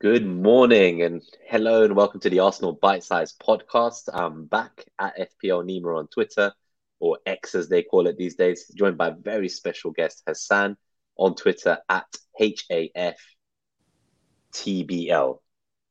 Good 0.00 0.26
morning 0.26 1.02
and 1.02 1.22
hello 1.48 1.84
and 1.84 1.94
welcome 1.96 2.18
to 2.20 2.30
the 2.30 2.40
Arsenal 2.40 2.72
Bite 2.72 3.02
Size 3.04 3.32
podcast. 3.34 4.08
I'm 4.12 4.44
back 4.46 4.84
at 4.98 5.18
FPL 5.18 5.62
Nima 5.62 5.96
on 5.98 6.08
Twitter, 6.08 6.52
or 7.00 7.18
X 7.26 7.54
as 7.54 7.68
they 7.68 7.82
call 7.82 8.06
it 8.06 8.16
these 8.16 8.34
days, 8.36 8.66
joined 8.76 8.96
by 8.96 9.08
a 9.08 9.14
very 9.14 9.48
special 9.48 9.90
guest, 9.92 10.22
Hassan, 10.26 10.76
on 11.16 11.34
Twitter 11.34 11.78
at 11.88 12.06
HAFTBL. 12.40 13.16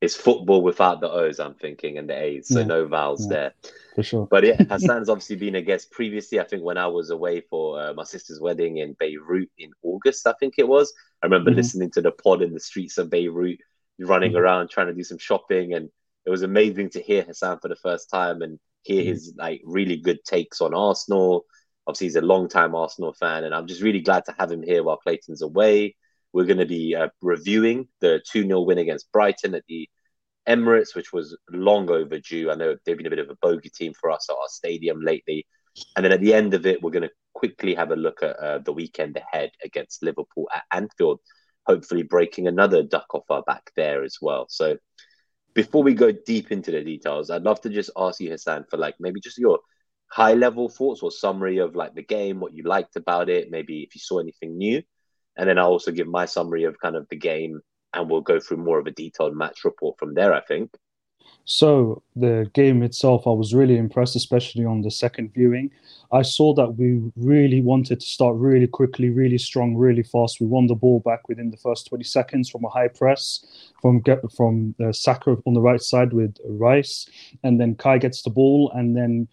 It's 0.00 0.14
football 0.14 0.62
without 0.62 1.00
the 1.00 1.10
O's, 1.10 1.40
I'm 1.40 1.54
thinking, 1.54 1.98
and 1.98 2.08
the 2.08 2.16
A's, 2.22 2.50
so 2.50 2.62
Yeah, 2.62 2.62
no 2.62 2.86
vowels 2.86 3.26
yeah, 3.26 3.26
there. 3.26 3.52
for 3.94 4.02
sure. 4.02 4.30
But 4.30 4.44
yeah, 4.44 4.60
Hassan's 4.70 5.08
obviously 5.08 5.36
been 5.36 5.56
a 5.56 5.62
guest 5.62 5.90
previously. 5.90 6.40
I 6.40 6.44
think 6.44 6.62
when 6.62 6.78
I 6.78 6.86
was 6.88 7.10
away 7.10 7.42
for 7.42 7.80
uh, 7.80 7.94
my 7.94 8.04
sister's 8.04 8.40
wedding 8.40 8.78
in 8.78 8.94
Beirut 8.94 9.50
in 9.58 9.72
August, 9.82 10.26
I 10.26 10.34
think 10.40 10.54
it 10.58 10.68
was. 10.68 10.92
I 11.22 11.26
remember 11.26 11.50
hmm 11.50 11.52
listening 11.52 11.90
to 11.92 12.02
the 12.02 12.12
pod 12.12 12.42
in 12.42 12.54
the 12.54 12.60
streets 12.60 12.98
of 12.98 13.10
Beirut, 13.10 13.58
running 14.00 14.34
hmm 14.34 14.36
around 14.36 14.70
trying 14.70 14.88
to 14.88 14.94
do 14.94 15.04
some 15.04 15.18
shopping, 15.18 15.74
and 15.74 15.88
it 16.26 16.30
was 16.30 16.42
amazing 16.42 16.90
to 16.90 17.02
hear 17.02 17.22
Hassan 17.22 17.58
for 17.60 17.68
the 17.68 17.76
first 17.76 18.10
time 18.10 18.42
and 18.42 18.58
hear 18.82 19.02
hmm 19.02 19.18
his 19.18 19.34
like 19.36 19.62
really 19.64 19.96
good 19.96 20.24
takes 20.24 20.60
on 20.60 20.74
Arsenal. 20.74 21.44
Obviously, 21.86 22.06
he's 22.08 22.16
a 22.16 22.20
long-time 22.22 22.74
Arsenal 22.74 23.14
fan, 23.14 23.44
and 23.44 23.54
I'm 23.54 23.66
just 23.66 23.82
really 23.82 24.00
glad 24.00 24.24
to 24.26 24.34
have 24.38 24.50
him 24.52 24.62
here 24.62 24.82
while 24.82 24.98
Clayton's 24.98 25.42
away. 25.42 25.96
We're 26.32 26.44
going 26.44 26.58
to 26.58 26.66
be 26.66 26.94
uh, 26.94 27.08
reviewing 27.22 27.88
the 28.00 28.20
2 28.30 28.46
0 28.46 28.60
win 28.62 28.78
against 28.78 29.10
Brighton 29.12 29.54
at 29.54 29.64
the 29.68 29.88
Emirates, 30.48 30.94
which 30.94 31.12
was 31.12 31.36
long 31.50 31.90
overdue. 31.90 32.50
I 32.50 32.54
know 32.54 32.76
they've 32.84 32.96
been 32.96 33.06
a 33.06 33.10
bit 33.10 33.18
of 33.18 33.30
a 33.30 33.36
bogey 33.42 33.70
team 33.70 33.92
for 34.00 34.10
us 34.10 34.26
at 34.30 34.34
our 34.36 34.48
stadium 34.48 35.00
lately. 35.02 35.46
And 35.96 36.04
then 36.04 36.12
at 36.12 36.20
the 36.20 36.34
end 36.34 36.54
of 36.54 36.66
it, 36.66 36.82
we're 36.82 36.90
going 36.90 37.02
to 37.02 37.10
quickly 37.34 37.74
have 37.74 37.90
a 37.90 37.96
look 37.96 38.22
at 38.22 38.36
uh, 38.36 38.58
the 38.58 38.72
weekend 38.72 39.16
ahead 39.16 39.50
against 39.62 40.02
Liverpool 40.02 40.48
at 40.54 40.64
Anfield, 40.72 41.20
hopefully 41.68 42.02
breaking 42.02 42.46
another 42.46 42.82
duck 42.82 43.14
off 43.14 43.30
our 43.30 43.42
back 43.42 43.70
there 43.76 44.02
as 44.02 44.16
well. 44.20 44.46
So 44.48 44.78
before 45.54 45.82
we 45.82 45.94
go 45.94 46.12
deep 46.12 46.50
into 46.50 46.70
the 46.70 46.82
details, 46.82 47.30
I'd 47.30 47.42
love 47.42 47.60
to 47.62 47.68
just 47.68 47.90
ask 47.96 48.20
you, 48.20 48.30
Hassan, 48.30 48.64
for 48.70 48.78
like 48.78 48.94
maybe 48.98 49.20
just 49.20 49.38
your 49.38 49.60
high 50.10 50.34
level 50.34 50.68
thoughts 50.68 51.02
or 51.02 51.10
summary 51.10 51.58
of 51.58 51.76
like 51.76 51.94
the 51.94 52.02
game, 52.02 52.40
what 52.40 52.54
you 52.54 52.62
liked 52.62 52.96
about 52.96 53.28
it, 53.28 53.50
maybe 53.50 53.82
if 53.82 53.94
you 53.94 54.00
saw 54.00 54.18
anything 54.18 54.56
new. 54.56 54.82
And 55.36 55.48
then 55.48 55.58
I'll 55.58 55.68
also 55.68 55.92
give 55.92 56.08
my 56.08 56.24
summary 56.24 56.64
of 56.64 56.80
kind 56.80 56.96
of 56.96 57.06
the 57.10 57.16
game 57.16 57.60
and 57.92 58.10
we'll 58.10 58.22
go 58.22 58.40
through 58.40 58.58
more 58.58 58.78
of 58.78 58.86
a 58.86 58.90
detailed 58.90 59.36
match 59.36 59.64
report 59.64 59.98
from 59.98 60.14
there, 60.14 60.32
I 60.32 60.40
think. 60.40 60.70
So 61.50 62.02
the 62.14 62.50
game 62.52 62.82
itself, 62.82 63.26
I 63.26 63.30
was 63.30 63.54
really 63.54 63.78
impressed, 63.78 64.14
especially 64.14 64.66
on 64.66 64.82
the 64.82 64.90
second 64.90 65.32
viewing. 65.32 65.70
I 66.12 66.20
saw 66.20 66.52
that 66.52 66.76
we 66.76 67.00
really 67.16 67.62
wanted 67.62 68.00
to 68.00 68.06
start 68.06 68.36
really 68.36 68.66
quickly, 68.66 69.08
really 69.08 69.38
strong, 69.38 69.74
really 69.74 70.02
fast. 70.02 70.40
We 70.40 70.46
won 70.46 70.66
the 70.66 70.74
ball 70.74 71.00
back 71.00 71.26
within 71.26 71.50
the 71.50 71.56
first 71.56 71.88
20 71.88 72.04
seconds 72.04 72.50
from 72.50 72.66
a 72.66 72.68
high 72.68 72.88
press 72.88 73.72
from 73.80 74.00
get 74.00 74.20
from 74.36 74.74
uh, 74.84 74.92
Saka 74.92 75.38
on 75.46 75.54
the 75.54 75.62
right 75.62 75.80
side 75.80 76.12
with 76.12 76.36
Rice, 76.44 77.08
and 77.42 77.58
then 77.58 77.76
Kai 77.76 77.96
gets 77.96 78.20
the 78.20 78.30
ball, 78.30 78.70
and 78.74 78.94
then 78.94 79.26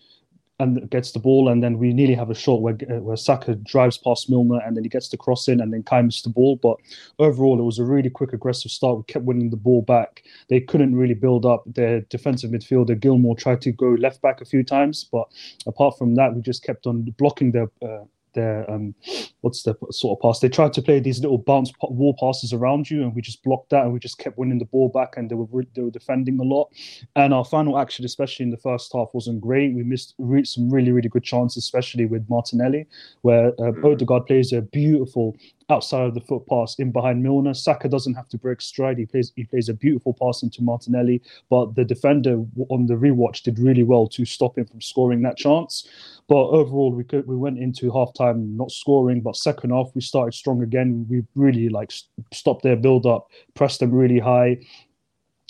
and 0.60 0.90
gets 0.90 1.12
the 1.12 1.20
ball, 1.20 1.50
and 1.50 1.62
then 1.62 1.78
we 1.78 1.94
nearly 1.94 2.14
have 2.14 2.30
a 2.30 2.36
shot 2.36 2.62
where 2.62 2.78
uh, 2.90 3.02
where 3.02 3.18
Saka 3.18 3.56
drives 3.56 3.98
past 3.98 4.30
Milner, 4.30 4.62
and 4.66 4.76
then 4.76 4.84
he 4.84 4.90
gets 4.90 5.10
the 5.10 5.18
cross 5.18 5.48
in, 5.48 5.60
and 5.60 5.74
then 5.74 5.84
Kai 5.84 6.02
missed 6.02 6.24
the 6.24 6.30
ball. 6.30 6.56
But 6.56 6.78
overall, 7.20 7.60
it 7.60 7.64
was 7.64 7.80
a 7.80 7.84
really 7.84 8.10
quick, 8.10 8.32
aggressive 8.34 8.72
start. 8.72 8.98
We 8.98 9.04
kept 9.04 9.26
winning 9.26 9.50
the 9.50 9.58
ball 9.58 9.82
back. 9.82 10.24
They 10.50 10.62
couldn't 10.62 10.96
really 10.96 11.14
build 11.14 11.46
up. 11.46 11.64
Their 11.66 12.02
defensive 12.02 12.52
midfielder 12.52 13.00
Gilmour 13.00 13.38
tried 13.38 13.62
to 13.62 13.72
go 13.72 13.90
left 13.90 14.22
back 14.22 14.42
a 14.42 14.46
few 14.46 14.64
times, 14.64 15.08
but 15.12 15.28
apart 15.68 15.98
from 15.98 16.16
that, 16.16 16.34
we 16.34 16.42
just 16.42 16.64
kept 16.64 16.88
on 16.88 17.04
blocking 17.18 17.52
their. 17.52 17.70
Uh, 17.82 18.06
their 18.36 18.70
um, 18.70 18.94
what's 19.42 19.64
the 19.64 19.76
sort 19.92 20.18
of 20.18 20.22
pass? 20.22 20.40
They 20.40 20.50
tried 20.50 20.74
to 20.74 20.82
play 20.82 21.00
these 21.00 21.20
little 21.20 21.38
bounce 21.38 21.72
wall 21.82 22.16
passes 22.20 22.54
around 22.54 22.90
you, 22.90 23.02
and 23.02 23.16
we 23.16 23.22
just 23.22 23.44
blocked 23.44 23.72
that, 23.72 23.84
and 23.84 23.94
we 23.94 24.00
just 24.00 24.20
kept 24.20 24.38
winning 24.38 24.60
the 24.60 24.66
ball 24.66 24.90
back, 24.90 25.18
and 25.18 25.30
they 25.30 25.36
were 25.36 25.64
they 25.76 25.82
were 25.82 25.92
defending 25.92 26.40
a 26.40 26.44
lot. 26.44 26.70
And 27.16 27.34
our 27.34 27.46
final 27.46 27.80
action, 27.80 28.06
especially 28.06 28.44
in 28.44 28.52
the 28.52 28.58
first 28.58 28.92
half, 28.94 29.10
wasn't 29.14 29.42
great. 29.42 29.74
We 29.74 29.84
missed 29.84 30.14
re- 30.18 30.46
some 30.46 30.70
really, 30.70 30.92
really 30.92 31.10
good 31.10 31.24
chances, 31.24 31.64
especially 31.64 32.06
with 32.06 32.30
Martinelli, 32.30 32.86
where 33.22 33.48
uh, 33.60 33.72
Mm. 33.76 33.94
Odegaard 33.94 34.26
plays 34.26 34.54
a 34.54 34.62
beautiful 34.62 35.36
outside 35.70 36.06
of 36.06 36.14
the 36.14 36.22
foot 36.22 36.46
pass 36.48 36.76
in 36.80 36.92
behind 36.92 37.24
Milner. 37.24 37.54
Saka 37.54 37.90
doesn't 37.90 38.14
have 38.14 38.28
to 38.30 38.38
break 38.38 38.62
stride. 38.62 38.98
He 38.98 39.06
plays 39.06 39.32
he 39.36 39.46
plays 39.46 39.70
a 39.70 39.74
beautiful 39.74 40.14
pass 40.14 40.44
into 40.44 40.64
Martinelli, 40.64 41.22
but 41.50 41.76
the 41.76 41.84
defender 41.84 42.44
on 42.70 42.86
the 42.86 42.96
rewatch 42.96 43.44
did 43.44 43.60
really 43.60 43.84
well 43.84 44.08
to 44.10 44.26
stop 44.26 44.58
him 44.58 44.66
from 44.66 44.82
scoring 44.82 45.22
that 45.24 45.38
chance. 45.38 45.88
But 46.28 46.48
overall, 46.48 46.92
we 46.92 47.04
could 47.04 47.28
we 47.28 47.36
went 47.36 47.60
into 47.60 47.92
halftime 47.92 48.56
not 48.56 48.72
scoring, 48.72 49.22
but 49.22 49.36
second 49.36 49.72
half 49.72 49.92
we 49.96 50.02
started 50.02 50.34
strong 50.34 50.62
again. 50.62 51.06
We 51.10 51.24
really 51.36 51.70
like 51.70 51.92
stopped 52.34 52.64
their 52.64 52.76
build 52.76 53.06
up, 53.06 53.30
pressed 53.54 53.80
them 53.80 53.92
really 53.92 54.20
high 54.20 54.60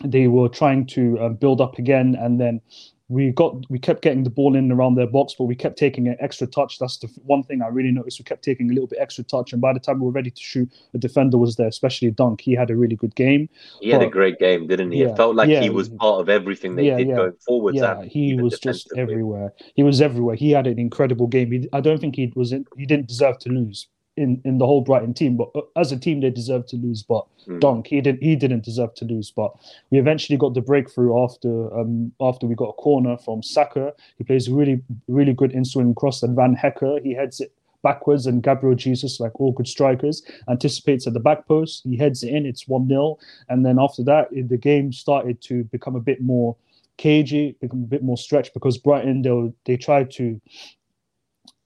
they 0.04 0.28
were 0.28 0.50
trying 0.50 0.86
to 0.86 1.18
um, 1.22 1.36
build 1.36 1.62
up 1.62 1.80
again 1.80 2.16
and 2.20 2.40
then 2.40 2.62
we 3.08 3.32
got 3.32 3.70
we 3.70 3.78
kept 3.78 4.02
getting 4.02 4.24
the 4.24 4.30
ball 4.30 4.56
in 4.56 4.72
around 4.72 4.96
their 4.96 5.08
box 5.08 5.36
but 5.38 5.46
we 5.46 5.56
kept 5.56 5.78
taking 5.78 6.08
an 6.08 6.18
extra 6.20 6.48
touch. 6.48 6.80
That's 6.80 6.98
the 6.98 7.08
one 7.24 7.44
thing 7.44 7.62
i 7.62 7.68
really 7.68 7.92
noticed. 7.92 8.20
We 8.20 8.24
kept 8.24 8.44
taking 8.44 8.70
a 8.70 8.74
little 8.74 8.88
bit 8.88 9.00
extra 9.00 9.24
touch 9.24 9.54
and 9.54 9.62
by 9.62 9.74
the 9.74 9.80
time 9.80 10.00
we 10.00 10.06
were 10.06 10.12
ready 10.12 10.32
to 10.32 10.42
shoot 10.42 10.72
the 10.92 10.98
defender 10.98 11.38
was 11.38 11.56
there 11.56 11.68
especially 11.68 12.12
dunk. 12.12 12.42
He 12.42 12.54
had 12.54 12.72
a 12.72 12.76
really 12.76 12.96
good 12.96 13.16
game. 13.16 13.48
He 13.80 13.90
had 13.90 14.02
a 14.02 14.10
great 14.10 14.40
game, 14.40 14.68
didn't 14.68 14.92
he? 14.92 15.02
yeah. 15.02 15.10
It 15.10 15.18
felt 15.18 15.36
like 15.36 15.50
yeah. 15.50 15.62
he 15.62 15.70
was 15.70 15.90
part 15.90 16.20
of 16.22 16.30
everything 16.30 16.76
they 16.76 16.88
yeah 16.88 16.98
did 16.98 17.08
going 17.08 17.34
forward. 17.46 17.76
yeah 17.76 18.00
and 18.00 18.12
he 18.12 18.36
was 18.36 18.60
just 18.60 18.92
everywhere. 18.98 19.54
He 19.76 19.84
was 19.84 20.02
everywhere. 20.02 20.36
He 20.36 20.52
had 20.52 20.68
an 20.68 20.80
incredible 20.80 21.28
game. 21.28 21.52
He, 21.52 21.70
i 21.74 21.82
don't 21.82 22.00
think 22.00 22.16
he 22.16 22.32
was 22.36 22.52
in, 22.52 22.66
he 22.78 22.86
didn't 22.86 23.08
deserve 23.08 23.38
to 23.40 23.50
lose 23.50 23.88
in 24.18 24.42
in 24.46 24.58
the 24.58 24.66
whole 24.66 24.82
brighton 24.82 25.14
team 25.14 25.36
but 25.36 25.50
uh, 25.56 25.62
as 25.76 25.92
a 25.92 25.98
team 26.00 26.22
they 26.22 26.30
deserved 26.30 26.68
to 26.70 26.76
lose 26.78 27.04
but 27.04 27.26
Mm. 27.48 27.60
Dunk. 27.60 27.86
He 27.86 28.02
didn't. 28.02 28.24
He 28.24 28.36
didn't 28.36 28.64
deserve 28.64 28.96
to 28.96 29.06
lose, 29.06 29.30
but 29.30 29.54
we 29.92 30.00
eventually 30.00 30.36
got 30.36 30.56
the 30.56 30.62
breakthrough 30.62 31.24
after 31.24 31.72
um, 31.80 32.12
after 32.20 32.48
we 32.48 32.56
got 32.56 32.70
a 32.70 32.74
corner 32.74 33.18
from 33.20 33.44
Saka. 33.44 33.94
He 34.18 34.24
plays 34.24 34.50
really 34.50 34.82
really 35.08 35.32
good 35.34 35.52
in 35.52 35.64
swing 35.64 35.94
cross, 35.94 36.24
and 36.24 36.36
Van 36.36 36.56
Hecke 36.56 37.04
he 37.04 37.14
heads 37.14 37.40
it 37.40 37.52
backwards, 37.84 38.26
and 38.26 38.42
Gabriel 38.42 38.74
Jesus, 38.76 39.20
like 39.20 39.40
all 39.40 39.52
good 39.52 39.68
strikers, 39.68 40.24
anticipates 40.50 41.06
at 41.06 41.14
the 41.14 41.20
back 41.20 41.48
post. 41.48 41.84
He 41.84 41.98
heads 41.98 42.24
it 42.24 42.34
in. 42.34 42.48
It's 42.48 42.68
one 42.68 42.88
0 42.88 43.20
and 43.50 43.64
then 43.64 43.78
after 43.80 44.02
that, 44.06 44.30
the 44.32 44.58
game 44.58 44.92
started 44.92 45.40
to 45.44 45.66
become 45.66 45.96
a 45.96 46.00
bit 46.00 46.20
more 46.22 46.56
cagey, 46.98 47.56
become 47.62 47.84
a 47.84 47.88
bit 47.96 48.02
more 48.02 48.18
stretched 48.18 48.56
because 48.56 48.80
Brighton 48.80 49.22
they 49.22 49.30
were- 49.30 49.54
they 49.66 49.78
tried 49.78 50.10
to 50.14 50.42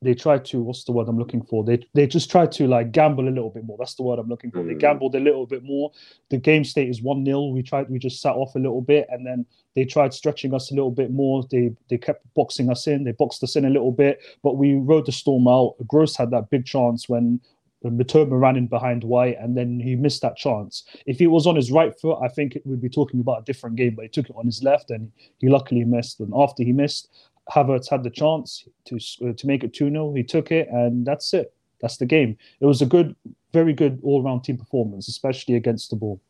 they 0.01 0.13
tried 0.13 0.45
to 0.45 0.61
what's 0.61 0.85
the 0.85 0.91
word 0.93 1.07
I'm 1.09 1.17
looking 1.19 1.41
for? 1.43 1.63
They 1.63 1.85
they 1.93 2.07
just 2.07 2.31
tried 2.31 2.51
to 2.53 2.67
like 2.67 2.91
gamble 2.91 3.27
a 3.27 3.29
little 3.31 3.49
bit 3.49 3.65
more. 3.65 3.77
That's 3.77 3.95
the 3.95 4.03
word 4.03 4.17
I'm 4.19 4.29
looking 4.29 4.51
for. 4.51 4.63
They 4.63 4.73
Mm. 4.75 4.79
gambled 4.79 5.15
a 5.15 5.19
little 5.19 5.45
bit 5.45 5.63
more. 5.63 5.91
The 6.29 6.37
game 6.37 6.63
state 6.63 6.89
is 6.89 7.01
one 7.01 7.25
0 7.25 7.47
We 7.47 7.61
tried 7.63 7.89
we 7.89 7.99
just 7.99 8.21
sat 8.21 8.35
off 8.35 8.55
a 8.55 8.59
little 8.59 8.81
bit 8.81 9.07
and 9.09 9.25
then 9.25 9.45
they 9.75 9.83
tried 9.85 10.13
stretching 10.13 10.53
us 10.53 10.71
a 10.71 10.75
little 10.75 10.91
bit 10.91 11.11
more. 11.11 11.43
They 11.51 11.71
they 11.89 11.97
kept 11.97 12.25
boxing 12.33 12.69
us 12.69 12.87
in. 12.87 13.03
They 13.03 13.11
boxed 13.11 13.43
us 13.43 13.55
in 13.57 13.65
a 13.65 13.69
little 13.69 13.91
bit, 13.91 14.19
but 14.41 14.55
we 14.57 14.75
rode 14.75 15.05
the 15.05 15.11
storm 15.11 15.47
out. 15.47 15.75
Gross 15.85 16.16
had 16.16 16.31
that 16.31 16.49
big 16.49 16.66
chance 16.66 17.09
when 17.09 17.41
Mitoma 17.83 18.39
ran 18.39 18.57
in 18.57 18.67
behind 18.67 19.03
White 19.05 19.37
and 19.39 19.55
then 19.57 19.79
he 19.79 19.95
missed 19.95 20.21
that 20.21 20.35
chance. 20.37 20.83
If 21.05 21.17
he 21.19 21.27
was 21.27 21.47
on 21.47 21.55
his 21.55 21.71
right 21.71 21.97
foot, 21.99 22.19
I 22.21 22.27
think 22.27 22.57
we'd 22.66 22.81
be 22.81 22.89
talking 22.89 23.19
about 23.21 23.41
a 23.41 23.45
different 23.45 23.75
game, 23.77 23.95
but 23.95 24.03
he 24.03 24.09
took 24.09 24.29
it 24.29 24.35
on 24.37 24.45
his 24.45 24.61
left 24.63 24.91
and 24.91 25.11
he 25.39 25.47
luckily 25.47 25.85
missed. 25.85 26.19
And 26.19 26.33
after 26.35 26.63
he 26.63 26.73
missed, 26.73 27.09
Havertz 27.49 27.89
had 27.89 28.03
the 28.03 28.09
chance 28.09 28.67
to 28.85 28.99
uh, 29.27 29.33
to 29.33 29.47
make 29.47 29.63
it 29.63 29.73
2 29.73 29.89
0. 29.89 30.13
He 30.13 30.23
took 30.23 30.51
it, 30.51 30.67
and 30.69 31.05
that's 31.05 31.33
it. 31.33 31.53
That's 31.81 31.97
the 31.97 32.05
game. 32.05 32.37
It 32.59 32.65
was 32.65 32.81
a 32.81 32.85
good, 32.85 33.15
very 33.53 33.73
good 33.73 33.99
all 34.03 34.21
round 34.21 34.43
team 34.43 34.57
performance, 34.57 35.07
especially 35.07 35.55
against 35.55 35.89
the 35.89 35.95
ball. 35.95 36.21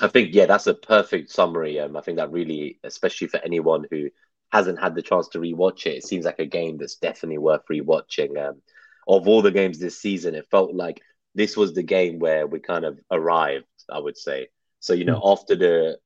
I 0.00 0.08
think, 0.08 0.30
yeah, 0.32 0.46
that's 0.46 0.66
a 0.66 0.74
perfect 0.74 1.30
summary. 1.30 1.78
Um, 1.78 1.96
I 1.96 2.00
think 2.00 2.16
that 2.16 2.32
really, 2.32 2.78
especially 2.84 3.28
for 3.28 3.38
anyone 3.44 3.86
who 3.90 4.08
hasn't 4.50 4.80
had 4.80 4.94
the 4.94 5.02
chance 5.02 5.28
to 5.28 5.38
rewatch 5.38 5.86
it, 5.86 5.98
it 5.98 6.04
seems 6.04 6.24
like 6.24 6.38
a 6.38 6.46
game 6.46 6.78
that's 6.78 6.96
definitely 6.96 7.38
worth 7.38 7.62
rewatching. 7.70 8.38
Um, 8.42 8.62
of 9.06 9.28
all 9.28 9.42
the 9.42 9.50
games 9.50 9.78
this 9.78 10.00
season, 10.00 10.34
it 10.34 10.48
felt 10.50 10.74
like 10.74 11.02
this 11.34 11.56
was 11.56 11.74
the 11.74 11.82
game 11.82 12.18
where 12.18 12.46
we 12.46 12.60
kind 12.60 12.84
of 12.84 12.98
arrived, 13.10 13.66
I 13.90 13.98
would 13.98 14.16
say. 14.16 14.48
So, 14.80 14.94
you 14.94 15.04
know, 15.04 15.20
after 15.24 15.54
the, 15.54 15.98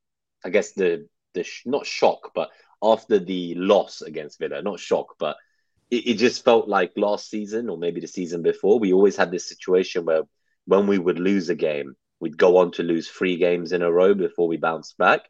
I 0.45 0.51
guess 0.51 0.73
the, 0.73 1.07
the 1.33 1.45
sh- 1.45 1.63
not 1.65 1.87
shock, 1.87 2.33
but 2.35 2.51
after 2.85 3.19
the 3.19 3.55
loss 3.57 4.03
against 4.03 4.39
Villa, 4.39 4.63
not 4.63 4.79
shock, 4.79 5.15
but 5.19 5.37
it, 5.91 6.07
it 6.07 6.15
just 6.15 6.45
felt 6.45 6.69
like 6.69 6.93
last 6.97 7.31
season 7.31 7.69
or 7.69 7.79
maybe 7.79 8.01
the 8.01 8.07
season 8.07 8.43
before, 8.43 8.79
we 8.79 8.93
always 8.93 9.17
had 9.17 9.31
this 9.31 9.49
situation 9.49 10.05
where 10.05 10.23
when 10.67 10.87
we 10.87 10.99
would 10.99 11.19
lose 11.19 11.49
a 11.49 11.55
game, 11.55 11.97
we'd 12.21 12.39
go 12.39 12.59
on 12.59 12.73
to 12.73 12.83
lose 12.83 13.09
three 13.09 13.37
games 13.37 13.73
in 13.73 13.83
a 13.83 13.91
row 13.91 14.15
before 14.15 14.49
we 14.49 14.57
bounced 14.57 14.97
back. 14.99 15.23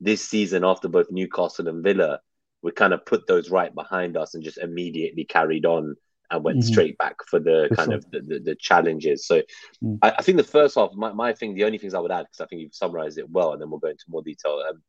This 0.00 0.26
season, 0.26 0.64
after 0.64 0.88
both 0.88 1.10
Newcastle 1.10 1.68
and 1.68 1.82
Villa, 1.84 2.20
we 2.62 2.72
kind 2.72 2.92
of 2.92 3.04
put 3.06 3.26
those 3.26 3.50
right 3.50 3.74
behind 3.74 4.16
us 4.16 4.34
and 4.34 4.44
just 4.44 4.58
immediately 4.58 5.24
carried 5.24 5.66
on 5.66 5.96
and 6.30 6.44
went 6.44 6.60
Mhm. 6.60 6.64
straight 6.64 6.96
back 6.98 7.16
for 7.26 7.40
the 7.40 7.66
For 7.68 7.76
kind 7.76 7.88
sure. 7.88 7.96
of 7.96 8.10
the, 8.10 8.20
the, 8.20 8.38
the 8.40 8.54
challenges. 8.54 9.26
So 9.26 9.42
Mm. 9.82 9.98
I, 10.02 10.10
I 10.18 10.22
think 10.22 10.36
the 10.36 10.44
first 10.44 10.74
half, 10.76 10.92
my, 10.94 11.12
my 11.12 11.32
thing, 11.32 11.54
the 11.54 11.64
only 11.64 11.78
things 11.78 11.94
I 11.94 12.00
would 12.00 12.12
add, 12.12 12.26
because 12.26 12.40
I 12.40 12.46
think 12.46 12.62
you've 12.62 12.74
summarized 12.74 13.18
it 13.18 13.30
well, 13.30 13.52
and 13.52 13.60
then 13.60 13.70
we'll 13.70 13.80
go 13.80 13.88
into 13.88 14.04
more 14.08 14.22
detail, 14.22 14.62
um, 14.68 14.82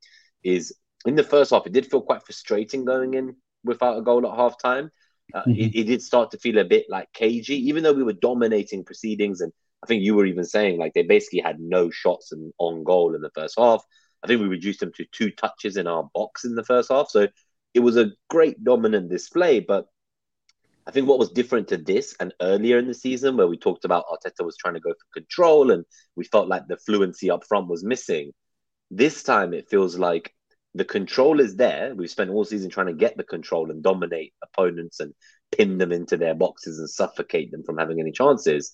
is 0.43 0.73
in 1.05 1.15
the 1.15 1.23
first 1.23 1.51
half, 1.51 1.65
it 1.65 1.73
did 1.73 1.89
feel 1.89 2.01
quite 2.01 2.23
frustrating 2.23 2.85
going 2.85 3.13
in 3.13 3.35
without 3.63 3.97
a 3.97 4.01
goal 4.01 4.27
at 4.27 4.35
half 4.35 4.57
time. 4.61 4.91
Uh, 5.33 5.43
Mhm. 5.47 5.57
it, 5.57 5.75
it 5.75 5.83
did 5.85 6.01
start 6.01 6.31
to 6.31 6.37
feel 6.37 6.57
a 6.57 6.65
bit 6.65 6.85
like 6.89 7.11
cagey, 7.13 7.55
even 7.69 7.83
though 7.83 7.93
we 7.93 8.03
were 8.03 8.13
dominating 8.13 8.83
proceedings 8.83 9.41
and 9.41 9.51
I 9.83 9.87
think 9.87 10.03
you 10.03 10.13
were 10.15 10.25
even 10.25 10.43
saying 10.43 10.77
like 10.77 10.93
they 10.93 11.03
basically 11.03 11.39
had 11.39 11.59
no 11.59 11.89
shots 11.89 12.31
and 12.31 12.53
on 12.59 12.83
goal 12.83 13.15
in 13.15 13.21
the 13.21 13.31
first 13.31 13.55
half. 13.57 13.83
I 14.23 14.27
think 14.27 14.41
we 14.41 14.47
reduced 14.47 14.79
them 14.79 14.91
to 14.97 15.05
two 15.11 15.31
touches 15.31 15.77
in 15.77 15.87
our 15.87 16.09
box 16.13 16.45
in 16.45 16.53
the 16.55 16.63
first 16.63 16.91
half. 16.91 17.09
So 17.09 17.27
it 17.73 17.79
was 17.79 17.97
a 17.97 18.11
great 18.29 18.63
dominant 18.63 19.09
display. 19.09 19.59
But 19.59 19.87
I 20.85 20.91
think 20.91 21.07
what 21.07 21.19
was 21.19 21.31
different 21.31 21.67
to 21.69 21.77
this 21.77 22.15
and 22.19 22.33
earlier 22.41 22.77
in 22.77 22.87
the 22.87 22.93
season, 22.93 23.37
where 23.37 23.47
we 23.47 23.57
talked 23.57 23.85
about 23.85 24.05
Arteta 24.11 24.43
was 24.45 24.57
trying 24.57 24.73
to 24.75 24.79
go 24.79 24.91
for 24.91 25.19
control 25.21 25.71
and 25.71 25.85
we 26.15 26.25
felt 26.25 26.47
like 26.47 26.67
the 26.67 26.77
fluency 26.77 27.29
up 27.31 27.45
front 27.45 27.67
was 27.67 27.83
missing. 27.83 28.31
This 28.91 29.23
time 29.23 29.53
it 29.53 29.69
feels 29.69 29.97
like 29.97 30.33
the 30.73 30.85
control 30.85 31.39
is 31.39 31.55
there. 31.55 31.93
We've 31.95 32.09
spent 32.09 32.29
all 32.29 32.45
season 32.45 32.69
trying 32.69 32.87
to 32.87 32.93
get 32.93 33.17
the 33.17 33.23
control 33.23 33.71
and 33.71 33.83
dominate 33.83 34.33
opponents 34.41 34.99
and 34.99 35.13
pin 35.55 35.77
them 35.77 35.91
into 35.91 36.17
their 36.17 36.33
boxes 36.33 36.79
and 36.79 36.89
suffocate 36.89 37.51
them 37.51 37.63
from 37.63 37.77
having 37.77 37.99
any 37.99 38.11
chances. 38.11 38.71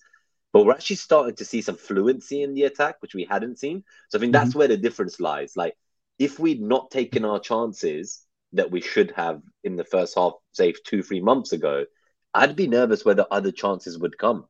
But 0.54 0.66
we're 0.66 0.74
actually 0.74 0.98
starting 0.98 1.36
to 1.36 1.46
see 1.46 1.62
some 1.62 1.76
fluency 1.76 2.44
in 2.44 2.54
the 2.54 2.64
attack, 2.64 2.96
which 3.02 3.16
we 3.16 3.28
hadn't 3.30 3.60
seen. 3.60 3.84
So 4.10 4.18
I 4.18 4.22
think 4.22 4.34
that's 4.34 4.50
mm-hmm. 4.50 4.60
where 4.60 4.68
the 4.68 4.78
difference 4.78 5.20
lies. 5.20 5.54
Like, 5.56 5.74
if 6.20 6.40
we'd 6.40 6.62
not 6.62 6.92
taken 6.92 7.26
our 7.26 7.40
chances 7.40 8.24
that 8.54 8.72
we 8.72 8.82
should 8.82 9.12
have 9.16 9.42
in 9.64 9.76
the 9.76 9.84
first 9.84 10.16
half, 10.16 10.34
say 10.52 10.74
two, 10.86 11.04
three 11.04 11.20
months 11.20 11.52
ago, 11.52 11.86
I'd 12.34 12.56
be 12.56 12.68
nervous 12.68 13.04
whether 13.04 13.26
other 13.30 13.52
chances 13.52 13.98
would 13.98 14.18
come. 14.18 14.46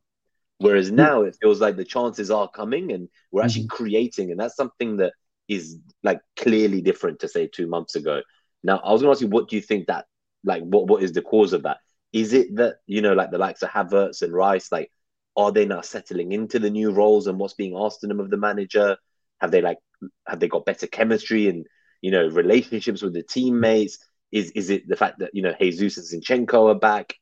Whereas 0.58 0.90
now 0.90 1.22
it 1.22 1.36
feels 1.40 1.60
like 1.60 1.76
the 1.76 1.84
chances 1.84 2.30
are 2.30 2.50
coming 2.50 2.92
and 2.92 3.08
we're 3.30 3.42
actually 3.44 3.64
mm-hmm. 3.64 3.76
creating, 3.76 4.30
and 4.30 4.40
that's 4.40 4.56
something 4.56 4.98
that 4.98 5.12
is 5.48 5.78
like 6.02 6.20
clearly 6.36 6.80
different 6.80 7.20
to 7.20 7.28
say 7.28 7.46
two 7.46 7.66
months 7.66 7.96
ago. 7.96 8.22
Now, 8.62 8.78
I 8.78 8.92
was 8.92 9.02
going 9.02 9.08
to 9.08 9.16
ask 9.16 9.22
you, 9.22 9.28
what 9.28 9.48
do 9.48 9.56
you 9.56 9.62
think 9.62 9.86
that, 9.86 10.06
like, 10.44 10.62
what 10.62 10.86
what 10.86 11.02
is 11.02 11.12
the 11.12 11.22
cause 11.22 11.52
of 11.52 11.62
that? 11.64 11.78
Is 12.12 12.32
it 12.32 12.56
that 12.56 12.76
you 12.86 13.02
know, 13.02 13.14
like 13.14 13.30
the 13.30 13.38
likes 13.38 13.62
of 13.62 13.70
Havertz 13.70 14.22
and 14.22 14.32
Rice, 14.32 14.70
like, 14.72 14.90
are 15.36 15.52
they 15.52 15.66
now 15.66 15.80
settling 15.80 16.32
into 16.32 16.58
the 16.58 16.70
new 16.70 16.90
roles 16.90 17.26
and 17.26 17.38
what's 17.38 17.54
being 17.54 17.76
asked 17.76 18.02
of 18.02 18.08
them 18.08 18.20
of 18.20 18.30
the 18.30 18.36
manager? 18.36 18.96
Have 19.40 19.50
they 19.50 19.62
like, 19.62 19.78
have 20.26 20.40
they 20.40 20.48
got 20.48 20.64
better 20.64 20.86
chemistry 20.86 21.48
and 21.48 21.66
you 22.02 22.10
know 22.10 22.28
relationships 22.28 23.02
with 23.02 23.14
the 23.14 23.22
teammates? 23.22 23.98
Is 24.32 24.50
is 24.52 24.70
it 24.70 24.88
the 24.88 24.96
fact 24.96 25.20
that 25.20 25.30
you 25.34 25.42
know 25.42 25.54
Jesus 25.60 26.12
and 26.12 26.22
Zinchenko 26.22 26.70
are 26.70 26.78
back? 26.78 27.14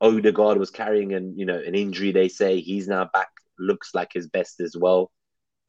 Odegaard 0.00 0.58
was 0.58 0.70
carrying 0.70 1.12
an 1.14 1.36
you 1.36 1.46
know 1.46 1.58
an 1.58 1.74
injury. 1.74 2.12
They 2.12 2.28
say 2.28 2.60
he's 2.60 2.86
now 2.86 3.10
back, 3.12 3.28
looks 3.58 3.94
like 3.94 4.12
his 4.12 4.28
best 4.28 4.60
as 4.60 4.76
well. 4.76 5.10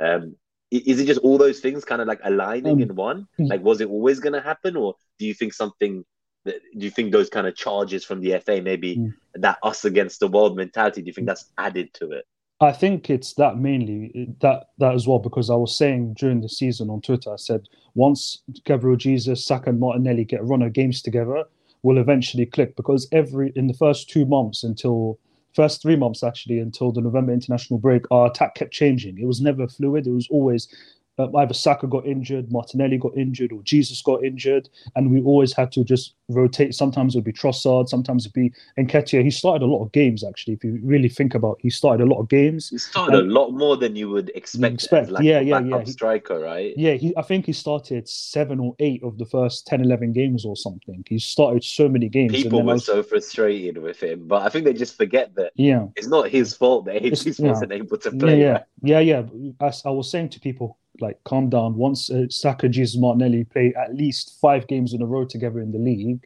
Um, 0.01 0.35
is 0.71 0.99
it 0.99 1.05
just 1.05 1.19
all 1.21 1.37
those 1.37 1.59
things 1.59 1.83
kind 1.83 2.01
of 2.01 2.07
like 2.07 2.19
aligning 2.23 2.73
um, 2.73 2.81
in 2.81 2.95
one? 2.95 3.27
Like, 3.37 3.63
was 3.63 3.81
it 3.81 3.89
always 3.89 4.19
going 4.19 4.33
to 4.33 4.41
happen, 4.41 4.75
or 4.75 4.95
do 5.17 5.25
you 5.25 5.33
think 5.33 5.53
something? 5.53 6.05
That, 6.45 6.55
do 6.77 6.85
you 6.85 6.91
think 6.91 7.11
those 7.11 7.29
kind 7.29 7.47
of 7.47 7.55
charges 7.55 8.05
from 8.05 8.21
the 8.21 8.39
FA, 8.39 8.61
maybe 8.61 8.97
mm. 8.97 9.13
that 9.35 9.57
us 9.61 9.83
against 9.83 10.21
the 10.21 10.27
world 10.27 10.55
mentality, 10.55 11.01
do 11.01 11.07
you 11.07 11.13
think 11.13 11.27
that's 11.27 11.51
added 11.57 11.93
to 11.95 12.11
it? 12.11 12.25
I 12.61 12.71
think 12.73 13.09
it's 13.09 13.33
that 13.35 13.57
mainly 13.57 14.35
that 14.41 14.67
that 14.79 14.93
as 14.93 15.07
well 15.07 15.19
because 15.19 15.49
I 15.49 15.55
was 15.55 15.77
saying 15.77 16.15
during 16.15 16.41
the 16.41 16.49
season 16.49 16.89
on 16.89 17.01
Twitter, 17.01 17.33
I 17.33 17.37
said 17.37 17.67
once 17.95 18.43
Gabriel 18.65 18.97
Jesus, 18.97 19.45
Saka, 19.45 19.69
and 19.69 19.79
Martinelli 19.79 20.25
get 20.25 20.41
a 20.41 20.43
run 20.43 20.61
of 20.61 20.73
games 20.73 21.01
together, 21.01 21.45
will 21.83 21.97
eventually 21.97 22.45
click 22.45 22.75
because 22.75 23.07
every 23.11 23.53
in 23.55 23.67
the 23.67 23.73
first 23.73 24.09
two 24.09 24.25
months 24.25 24.63
until 24.63 25.19
first 25.59 25.81
three 25.81 25.97
months 25.97 26.23
actually 26.23 26.57
until 26.59 26.89
the 26.93 27.01
November 27.01 27.33
international 27.33 27.79
break, 27.79 28.03
our 28.11 28.27
attack 28.27 28.55
kept 28.55 28.71
changing. 28.71 29.19
It 29.19 29.25
was 29.25 29.41
never 29.41 29.67
fluid. 29.67 30.07
It 30.07 30.11
was 30.11 30.25
always 30.31 30.69
uh, 31.19 31.27
either 31.37 31.53
Saka 31.53 31.85
got 31.85 32.05
injured, 32.05 32.51
Martinelli 32.51 32.97
got 32.97 33.15
injured, 33.17 33.51
or 33.51 33.61
Jesus 33.63 34.01
got 34.01 34.23
injured, 34.23 34.69
and 34.95 35.11
we 35.11 35.21
always 35.21 35.53
had 35.53 35.71
to 35.73 35.83
just 35.83 36.15
rotate. 36.29 36.73
Sometimes 36.73 37.13
it 37.13 37.19
would 37.19 37.25
be 37.25 37.33
Trossard, 37.33 37.89
sometimes 37.89 38.25
it'd 38.25 38.33
be 38.33 38.51
Nketiah. 38.77 39.23
He 39.23 39.31
started 39.31 39.63
a 39.63 39.67
lot 39.67 39.83
of 39.83 39.91
games 39.91 40.23
actually. 40.23 40.53
If 40.53 40.63
you 40.63 40.79
really 40.83 41.09
think 41.09 41.35
about, 41.35 41.57
it. 41.59 41.63
he 41.63 41.69
started 41.69 42.03
a 42.03 42.07
lot 42.07 42.19
of 42.19 42.29
games. 42.29 42.69
He 42.69 42.77
started 42.77 43.19
a 43.19 43.23
lot 43.23 43.51
more 43.51 43.77
than 43.77 43.95
you 43.95 44.09
would 44.09 44.31
expect. 44.35 44.73
expect. 44.73 45.09
Like 45.09 45.23
yeah, 45.23 45.39
yeah, 45.39 45.59
yeah. 45.59 45.83
striker, 45.83 46.39
right? 46.39 46.73
Yeah, 46.77 46.93
he, 46.93 47.13
I 47.17 47.21
think 47.21 47.45
he 47.45 47.53
started 47.53 48.07
seven 48.07 48.59
or 48.59 48.75
eight 48.79 49.03
of 49.03 49.17
the 49.17 49.25
first 49.25 49.67
10, 49.67 49.81
11 49.81 50.13
games 50.13 50.45
or 50.45 50.55
something. 50.55 51.03
He 51.07 51.19
started 51.19 51.63
so 51.63 51.89
many 51.89 52.07
games. 52.07 52.31
People 52.31 52.63
were 52.63 52.73
was... 52.73 52.85
so 52.85 53.03
frustrated 53.03 53.77
with 53.77 54.01
him, 54.01 54.27
but 54.27 54.43
I 54.43 54.49
think 54.49 54.65
they 54.65 54.73
just 54.73 54.95
forget 54.95 55.35
that. 55.35 55.51
Yeah, 55.55 55.87
it's 55.95 56.07
not 56.07 56.29
his 56.29 56.55
fault 56.55 56.85
that 56.85 57.01
he 57.01 57.09
wasn't 57.39 57.71
able 57.71 57.97
to 57.97 58.11
play. 58.11 58.39
Yeah, 58.39 58.63
yeah, 58.81 58.99
yeah. 58.99 59.23
yeah. 59.33 59.71
I 59.85 59.89
was 59.89 60.09
saying 60.09 60.29
to 60.29 60.39
people 60.39 60.78
like 61.01 61.23
calm 61.23 61.49
down. 61.49 61.75
Once 61.75 62.09
uh, 62.09 62.25
Saka, 62.29 62.69
Jesus, 62.69 62.99
Martinelli 62.99 63.43
play 63.43 63.73
at 63.75 63.95
least 63.95 64.37
five 64.41 64.67
games 64.67 64.93
in 64.93 65.01
a 65.01 65.05
row 65.05 65.25
together 65.25 65.59
in 65.59 65.71
the 65.71 65.77
league, 65.77 66.25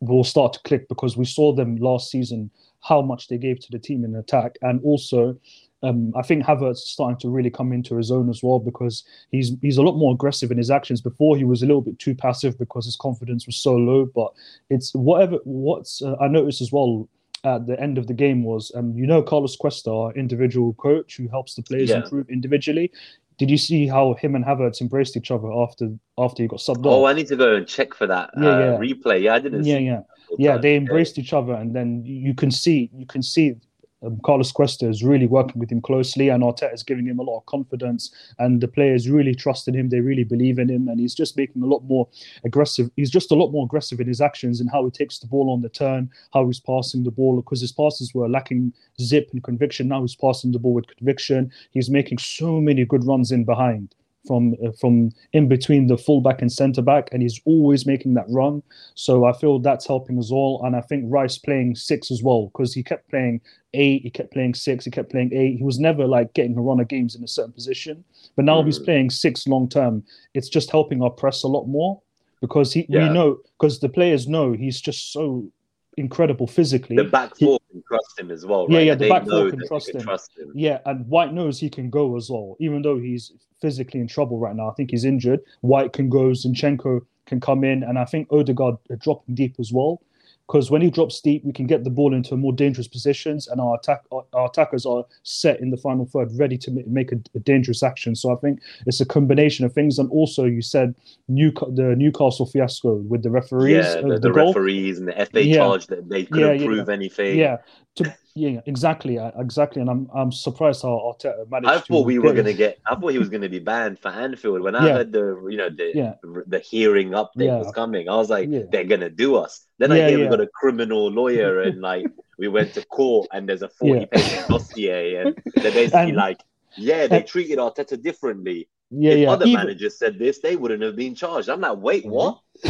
will 0.00 0.24
start 0.24 0.52
to 0.52 0.60
click 0.60 0.88
because 0.88 1.16
we 1.16 1.24
saw 1.24 1.52
them 1.52 1.76
last 1.76 2.10
season 2.10 2.50
how 2.80 3.02
much 3.02 3.28
they 3.28 3.38
gave 3.38 3.58
to 3.60 3.70
the 3.72 3.78
team 3.78 4.04
in 4.04 4.14
attack, 4.16 4.56
and 4.62 4.80
also. 4.82 5.38
Um, 5.84 6.12
I 6.16 6.22
think 6.22 6.42
Havertz 6.42 6.78
is 6.78 6.90
starting 6.90 7.18
to 7.18 7.28
really 7.28 7.50
come 7.50 7.72
into 7.72 7.94
his 7.96 8.10
own 8.10 8.28
as 8.28 8.42
well 8.42 8.58
because 8.58 9.04
he's 9.30 9.52
he's 9.62 9.76
a 9.76 9.82
lot 9.82 9.94
more 9.94 10.12
aggressive 10.12 10.50
in 10.50 10.58
his 10.58 10.72
actions. 10.72 11.00
Before 11.00 11.36
he 11.36 11.44
was 11.44 11.62
a 11.62 11.66
little 11.66 11.82
bit 11.82 12.00
too 12.00 12.16
passive 12.16 12.58
because 12.58 12.84
his 12.84 12.96
confidence 12.96 13.46
was 13.46 13.56
so 13.56 13.76
low. 13.76 14.06
But 14.12 14.32
it's 14.70 14.92
whatever. 14.92 15.38
What's 15.44 16.02
uh, 16.02 16.16
I 16.20 16.26
noticed 16.26 16.60
as 16.60 16.72
well 16.72 17.08
at 17.44 17.66
the 17.66 17.80
end 17.80 17.98
of 17.98 18.06
the 18.06 18.14
game 18.14 18.42
was, 18.42 18.72
um, 18.74 18.96
you 18.96 19.06
know, 19.06 19.22
Carlos 19.22 19.56
Cuesta, 19.56 19.90
our 19.90 20.12
individual 20.14 20.74
coach 20.74 21.16
who 21.16 21.28
helps 21.28 21.54
the 21.54 21.62
players 21.62 21.90
yeah. 21.90 22.02
improve 22.02 22.28
individually. 22.28 22.90
Did 23.38 23.50
you 23.50 23.56
see 23.56 23.86
how 23.86 24.14
him 24.14 24.34
and 24.34 24.44
Havertz 24.44 24.80
embraced 24.80 25.16
each 25.16 25.30
other 25.30 25.50
after 25.52 25.90
after 26.18 26.42
he 26.42 26.48
got 26.48 26.58
subbed 26.58 26.84
oh, 26.84 26.90
off? 26.90 26.94
Oh, 26.94 27.04
I 27.06 27.12
need 27.12 27.28
to 27.28 27.36
go 27.36 27.54
and 27.54 27.66
check 27.66 27.94
for 27.94 28.06
that 28.06 28.30
yeah, 28.36 28.48
uh, 28.48 28.58
yeah. 28.58 28.78
replay. 28.78 29.22
Yeah, 29.22 29.34
I 29.34 29.38
didn't. 29.38 29.64
Yeah, 29.64 29.78
yeah, 29.78 30.00
yeah. 30.38 30.58
They 30.58 30.74
embraced 30.74 31.18
each 31.18 31.32
other, 31.32 31.54
and 31.54 31.74
then 31.74 32.02
you 32.04 32.34
can 32.34 32.50
see 32.50 32.90
you 32.92 33.06
can 33.06 33.22
see 33.22 33.54
um, 34.02 34.20
Carlos 34.24 34.52
Cuesta 34.52 34.88
is 34.88 35.02
really 35.02 35.26
working 35.26 35.58
with 35.58 35.70
him 35.70 35.80
closely, 35.80 36.28
and 36.28 36.42
Arteta 36.42 36.72
is 36.72 36.82
giving 36.82 37.06
him 37.06 37.18
a 37.18 37.22
lot 37.22 37.38
of 37.38 37.46
confidence, 37.46 38.10
and 38.38 38.60
the 38.60 38.68
players 38.68 39.08
really 39.08 39.34
trust 39.34 39.68
in 39.68 39.74
him. 39.74 39.88
They 39.88 40.00
really 40.00 40.24
believe 40.24 40.58
in 40.58 40.68
him, 40.68 40.88
and 40.88 41.00
he's 41.00 41.14
just 41.14 41.36
making 41.36 41.62
a 41.62 41.66
lot 41.66 41.82
more 41.84 42.08
aggressive. 42.44 42.90
He's 42.96 43.10
just 43.10 43.30
a 43.30 43.34
lot 43.34 43.50
more 43.50 43.64
aggressive 43.64 44.00
in 44.00 44.08
his 44.08 44.20
actions 44.20 44.60
and 44.60 44.70
how 44.70 44.84
he 44.84 44.90
takes 44.90 45.18
the 45.18 45.26
ball 45.26 45.50
on 45.50 45.62
the 45.62 45.68
turn, 45.68 46.10
how 46.32 46.46
he's 46.46 46.60
passing 46.60 47.04
the 47.04 47.10
ball, 47.10 47.36
because 47.36 47.60
his 47.60 47.72
passes 47.72 48.14
were 48.14 48.28
lacking 48.28 48.72
zip 49.00 49.30
and 49.32 49.42
conviction. 49.42 49.88
Now 49.88 50.02
he's 50.02 50.16
passing 50.16 50.52
the 50.52 50.58
ball 50.58 50.74
with 50.74 50.86
conviction. 50.96 51.50
He's 51.72 51.90
making 51.90 52.18
so 52.18 52.60
many 52.60 52.84
good 52.84 53.04
runs 53.04 53.32
in 53.32 53.44
behind 53.44 53.94
from 54.28 54.54
uh, 54.64 54.70
from 54.72 55.10
in 55.32 55.48
between 55.48 55.88
the 55.88 55.98
fullback 55.98 56.40
and 56.40 56.52
centre 56.52 56.82
back, 56.82 57.08
and 57.10 57.22
he's 57.22 57.40
always 57.44 57.86
making 57.86 58.14
that 58.14 58.26
run. 58.28 58.62
So 58.94 59.24
I 59.24 59.32
feel 59.32 59.58
that's 59.58 59.86
helping 59.86 60.18
us 60.18 60.30
all. 60.30 60.64
And 60.64 60.76
I 60.76 60.82
think 60.82 61.04
Rice 61.08 61.38
playing 61.38 61.74
six 61.74 62.12
as 62.12 62.22
well 62.22 62.50
because 62.52 62.72
he 62.72 62.82
kept 62.84 63.10
playing 63.10 63.40
eight, 63.74 64.02
he 64.02 64.10
kept 64.10 64.32
playing 64.32 64.54
six, 64.54 64.84
he 64.84 64.90
kept 64.90 65.10
playing 65.10 65.32
eight. 65.32 65.56
He 65.56 65.64
was 65.64 65.80
never 65.80 66.06
like 66.06 66.34
getting 66.34 66.56
a 66.56 66.60
run 66.60 66.78
of 66.78 66.88
games 66.88 67.16
in 67.16 67.24
a 67.24 67.28
certain 67.28 67.52
position, 67.52 68.04
but 68.36 68.44
now 68.44 68.62
mm. 68.62 68.66
he's 68.66 68.78
playing 68.78 69.10
six 69.10 69.48
long 69.48 69.68
term. 69.68 70.04
It's 70.34 70.48
just 70.48 70.70
helping 70.70 71.02
our 71.02 71.10
press 71.10 71.42
a 71.42 71.48
lot 71.48 71.66
more 71.66 72.00
because 72.40 72.72
he 72.72 72.86
yeah. 72.88 73.08
we 73.08 73.14
know 73.14 73.38
because 73.58 73.80
the 73.80 73.88
players 73.88 74.28
know 74.28 74.52
he's 74.52 74.80
just 74.80 75.12
so 75.12 75.50
incredible 75.98 76.46
physically. 76.46 76.96
The 76.96 77.04
back 77.04 77.36
four 77.36 77.58
he, 77.68 77.74
can 77.74 77.82
trust 77.88 78.18
him 78.18 78.30
as 78.30 78.46
well. 78.46 78.66
Right? 78.66 78.74
Yeah, 78.74 78.80
yeah, 78.80 78.94
the 78.94 79.08
back 79.08 79.26
four 79.26 79.50
can, 79.50 79.66
trust, 79.66 79.94
him. 79.94 80.00
trust, 80.02 80.30
him. 80.38 80.52
Yeah, 80.54 80.78
and 80.86 81.06
White 81.06 81.32
knows 81.32 81.58
he 81.58 81.68
can 81.68 81.90
go 81.90 82.16
as 82.16 82.30
well, 82.30 82.56
even 82.60 82.82
though 82.82 82.98
he's 82.98 83.32
physically 83.60 84.00
in 84.00 84.08
trouble 84.08 84.38
right 84.38 84.54
now. 84.54 84.70
I 84.70 84.74
think 84.74 84.90
he's 84.90 85.04
injured. 85.04 85.40
White 85.60 85.92
can 85.92 86.08
go, 86.08 86.30
Zinchenko 86.30 87.00
can 87.26 87.40
come 87.40 87.64
in, 87.64 87.82
and 87.82 87.98
I 87.98 88.04
think 88.04 88.28
Odegaard 88.32 88.76
dropping 89.00 89.34
deep 89.34 89.56
as 89.58 89.72
well 89.72 90.00
because 90.48 90.70
when 90.70 90.80
he 90.80 90.90
drops 90.90 91.20
deep, 91.20 91.44
we 91.44 91.52
can 91.52 91.66
get 91.66 91.84
the 91.84 91.90
ball 91.90 92.14
into 92.14 92.34
more 92.34 92.54
dangerous 92.54 92.88
positions, 92.88 93.48
and 93.48 93.60
our 93.60 93.76
attack 93.76 94.02
our, 94.10 94.46
attackers 94.46 94.86
are 94.86 95.04
set 95.22 95.60
in 95.60 95.70
the 95.70 95.76
final 95.76 96.06
third, 96.06 96.30
ready 96.38 96.56
to 96.56 96.70
make 96.86 97.12
a, 97.12 97.16
a, 97.34 97.38
dangerous 97.40 97.82
action. 97.82 98.16
So 98.16 98.32
I 98.32 98.36
think 98.36 98.60
it's 98.86 99.00
a 99.00 99.06
combination 99.06 99.66
of 99.66 99.74
things, 99.74 99.98
and 99.98 100.10
also 100.10 100.46
you 100.46 100.62
said 100.62 100.94
New, 101.28 101.52
the 101.52 101.94
Newcastle 101.96 102.46
fiasco 102.46 102.94
with 102.94 103.22
the 103.22 103.30
referees, 103.30 103.84
yeah, 103.84 104.00
the, 104.00 104.08
the, 104.14 104.18
the 104.20 104.32
referees 104.32 104.98
and 104.98 105.08
the 105.08 105.26
FA 105.26 105.44
yeah. 105.44 105.56
charge 105.56 105.86
that 105.88 106.08
they 106.08 106.24
couldn't 106.24 106.60
yeah, 106.60 106.66
prove 106.66 106.88
anything. 106.88 107.38
Yeah, 107.38 107.58
to, 107.98 108.16
yeah, 108.34 108.60
exactly, 108.66 109.18
uh, 109.18 109.32
exactly, 109.36 109.80
and 109.80 109.90
I'm 109.90 110.08
I'm 110.14 110.30
surprised 110.30 110.82
how 110.82 110.90
Arteta 110.90 111.50
managed. 111.50 111.68
I 111.68 111.78
thought 111.80 112.06
we 112.06 112.18
were 112.18 112.32
going 112.32 112.46
to 112.46 112.54
get. 112.54 112.78
I 112.86 112.94
thought 112.94 113.08
he 113.08 113.18
was 113.18 113.28
going 113.28 113.42
to 113.42 113.48
be 113.48 113.58
banned 113.58 113.98
for 113.98 114.08
Anfield 114.08 114.60
when 114.60 114.74
I 114.74 114.86
yeah. 114.86 114.92
heard 114.92 115.12
the 115.12 115.46
you 115.50 115.56
know 115.56 115.70
the 115.70 115.92
yeah. 115.94 116.14
the 116.46 116.58
hearing 116.60 117.10
update 117.10 117.46
yeah. 117.46 117.58
was 117.58 117.72
coming. 117.72 118.08
I 118.08 118.16
was 118.16 118.30
like, 118.30 118.48
they're 118.70 118.84
going 118.84 119.00
to 119.00 119.10
do 119.10 119.36
us. 119.36 119.66
Then 119.78 119.92
I 119.92 120.08
hear 120.08 120.18
we 120.18 120.28
got 120.28 120.40
a 120.40 120.46
criminal 120.46 121.10
lawyer 121.10 121.60
and 121.66 121.80
like 121.80 122.06
we 122.38 122.48
went 122.48 122.74
to 122.74 122.84
court 122.86 123.28
and 123.32 123.48
there's 123.48 123.62
a 123.62 123.68
forty 123.68 124.06
page 124.06 124.46
dossier 124.46 125.16
and 125.16 125.36
they're 125.56 125.72
basically 125.72 126.00
and, 126.00 126.16
like, 126.16 126.40
yeah, 126.76 127.06
they 127.06 127.22
treated 127.22 127.58
Arteta 127.58 128.00
differently. 128.00 128.68
Yeah, 128.90 129.12
if 129.12 129.18
yeah. 129.18 129.30
other 129.30 129.46
Even, 129.46 129.66
managers 129.66 129.98
said 129.98 130.18
this, 130.18 130.38
they 130.38 130.56
wouldn't 130.56 130.82
have 130.82 130.96
been 130.96 131.14
charged. 131.14 131.50
I'm 131.50 131.60
like, 131.60 131.76
wait, 131.76 132.04
mm-hmm. 132.04 132.12
what? 132.12 132.40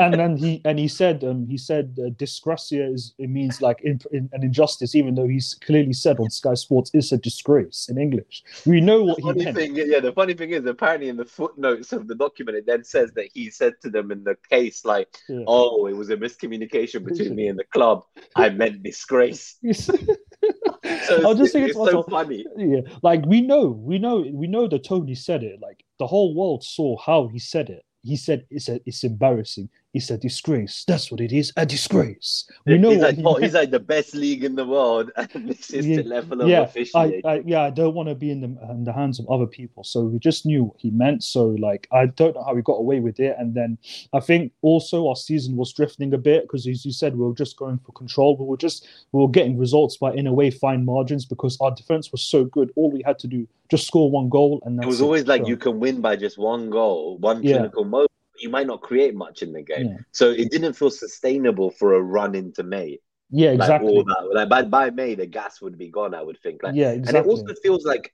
and 0.00 0.14
then 0.14 0.36
he 0.36 0.60
and 0.64 0.78
he 0.78 0.88
said 0.88 1.24
um, 1.24 1.46
he 1.46 1.56
said 1.56 1.96
uh, 1.98 2.10
desgracia 2.10 2.92
is 2.92 3.14
it 3.18 3.30
means 3.30 3.62
like 3.62 3.80
in, 3.82 3.98
in, 4.12 4.28
an 4.32 4.42
injustice, 4.42 4.94
even 4.94 5.14
though 5.14 5.26
he's 5.26 5.54
clearly 5.54 5.94
said 5.94 6.18
on 6.20 6.28
Sky 6.28 6.54
Sports 6.54 6.90
it's 6.92 7.10
a 7.12 7.16
disgrace 7.16 7.88
in 7.88 7.96
English. 7.98 8.44
We 8.66 8.80
know 8.80 9.02
what 9.02 9.16
the 9.16 9.32
he 9.32 9.44
meant. 9.44 9.56
Thing, 9.56 9.76
yeah, 9.76 10.00
the 10.00 10.12
funny 10.12 10.34
thing 10.34 10.50
is 10.50 10.66
apparently 10.66 11.08
in 11.08 11.16
the 11.16 11.24
footnotes 11.24 11.92
of 11.92 12.08
the 12.08 12.14
document 12.14 12.58
it 12.58 12.66
then 12.66 12.84
says 12.84 13.12
that 13.12 13.28
he 13.32 13.48
said 13.50 13.74
to 13.82 13.90
them 13.90 14.10
in 14.10 14.22
the 14.22 14.36
case 14.50 14.84
like, 14.84 15.08
yeah. 15.28 15.44
"Oh, 15.46 15.86
it 15.86 15.96
was 15.96 16.10
a 16.10 16.16
miscommunication 16.16 17.04
between 17.04 17.34
me 17.34 17.48
and 17.48 17.58
the 17.58 17.64
club. 17.64 18.04
I 18.36 18.50
meant 18.50 18.82
disgrace." 18.82 19.56
so 19.72 21.30
I 21.30 21.34
just 21.34 21.52
thinking 21.52 21.70
it's 21.70 21.78
to 21.78 21.90
so 21.90 22.02
funny. 22.02 22.44
yeah, 22.56 22.80
like 23.02 23.24
we 23.24 23.40
know, 23.40 23.68
we 23.68 23.98
know, 23.98 24.26
we 24.30 24.46
know 24.46 24.68
that 24.68 24.84
Tony 24.84 25.14
said 25.14 25.42
it. 25.42 25.60
Like 25.62 25.84
the 25.98 26.06
whole 26.06 26.34
world 26.34 26.62
saw 26.62 26.98
how 26.98 27.28
he 27.28 27.38
said 27.38 27.70
it. 27.70 27.84
He 28.04 28.16
said 28.16 28.46
it's 28.50 28.68
a, 28.68 28.80
it's 28.86 29.04
embarrassing. 29.04 29.70
It's 29.94 30.10
a 30.10 30.18
disgrace. 30.18 30.84
That's 30.88 31.12
what 31.12 31.20
it 31.20 31.30
is, 31.32 31.52
a 31.56 31.64
disgrace. 31.64 32.44
We 32.66 32.78
know 32.78 32.90
he's 32.90 33.00
like, 33.00 33.14
he 33.14 33.22
oh, 33.24 33.36
he's 33.36 33.54
like 33.54 33.70
the 33.70 33.78
best 33.78 34.12
league 34.14 34.42
in 34.42 34.56
the 34.56 34.66
world, 34.66 35.12
and 35.16 35.48
this 35.48 35.70
is 35.70 35.86
Yeah, 35.86 35.98
the 35.98 36.02
level 36.02 36.40
of 36.42 36.48
yeah, 36.48 36.62
officiating. 36.62 37.22
I, 37.24 37.42
yeah, 37.46 37.62
I 37.62 37.70
don't 37.70 37.94
want 37.94 38.08
to 38.08 38.16
be 38.16 38.32
in 38.32 38.40
the 38.40 38.70
in 38.72 38.82
the 38.82 38.92
hands 38.92 39.20
of 39.20 39.28
other 39.28 39.46
people. 39.46 39.84
So 39.84 40.02
we 40.02 40.18
just 40.18 40.46
knew 40.46 40.64
what 40.64 40.76
he 40.80 40.90
meant. 40.90 41.22
So 41.22 41.46
like, 41.60 41.86
I 41.92 42.06
don't 42.06 42.34
know 42.34 42.42
how 42.42 42.54
we 42.54 42.62
got 42.62 42.74
away 42.74 42.98
with 42.98 43.20
it. 43.20 43.36
And 43.38 43.54
then 43.54 43.78
I 44.12 44.18
think 44.18 44.52
also 44.62 45.08
our 45.08 45.14
season 45.16 45.56
was 45.56 45.72
drifting 45.72 46.12
a 46.12 46.18
bit 46.18 46.42
because, 46.42 46.66
as 46.66 46.84
you 46.84 46.90
said, 46.90 47.16
we 47.16 47.24
were 47.24 47.34
just 47.34 47.56
going 47.56 47.78
for 47.78 47.92
control. 47.92 48.36
We 48.36 48.46
were 48.46 48.56
just 48.56 48.88
we 49.12 49.20
were 49.20 49.28
getting 49.28 49.56
results 49.56 49.96
by 49.96 50.12
in 50.14 50.26
a 50.26 50.32
way 50.32 50.50
fine 50.50 50.84
margins 50.84 51.24
because 51.24 51.56
our 51.60 51.70
defense 51.72 52.10
was 52.10 52.22
so 52.22 52.44
good. 52.46 52.72
All 52.74 52.90
we 52.90 53.02
had 53.06 53.20
to 53.20 53.28
do 53.28 53.46
just 53.70 53.86
score 53.86 54.10
one 54.10 54.28
goal, 54.28 54.60
and 54.64 54.82
it 54.82 54.86
was 54.86 55.00
always 55.00 55.26
like 55.26 55.42
So, 55.42 55.48
you 55.48 55.56
can 55.56 55.78
win 55.78 56.00
by 56.00 56.16
just 56.16 56.36
one 56.36 56.68
goal, 56.68 57.16
one 57.18 57.42
Yeah. 57.44 57.58
clinical 57.58 57.84
moment. 57.84 58.10
You 58.38 58.48
might 58.50 58.66
not 58.66 58.82
create 58.82 59.14
much 59.14 59.42
in 59.42 59.52
the 59.52 59.62
game, 59.62 59.86
Yeah, 59.86 59.98
so 60.12 60.30
it 60.30 60.50
didn't 60.50 60.74
feel 60.74 60.90
sustainable 60.90 61.70
for 61.70 61.94
a 61.94 62.02
run 62.02 62.34
into 62.34 62.62
May. 62.62 62.98
yeah, 63.30 63.50
Like 63.56 63.74
exactly. 63.74 63.80
all 63.80 64.04
that, 64.04 64.30
like 64.34 64.48
by 64.48 64.62
by 64.62 64.90
May, 64.90 65.14
the 65.16 65.26
gas 65.26 65.60
would 65.62 65.78
be 65.78 65.90
gone. 65.90 66.14
I 66.14 66.22
would 66.22 66.40
think. 66.42 66.62
Like, 66.62 66.74
yeah, 66.74 66.92
and 67.06 67.16
it 67.16 67.26
also 67.26 67.54
feels 67.62 67.84
like 67.86 68.12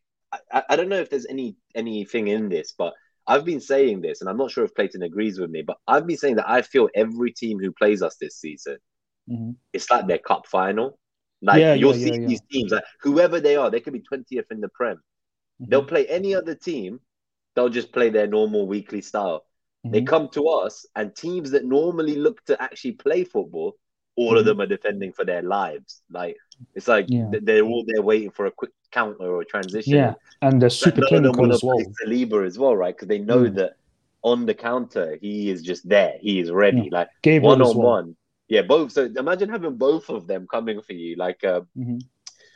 I, 0.52 0.62
I- 0.70 0.76
don't 0.76 0.88
know 0.90 1.00
if 1.00 1.10
there's 1.10 1.26
any 1.26 1.56
anything 1.74 2.28
in 2.28 2.48
this, 2.48 2.72
but 2.78 2.94
I've 3.26 3.44
been 3.44 3.60
saying 3.60 4.02
this, 4.02 4.20
and 4.20 4.30
I'm 4.30 4.36
not 4.38 4.50
sure 4.50 4.64
if 4.64 4.74
Clayton 4.74 5.02
agrees 5.02 5.40
with 5.40 5.50
me, 5.50 5.62
but 5.62 5.78
I've 5.88 6.06
been 6.06 6.18
saying 6.18 6.36
that 6.36 6.50
I 6.50 6.62
feel 6.62 6.88
every 6.94 7.32
team 7.32 7.58
who 7.60 7.72
plays 7.72 8.02
us 8.02 8.16
this 8.20 8.36
season, 8.38 8.78
Mhm. 9.26 9.56
it's 9.72 9.90
like 9.90 10.06
their 10.06 10.18
cup 10.18 10.46
final. 10.46 10.98
Like 11.42 11.66
Yeah, 11.66 11.74
you'll 11.74 11.94
yeah, 11.94 11.94
see 11.94 12.12
yeah, 12.16 12.26
these 12.26 12.42
teams, 12.50 12.72
like 12.72 12.84
whoever 13.02 13.40
they 13.40 13.56
are, 13.56 13.70
they 13.70 13.80
could 13.80 13.92
be 13.94 14.00
20th 14.00 14.46
in 14.50 14.60
the 14.60 14.68
Prem. 14.68 15.00
They'll 15.68 15.82
Mhm. 15.82 15.86
play 15.86 16.06
any 16.08 16.34
other 16.34 16.54
team, 16.54 17.00
they'll 17.56 17.70
just 17.70 17.92
play 17.92 18.10
their 18.10 18.26
normal 18.28 18.66
weekly 18.66 19.02
style. 19.02 19.46
They 19.84 20.02
Mhm. 20.02 20.06
come 20.06 20.28
to 20.30 20.48
us, 20.48 20.84
and 20.94 21.14
teams 21.14 21.50
that 21.52 21.64
normally 21.64 22.16
look 22.16 22.44
to 22.46 22.60
actually 22.62 22.92
play 22.92 23.24
football, 23.24 23.76
all 24.16 24.36
of 24.36 24.42
Mhm. 24.44 24.46
them 24.46 24.60
are 24.60 24.66
defending 24.66 25.12
for 25.12 25.24
their 25.24 25.42
lives. 25.42 26.02
Like 26.10 26.36
it's 26.74 26.88
like 26.88 27.06
Yeah. 27.08 27.30
they're 27.40 27.64
all 27.64 27.84
there 27.86 28.02
waiting 28.02 28.30
for 28.30 28.46
a 28.46 28.50
quick 28.50 28.72
counter 28.90 29.24
or 29.24 29.40
a 29.40 29.44
transition. 29.46 29.94
Yeah, 29.94 30.14
and 30.42 30.60
they're 30.60 30.68
super 30.68 31.00
clinical 31.06 31.50
as 31.52 31.62
well. 31.64 31.78
Saliba 32.04 32.44
as 32.46 32.58
well, 32.58 32.76
right? 32.76 32.94
Because 32.94 33.08
they 33.08 33.18
know 33.18 33.44
Yeah. 33.44 33.50
that 33.50 33.72
on 34.22 34.44
the 34.44 34.52
counter 34.54 35.16
he 35.22 35.48
is 35.50 35.62
just 35.62 35.88
there. 35.88 36.18
He 36.20 36.40
is 36.40 36.50
ready. 36.50 36.82
Yeah. 36.82 36.98
Like 36.98 37.08
Gabriel 37.22 37.48
one 37.52 37.62
on 37.62 37.76
well. 37.78 37.86
one. 37.86 38.16
Yeah, 38.48 38.62
both. 38.62 38.92
So 38.92 39.04
imagine 39.04 39.48
having 39.48 39.76
both 39.76 40.10
of 40.10 40.26
them 40.26 40.46
coming 40.46 40.82
for 40.82 40.92
you. 40.92 41.16
Like, 41.16 41.42
uh, 41.44 41.62
Mhm. 41.78 42.02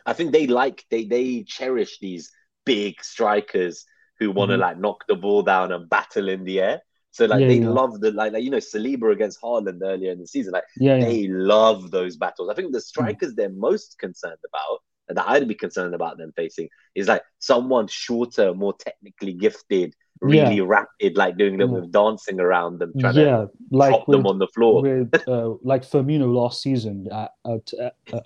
I 0.05 0.13
think 0.13 0.33
they 0.33 0.47
like 0.47 0.85
they 0.91 1.05
they 1.07 1.45
cherish 1.45 1.99
these 2.01 2.31
big 2.67 3.03
strikers 3.03 3.87
who 4.19 4.31
want 4.31 4.51
to 4.51 4.57
Mhm. 4.57 4.61
like 4.61 4.79
knock 4.79 5.07
the 5.09 5.15
ball 5.15 5.43
down 5.43 5.73
and 5.73 5.89
battle 5.89 6.29
in 6.29 6.45
the 6.45 6.61
air. 6.61 6.83
So 7.15 7.27
like 7.27 7.43
Yeah, 7.43 7.47
they 7.47 7.59
yeah. 7.59 7.69
love 7.69 8.01
the 8.01 8.11
like, 8.11 8.33
like 8.33 8.43
you 8.43 8.51
know 8.51 8.59
Saliba 8.59 9.13
against 9.13 9.41
Haaland 9.41 9.81
earlier 9.83 10.11
in 10.11 10.19
the 10.19 10.27
season. 10.27 10.53
Like 10.53 10.65
Yeah, 10.77 10.97
yeah. 10.97 11.05
they 11.05 11.29
love 11.29 11.93
those 11.93 12.17
battles. 12.17 12.51
I 12.51 12.55
think 12.55 12.73
the 12.73 12.79
hmm. 12.79 12.83
strikers 12.83 13.35
they're 13.37 13.51
most 13.51 13.99
concerned 14.01 14.41
about 14.49 14.81
that 15.09 15.29
I'd 15.29 15.47
be 15.47 15.55
concerned 15.55 15.95
about 15.95 16.19
them 16.19 16.33
facing 16.35 16.69
is 16.97 17.07
like 17.07 17.23
someone 17.39 17.87
shorter, 17.87 18.53
more 18.53 18.75
technically 18.75 19.33
gifted, 19.33 19.95
really 20.25 20.61
rapid, 20.61 21.17
like 21.17 21.37
doing 21.37 21.55
a 21.55 21.59
little 21.59 21.77
Yeah. 21.77 21.83
of 21.85 21.91
dancing 21.93 22.41
around 22.41 22.79
them, 22.79 22.93
trying 22.99 23.15
yeah, 23.17 23.25
to 23.25 23.51
like 23.71 23.91
drop 23.91 24.09
with, 24.09 24.19
them 24.19 24.27
on 24.27 24.39
the 24.39 24.49
floor. 24.49 24.83
with 24.83 25.15
uh, 25.29 25.55
like 25.63 25.83
Firmino 25.83 26.33
last 26.33 26.63
season 26.63 27.09
at, 27.13 27.31
at, 27.47 27.73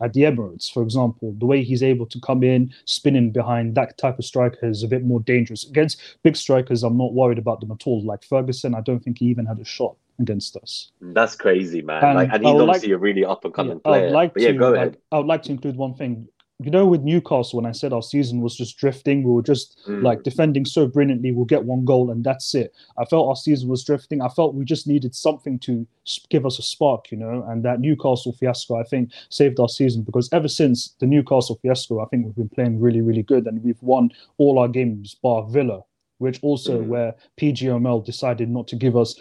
at 0.00 0.12
the 0.12 0.22
Emirates, 0.22 0.72
for 0.72 0.82
example, 0.82 1.34
the 1.38 1.46
way 1.46 1.62
he's 1.62 1.82
able 1.82 2.06
to 2.06 2.20
come 2.20 2.42
in, 2.42 2.72
spinning 2.84 3.30
behind 3.30 3.74
that 3.74 3.96
type 3.98 4.18
of 4.18 4.24
striker 4.24 4.68
is 4.68 4.82
a 4.82 4.88
bit 4.88 5.04
more 5.04 5.20
dangerous. 5.20 5.68
Against 5.68 6.00
big 6.22 6.36
strikers, 6.36 6.82
I'm 6.82 6.96
not 6.96 7.12
worried 7.14 7.38
about 7.38 7.60
them 7.60 7.70
at 7.72 7.86
all. 7.86 8.02
Like 8.04 8.24
Ferguson, 8.24 8.74
I 8.74 8.80
don't 8.80 9.00
think 9.00 9.18
he 9.18 9.26
even 9.26 9.46
had 9.46 9.58
a 9.58 9.64
shot 9.64 9.96
against 10.20 10.56
us. 10.56 10.90
That's 11.00 11.36
crazy, 11.36 11.80
man. 11.80 12.02
And 12.04 12.14
like, 12.16 12.30
and 12.32 12.46
I 12.46 12.50
he's 12.52 12.60
obviously 12.60 12.88
like- 12.88 12.96
a 12.96 12.98
really 12.98 13.24
up 13.24 13.44
and 13.44 13.54
coming 13.54 13.74
would 13.74 13.84
player. 13.84 14.10
like 14.10 14.34
but 14.34 14.42
yeah, 14.42 14.52
to. 14.52 14.58
go 14.58 14.70
like, 14.70 14.76
ahead. 14.76 14.96
I 15.12 15.18
would 15.18 15.26
like 15.26 15.42
to 15.44 15.52
include 15.52 15.76
one 15.76 15.94
thing. 15.94 16.28
You 16.60 16.72
know, 16.72 16.86
with 16.88 17.02
Newcastle, 17.02 17.58
when 17.60 17.66
I 17.66 17.72
said 17.72 17.92
our 17.92 18.02
season 18.02 18.40
was 18.40 18.56
just 18.56 18.76
drifting, 18.78 19.22
we 19.22 19.30
were 19.30 19.42
just 19.42 19.78
Mm. 19.86 20.02
like 20.02 20.24
defending 20.24 20.64
so 20.64 20.88
brilliantly. 20.88 21.30
We'll 21.30 21.44
get 21.44 21.64
one 21.64 21.84
goal 21.84 22.10
and 22.10 22.24
that's 22.24 22.52
it. 22.52 22.74
I 22.96 23.04
felt 23.04 23.28
our 23.28 23.36
season 23.36 23.68
was 23.68 23.84
drifting. 23.84 24.20
I 24.20 24.28
felt 24.28 24.56
we 24.56 24.64
just 24.64 24.88
needed 24.88 25.14
something 25.14 25.60
to 25.60 25.86
give 26.30 26.44
us 26.44 26.58
a 26.58 26.62
spark, 26.62 27.12
you 27.12 27.16
know. 27.18 27.44
And 27.48 27.62
that 27.62 27.78
Newcastle 27.78 28.32
fiasco, 28.32 28.74
I 28.74 28.82
think, 28.82 29.12
saved 29.28 29.60
our 29.60 29.68
season 29.68 30.02
because 30.02 30.28
ever 30.32 30.48
since 30.48 30.96
the 30.98 31.06
Newcastle 31.06 31.60
fiasco, 31.62 32.00
I 32.00 32.06
think 32.06 32.26
we've 32.26 32.34
been 32.34 32.48
playing 32.48 32.80
really, 32.80 33.02
really 33.02 33.22
good, 33.22 33.46
and 33.46 33.62
we've 33.62 33.80
won 33.82 34.10
all 34.38 34.58
our 34.58 34.68
games 34.68 35.14
bar 35.14 35.44
Villa, 35.44 35.84
which 36.18 36.42
also 36.42 36.82
Mm. 36.82 36.88
where 36.88 37.14
PGMOL 37.36 38.00
decided 38.04 38.50
not 38.50 38.66
to 38.66 38.74
give 38.76 38.96
us. 38.96 39.14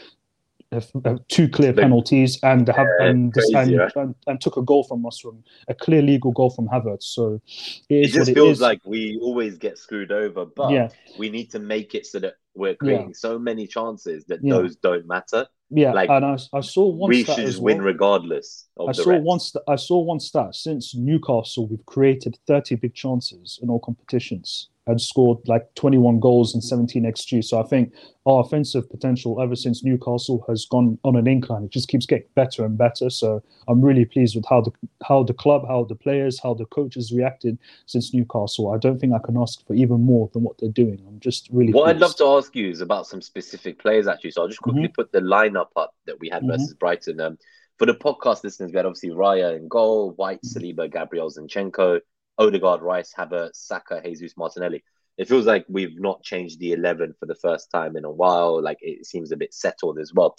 Uh, 0.72 0.82
uh, 1.06 1.18
two 1.30 1.48
clear 1.48 1.72
penalties 1.74 2.40
and 2.44 2.68
have 2.68 2.88
Yeah, 3.00 3.08
and, 3.08 3.34
crazy, 3.34 3.54
and, 3.56 3.78
right? 3.78 3.96
and 3.96 4.16
and 4.28 4.42
took 4.42 4.58
a 4.58 4.62
goal 4.62 4.84
from 4.84 5.06
us 5.06 5.20
from 5.20 5.44
a 5.68 5.74
clear 5.74 6.02
legal 6.02 6.32
goal 6.32 6.50
from 6.50 6.68
Havertz. 6.68 7.04
So 7.04 7.42
it 7.90 8.06
It 8.06 8.08
just 8.08 8.30
it 8.30 8.34
feels 8.34 8.58
is. 8.58 8.62
like 8.62 8.82
we 8.86 9.18
always 9.22 9.58
get 9.58 9.78
screwed 9.78 10.12
over, 10.12 10.46
but 10.46 10.72
yeah, 10.72 10.90
we 11.18 11.30
need 11.30 11.50
to 11.52 11.60
make 11.60 11.96
it 11.96 12.06
so 12.06 12.20
that 12.20 12.34
we're 12.54 12.76
creating 12.76 13.14
so 13.14 13.40
many 13.40 13.68
chances 13.68 14.26
that 14.26 14.40
Yeah. 14.44 14.56
those 14.56 14.76
don't 14.78 15.08
matter. 15.08 15.48
yeah. 15.70 15.94
like, 15.94 16.10
and 16.10 16.26
I, 16.26 16.38
I 16.54 16.62
saw 16.62 16.88
one 16.88 17.10
we 17.10 17.24
should 17.24 17.36
just 17.38 17.62
win 17.62 17.78
well. 17.78 17.86
regardless 17.86 18.68
of 18.78 18.90
I 18.90 18.92
saw 18.94 19.18
one. 19.20 19.40
St- 19.40 19.64
I 19.68 19.76
saw 19.76 20.00
one 20.02 20.20
stat. 20.20 20.56
Since 20.56 20.96
Newcastle, 20.96 21.68
we've 21.68 21.86
created 21.86 22.38
30 22.48 22.76
big 22.76 22.94
chances 22.94 23.60
in 23.62 23.70
all 23.70 23.80
competitions 23.80 24.70
and 24.88 25.00
scored 25.01 25.38
like 25.48 25.74
21 25.75 26.20
goals 26.20 26.53
and 26.53 26.63
17 26.63 27.03
xg. 27.03 27.44
So 27.44 27.60
I 27.60 27.63
think 27.63 27.94
our 28.25 28.41
offensive 28.41 28.89
potential 28.89 29.41
ever 29.41 29.56
since 29.56 29.84
Newcastle 29.84 30.44
has 30.48 30.65
gone 30.65 30.98
on 31.03 31.15
an 31.15 31.27
incline. 31.27 31.63
It 31.63 31.72
just 31.72 31.88
keeps 31.88 32.06
getting 32.06 32.27
better 32.36 32.65
and 32.65 32.77
better. 32.77 33.10
So 33.10 33.44
I'm 33.67 33.82
really 33.82 34.06
pleased 34.06 34.36
with 34.36 34.46
how 34.50 34.62
the 34.62 34.72
how 35.03 35.24
the 35.24 35.34
club, 35.34 35.67
how 35.67 35.84
the 35.84 35.96
players, 35.96 36.39
how 36.41 36.53
the 36.53 36.65
coaches 36.65 37.12
reacted 37.12 37.58
since 37.86 38.13
Newcastle. 38.13 38.72
I 38.74 38.77
don't 38.77 39.00
think 39.00 39.13
I 39.13 39.20
can 39.20 39.38
ask 39.38 39.65
for 39.67 39.74
even 39.74 40.01
more 40.01 40.29
than 40.34 40.44
what 40.44 40.58
they're 40.58 40.70
doing. 40.70 41.01
I'm 41.08 41.20
just 41.20 41.50
really. 41.51 41.74
What 41.74 41.89
I'd 41.89 42.00
love 42.00 42.15
to 42.17 42.25
ask 42.25 42.56
you 42.56 42.70
is 42.70 42.82
about 42.82 43.08
some 43.08 43.22
specific 43.22 43.79
players, 43.79 44.08
actually. 44.08 44.32
So 44.32 44.41
I'll 44.41 44.48
just 44.48 44.62
quickly 44.62 44.88
put 44.88 45.12
the 45.12 45.20
lineup 45.22 45.67
up 45.75 45.94
that 46.06 46.20
we 46.20 46.29
had 46.29 46.44
Mhm. 46.44 46.48
versus 46.48 46.74
Brighton. 46.74 47.20
Um, 47.20 47.38
for 47.77 47.86
the 47.86 47.94
podcast 47.94 48.44
listeners, 48.44 48.72
we 48.72 48.77
had 48.77 48.86
obviously 48.86 49.10
Raya 49.10 49.56
in 49.56 49.67
goal, 49.67 50.12
White, 50.12 50.41
Mhm. 50.41 50.75
Saliba, 50.75 50.91
Gabriel 50.91 51.29
Zinchenko, 51.29 52.00
Odegaard, 52.38 52.82
Rice, 52.82 53.13
Havertz, 53.17 53.56
Saka, 53.56 54.01
Jesus, 54.03 54.38
Martinelli. 54.38 54.84
It 55.17 55.27
feels 55.27 55.46
like 55.46 55.65
we've 55.67 56.00
not 56.00 56.24
changed 56.24 56.60
the 56.60 56.74
11 56.74 57.13
for 57.20 57.25
the 57.25 57.36
first 57.36 57.72
time 57.72 57.96
in 57.98 58.06
a 58.06 58.12
while. 58.12 58.62
Like 58.62 58.77
it 58.82 59.06
seems 59.06 59.32
a 59.32 59.38
bit 59.38 59.53
settled 59.53 60.00
as 60.00 60.13
well. 60.13 60.36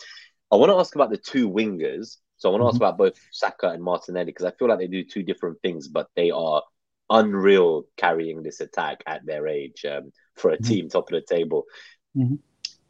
I 0.50 0.56
want 0.56 0.70
to 0.70 0.76
ask 0.78 0.94
about 0.94 1.10
the 1.10 1.16
two 1.18 1.50
wingers. 1.50 2.16
So 2.36 2.48
I 2.48 2.52
want 2.52 2.62
to 2.62 2.68
ask 2.68 2.76
Mhm. 2.76 2.80
about 2.80 2.98
both 2.98 3.14
Saka 3.32 3.70
and 3.70 3.82
Martinelli 3.82 4.26
because 4.26 4.46
I 4.46 4.52
feel 4.52 4.68
like 4.68 4.78
they 4.78 4.86
do 4.86 5.02
two 5.04 5.24
different 5.24 5.60
things, 5.60 5.88
but 5.88 6.08
they 6.14 6.30
are 6.30 6.62
unreal 7.10 7.84
carrying 7.96 8.42
this 8.42 8.60
attack 8.60 9.02
at 9.06 9.26
their 9.26 9.48
age 9.48 9.84
um, 9.84 10.12
for 10.36 10.50
a 10.50 10.58
Mhm. 10.58 10.64
team 10.64 10.88
top 10.88 11.10
of 11.10 11.20
the 11.20 11.34
table. 11.34 11.64
Mhm. 12.14 12.38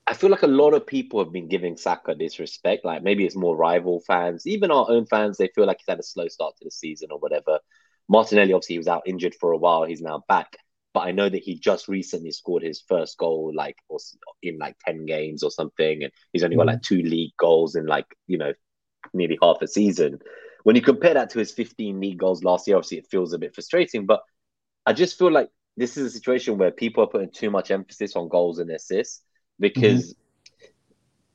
I 0.07 0.15
feel 0.15 0.31
like 0.31 0.43
a 0.43 0.47
lot 0.47 0.73
of 0.75 0.87
people 0.87 1.23
have 1.23 1.33
been 1.33 1.49
giving 1.49 1.77
Saka 1.77 2.15
disrespect. 2.15 2.85
Like 2.85 3.03
maybe 3.03 3.27
it's 3.27 3.37
more 3.37 3.57
rival 3.57 4.01
fans, 4.07 4.47
even 4.47 4.71
our 4.71 4.87
own 4.89 5.07
fans. 5.07 5.37
They 5.37 5.49
feel 5.55 5.67
like 5.67 5.79
he's 5.79 5.89
had 5.89 5.99
a 5.99 6.03
slow 6.03 6.29
start 6.29 6.57
to 6.59 6.65
the 6.65 6.71
season 6.71 7.09
or 7.11 7.19
whatever. 7.19 7.59
Martinelli 8.09 8.53
obviously 8.53 8.75
he 8.75 8.79
was 8.79 8.89
out 8.89 9.03
injured 9.07 9.35
for 9.35 9.53
a 9.53 9.59
while. 9.59 9.85
He's 9.85 10.01
now 10.03 10.25
back, 10.29 10.57
but 10.95 11.01
I 11.01 11.13
know 11.13 11.29
that 11.29 11.43
he 11.43 11.59
just 11.59 11.89
recently 11.89 12.31
scored 12.33 12.63
his 12.63 12.81
first 12.89 13.19
goal, 13.19 13.53
like 13.55 13.77
or 13.89 13.99
in 14.43 14.59
like 14.59 14.77
ten 14.85 15.07
games 15.07 15.43
or 15.43 15.51
something, 15.51 16.03
and 16.05 16.13
he's 16.33 16.45
only 16.45 16.57
got 16.57 16.67
Mhm. 16.67 16.67
like 16.67 16.83
two 16.83 17.03
league 17.03 17.33
goals 17.39 17.75
in 17.77 17.87
like 17.87 18.07
you 18.27 18.39
know 18.39 18.53
nearly 19.15 19.39
half 19.43 19.63
a 19.63 19.69
season. 19.69 20.19
When 20.65 20.77
you 20.77 20.83
compare 20.83 21.15
that 21.15 21.31
to 21.31 21.39
his 21.39 21.53
15 21.53 22.01
league 22.01 22.19
goals 22.19 22.45
last 22.45 22.67
year, 22.67 22.77
obviously 22.77 22.99
it 22.99 23.09
feels 23.11 23.33
a 23.33 23.39
bit 23.39 23.55
frustrating, 23.55 24.07
but 24.07 24.23
I 24.87 24.93
just 24.93 25.19
feel 25.19 25.31
like 25.33 25.51
this 25.77 25.97
is 25.97 26.07
a 26.07 26.11
situation 26.11 26.59
where 26.59 26.71
people 26.71 27.05
are 27.05 27.09
putting 27.09 27.31
too 27.31 27.51
much 27.51 27.71
emphasis 27.71 28.17
on 28.17 28.29
goals 28.29 28.59
and 28.59 28.71
assists 28.71 29.23
because 29.61 30.15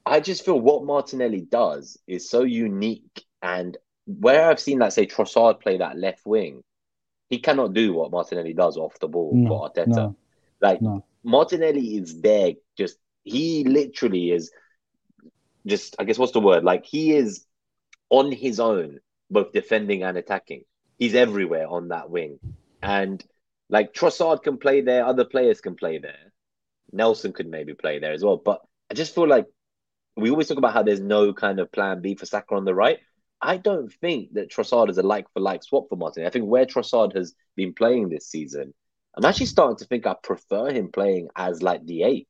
I 0.05 0.19
just 0.19 0.43
feel 0.45 0.59
what 0.59 0.83
Martinelli 0.85 1.41
does 1.41 1.97
is 2.07 2.29
so 2.29 2.43
unique. 2.43 3.25
And 3.41 3.77
where 4.05 4.50
I've 4.50 4.60
seen, 4.60 4.79
like, 4.79 4.91
say, 4.91 5.05
Trossard 5.05 5.60
play 5.62 5.77
that 5.77 5.98
left 5.98 6.25
wing, 6.25 6.63
he 7.29 7.39
cannot 7.39 7.74
do 7.74 7.93
what 7.93 8.12
Martinelli 8.12 8.53
does 8.53 8.77
off 8.77 9.00
the 9.00 9.07
ball 9.07 9.33
No, 9.33 9.50
for 9.50 9.69
Arteta. 9.69 9.88
no, 9.88 10.15
Like, 10.62 10.81
no. 10.81 11.03
Martinelli 11.24 11.98
is 11.98 12.22
there, 12.22 12.53
just, 12.77 12.98
he 13.24 13.63
literally 13.63 14.31
is 14.31 14.51
just, 15.65 15.95
I 16.00 16.03
guess, 16.03 16.17
what's 16.17 16.33
the 16.33 16.39
word? 16.41 16.63
Like, 16.63 16.86
he 16.86 17.13
is 17.15 17.45
on 18.10 18.31
his 18.31 18.60
own, 18.60 19.00
both 19.29 19.51
defending 19.53 20.03
and 20.03 20.17
attacking. 20.17 20.63
He's 20.98 21.15
everywhere 21.15 21.67
on 21.67 21.89
that 21.89 22.10
wing. 22.10 22.39
And, 22.81 23.24
like, 23.69 23.93
Trossard 23.93 24.43
can 24.43 24.57
play 24.57 24.81
there, 24.81 25.05
other 25.05 25.25
players 25.25 25.62
can 25.62 25.75
play 25.75 25.98
there. 26.00 26.33
Nelson 26.91 27.33
could 27.33 27.48
maybe 27.48 27.74
play 27.74 28.00
there 28.00 28.13
as 28.13 28.24
well. 28.24 28.38
But 28.38 28.62
I 28.91 28.93
just 28.93 29.15
feel 29.15 29.27
like 29.27 29.48
we 30.15 30.29
always 30.29 30.48
talk 30.48 30.57
about 30.57 30.74
how 30.74 30.83
there's 30.83 31.00
no 31.01 31.33
kind 31.33 31.60
of 31.60 31.72
plan 31.72 32.01
B 32.01 32.15
for 32.15 32.25
Saka 32.25 32.55
on 32.55 32.65
the 32.65 32.75
right. 32.75 33.00
I 33.43 33.57
don't 33.57 33.91
think 33.91 34.33
that 34.33 34.50
Trossard 34.50 34.89
is 34.89 34.97
a 34.97 35.03
like 35.03 35.25
for 35.33 35.41
like 35.41 35.63
swap 35.63 35.89
for 35.89 35.97
Martinelli. 35.97 36.27
I 36.27 36.31
think 36.31 36.45
where 36.45 36.65
Trossard 36.65 37.15
has 37.15 37.35
been 37.55 37.73
playing 37.73 38.09
this 38.09 38.27
season, 38.27 38.73
I'm 39.15 39.25
actually 39.25 39.47
starting 39.47 39.77
to 39.77 39.85
think 39.85 40.07
I 40.07 40.15
prefer 40.23 40.71
him 40.71 40.91
playing 40.91 41.27
as 41.35 41.62
like 41.62 41.85
the 41.85 42.03
eight. 42.03 42.27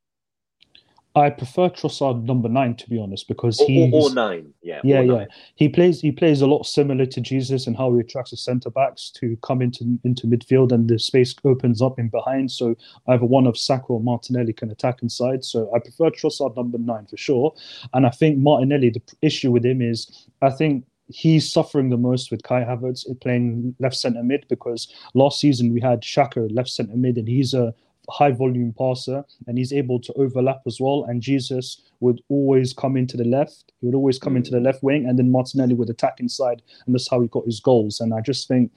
I 1.15 1.29
prefer 1.29 1.69
Trossard 1.69 2.23
number 2.23 2.49
nine 2.49 2.75
to 2.77 2.89
be 2.89 2.99
honest 2.99 3.27
because 3.27 3.59
he 3.59 3.91
or, 3.93 4.09
or, 4.09 4.13
nine, 4.15 4.51
yeah, 4.63 4.81
yeah, 4.83 5.01
yeah. 5.01 5.13
Nine. 5.13 5.27
He 5.53 5.69
plays 5.69 6.01
he 6.01 6.11
plays 6.11 6.41
a 6.41 6.47
lot 6.47 6.65
similar 6.65 7.05
to 7.05 7.21
Jesus 7.21 7.67
and 7.67 7.77
how 7.77 7.93
he 7.93 7.99
attracts 7.99 8.31
the 8.31 8.37
centre 8.37 8.71
backs 8.71 9.11
to 9.17 9.37
come 9.43 9.61
into 9.61 9.99
into 10.03 10.25
midfield 10.25 10.71
and 10.71 10.89
the 10.89 10.97
space 10.97 11.35
opens 11.45 11.83
up 11.83 11.99
in 11.99 12.09
behind. 12.09 12.49
So 12.49 12.75
either 13.07 13.25
one 13.25 13.45
of 13.45 13.59
Saka 13.59 13.85
or 13.89 14.01
Martinelli 14.01 14.53
can 14.53 14.71
attack 14.71 15.03
inside. 15.03 15.45
So 15.45 15.71
I 15.75 15.77
prefer 15.77 16.09
Trossard 16.09 16.55
number 16.55 16.79
nine 16.79 17.05
for 17.05 17.17
sure. 17.17 17.53
And 17.93 18.07
I 18.07 18.09
think 18.09 18.39
Martinelli, 18.39 18.89
the 18.89 19.01
issue 19.21 19.51
with 19.51 19.63
him 19.63 19.83
is 19.83 20.27
I 20.41 20.49
think 20.49 20.83
he's 21.13 21.51
suffering 21.51 21.89
the 21.89 21.97
most 21.97 22.31
with 22.31 22.43
Kai 22.43 22.63
Havertz 22.63 23.05
playing 23.21 23.75
left 23.79 23.95
centre 23.95 24.23
mid 24.23 24.45
because 24.49 24.87
last 25.13 25.39
season 25.39 25.71
we 25.71 25.79
had 25.79 26.01
Xhaka 26.01 26.53
left 26.53 26.69
centre 26.69 26.95
mid 26.95 27.17
and 27.17 27.27
he's 27.27 27.53
a 27.53 27.73
high 28.09 28.31
volume 28.31 28.73
passer 28.77 29.23
and 29.47 29.57
he's 29.57 29.71
able 29.71 29.99
to 29.99 30.13
overlap 30.13 30.61
as 30.67 30.79
well. 30.79 31.05
And 31.05 31.21
Jesus 31.21 31.81
would 31.99 32.21
always 32.29 32.73
come 32.73 32.97
into 32.97 33.15
the 33.15 33.23
left. 33.23 33.71
He 33.79 33.85
would 33.85 33.95
always 33.95 34.19
come 34.19 34.35
into 34.35 34.51
the 34.51 34.59
left 34.59 34.83
wing, 34.83 35.05
and 35.07 35.17
then 35.17 35.31
Martinelli 35.31 35.73
would 35.73 35.89
attack 35.89 36.19
inside, 36.19 36.61
and 36.85 36.93
that's 36.93 37.09
how 37.09 37.21
he 37.21 37.27
got 37.27 37.45
his 37.45 37.59
goals. 37.59 38.01
And 38.01 38.13
I 38.13 38.19
just 38.21 38.47
think, 38.47 38.71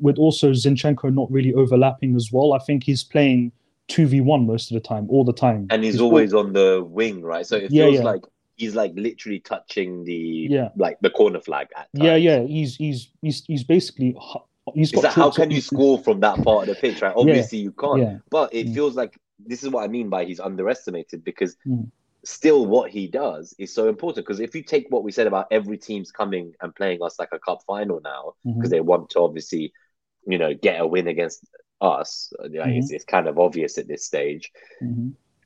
with 0.00 0.18
also 0.18 0.50
Zinchenko 0.50 1.14
not 1.14 1.30
really 1.30 1.54
overlapping 1.54 2.16
as 2.16 2.30
well, 2.32 2.54
I 2.54 2.58
think 2.58 2.84
he's 2.84 3.04
playing 3.04 3.52
two 3.88 4.06
v 4.06 4.20
one 4.20 4.46
most 4.46 4.70
of 4.70 4.74
the 4.74 4.88
time, 4.88 5.06
all 5.10 5.24
the 5.24 5.32
time. 5.32 5.68
And 5.70 5.84
he's, 5.84 5.94
he's 5.94 6.00
always 6.00 6.34
on 6.34 6.52
the 6.52 6.84
wing, 6.88 7.22
right? 7.22 7.46
So 7.46 7.56
it 7.56 7.70
feels 7.70 7.72
yeah, 7.72 7.86
yeah. 7.86 8.02
like 8.02 8.24
he's 8.56 8.74
like 8.74 8.92
literally 8.94 9.40
touching 9.40 10.04
the 10.04 10.46
yeah. 10.50 10.68
like 10.76 10.98
the 11.00 11.10
corner 11.10 11.40
flag 11.40 11.68
at 11.76 11.88
times. 11.94 12.04
Yeah, 12.04 12.16
yeah. 12.16 12.42
He's 12.42 12.76
he's 12.76 13.10
he's 13.20 13.44
he's 13.46 13.64
basically 13.64 14.16
he's 14.74 14.92
got. 14.92 15.12
how 15.12 15.30
can 15.30 15.50
you 15.50 15.60
score 15.60 15.98
from 15.98 16.20
that 16.20 16.42
part 16.42 16.68
of 16.68 16.74
the 16.74 16.80
pitch? 16.80 17.02
Right? 17.02 17.14
Obviously 17.16 17.58
yeah. 17.58 17.64
you 17.64 17.72
can't. 17.72 18.00
Yeah. 18.00 18.18
But 18.30 18.54
it 18.54 18.68
mm. 18.68 18.74
feels 18.74 18.94
like 18.94 19.18
this 19.38 19.62
is 19.62 19.70
what 19.70 19.84
I 19.84 19.88
mean 19.88 20.08
by 20.08 20.24
he's 20.24 20.40
underestimated 20.40 21.24
because. 21.24 21.56
Mm. 21.66 21.90
Still, 22.24 22.66
what 22.66 22.88
he 22.88 23.08
does 23.08 23.52
is 23.58 23.74
so 23.74 23.88
important 23.88 24.24
because 24.24 24.38
if 24.38 24.54
you 24.54 24.62
take 24.62 24.86
what 24.90 25.02
we 25.02 25.10
said 25.10 25.26
about 25.26 25.48
every 25.50 25.76
team's 25.76 26.12
coming 26.12 26.52
and 26.60 26.72
playing 26.72 27.02
us 27.02 27.18
like 27.18 27.30
a 27.32 27.38
cup 27.40 27.64
final 27.66 28.00
now 28.00 28.34
because 28.44 28.58
mm-hmm. 28.60 28.68
they 28.70 28.80
want 28.80 29.10
to 29.10 29.18
obviously, 29.18 29.72
you 30.24 30.38
know, 30.38 30.54
get 30.54 30.80
a 30.80 30.86
win 30.86 31.08
against 31.08 31.44
us. 31.80 32.32
mm-hmm. 32.40 32.70
it's, 32.70 32.92
it's, 32.92 33.04
kind 33.04 33.26
of 33.26 33.40
obvious 33.40 33.76
at 33.76 33.88
this 33.88 34.04
stage. 34.04 34.52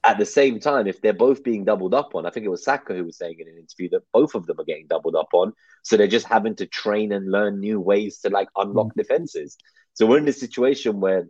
At 0.06 0.18
the 0.18 0.24
same 0.24 0.60
time, 0.60 0.86
if 0.86 1.00
they're 1.00 1.12
both 1.12 1.42
being 1.42 1.64
doubled 1.64 1.92
up 1.92 2.14
on, 2.14 2.26
I 2.26 2.30
think 2.30 2.46
it 2.46 2.50
was 2.50 2.62
Saka 2.62 2.94
who 2.94 3.04
was 3.04 3.18
saying 3.18 3.40
in 3.40 3.48
an 3.48 3.58
interview 3.58 3.88
that 3.90 4.04
both 4.12 4.36
of 4.36 4.46
them 4.46 4.60
are 4.60 4.64
getting 4.64 4.86
doubled 4.86 5.16
up 5.16 5.30
on. 5.32 5.52
So 5.82 5.96
they're 5.96 6.06
just 6.06 6.28
having 6.28 6.54
to 6.56 6.66
train 6.66 7.10
and 7.10 7.30
learn 7.30 7.58
new 7.58 7.80
ways 7.80 8.20
to 8.20 8.30
like 8.30 8.48
unlock 8.56 8.88
mm. 8.88 8.94
defenses. 8.94 9.58
So 9.94 10.06
we're 10.06 10.18
in 10.18 10.24
this 10.24 10.38
situation 10.38 11.00
where 11.00 11.26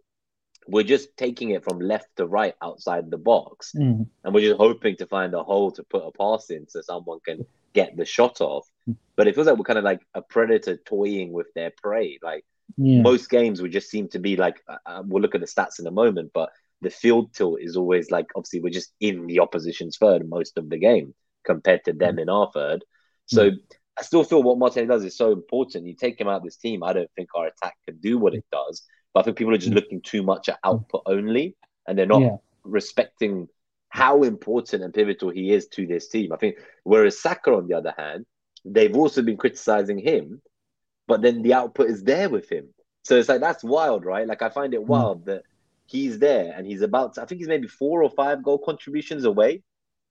we're 0.68 0.82
just 0.82 1.16
taking 1.16 1.50
it 1.50 1.64
from 1.64 1.80
left 1.80 2.08
to 2.16 2.26
right 2.26 2.54
outside 2.60 3.10
the 3.10 3.16
box. 3.16 3.72
Mm. 3.74 4.08
And 4.24 4.34
we're 4.34 4.46
just 4.46 4.58
hoping 4.58 4.96
to 4.96 5.06
find 5.06 5.32
a 5.32 5.42
hole 5.42 5.70
to 5.70 5.82
put 5.82 6.06
a 6.06 6.10
pass 6.10 6.50
in 6.50 6.68
so 6.68 6.82
someone 6.82 7.20
can 7.24 7.46
get 7.72 7.96
the 7.96 8.04
shot 8.04 8.42
off. 8.42 8.68
Mm. 8.86 8.96
But 9.16 9.26
it 9.26 9.34
feels 9.34 9.46
like 9.46 9.56
we're 9.56 9.64
kind 9.64 9.78
of 9.78 9.84
like 9.84 10.02
a 10.12 10.20
predator 10.20 10.76
toying 10.76 11.32
with 11.32 11.46
their 11.54 11.72
prey. 11.82 12.18
Like 12.22 12.44
yeah. 12.76 13.00
most 13.00 13.30
games 13.30 13.62
would 13.62 13.72
just 13.72 13.88
seem 13.88 14.08
to 14.08 14.18
be 14.18 14.36
like, 14.36 14.62
uh, 14.68 14.76
uh 14.84 15.02
we'll 15.06 15.22
look 15.22 15.34
at 15.34 15.40
the 15.40 15.46
stats 15.46 15.78
in 15.78 15.86
a 15.86 15.90
moment, 15.90 16.32
but 16.34 16.50
the 16.82 16.90
field 16.90 17.32
tilt 17.32 17.60
is 17.60 17.76
always 17.76 18.10
like 18.10 18.26
obviously 18.36 18.60
we're 18.60 18.70
just 18.70 18.92
in 19.00 19.26
the 19.26 19.40
opposition's 19.40 19.96
third 19.96 20.28
most 20.28 20.58
of 20.58 20.68
the 20.68 20.78
game 20.78 21.14
compared 21.44 21.84
to 21.84 21.92
them 21.92 22.16
mm. 22.16 22.22
in 22.22 22.28
our 22.28 22.50
third. 22.52 22.84
So 23.26 23.50
mm. 23.50 23.58
I 23.98 24.02
still 24.02 24.24
feel 24.24 24.42
what 24.42 24.58
Martinelli 24.58 24.88
does 24.88 25.04
is 25.04 25.16
so 25.16 25.32
important. 25.32 25.86
You 25.86 25.94
take 25.94 26.20
him 26.20 26.28
out 26.28 26.38
of 26.38 26.42
this 26.42 26.56
team, 26.56 26.82
I 26.82 26.92
don't 26.92 27.10
think 27.16 27.30
our 27.34 27.46
attack 27.46 27.76
can 27.86 27.98
do 27.98 28.18
what 28.18 28.34
it 28.34 28.44
does. 28.52 28.82
But 29.14 29.20
I 29.20 29.22
think 29.24 29.38
people 29.38 29.54
are 29.54 29.58
just 29.58 29.70
mm. 29.70 29.76
looking 29.76 30.02
too 30.02 30.22
much 30.22 30.48
at 30.50 30.58
output 30.62 31.02
only, 31.06 31.56
and 31.88 31.98
they're 31.98 32.04
not 32.04 32.20
yeah. 32.20 32.36
respecting 32.64 33.48
how 33.88 34.22
important 34.22 34.82
and 34.82 34.92
pivotal 34.92 35.30
he 35.30 35.52
is 35.52 35.68
to 35.68 35.86
this 35.86 36.08
team. 36.08 36.32
I 36.32 36.36
think 36.36 36.56
whereas 36.84 37.18
Saka, 37.18 37.54
on 37.54 37.68
the 37.68 37.74
other 37.74 37.94
hand, 37.96 38.26
they've 38.64 38.94
also 38.94 39.22
been 39.22 39.38
criticizing 39.38 39.98
him, 39.98 40.42
but 41.08 41.22
then 41.22 41.42
the 41.42 41.54
output 41.54 41.88
is 41.88 42.02
there 42.02 42.28
with 42.28 42.50
him. 42.50 42.68
So 43.04 43.16
it's 43.16 43.28
like 43.28 43.40
that's 43.40 43.64
wild, 43.64 44.04
right? 44.04 44.26
Like 44.26 44.42
I 44.42 44.50
find 44.50 44.74
it 44.74 44.82
wild 44.82 45.26
that 45.26 45.44
he's 45.86 46.18
there 46.18 46.52
and 46.56 46.66
he's 46.66 46.82
about 46.82 47.14
to, 47.14 47.22
I 47.22 47.26
think 47.26 47.40
he's 47.40 47.48
maybe 47.48 47.68
four 47.68 48.02
or 48.02 48.10
five 48.10 48.42
goal 48.42 48.58
contributions 48.58 49.24
away 49.24 49.62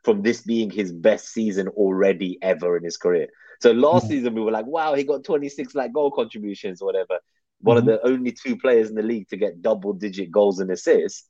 from 0.03 0.21
this 0.21 0.41
being 0.41 0.69
his 0.69 0.91
best 0.91 1.29
season 1.29 1.67
already 1.69 2.37
ever 2.41 2.77
in 2.77 2.83
his 2.83 2.97
career. 2.97 3.27
So 3.59 3.71
last 3.71 4.03
mm-hmm. 4.03 4.11
season 4.11 4.35
we 4.35 4.41
were 4.41 4.51
like, 4.51 4.65
wow, 4.65 4.93
he 4.93 5.03
got 5.03 5.23
26 5.23 5.75
like 5.75 5.93
goal 5.93 6.11
contributions 6.11 6.81
or 6.81 6.85
whatever. 6.85 7.19
One 7.61 7.77
mm-hmm. 7.77 7.89
of 7.89 8.01
the 8.01 8.07
only 8.07 8.31
two 8.31 8.57
players 8.57 8.89
in 8.89 8.95
the 8.95 9.01
league 9.01 9.27
to 9.29 9.37
get 9.37 9.61
double 9.61 9.93
digit 9.93 10.31
goals 10.31 10.59
and 10.59 10.69
assists. 10.71 11.27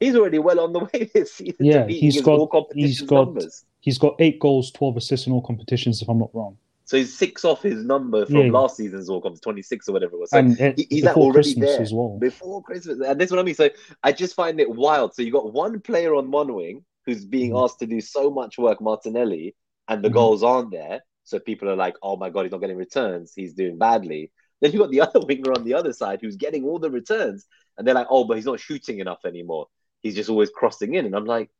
He's 0.00 0.16
already 0.16 0.38
well 0.38 0.60
on 0.60 0.72
the 0.72 0.80
way 0.92 1.10
this 1.14 1.34
season. 1.34 1.64
Yeah, 1.64 1.86
he's 1.86 2.20
got 2.20 2.48
he's 2.72 3.02
got 3.02 3.36
he's 3.80 3.98
got 3.98 4.16
eight 4.20 4.38
goals, 4.38 4.70
12 4.72 4.96
assists 4.96 5.26
in 5.26 5.32
all 5.32 5.42
competitions, 5.42 6.02
if 6.02 6.08
I'm 6.08 6.18
not 6.18 6.34
wrong. 6.34 6.56
So 6.88 6.96
he's 6.96 7.14
six 7.14 7.44
off 7.44 7.62
his 7.62 7.84
number 7.84 8.24
from 8.24 8.46
yeah. 8.46 8.50
last 8.50 8.78
season's 8.78 9.10
All 9.10 9.20
Comes 9.20 9.40
26 9.40 9.90
or 9.90 9.92
whatever 9.92 10.14
it 10.14 10.20
was. 10.20 10.30
So 10.30 10.38
and 10.38 10.58
it, 10.58 10.86
he's 10.88 11.06
already 11.06 11.52
Christmas 11.52 11.70
there 11.72 11.82
as 11.82 11.92
well. 11.92 12.16
before 12.18 12.62
Christmas. 12.62 13.06
And 13.06 13.20
this 13.20 13.26
is 13.26 13.30
what 13.30 13.40
I 13.40 13.42
mean. 13.42 13.54
So 13.54 13.68
I 14.02 14.10
just 14.12 14.34
find 14.34 14.58
it 14.58 14.70
wild. 14.70 15.14
So 15.14 15.20
you 15.20 15.30
got 15.30 15.52
one 15.52 15.80
player 15.80 16.14
on 16.14 16.30
one 16.30 16.54
wing 16.54 16.86
who's 17.04 17.26
being 17.26 17.50
mm. 17.50 17.62
asked 17.62 17.80
to 17.80 17.86
do 17.86 18.00
so 18.00 18.30
much 18.30 18.56
work, 18.56 18.80
Martinelli, 18.80 19.54
and 19.86 20.02
the 20.02 20.08
mm. 20.08 20.14
goals 20.14 20.42
aren't 20.42 20.70
there. 20.70 21.02
So 21.24 21.38
people 21.38 21.68
are 21.68 21.76
like, 21.76 21.94
oh 22.02 22.16
my 22.16 22.30
God, 22.30 22.44
he's 22.44 22.52
not 22.52 22.62
getting 22.62 22.78
returns. 22.78 23.34
He's 23.36 23.52
doing 23.52 23.76
badly. 23.76 24.32
Then 24.62 24.72
you 24.72 24.78
got 24.78 24.90
the 24.90 25.00
other 25.02 25.20
winger 25.20 25.52
on 25.52 25.64
the 25.64 25.74
other 25.74 25.92
side 25.92 26.20
who's 26.22 26.36
getting 26.36 26.64
all 26.64 26.78
the 26.78 26.90
returns. 26.90 27.44
And 27.76 27.86
they're 27.86 27.94
like, 27.94 28.06
oh, 28.08 28.24
but 28.24 28.38
he's 28.38 28.46
not 28.46 28.60
shooting 28.60 29.00
enough 29.00 29.26
anymore. 29.26 29.66
He's 30.00 30.14
just 30.14 30.30
always 30.30 30.48
crossing 30.48 30.94
in. 30.94 31.04
And 31.04 31.14
I'm 31.14 31.26
like, 31.26 31.50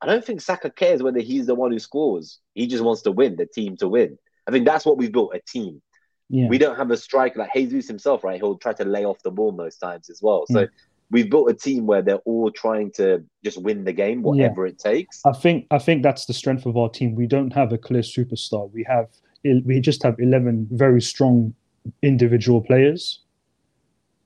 I 0.00 0.06
don't 0.06 0.24
think 0.24 0.42
Saka 0.42 0.70
cares 0.70 1.02
whether 1.02 1.18
he's 1.18 1.46
the 1.46 1.56
one 1.56 1.72
who 1.72 1.80
scores. 1.80 2.38
He 2.54 2.68
just 2.68 2.84
wants 2.84 3.02
to 3.02 3.10
win, 3.10 3.34
the 3.34 3.46
team 3.46 3.76
to 3.78 3.88
win. 3.88 4.16
I 4.50 4.52
think 4.52 4.66
that's 4.66 4.84
what 4.84 4.98
we've 4.98 5.12
built 5.12 5.32
a 5.32 5.40
team. 5.46 5.80
Yeah. 6.28 6.48
We 6.48 6.58
don't 6.58 6.76
have 6.76 6.90
a 6.90 6.96
striker 6.96 7.38
like 7.38 7.52
Jesus 7.54 7.86
himself, 7.86 8.24
right? 8.24 8.40
He'll 8.40 8.58
try 8.58 8.72
to 8.72 8.84
lay 8.84 9.04
off 9.04 9.22
the 9.22 9.30
ball 9.30 9.52
most 9.52 9.76
times 9.78 10.10
as 10.10 10.20
well. 10.20 10.44
So 10.48 10.66
we've 11.10 11.30
built 11.30 11.50
a 11.50 11.54
team 11.54 11.86
where 11.86 12.02
they're 12.02 12.24
all 12.24 12.50
trying 12.50 12.90
to 12.96 13.24
just 13.44 13.62
win 13.62 13.84
the 13.84 13.92
game, 13.92 14.22
whatever 14.22 14.66
yeah. 14.66 14.72
it 14.72 14.78
takes. 14.80 15.20
I 15.24 15.32
think 15.32 15.66
I 15.70 15.78
think 15.78 16.02
that's 16.02 16.26
the 16.26 16.32
strength 16.32 16.66
of 16.66 16.76
our 16.76 16.88
team. 16.88 17.14
We 17.14 17.28
don't 17.28 17.52
have 17.52 17.72
a 17.72 17.78
clear 17.78 18.02
superstar. 18.02 18.70
We 18.72 18.84
have 18.84 19.08
we 19.44 19.80
just 19.80 20.02
have 20.02 20.18
eleven 20.18 20.66
very 20.72 21.00
strong 21.00 21.54
individual 22.02 22.60
players 22.60 23.20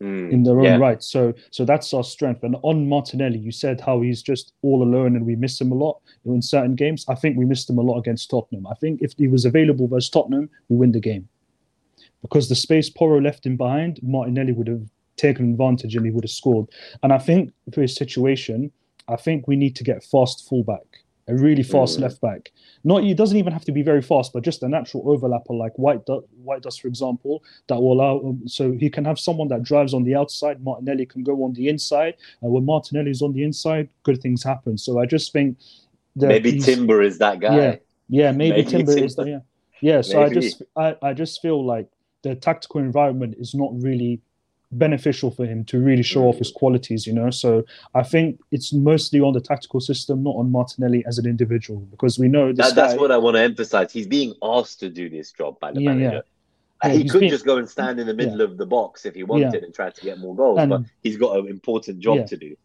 mm, 0.01 0.31
in 0.31 0.43
their 0.43 0.59
own 0.59 0.65
yeah. 0.65 0.77
right. 0.77 1.03
So 1.03 1.33
so 1.51 1.65
that's 1.65 1.93
our 1.95 2.05
strength. 2.05 2.43
And 2.43 2.57
on 2.63 2.89
Martinelli, 2.89 3.39
you 3.39 3.53
said 3.53 3.81
how 3.81 4.01
he's 4.01 4.23
just 4.23 4.53
all 4.63 4.83
alone 4.83 5.17
and 5.17 5.27
we 5.27 5.37
miss 5.37 5.61
him 5.61 5.73
a 5.73 5.75
lot 5.75 6.01
in 6.25 6.43
certain 6.43 6.75
games. 6.75 7.05
I 7.09 7.15
think 7.15 7.37
we 7.37 7.45
missed 7.45 7.69
him 7.69 7.79
a 7.79 7.83
lot 7.83 7.99
against 7.99 8.31
Tottenham. 8.31 8.67
I 8.67 8.75
think 8.75 9.03
if 9.03 9.13
he 9.17 9.29
was 9.29 9.45
available 9.45 9.89
versus 9.89 10.11
Tottenham, 10.11 10.51
we 10.69 10.77
win 10.77 10.93
the 10.93 11.01
game. 11.01 11.29
Because 12.23 12.49
the 12.49 12.55
space 12.55 12.89
Poro 12.89 13.23
left 13.23 13.45
him 13.45 13.57
behind, 13.57 14.01
Martinelli 14.03 14.53
would 14.53 14.67
have 14.67 14.89
taken 15.17 15.51
advantage 15.51 15.95
and 15.95 16.07
he 16.07 16.11
would 16.11 16.25
have 16.25 16.31
scored. 16.31 16.69
And 17.03 17.13
I 17.13 17.19
think 17.19 17.53
for 17.73 17.83
his 17.83 17.95
situation, 17.95 18.73
I 19.09 19.17
think 19.17 19.47
we 19.47 19.57
need 19.57 19.77
to 19.77 19.85
get 19.85 20.03
fast 20.03 20.49
fullback 20.49 21.04
a 21.29 21.35
really 21.35 21.63
fast 21.63 21.99
mm. 21.99 22.03
left 22.03 22.21
back. 22.21 22.53
Not 22.83 23.03
he 23.03 23.15
doesn't 23.15 23.37
even 23.37 23.53
have 23.53 23.65
to 23.65 23.73
be 23.73 23.83
very 23.83 24.03
fast, 24.03 24.33
but 24.33 24.43
just 24.43 24.63
a 24.63 24.69
natural 24.69 25.05
overlapper 25.05 25.57
like 25.59 25.73
White 25.77 26.05
du- 26.07 26.25
White 26.43 26.63
Dust, 26.63 26.83
for 26.83 26.89
example, 26.89 27.43
that 27.69 27.77
will 27.77 27.93
allow. 27.93 28.21
Um, 28.21 28.43
so 28.47 28.73
he 28.73 28.91
can 28.91 29.05
have 29.05 29.19
someone 29.19 29.49
that 29.49 29.63
drives 29.63 29.95
on 29.95 30.05
the 30.05 30.15
outside. 30.15 30.63
Martinelli 30.63 31.07
can 31.07 31.23
go 31.23 31.45
on 31.45 31.55
the 31.55 31.69
inside. 31.69 32.15
And 32.43 32.53
when 32.53 32.65
Martinelli 32.65 33.11
is 33.11 33.23
on 33.23 33.33
the 33.33 33.43
inside, 33.43 33.89
good 34.03 34.21
things 34.21 34.43
happen. 34.43 34.77
So 34.77 35.01
I 35.01 35.07
just 35.07 35.33
think 35.33 35.59
maybe 36.15 36.59
Timber 36.59 37.03
is 37.03 37.19
that 37.19 37.41
guy. 37.41 37.57
Yeah, 37.57 37.77
yeah, 38.09 38.33
maybe, 38.33 38.57
maybe 38.57 38.71
Timber, 38.71 38.93
Timber, 38.93 39.07
is 39.07 39.17
that. 39.17 39.27
Yeah, 39.27 39.41
yeah. 39.81 40.01
So 40.03 40.21
maybe. 40.21 40.37
I 40.37 40.41
just 40.41 40.63
I, 40.77 40.97
I 41.03 41.13
just 41.15 41.41
feel 41.41 41.65
like 41.65 41.89
the 42.23 42.35
tactical 42.35 42.81
environment 42.81 43.37
is 43.39 43.55
not 43.55 43.71
really 43.81 44.21
beneficial 44.79 45.31
for 45.31 45.47
him 45.47 45.65
to 45.67 45.79
really 45.79 46.03
show 46.03 46.25
off 46.25 46.39
his 46.39 46.53
mm. 46.53 46.57
qualities, 46.57 47.07
you 47.07 47.13
know. 47.13 47.31
So 47.31 47.65
I 47.95 48.03
think 48.03 48.41
it's 48.51 48.73
mostly 48.73 49.21
on 49.21 49.33
the 49.33 49.41
tactical 49.41 49.81
system, 49.81 50.23
not 50.23 50.37
on 50.37 50.51
Martinelli 50.51 51.05
as 51.07 51.19
an 51.19 51.27
individual, 51.27 51.81
because 51.91 52.19
we 52.19 52.29
know 52.29 52.53
that, 52.53 52.75
that's 52.75 52.99
what 52.99 53.11
I 53.11 53.17
want 53.17 53.37
to 53.37 53.43
emphasize. 53.43 53.93
He's 53.93 54.07
being 54.07 54.35
asked 54.43 54.81
to 54.81 54.91
do 54.91 55.09
this 55.09 55.33
job 55.33 55.59
by 55.61 55.73
the 55.73 55.83
yeah, 55.83 55.93
manager. 55.93 56.23
Yeah. 56.85 56.93
he 56.93 57.09
could 57.09 57.29
just 57.29 57.45
go 57.45 57.57
and 57.57 57.69
stand 57.69 58.01
in 58.01 58.07
the 58.07 58.15
middle 58.15 58.39
yeah. 58.39 58.45
of 58.45 58.57
the 58.57 58.67
box 58.67 59.07
if 59.07 59.15
he 59.15 59.23
wanted 59.23 59.63
and 59.63 59.75
try 59.75 59.91
to 59.91 60.01
get 60.01 60.19
more 60.19 60.35
goals, 60.35 60.59
and, 60.59 60.71
but 60.71 60.83
he's 61.03 61.17
got 61.17 61.39
an 61.39 61.49
important 61.49 62.01
job 62.01 62.27
to 62.27 62.37
do. 62.37 62.57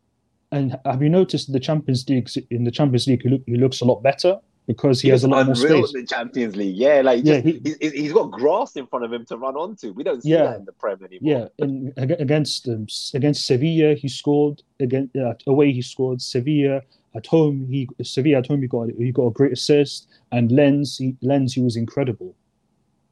And 0.51 0.79
have 0.83 1.03
you 1.03 1.09
noticed 1.09 1.51
the 1.53 1.59
Champions 1.59 2.09
League? 2.09 2.29
In 2.49 2.63
the 2.63 2.71
Champions 2.71 3.07
League, 3.07 3.21
he, 3.21 3.29
look, 3.29 3.43
he 3.45 3.55
looks 3.55 3.81
a 3.81 3.85
lot 3.85 4.01
better 4.01 4.39
because 4.69 5.01
he, 5.01 5.07
he 5.07 5.11
has 5.11 5.23
a 5.23 5.27
lot 5.27 5.47
more 5.47 5.55
space. 5.55 5.95
in 5.95 6.01
the 6.01 6.05
Champions 6.05 6.55
League. 6.55 6.75
Yeah, 6.75 7.01
like 7.01 7.25
yeah, 7.25 7.41
just, 7.41 7.81
he, 7.81 7.89
he's 7.89 8.13
got 8.13 8.29
grass 8.29 8.75
in 8.75 8.85
front 8.85 9.03
of 9.03 9.11
him 9.11 9.25
to 9.25 9.35
run 9.35 9.55
onto. 9.55 9.91
We 9.93 10.03
don't 10.03 10.21
see 10.21 10.29
yeah, 10.29 10.43
that 10.43 10.59
in 10.59 10.65
the 10.65 10.73
Prem 10.73 11.03
anymore. 11.03 11.49
Yeah, 11.57 11.65
and 11.65 11.91
against 11.97 12.67
um, 12.67 12.85
against 13.15 13.47
Sevilla, 13.47 13.95
he 13.95 14.07
scored. 14.07 14.61
Against 14.79 15.15
uh, 15.15 15.33
away, 15.47 15.71
he 15.71 15.81
scored. 15.81 16.21
Sevilla 16.21 16.83
at 17.15 17.25
home, 17.25 17.65
he 17.67 17.89
Sevilla 18.03 18.37
at 18.37 18.47
home, 18.47 18.61
he 18.61 18.67
got 18.67 18.89
he 18.95 19.11
got 19.11 19.23
a 19.23 19.31
great 19.31 19.53
assist. 19.53 20.07
And 20.31 20.51
Lens, 20.51 20.99
he, 20.99 21.15
Lens, 21.23 21.55
he 21.55 21.61
was 21.61 21.75
incredible. 21.75 22.35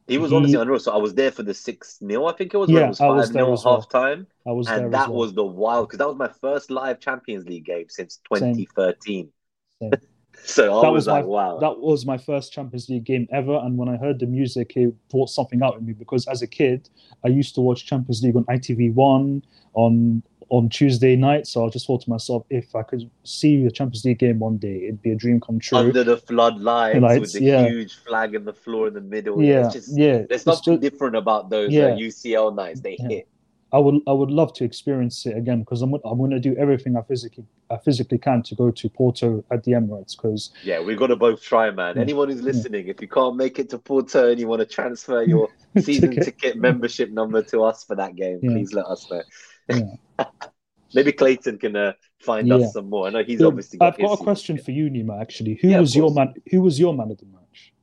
He 0.08 0.20
was 0.20 0.30
He- 0.30 0.38
honestly 0.38 0.62
unreal. 0.62 0.80
So 0.80 0.94
I 0.94 0.98
was 0.98 1.16
there 1.16 1.32
for 1.32 1.42
the 1.42 1.56
six 1.56 1.98
0 1.98 2.26
I 2.28 2.34
think 2.34 2.54
it 2.54 2.58
was. 2.58 2.70
Yeah, 2.70 2.86
it 2.86 2.90
was 2.90 3.02
I 3.02 3.08
was 3.08 3.26
five 3.30 3.34
there 3.34 3.46
0 3.46 3.54
as 3.54 3.66
well. 3.66 3.76
half 3.82 3.90
time, 3.90 4.28
I 4.46 4.52
was 4.52 4.68
there 4.68 4.76
and 4.78 4.86
as 4.86 4.92
that 4.92 5.10
well. 5.10 5.22
was 5.22 5.34
the 5.34 5.44
wild 5.44 5.88
because 5.88 5.98
that 5.98 6.08
was 6.08 6.18
my 6.18 6.32
first 6.40 6.70
live 6.70 7.00
Champions 7.00 7.48
League 7.48 7.66
game 7.66 7.88
since 7.90 8.20
Same. 8.32 8.54
2013. 8.54 9.30
Same. 9.82 9.92
So 10.44 10.80
I 10.80 10.82
That 10.84 10.92
was, 10.92 11.08
was 11.08 11.08
my- 11.08 11.22
wow. 11.24 11.58
that 11.60 11.80
was 11.80 12.06
my 12.06 12.18
first 12.18 12.54
Champions 12.54 12.90
League 12.90 13.04
game 13.04 13.28
ever. 13.32 13.58
And 13.58 13.78
when 13.78 13.90
I 13.90 13.98
heard 13.98 14.20
the 14.20 14.26
music, 14.28 14.74
it 14.78 14.94
brought 15.10 15.30
something 15.30 15.62
out 15.62 15.78
in 15.78 15.86
me 15.86 15.94
because 15.94 16.28
as 16.28 16.42
a 16.42 16.48
kid, 16.48 16.90
I 17.26 17.28
used 17.30 17.56
to 17.56 17.62
watch 17.62 17.86
Champions 17.86 18.24
League 18.24 18.36
on 18.36 18.46
ITV 18.46 18.94
One 18.94 19.44
on 19.74 20.24
on 20.50 20.70
Tuesday 20.70 21.18
night. 21.18 21.46
So 21.46 21.66
I 21.66 21.70
just 21.70 21.86
thought 21.86 22.02
to 22.04 22.10
myself, 22.10 22.46
if 22.50 22.74
I 22.74 22.82
could 22.82 23.10
see 23.26 23.62
the 23.66 23.70
Champions 23.72 24.06
League 24.06 24.20
game 24.20 24.40
one 24.40 24.56
day, 24.56 24.84
it'd 24.86 25.02
be 25.02 25.12
a 25.12 25.16
dream 25.16 25.42
come 25.42 25.60
true. 25.60 25.78
Under 25.80 26.06
the 26.06 26.16
floodlights 26.16 27.00
Lights, 27.02 27.20
with 27.20 27.34
the 27.34 27.44
yeah. 27.44 27.68
huge 27.68 27.96
flag 27.96 28.34
in 28.34 28.46
the 28.46 28.54
floor 28.54 28.88
in 28.88 28.94
the 28.94 29.02
middle. 29.02 29.44
yeah, 29.44 29.66
It's 29.66 29.74
just, 29.74 29.98
yeah. 29.98 30.20
There's 30.20 30.28
It's 30.32 30.44
something 30.46 30.76
just- 30.76 30.82
different 30.82 31.18
about 31.18 31.50
those 31.50 31.74
Yeah. 31.74 31.88
uh, 31.88 31.98
UCL 31.98 32.56
nights. 32.56 32.80
They 32.80 32.96
Yeah. 32.98 33.08
hit. 33.10 33.28
I 33.74 33.80
would 33.80 33.96
I 34.08 34.14
would 34.14 34.32
love 34.32 34.54
to 34.54 34.64
experience 34.64 35.26
it 35.26 35.36
again 35.38 35.60
because 35.60 35.82
I'm 35.82 35.94
I'm 36.06 36.18
going 36.18 36.32
to 36.32 36.40
do 36.40 36.56
everything 36.58 36.96
I 36.96 37.02
physically 37.02 37.46
I 37.70 37.78
physically 37.78 38.18
can 38.18 38.42
to 38.44 38.56
go 38.56 38.72
to 38.72 38.90
Porto 38.90 39.44
at 39.52 39.64
the 39.66 39.74
Emirates 39.74 40.16
because 40.16 40.52
Yeah, 40.64 40.80
we've 40.80 40.98
got 40.98 41.08
to 41.08 41.18
both 41.18 41.42
try, 41.42 41.70
man. 41.72 41.96
Yeah. 41.96 42.02
Anyone 42.04 42.30
who's 42.30 42.42
listening, 42.42 42.88
if 42.88 43.02
you 43.02 43.10
can't 43.10 43.36
make 43.36 43.60
it 43.60 43.70
to 43.72 43.78
Porto 43.80 44.32
and 44.32 44.40
you 44.40 44.48
want 44.48 44.62
to 44.62 44.66
transfer 44.66 45.22
your 45.24 45.50
season 45.80 46.12
Ticket. 46.12 46.24
ticket 46.24 46.58
membership 46.58 47.12
number 47.12 47.42
to 47.44 47.64
us 47.64 47.84
for 47.84 47.96
that 47.98 48.16
game, 48.16 48.40
Yeah. 48.42 48.52
please 48.52 48.74
let 48.74 48.86
us 48.86 49.06
know. 49.12 49.24
Yeah. 49.70 50.26
Maybe 50.94 51.12
Clayton 51.12 51.58
can 51.60 51.76
uh, 51.76 51.94
find 52.22 52.48
Yeah. 52.48 52.56
us 52.56 52.72
some 52.74 52.90
more. 52.90 53.08
I 53.08 53.10
know 53.10 53.24
he's 53.24 53.42
Yeah, 53.42 53.48
obviously 53.48 53.82
I've 53.82 53.98
got 53.98 54.14
a 54.14 54.24
question 54.24 54.56
season 54.58 54.66
for 54.66 54.72
you, 54.72 54.90
Nima. 54.90 55.20
Actually, 55.22 55.60
who 55.62 55.68
Yeah, 55.68 55.82
was 55.82 55.94
your 55.94 56.14
man? 56.14 56.34
Who 56.52 56.62
was 56.62 56.80
your 56.80 56.94
man 56.94 57.12
of 57.12 57.18
the 57.18 57.26
match? 57.26 57.74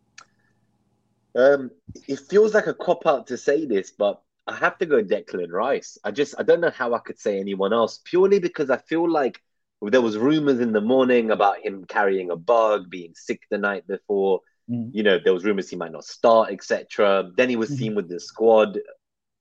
Um, 1.37 1.71
it 2.09 2.21
feels 2.21 2.55
like 2.55 2.69
a 2.69 2.75
cop 2.75 3.07
out 3.07 3.27
to 3.27 3.37
say 3.37 3.67
this, 3.67 3.91
but 3.91 4.23
I 4.47 4.57
have 4.57 4.79
to 4.79 4.87
go 4.87 5.03
Declan 5.03 5.51
Rice. 5.51 5.99
I 6.05 6.11
just 6.11 6.35
I 6.39 6.43
don't 6.43 6.61
know 6.61 6.71
how 6.71 6.95
I 6.95 6.99
could 6.99 7.19
say 7.19 7.41
anyone 7.41 7.73
else 7.73 8.01
purely 8.05 8.39
because 8.41 8.71
I 8.71 8.77
feel 8.77 9.11
like 9.11 9.41
there 9.83 10.03
was 10.03 10.17
rumors 10.17 10.61
in 10.61 10.73
the 10.73 10.81
morning 10.81 11.31
about 11.31 11.61
him 11.61 11.85
carrying 11.85 12.31
a 12.31 12.37
bug, 12.37 12.91
being 12.91 13.15
sick 13.15 13.43
the 13.51 13.59
night 13.59 13.87
before. 13.87 14.41
Mm. 14.71 14.95
you 14.95 15.03
know, 15.03 15.19
there 15.23 15.35
was 15.35 15.45
rumors 15.45 15.69
he 15.69 15.77
might 15.77 15.93
not 15.93 16.07
start, 16.07 16.51
etc. 16.51 17.31
Then 17.37 17.51
he 17.51 17.57
was 17.57 17.71
Mhm. 17.71 17.77
seen 17.77 17.95
with 17.95 18.09
the 18.09 18.19
squad. 18.19 18.81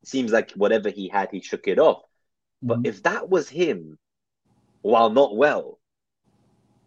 Seems 0.03 0.33
like 0.33 0.51
whatever 0.51 0.89
he 0.89 1.07
had, 1.07 1.29
he 1.31 1.39
shook 1.39 1.65
it 1.69 1.79
off. 1.79 2.03
But 2.61 2.79
Mhm. 2.79 2.87
if 2.87 3.03
that 3.03 3.29
was 3.29 3.47
him, 3.47 3.97
while 4.81 5.09
not 5.09 5.33
well, 5.33 5.79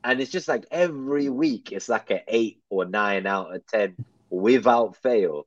and 0.04 0.20
it's 0.20 0.30
just 0.30 0.48
like 0.48 0.66
every 0.70 1.30
week, 1.30 1.72
it's 1.72 1.88
like 1.88 2.10
an 2.10 2.20
eight 2.28 2.60
or 2.68 2.84
nine 2.84 3.26
out 3.26 3.54
of 3.54 3.66
ten 3.66 3.96
without 4.28 4.96
fail. 4.96 5.46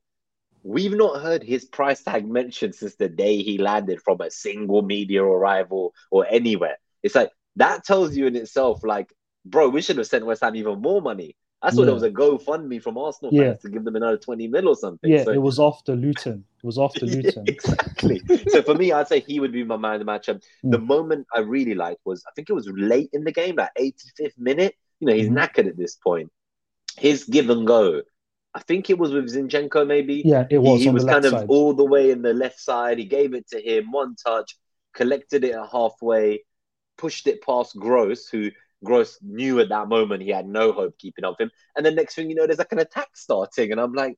We've 0.63 0.93
not 0.95 1.21
heard 1.21 1.43
his 1.43 1.65
price 1.65 2.03
tag 2.03 2.27
mentioned 2.27 2.75
since 2.75 2.95
the 2.95 3.09
day 3.09 3.41
he 3.41 3.57
landed 3.57 4.01
from 4.01 4.21
a 4.21 4.29
single 4.31 4.81
media 4.81 5.23
arrival 5.23 5.93
or 6.11 6.25
anywhere. 6.29 6.77
It's 7.03 7.15
like 7.15 7.31
that 7.55 7.83
tells 7.85 8.15
you 8.15 8.27
in 8.27 8.35
itself, 8.35 8.83
like, 8.83 9.13
bro, 9.45 9.69
we 9.69 9.81
should 9.81 9.97
have 9.97 10.07
sent 10.07 10.25
West 10.25 10.41
Ham 10.43 10.55
even 10.55 10.81
more 10.81 11.01
money. 11.01 11.35
I 11.61 11.71
thought 11.71 11.79
Yeah. 11.81 11.85
there 11.85 11.93
was 11.93 12.03
a 12.03 12.11
GoFundMe 12.11 12.81
from 12.81 12.97
Arsenal 12.97 13.33
Yeah. 13.33 13.49
fans 13.51 13.61
to 13.63 13.69
give 13.69 13.83
them 13.83 13.97
another 13.97 14.17
20 14.17 14.47
mil 14.47 14.69
or 14.69 14.75
something. 14.75 15.11
Yeah, 15.11 15.25
So- 15.25 15.31
it 15.33 15.41
was 15.41 15.59
after 15.59 15.93
Luton. 15.95 16.45
It 16.57 16.65
was 16.65 16.79
after 16.79 17.05
Luton. 17.05 17.43
exactly. 17.47 18.21
so 18.47 18.61
for 18.61 18.75
me, 18.75 18.91
I'd 18.93 19.07
say 19.09 19.19
he 19.19 19.39
would 19.41 19.51
be 19.51 19.63
my 19.63 19.75
man 19.77 19.95
of 19.95 19.99
the 19.99 20.05
match. 20.05 20.29
Um, 20.29 20.39
The 20.63 20.77
Mm. 20.79 20.85
moment 20.87 21.27
I 21.35 21.39
really 21.41 21.75
liked 21.75 21.99
was 22.05 22.23
I 22.27 22.31
think 22.35 22.49
it 22.49 22.53
was 22.53 22.67
late 22.69 23.09
in 23.13 23.23
the 23.25 23.31
game, 23.33 23.55
like 23.55 23.71
85th 23.75 24.37
minute. 24.37 24.75
You 25.01 25.07
know, 25.07 25.13
he's 25.13 25.29
Mhm. 25.29 25.35
knackered 25.37 25.67
at 25.67 25.77
this 25.77 25.95
point. 25.95 26.31
His 26.97 27.23
give 27.25 27.49
and 27.49 27.65
go. 27.67 28.03
I 28.53 28.59
think 28.61 28.89
it 28.89 28.97
was 28.97 29.11
with 29.11 29.29
Zinchenko, 29.33 29.85
maybe. 29.85 30.23
Yeah, 30.25 30.47
it 30.49 30.51
He- 30.51 30.57
was 30.59 30.81
he, 30.81 30.87
on 30.87 30.93
was 30.95 31.05
the 31.05 31.11
kind 31.11 31.25
of 31.25 31.31
side. 31.33 31.47
all 31.49 31.73
the 31.73 31.85
way 31.85 32.11
in 32.11 32.21
the 32.21 32.33
left 32.33 32.59
side. 32.59 32.97
He 32.97 33.05
gave 33.05 33.33
it 33.33 33.47
to 33.49 33.61
him, 33.61 33.91
one 33.91 34.15
touch, 34.15 34.57
collected 34.93 35.43
it 35.43 35.53
at 35.55 35.69
halfway, 35.69 36.43
pushed 36.97 37.27
it 37.27 37.41
past 37.43 37.75
Gross, 37.77 38.27
who 38.29 38.51
Gross 38.83 39.19
knew 39.21 39.59
at 39.59 39.69
that 39.69 39.87
moment 39.89 40.23
he 40.23 40.29
had 40.29 40.47
no 40.47 40.71
hope 40.71 40.97
keeping 40.97 41.25
up 41.25 41.35
with 41.39 41.47
him. 41.47 41.51
And 41.75 41.85
then 41.85 41.95
next 41.95 42.15
thing 42.15 42.29
you 42.29 42.35
know, 42.35 42.47
there's 42.47 42.59
like 42.59 42.71
an 42.71 42.79
attack 42.79 43.09
starting, 43.15 43.71
and 43.71 43.79
I'm 43.79 43.93
like, 43.93 44.17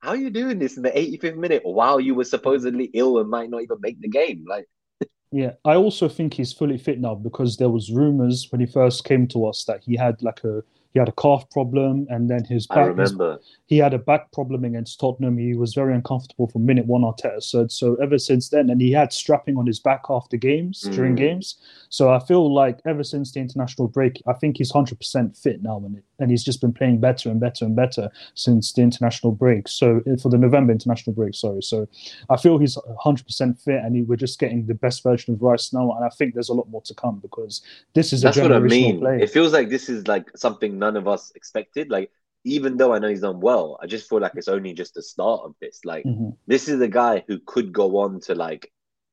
how 0.00 0.10
are 0.10 0.16
you 0.16 0.30
doing 0.30 0.58
this 0.58 0.76
in 0.76 0.82
the 0.82 0.96
85th 0.98 1.36
minute 1.36 1.62
while 1.64 2.00
you 2.00 2.14
were 2.14 2.24
supposedly 2.24 2.90
ill 2.94 3.18
and 3.20 3.30
might 3.30 3.50
not 3.50 3.62
even 3.62 3.78
make 3.80 4.00
the 4.00 4.08
game? 4.08 4.44
Like, 4.48 4.66
Yeah, 5.32 5.52
I 5.64 5.76
also 5.76 6.08
think 6.08 6.34
he's 6.34 6.52
fully 6.52 6.76
fit 6.78 7.00
now 7.00 7.14
because 7.14 7.56
there 7.56 7.70
was 7.70 7.90
rumors 7.90 8.48
when 8.50 8.60
he 8.60 8.66
first 8.66 9.04
came 9.04 9.26
to 9.28 9.46
us 9.46 9.64
that 9.64 9.82
he 9.84 9.96
had 9.96 10.22
like 10.22 10.44
a 10.44 10.62
he 10.92 10.98
had 10.98 11.08
a 11.08 11.12
calf 11.12 11.48
problem 11.50 12.06
and 12.10 12.28
then 12.28 12.44
his 12.44 12.66
I 12.70 12.74
back 12.74 12.86
his 12.98 13.12
remember. 13.12 13.40
he 13.66 13.78
had 13.78 13.94
a 13.94 13.98
back 13.98 14.30
problem 14.32 14.64
against 14.64 15.00
Tottenham. 15.00 15.38
He 15.38 15.54
was 15.54 15.74
very 15.74 15.94
uncomfortable 15.94 16.48
from 16.48 16.66
minute 16.66 16.86
one, 16.86 17.02
Arteta 17.02 17.42
said. 17.42 17.72
So 17.72 17.94
ever 17.96 18.18
since 18.18 18.50
then, 18.50 18.68
and 18.70 18.80
he 18.80 18.92
had 18.92 19.12
strapping 19.12 19.56
on 19.56 19.66
his 19.66 19.80
back 19.80 20.02
after 20.10 20.36
games, 20.36 20.82
during 20.94 21.14
Mm. 21.14 21.18
games. 21.18 21.56
So 21.88 22.10
I 22.10 22.18
feel 22.18 22.52
like 22.52 22.80
ever 22.86 23.02
since 23.04 23.32
the 23.32 23.40
international 23.40 23.88
break, 23.88 24.22
I 24.26 24.34
think 24.34 24.58
he's 24.58 24.70
100% 24.72 25.36
fit 25.36 25.62
now. 25.62 25.78
And, 25.84 26.02
and 26.18 26.30
he's 26.30 26.44
just 26.44 26.60
been 26.60 26.72
playing 26.72 27.00
better 27.00 27.30
and 27.30 27.40
better 27.40 27.64
and 27.64 27.74
better 27.74 28.10
since 28.34 28.72
the 28.72 28.82
international 28.82 29.32
break. 29.32 29.68
So 29.68 30.00
uh, 30.10 30.16
for 30.16 30.28
the 30.28 30.38
November 30.38 30.72
international 30.72 31.14
break, 31.14 31.34
sorry. 31.34 31.62
So 31.62 31.88
I 32.30 32.36
feel 32.36 32.58
he's 32.58 32.76
100% 33.04 33.58
fit 33.60 33.82
and 33.82 33.96
he, 33.96 34.02
we're 34.02 34.16
just 34.16 34.38
getting 34.38 34.66
the 34.66 34.74
best 34.74 35.02
version 35.02 35.34
of 35.34 35.42
Rice 35.42 35.72
now. 35.72 35.92
And 35.92 36.04
I 36.04 36.08
think 36.10 36.34
there's 36.34 36.48
a 36.48 36.54
lot 36.54 36.68
more 36.68 36.82
to 36.82 36.94
come 36.94 37.18
because 37.20 37.62
this 37.94 38.12
is 38.12 38.22
That's 38.22 38.36
a 38.36 38.42
what 38.42 38.52
I 38.52 38.58
mean. 38.58 39.00
player. 39.00 39.18
It 39.18 39.30
feels 39.30 39.52
like 39.52 39.68
this 39.70 39.88
is 39.88 40.06
like 40.06 40.30
something 40.36 40.78
none 40.82 40.96
of 40.96 41.06
us 41.14 41.32
expected. 41.40 41.90
Like, 41.96 42.10
even 42.44 42.76
though 42.76 42.92
I 42.92 42.98
know 42.98 43.08
he's 43.08 43.26
done 43.28 43.40
well, 43.40 43.78
I 43.82 43.86
just 43.86 44.08
feel 44.08 44.20
like 44.20 44.34
it's 44.34 44.48
only 44.56 44.72
just 44.82 44.94
the 44.94 45.02
start 45.14 45.40
of 45.44 45.54
this. 45.60 45.76
Like, 45.92 46.04
Mhm. 46.04 46.36
this 46.52 46.68
is 46.68 46.80
a 46.80 46.88
guy 47.02 47.24
who 47.28 47.38
could 47.52 47.72
go 47.72 47.98
on 48.04 48.20
to 48.26 48.34
like, 48.34 48.62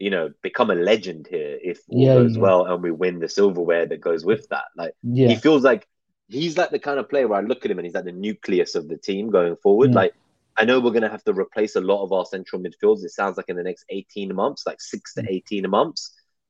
you 0.06 0.10
know, 0.10 0.26
become 0.42 0.72
a 0.72 0.76
legend 0.92 1.28
here 1.36 1.54
if 1.72 1.80
all 1.90 2.06
Yeah, 2.06 2.14
goes 2.20 2.36
yeah. 2.36 2.42
well 2.46 2.62
and 2.66 2.82
we 2.82 2.92
win 2.92 3.20
the 3.20 3.30
silverware 3.30 3.86
that 3.88 4.08
goes 4.10 4.24
with 4.32 4.48
that. 4.50 4.68
Like, 4.82 4.94
Yeah. 5.04 5.30
he 5.30 5.36
feels 5.36 5.64
like 5.64 5.88
he's 6.28 6.58
like 6.58 6.72
the 6.72 6.86
kind 6.88 7.00
of 7.00 7.10
player 7.10 7.28
where 7.28 7.40
I 7.40 7.48
look 7.50 7.66
at 7.66 7.72
him 7.72 7.80
and 7.80 7.86
he's 7.86 7.96
like 7.96 8.06
the 8.12 8.12
nucleus 8.28 8.74
of 8.76 8.88
the 8.88 8.98
team 8.98 9.30
going 9.30 9.56
forward. 9.58 9.90
Yeah. 9.92 10.02
Like, 10.04 10.14
I 10.58 10.66
know 10.66 10.80
we're 10.80 10.98
going 10.98 11.10
to 11.10 11.16
have 11.18 11.24
to 11.30 11.34
replace 11.46 11.76
a 11.76 11.82
lot 11.92 12.04
of 12.04 12.12
our 12.12 12.26
central 12.26 12.62
midfields. 12.62 13.04
It 13.04 13.12
sounds 13.12 13.38
like 13.38 13.50
in 13.50 13.56
the 13.56 13.64
next 13.70 13.86
18 13.90 14.34
months, 14.42 14.62
like 14.70 14.82
six 14.82 15.14
to 15.16 15.22
Mm. 15.22 15.28
18 15.36 15.70
months, 15.70 16.02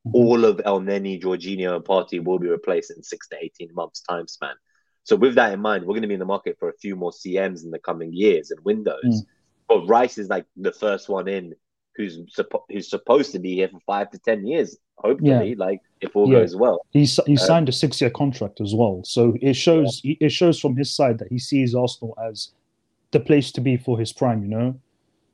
Mhm. 0.08 0.14
all 0.20 0.42
of 0.46 0.58
Elneny, 0.72 1.22
Jorginho, 1.22 1.76
and 1.76 1.86
Partey 1.86 2.20
will 2.24 2.40
be 2.40 2.48
replaced 2.58 2.92
in 2.92 3.04
six 3.04 3.28
to 3.30 3.38
18 3.44 3.72
months' 3.74 4.02
time 4.02 4.28
span. 4.28 4.56
So, 5.10 5.16
with 5.16 5.34
that 5.36 5.52
in 5.54 5.60
mind, 5.60 5.86
we're 5.86 5.94
going 5.96 6.04
to 6.04 6.08
be 6.08 6.14
in 6.14 6.20
the 6.20 6.26
market 6.38 6.58
for 6.60 6.70
a 6.70 6.78
few 6.78 6.96
more 6.96 7.10
CMs 7.10 7.64
in 7.64 7.72
the 7.72 7.80
coming 7.80 8.14
years 8.14 8.52
and 8.52 8.64
windows. 8.64 9.04
Mm. 9.04 9.26
But 9.68 9.88
Rice 9.88 10.20
is 10.20 10.30
like 10.30 10.46
the 10.56 10.72
first 10.72 11.10
one 11.10 11.28
in 11.28 11.56
who's, 11.96 12.20
suppo- 12.38 12.62
who's 12.70 12.92
supposed 12.92 13.32
to 13.32 13.40
be 13.40 13.56
here 13.56 13.70
for 13.70 13.80
five 13.88 14.12
to 14.12 14.20
10 14.20 14.46
years, 14.46 14.78
hopefully, 15.00 15.56
like 15.56 15.80
if 16.00 16.16
all 16.16 16.32
Yeah. 16.32 16.42
goes 16.42 16.56
well. 16.56 16.86
He 16.92 17.06
he 17.06 17.32
Um, 17.32 17.38
signed 17.38 17.70
a 17.70 17.72
six 17.72 18.00
year 18.00 18.12
contract 18.12 18.62
as 18.62 18.76
well, 18.76 19.02
so 19.04 19.36
it 19.42 19.56
shows 19.56 20.00
it 20.04 20.32
shows 20.32 20.60
from 20.60 20.78
his 20.78 20.92
side 20.96 21.18
that 21.18 21.30
he 21.30 21.40
sees 21.40 21.74
Arsenal 21.74 22.16
as 22.30 22.52
the 23.10 23.20
place 23.20 23.52
to 23.54 23.62
be 23.62 23.78
for 23.78 23.98
his 23.98 24.14
prime. 24.14 24.44
You 24.44 24.50
know, 24.50 24.80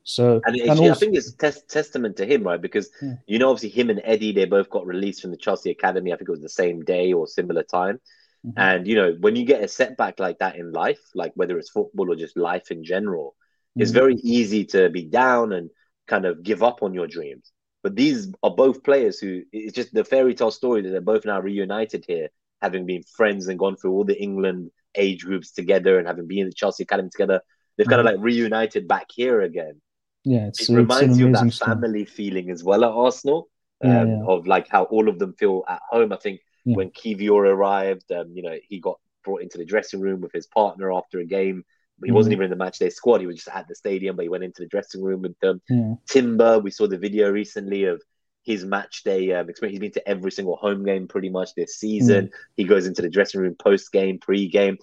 so 0.06 0.40
And, 0.46 0.56
and 0.56 0.72
I 0.90 0.94
think 0.94 1.18
it's 1.18 1.34
tes- 1.34 1.64
testament 1.68 2.16
to 2.16 2.26
him, 2.26 2.44
right? 2.44 2.62
Because 2.62 2.90
Yeah. 3.02 3.16
you 3.28 3.40
know, 3.40 3.50
obviously, 3.52 3.74
him 3.80 3.90
and 3.90 4.02
Eddie, 4.06 4.32
they 4.32 4.46
both 4.46 4.70
got 4.70 4.88
released 4.88 5.22
from 5.22 5.32
the 5.32 5.38
Chelsea 5.46 5.70
Academy. 5.70 6.14
I 6.14 6.16
think 6.16 6.30
it 6.30 6.38
was 6.38 6.42
the 6.50 6.58
same 6.64 6.82
day 6.96 7.12
or 7.12 7.28
similar 7.28 7.64
time. 7.64 8.00
Mhm. 8.45 8.53
And 8.58 8.88
you 8.88 8.95
know, 8.95 9.15
when 9.19 9.36
you 9.36 9.45
get 9.45 9.63
a 9.63 9.67
setback 9.67 10.19
like 10.19 10.39
that 10.39 10.55
in 10.58 10.71
life, 10.71 10.99
like 11.15 11.34
whether 11.36 11.58
it's 11.58 11.69
football 11.69 12.12
or 12.12 12.15
just 12.15 12.38
life 12.38 12.71
in 12.71 12.84
general, 12.84 13.36
it's 13.77 13.91
Mhm. 13.91 13.93
very 13.93 14.15
easy 14.15 14.65
to 14.67 14.89
be 14.89 15.03
down 15.05 15.53
and 15.53 15.69
kind 16.08 16.25
of 16.25 16.43
give 16.43 16.63
up 16.63 16.84
on 16.84 16.93
your 16.93 17.08
dreams. 17.08 17.51
But 17.84 17.95
these 17.95 18.31
are 18.43 18.55
both 18.55 18.84
players 18.84 19.19
who 19.19 19.43
it's 19.51 19.73
just 19.73 19.93
the 19.93 20.03
fairy 20.03 20.36
tale 20.36 20.51
story 20.51 20.81
that 20.81 20.89
they're 20.89 21.01
both 21.01 21.25
now 21.25 21.39
reunited 21.41 22.05
here, 22.08 22.29
having 22.62 22.86
been 22.86 23.03
friends 23.03 23.47
and 23.47 23.60
gone 23.60 23.75
through 23.77 23.93
all 23.93 24.03
the 24.05 24.21
England 24.21 24.71
age 24.95 25.23
groups 25.25 25.51
together 25.51 25.97
and 25.99 26.08
having 26.08 26.27
been 26.27 26.39
in 26.39 26.47
the 26.47 26.53
Chelsea 26.53 26.84
Academy 26.84 27.10
together. 27.10 27.41
They've 27.77 27.88
kind 27.88 27.99
of 27.99 28.05
like 28.05 28.19
reunited 28.19 28.88
back 28.88 29.08
here 29.13 29.41
again 29.41 29.81
yeah, 30.23 30.47
it's, 30.47 30.62
it 30.62 30.69
it's 30.69 30.73
reminds 30.73 31.19
you 31.19 31.27
of 31.27 31.34
that 31.34 31.53
story. 31.53 31.75
family 31.75 32.05
feeling 32.05 32.49
as 32.49 32.63
well 32.63 32.84
at 32.84 32.91
Arsenal, 32.91 33.49
um, 33.84 33.91
Yeah, 33.91 34.05
yeah. 34.05 34.25
of 34.27 34.47
like 34.47 34.67
how 34.67 34.84
all 34.86 35.10
of 35.10 35.19
them 35.19 35.34
feel 35.34 35.63
at 35.67 35.81
home. 35.89 36.12
I 36.13 36.17
think 36.17 36.41
Yeah. 36.65 36.75
when 36.75 36.89
Kiwior 36.89 37.47
arrived, 37.47 38.12
um, 38.12 38.32
you 38.34 38.41
know, 38.43 38.58
he 38.67 38.80
got 38.80 38.99
brought 39.23 39.41
into 39.41 39.58
the 39.58 39.65
dressing 39.65 40.01
room 40.01 40.21
with 40.21 40.32
his 40.34 40.47
partner 40.47 40.91
after 40.91 41.19
a 41.19 41.25
game. 41.25 41.63
But 41.99 42.08
he 42.08 42.12
wasn't 42.12 42.34
Mhm. 42.34 42.36
even 42.38 42.43
in 42.45 42.49
the 42.49 42.63
match 42.63 42.80
day 42.80 42.89
squad. 42.89 43.21
He 43.21 43.28
was 43.28 43.38
just 43.38 43.47
at 43.56 43.67
the 43.67 43.75
stadium, 43.75 44.15
but 44.17 44.23
he 44.23 44.30
went 44.30 44.43
into 44.43 44.62
the 44.62 44.67
dressing 44.67 45.01
room 45.01 45.21
with 45.21 45.39
them. 45.39 45.62
Timber, 46.08 46.60
we 46.60 46.71
saw 46.71 46.88
the 46.88 46.97
video 46.97 47.32
recently 47.32 47.86
of 47.86 48.01
his 48.43 48.65
match 48.65 49.04
day 49.04 49.32
um, 49.32 49.49
experience. 49.49 49.73
He's 49.73 49.80
been 49.80 49.91
to 49.93 50.08
every 50.08 50.32
single 50.32 50.56
home 50.58 50.84
game 50.84 51.08
pretty 51.08 51.30
much 51.30 51.56
this 51.56 51.78
season. 51.78 52.25
He 52.58 52.65
goes 52.65 52.86
into 52.86 53.01
the 53.01 53.10
dressing 53.10 53.41
room 53.41 53.56
post 53.56 53.91
game, 53.91 54.19
pre 54.19 54.47
game. 54.49 54.78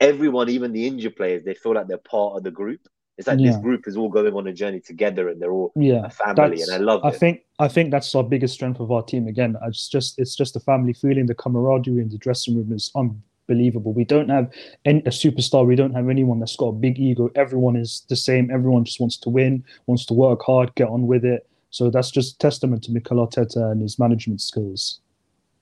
Everyone, 0.00 0.50
even 0.50 0.72
the 0.72 0.86
injured 0.86 1.16
players, 1.16 1.44
they 1.44 1.54
feel 1.54 1.74
like 1.74 1.86
they're 1.86 1.96
part 1.98 2.36
of 2.36 2.42
the 2.42 2.50
group. 2.50 2.80
It's 3.18 3.28
like 3.28 3.38
this 3.38 3.56
group 3.56 3.88
is 3.88 3.96
all 3.96 4.10
going 4.10 4.34
on 4.34 4.46
a 4.46 4.52
journey 4.52 4.80
together, 4.80 5.30
and 5.30 5.40
they're 5.40 5.52
all 5.52 5.72
yeah. 5.74 6.04
a 6.04 6.10
family, 6.10 6.60
and 6.60 6.72
I 6.72 6.76
love 6.76 7.00
I 7.02 7.08
it. 7.08 7.16
think 7.16 7.40
I 7.58 7.68
think 7.68 7.90
that's 7.90 8.14
our 8.14 8.22
biggest 8.22 8.52
strength 8.52 8.78
of 8.78 8.92
our 8.92 9.02
team. 9.02 9.26
Again, 9.26 9.56
it's 9.66 9.88
just, 9.88 10.16
just 10.16 10.18
it's 10.18 10.36
just 10.36 10.52
the 10.52 10.60
family 10.60 10.92
feeling, 10.92 11.26
the 11.26 11.34
camaraderie 11.34 12.02
in 12.02 12.10
the 12.10 12.18
dressing 12.18 12.56
room 12.56 12.72
is 12.72 12.90
unbelievable. 12.94 13.94
We 13.94 14.04
don't 14.04 14.28
have 14.28 14.52
any, 14.84 15.00
a 15.00 15.10
superstar. 15.10 15.66
We 15.66 15.76
don't 15.76 15.94
have 15.94 16.10
anyone 16.10 16.40
that's 16.40 16.56
got 16.56 16.66
a 16.66 16.72
big 16.72 16.98
ego. 16.98 17.30
Everyone 17.34 17.76
is 17.76 18.04
the 18.10 18.16
same. 18.16 18.50
Everyone 18.50 18.84
just 18.84 19.00
wants 19.00 19.16
to 19.18 19.30
win, 19.30 19.64
wants 19.86 20.04
to 20.06 20.14
work 20.14 20.42
hard, 20.42 20.74
get 20.74 20.88
on 20.88 21.06
with 21.06 21.24
it. 21.24 21.46
So 21.70 21.88
that's 21.88 22.10
just 22.10 22.38
testament 22.38 22.84
to 22.84 22.92
Mikel 22.92 23.26
Arteta 23.26 23.72
and 23.72 23.80
his 23.80 23.98
management 23.98 24.42
skills. 24.42 25.00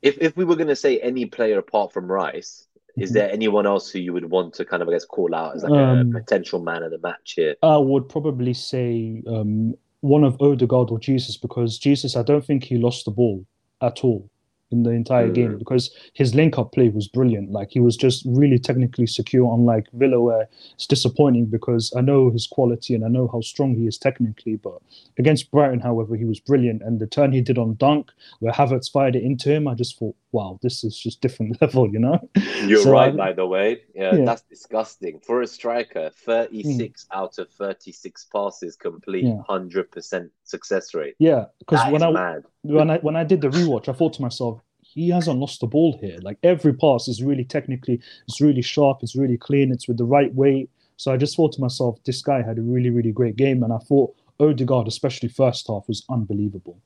If 0.03 0.19
if 0.21 0.37
we 0.37 0.45
were 0.45 0.57
going 0.57 0.69
to 0.69 0.77
say 0.77 0.99
any 0.99 1.25
player 1.25 1.59
apart 1.59 1.93
from 1.93 2.11
Rice, 2.11 2.67
is 2.97 3.11
mm-hmm. 3.11 3.19
there 3.19 3.31
anyone 3.31 3.67
else 3.67 3.91
who 3.91 3.99
you 3.99 4.13
would 4.13 4.31
want 4.31 4.55
to 4.55 4.65
kind 4.65 4.83
of 4.83 4.89
I 4.89 4.93
guess 4.93 5.05
call 5.05 5.35
out 5.35 5.57
as 5.57 5.65
like 5.65 5.73
um, 5.73 6.15
a 6.15 6.21
potential 6.21 6.61
man 6.61 6.83
of 6.83 6.91
the 6.91 6.99
match 6.99 7.35
here? 7.37 7.57
I 7.63 7.77
would 7.77 8.09
probably 8.09 8.55
say 8.55 9.23
um, 9.27 9.75
one 10.01 10.25
of 10.25 10.41
Odegaard 10.41 10.91
or 10.91 10.99
Jesus 10.99 11.37
because 11.37 11.79
Jesus, 11.79 12.17
I 12.17 12.23
don't 12.23 12.45
think 12.45 12.65
he 12.65 12.77
lost 12.77 13.05
the 13.05 13.11
ball 13.11 13.45
at 13.81 14.05
all 14.05 14.31
in 14.75 14.83
the 14.83 14.91
entire 14.91 15.29
mm. 15.29 15.35
game 15.35 15.59
because 15.59 15.91
his 16.13 16.35
link 16.35 16.59
up 16.59 16.73
play 16.73 16.89
was 16.89 17.09
brilliant. 17.09 17.51
Like 17.53 17.71
he 17.71 17.81
was 17.81 17.97
just 17.97 18.25
really 18.27 18.59
technically 18.59 19.07
secure, 19.07 19.53
unlike 19.55 19.87
Villa, 19.93 20.21
where 20.21 20.49
it's 20.75 20.87
disappointing 20.87 21.47
because 21.47 21.93
I 21.97 22.01
know 22.01 22.31
his 22.31 22.47
quality 22.47 22.95
and 22.95 23.05
I 23.05 23.09
know 23.09 23.29
how 23.33 23.41
strong 23.41 23.75
he 23.75 23.87
is 23.87 23.97
technically. 23.97 24.57
But 24.57 24.79
against 25.19 25.51
Brighton, 25.51 25.81
however, 25.81 26.17
he 26.17 26.25
was 26.25 26.41
brilliant. 26.41 26.83
And 26.83 27.01
the 27.01 27.07
turn 27.07 27.33
he 27.33 27.41
did 27.41 27.59
on 27.59 27.77
Dunk, 27.77 28.11
where 28.41 28.53
Havertz 28.53 28.91
fired 28.91 29.17
it 29.17 29.23
into 29.23 29.51
him, 29.51 29.69
I 29.69 29.75
just 29.75 29.99
thought, 29.99 30.17
wow, 30.33 30.59
this 30.63 30.83
is 30.83 30.99
just 30.99 31.21
different 31.21 31.57
level, 31.63 31.89
you 31.91 32.01
know? 32.01 32.29
You're 32.67 32.83
so 32.83 32.93
right, 32.93 33.17
by 33.17 33.33
the 33.33 33.47
way. 33.47 33.83
Yeah, 33.95 34.17
yeah, 34.17 34.25
that's 34.25 34.43
disgusting. 34.43 35.21
For 35.21 35.43
a 35.43 35.47
striker, 35.47 36.11
36 36.11 37.05
mm. 37.05 37.17
out 37.17 37.39
of 37.39 37.49
36 37.51 38.27
passes 38.33 38.77
complete, 38.77 39.25
yeah. 39.25 39.43
100% 39.49 40.31
success 40.45 40.95
rate. 40.95 41.15
Yeah, 41.19 41.47
because 41.59 41.91
when 41.91 42.03
I 42.03 42.11
mad. 42.11 42.45
when 42.63 42.91
I 42.91 42.99
when 43.03 43.17
I 43.17 43.25
did 43.25 43.41
the 43.41 43.49
rewatch, 43.49 43.89
I 43.89 43.93
thought 43.93 44.13
to 44.15 44.23
myself, 44.23 44.61
he 44.95 45.09
hasn't 45.09 45.39
lost 45.41 45.61
the 45.61 45.67
ball 45.67 45.99
here. 46.01 46.19
Like 46.23 46.39
every 46.43 46.73
pass 46.73 47.09
is 47.09 47.23
really 47.23 47.45
technically, 47.45 48.01
it's 48.29 48.41
really 48.41 48.63
sharp, 48.63 48.99
it's 49.03 49.17
really 49.17 49.37
clean, 49.37 49.73
it's 49.73 49.89
with 49.89 49.99
the 49.99 50.05
right 50.05 50.33
weight. 50.35 50.71
So 50.97 51.13
I 51.13 51.17
just 51.17 51.37
thought 51.37 51.53
to 51.55 51.61
myself, 51.61 51.99
this 52.05 52.23
guy 52.23 52.43
had 52.43 52.59
a 52.59 52.63
really, 52.63 52.91
really 52.91 53.11
great 53.11 53.37
game. 53.37 53.65
And 53.65 53.73
I 53.73 53.79
thought 53.79 54.15
Odegaard, 54.39 54.87
especially 54.87 55.29
first 55.29 55.67
half, 55.67 55.89
was 55.89 56.05
unbelievable. 56.09 56.79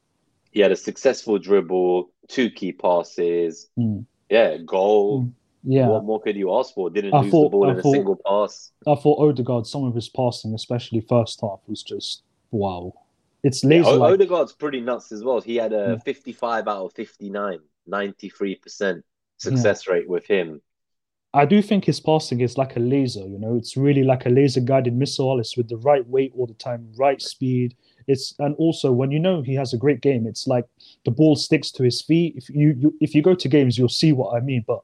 He 0.53 0.61
had 0.61 0.73
a 0.73 0.77
successful 0.77 1.39
dribble, 1.39 2.11
two 2.29 2.51
key 2.51 2.73
passes. 2.73 3.69
Mm. 3.79 4.07
Yeah, 4.31 4.57
goal. 4.57 5.25
Mm. 5.25 5.33
Yeah. 5.65 5.89
What 5.89 6.05
more 6.05 6.21
could 6.21 6.37
you 6.37 6.55
ask 6.55 6.73
for? 6.73 6.89
Didn't 6.89 7.13
I 7.13 7.21
lose 7.21 7.31
thought, 7.31 7.45
the 7.45 7.49
ball 7.51 7.67
I 7.69 7.75
in 7.75 7.83
thought, 7.83 7.91
a 7.91 7.93
single 7.93 8.17
pass. 8.25 8.71
I 8.87 8.95
thought 8.95 9.29
Odegaard, 9.29 9.67
some 9.67 9.85
of 9.85 9.95
his 9.95 10.09
passing, 10.09 10.55
especially 10.55 11.01
first 11.03 11.41
half, 11.43 11.61
was 11.67 11.83
just 11.83 12.23
wow. 12.51 12.95
It's 13.45 13.65
laser. 13.65 13.91
Yeah, 13.91 13.99
Odegaard's 13.99 14.53
pretty 14.53 14.81
nuts 14.81 15.13
as 15.13 15.23
well. 15.23 15.41
He 15.41 15.57
had 15.57 15.73
a 15.73 15.97
yeah. 15.97 16.03
55 16.05 16.69
out 16.69 16.87
of 16.87 16.93
59. 16.95 17.59
93% 17.89 19.03
success 19.39 19.85
yeah. 19.87 19.93
rate 19.93 20.09
with 20.09 20.27
him. 20.27 20.61
I 21.35 21.45
do 21.45 21.61
think 21.61 21.85
his 21.85 22.01
passing 22.01 22.41
is 22.41 22.57
like 22.57 22.77
a 22.77 22.81
laser, 22.81 23.21
you 23.21 23.39
know, 23.39 23.55
it's 23.55 23.77
really 23.77 24.03
like 24.03 24.25
a 24.25 24.31
laser 24.31 24.61
guided 24.61 24.95
missile. 24.95 25.39
It's 25.39 25.57
with 25.57 25.69
the 25.69 25.77
right 25.77 26.07
weight 26.09 26.33
all 26.35 26.47
the 26.47 26.55
time, 26.55 26.91
right 26.97 27.21
speed. 27.21 27.77
It's 28.07 28.35
and 28.39 28.55
also 28.57 28.91
when 28.91 29.11
you 29.11 29.19
know 29.19 29.43
he 29.43 29.55
has 29.55 29.75
a 29.75 29.79
great 29.79 30.01
game, 30.01 30.27
it's 30.27 30.47
like 30.47 30.65
the 31.05 31.11
ball 31.11 31.37
sticks 31.37 31.71
to 31.73 31.83
his 31.83 32.01
feet. 32.01 32.35
If 32.37 32.49
you, 32.49 32.75
you 32.79 32.97
if 33.03 33.15
you 33.15 33.21
go 33.21 33.35
to 33.35 33.49
games, 33.49 33.77
you'll 33.77 33.91
see 33.91 34.13
what 34.13 34.35
I 34.35 34.41
mean. 34.41 34.65
But 34.67 34.81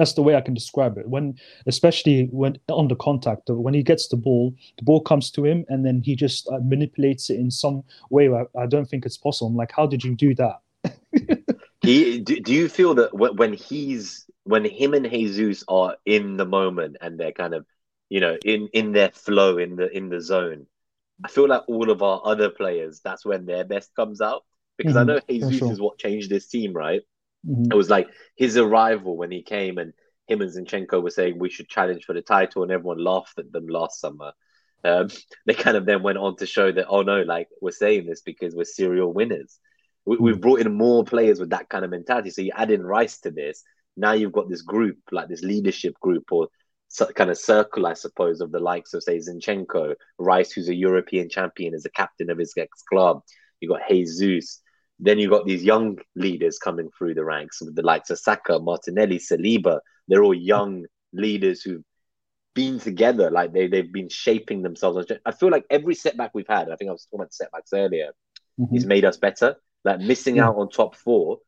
that's 0.00 0.14
the 0.14 0.22
way 0.22 0.34
I 0.34 0.40
can 0.40 0.54
describe 0.54 0.96
it. 0.96 1.08
When, 1.08 1.38
especially 1.66 2.28
when 2.32 2.58
under 2.74 2.94
contact, 2.94 3.50
when 3.50 3.74
he 3.74 3.82
gets 3.82 4.08
the 4.08 4.16
ball, 4.16 4.54
the 4.78 4.84
ball 4.84 5.02
comes 5.02 5.30
to 5.32 5.44
him, 5.44 5.64
and 5.68 5.84
then 5.84 6.00
he 6.02 6.16
just 6.16 6.48
uh, 6.48 6.58
manipulates 6.62 7.28
it 7.28 7.38
in 7.38 7.50
some 7.50 7.84
way. 8.08 8.32
I, 8.32 8.44
I 8.58 8.66
don't 8.66 8.86
think 8.86 9.04
it's 9.04 9.18
possible. 9.18 9.48
I'm 9.48 9.56
like, 9.56 9.72
how 9.72 9.86
did 9.86 10.02
you 10.02 10.16
do 10.16 10.34
that? 10.36 10.60
He 11.82 12.18
do, 12.18 12.40
do 12.40 12.52
you 12.52 12.68
feel 12.68 12.94
that 12.96 13.14
when 13.14 13.54
he's 13.54 14.26
when 14.44 14.64
him 14.64 14.92
and 14.92 15.10
Jesus 15.10 15.64
are 15.66 15.96
in 16.04 16.36
the 16.36 16.44
moment 16.44 16.98
and 17.00 17.18
they're 17.18 17.32
kind 17.32 17.54
of 17.54 17.64
you 18.10 18.20
know 18.20 18.36
in 18.44 18.68
in 18.74 18.92
their 18.92 19.10
flow 19.10 19.56
in 19.56 19.76
the 19.76 19.90
in 19.96 20.10
the 20.10 20.20
zone, 20.20 20.66
I 21.24 21.28
feel 21.28 21.48
like 21.48 21.62
all 21.68 21.90
of 21.90 22.02
our 22.02 22.20
other 22.24 22.50
players 22.50 23.00
that's 23.02 23.24
when 23.24 23.46
their 23.46 23.64
best 23.64 23.94
comes 23.94 24.20
out 24.20 24.44
because 24.76 24.94
mm-hmm, 24.94 25.10
I 25.10 25.14
know 25.14 25.20
Jesus 25.28 25.56
sure. 25.56 25.72
is 25.72 25.80
what 25.80 25.98
changed 25.98 26.28
this 26.28 26.48
team, 26.48 26.74
right? 26.74 27.00
Mm-hmm. 27.48 27.72
It 27.72 27.74
was 27.74 27.90
like 27.90 28.08
his 28.36 28.56
arrival 28.56 29.16
when 29.16 29.30
he 29.30 29.42
came 29.42 29.78
and 29.78 29.92
him 30.26 30.42
and 30.42 30.52
Zinchenko 30.52 31.02
were 31.02 31.10
saying 31.10 31.38
we 31.38 31.50
should 31.50 31.68
challenge 31.68 32.04
for 32.04 32.12
the 32.12 32.22
title 32.22 32.62
and 32.62 32.70
everyone 32.70 33.02
laughed 33.02 33.38
at 33.38 33.50
them 33.50 33.66
last 33.66 34.00
summer. 34.00 34.32
Um, 34.84 35.08
they 35.46 35.54
kind 35.54 35.76
of 35.76 35.86
then 35.86 36.02
went 36.02 36.18
on 36.18 36.36
to 36.36 36.46
show 36.46 36.70
that 36.70 36.88
oh 36.88 37.02
no, 37.02 37.22
like 37.22 37.48
we're 37.60 37.70
saying 37.70 38.06
this 38.06 38.20
because 38.20 38.54
we're 38.54 38.64
serial 38.64 39.12
winners 39.12 39.58
we, 40.04 40.30
have 40.30 40.36
hmm. 40.36 40.40
brought 40.40 40.60
in 40.60 40.74
more 40.74 41.04
players 41.04 41.40
with 41.40 41.50
that 41.50 41.68
kind 41.68 41.84
of 41.84 41.90
mentality. 41.90 42.30
So 42.30 42.42
you 42.42 42.52
add 42.54 42.70
in 42.70 42.82
Rice 42.82 43.18
to 43.20 43.30
this. 43.30 43.62
Now 43.96 44.12
you've 44.12 44.32
got 44.32 44.48
this 44.48 44.62
group, 44.62 44.98
like 45.12 45.28
this 45.28 45.42
leadership 45.42 45.94
group 46.00 46.24
or 46.30 46.48
kind 47.14 47.30
of 47.30 47.38
circle, 47.38 47.86
I 47.86 47.94
suppose, 47.94 48.40
of 48.40 48.50
the 48.50 48.58
likes 48.58 48.94
of 48.94 49.02
say 49.02 49.18
Zinchenko, 49.18 49.94
Rice, 50.18 50.52
who's 50.52 50.68
a 50.68 50.74
European 50.74 51.28
champion, 51.28 51.74
is 51.74 51.84
a 51.84 51.90
captain 51.90 52.30
of 52.30 52.38
his 52.38 52.54
ex 52.56 52.82
club. 52.82 53.20
You 53.60 53.68
got 53.68 53.88
Jesus. 53.88 54.59
Then 55.00 55.18
you 55.18 55.30
got 55.30 55.46
these 55.46 55.64
young 55.64 55.98
leaders 56.14 56.58
coming 56.58 56.90
through 56.96 57.14
the 57.14 57.24
ranks 57.24 57.60
with 57.62 57.74
the 57.74 57.82
likes 57.82 58.10
of 58.10 58.18
Saka, 58.18 58.58
Martinelli, 58.58 59.18
Saliba. 59.18 59.80
They're 60.08 60.22
all 60.22 60.34
young 60.34 60.84
leaders 61.12 61.62
who've 61.62 61.82
been 62.54 62.78
together, 62.78 63.30
like 63.30 63.52
they 63.52 63.66
they've 63.66 63.92
been 63.92 64.08
shaping 64.08 64.62
themselves. 64.62 65.10
I 65.24 65.32
feel 65.32 65.50
like 65.50 65.64
every 65.70 65.94
setback 65.94 66.32
we've 66.34 66.46
had, 66.48 66.70
I 66.70 66.76
think 66.76 66.90
I 66.90 66.92
was 66.92 67.06
talking 67.06 67.20
about 67.20 67.32
setbacks 67.32 67.72
earlier, 67.72 68.10
mm-hmm. 68.60 68.74
has 68.74 68.86
made 68.86 69.04
us 69.04 69.16
better. 69.16 69.56
Like 69.84 70.00
missing 70.00 70.38
out 70.38 70.56
on 70.56 70.68
top 70.68 70.94
four, 70.94 71.38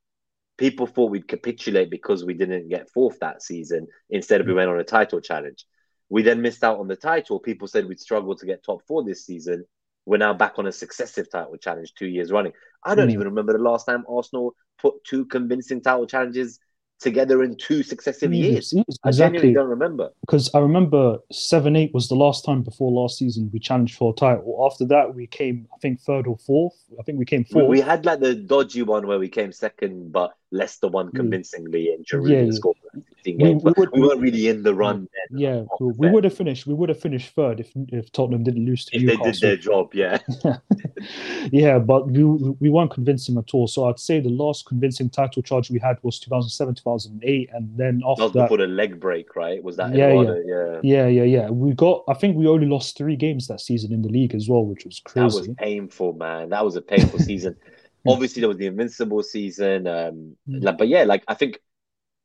people 0.56 0.86
thought 0.86 1.10
we'd 1.10 1.28
capitulate 1.28 1.90
because 1.90 2.24
we 2.24 2.34
didn't 2.34 2.68
get 2.68 2.90
fourth 2.90 3.18
that 3.20 3.42
season. 3.42 3.86
Instead 4.08 4.40
of 4.40 4.46
we 4.46 4.54
went 4.54 4.70
on 4.70 4.80
a 4.80 4.84
title 4.84 5.20
challenge. 5.20 5.66
We 6.08 6.22
then 6.22 6.42
missed 6.42 6.64
out 6.64 6.78
on 6.78 6.88
the 6.88 6.96
title. 6.96 7.40
People 7.40 7.68
said 7.68 7.86
we'd 7.86 8.00
struggle 8.00 8.36
to 8.36 8.46
get 8.46 8.64
top 8.64 8.82
four 8.86 9.04
this 9.04 9.26
season. 9.26 9.64
We're 10.04 10.18
now 10.18 10.34
back 10.34 10.54
on 10.58 10.66
a 10.66 10.72
successive 10.72 11.30
title 11.30 11.56
challenge 11.56 11.94
two 11.94 12.08
years 12.08 12.32
running. 12.32 12.52
I 12.84 12.94
don't 12.94 13.08
mm. 13.08 13.12
even 13.12 13.28
remember 13.28 13.52
the 13.52 13.62
last 13.62 13.86
time 13.86 14.04
Arsenal 14.08 14.54
put 14.78 15.04
two 15.04 15.24
convincing 15.26 15.80
title 15.80 16.06
challenges 16.06 16.58
together 17.02 17.42
in 17.42 17.56
two 17.56 17.82
successive 17.82 18.32
years. 18.32 18.72
Exactly. 18.72 18.94
I 19.04 19.10
genuinely 19.10 19.54
don't 19.54 19.68
remember. 19.68 20.10
Because 20.20 20.50
I 20.54 20.60
remember 20.60 21.18
7 21.30 21.76
8 21.76 21.92
was 21.92 22.08
the 22.08 22.14
last 22.14 22.44
time 22.44 22.62
before 22.62 22.90
last 22.90 23.18
season 23.18 23.50
we 23.52 23.58
challenged 23.58 23.96
for 23.96 24.12
a 24.12 24.16
title. 24.16 24.68
After 24.70 24.86
that, 24.86 25.14
we 25.14 25.26
came, 25.26 25.66
I 25.74 25.78
think, 25.78 26.00
third 26.00 26.26
or 26.26 26.38
fourth. 26.38 26.74
I 26.98 27.02
think 27.02 27.18
we 27.18 27.24
came 27.24 27.44
fourth. 27.44 27.64
We, 27.64 27.78
we 27.78 27.80
had 27.80 28.06
like 28.06 28.20
the 28.20 28.34
dodgy 28.34 28.82
one 28.82 29.06
where 29.06 29.18
we 29.18 29.28
came 29.28 29.52
second, 29.52 30.12
but 30.12 30.32
Leicester 30.52 30.88
won 30.88 31.08
mm. 31.08 31.16
convincingly 31.16 31.92
and 31.92 32.04
Giroud 32.04 32.46
yeah, 32.46 32.52
scored. 32.52 32.76
We, 33.24 33.34
we, 33.34 33.54
would, 33.54 33.90
we, 33.92 34.00
weren't 34.00 34.20
really 34.20 34.48
in 34.48 34.62
the 34.62 34.74
run. 34.74 35.08
Then, 35.30 35.38
yeah, 35.38 35.62
uh, 35.80 35.86
we 35.96 36.10
would 36.10 36.24
have 36.24 36.36
finished. 36.36 36.66
We 36.66 36.74
would 36.74 36.88
have 36.88 37.00
finished 37.00 37.34
third 37.34 37.60
if 37.60 37.70
if 37.88 38.12
Tottenham 38.12 38.42
didn't 38.42 38.66
lose 38.66 38.84
to 38.86 38.96
if 38.96 39.02
Newcastle. 39.02 39.24
they 39.24 39.30
did 39.32 39.40
their 39.40 39.56
job. 39.56 39.94
Yeah, 39.94 40.18
yeah, 41.52 41.78
but 41.78 42.08
we 42.10 42.24
we 42.24 42.68
weren't 42.68 42.90
convincing 42.90 43.38
at 43.38 43.54
all. 43.54 43.66
So 43.66 43.88
I'd 43.88 43.98
say 43.98 44.20
the 44.20 44.28
last 44.28 44.66
convincing 44.66 45.08
title 45.08 45.42
charge 45.42 45.70
we 45.70 45.78
had 45.78 45.96
was 46.02 46.18
2007, 46.18 46.74
2008, 46.74 47.50
and 47.52 47.70
then 47.76 48.02
after 48.06 48.28
that, 48.28 48.32
before 48.32 48.58
the 48.58 48.66
leg 48.66 49.00
break, 49.00 49.34
right? 49.36 49.62
Was 49.62 49.76
that 49.76 49.94
yeah, 49.94 50.12
yeah, 50.12 50.34
yeah, 50.44 50.80
yeah, 50.82 51.06
yeah, 51.06 51.22
yeah. 51.22 51.50
We 51.50 51.72
got. 51.72 52.04
I 52.08 52.14
think 52.14 52.36
we 52.36 52.46
only 52.46 52.66
lost 52.66 52.98
three 52.98 53.16
games 53.16 53.46
that 53.46 53.60
season 53.60 53.92
in 53.92 54.02
the 54.02 54.10
league 54.10 54.34
as 54.34 54.48
well, 54.48 54.64
which 54.64 54.84
was 54.84 55.00
crazy. 55.00 55.40
That 55.40 55.48
was 55.48 55.56
painful, 55.56 56.12
man. 56.14 56.50
That 56.50 56.64
was 56.64 56.76
a 56.76 56.82
painful 56.82 57.20
season. 57.20 57.56
Obviously, 58.06 58.40
there 58.40 58.48
was 58.48 58.58
the 58.58 58.66
Invincible 58.66 59.22
season. 59.22 59.86
Um, 59.86 60.36
mm. 60.48 60.62
like, 60.62 60.78
but 60.78 60.88
yeah, 60.88 61.04
like 61.04 61.22
I 61.28 61.34
think 61.34 61.58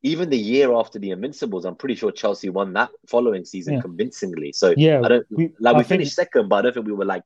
even 0.02 0.30
the 0.30 0.38
year 0.38 0.72
after 0.74 0.98
the 0.98 1.10
Invincibles, 1.10 1.64
I'm 1.64 1.74
pretty 1.74 1.94
sure 1.94 2.12
Chelsea 2.12 2.48
won 2.48 2.72
that 2.74 2.90
following 3.06 3.44
season 3.44 3.74
yeah. 3.74 3.80
convincingly. 3.80 4.52
So 4.52 4.74
yeah, 4.76 5.00
I 5.04 5.08
don't 5.08 5.26
we, 5.30 5.50
like 5.58 5.76
we 5.76 5.80
I 5.80 5.84
finished 5.84 6.16
think, 6.16 6.28
second, 6.28 6.48
but 6.48 6.56
I 6.56 6.62
don't 6.62 6.74
think 6.74 6.86
we 6.86 6.92
were 6.92 7.04
like 7.04 7.22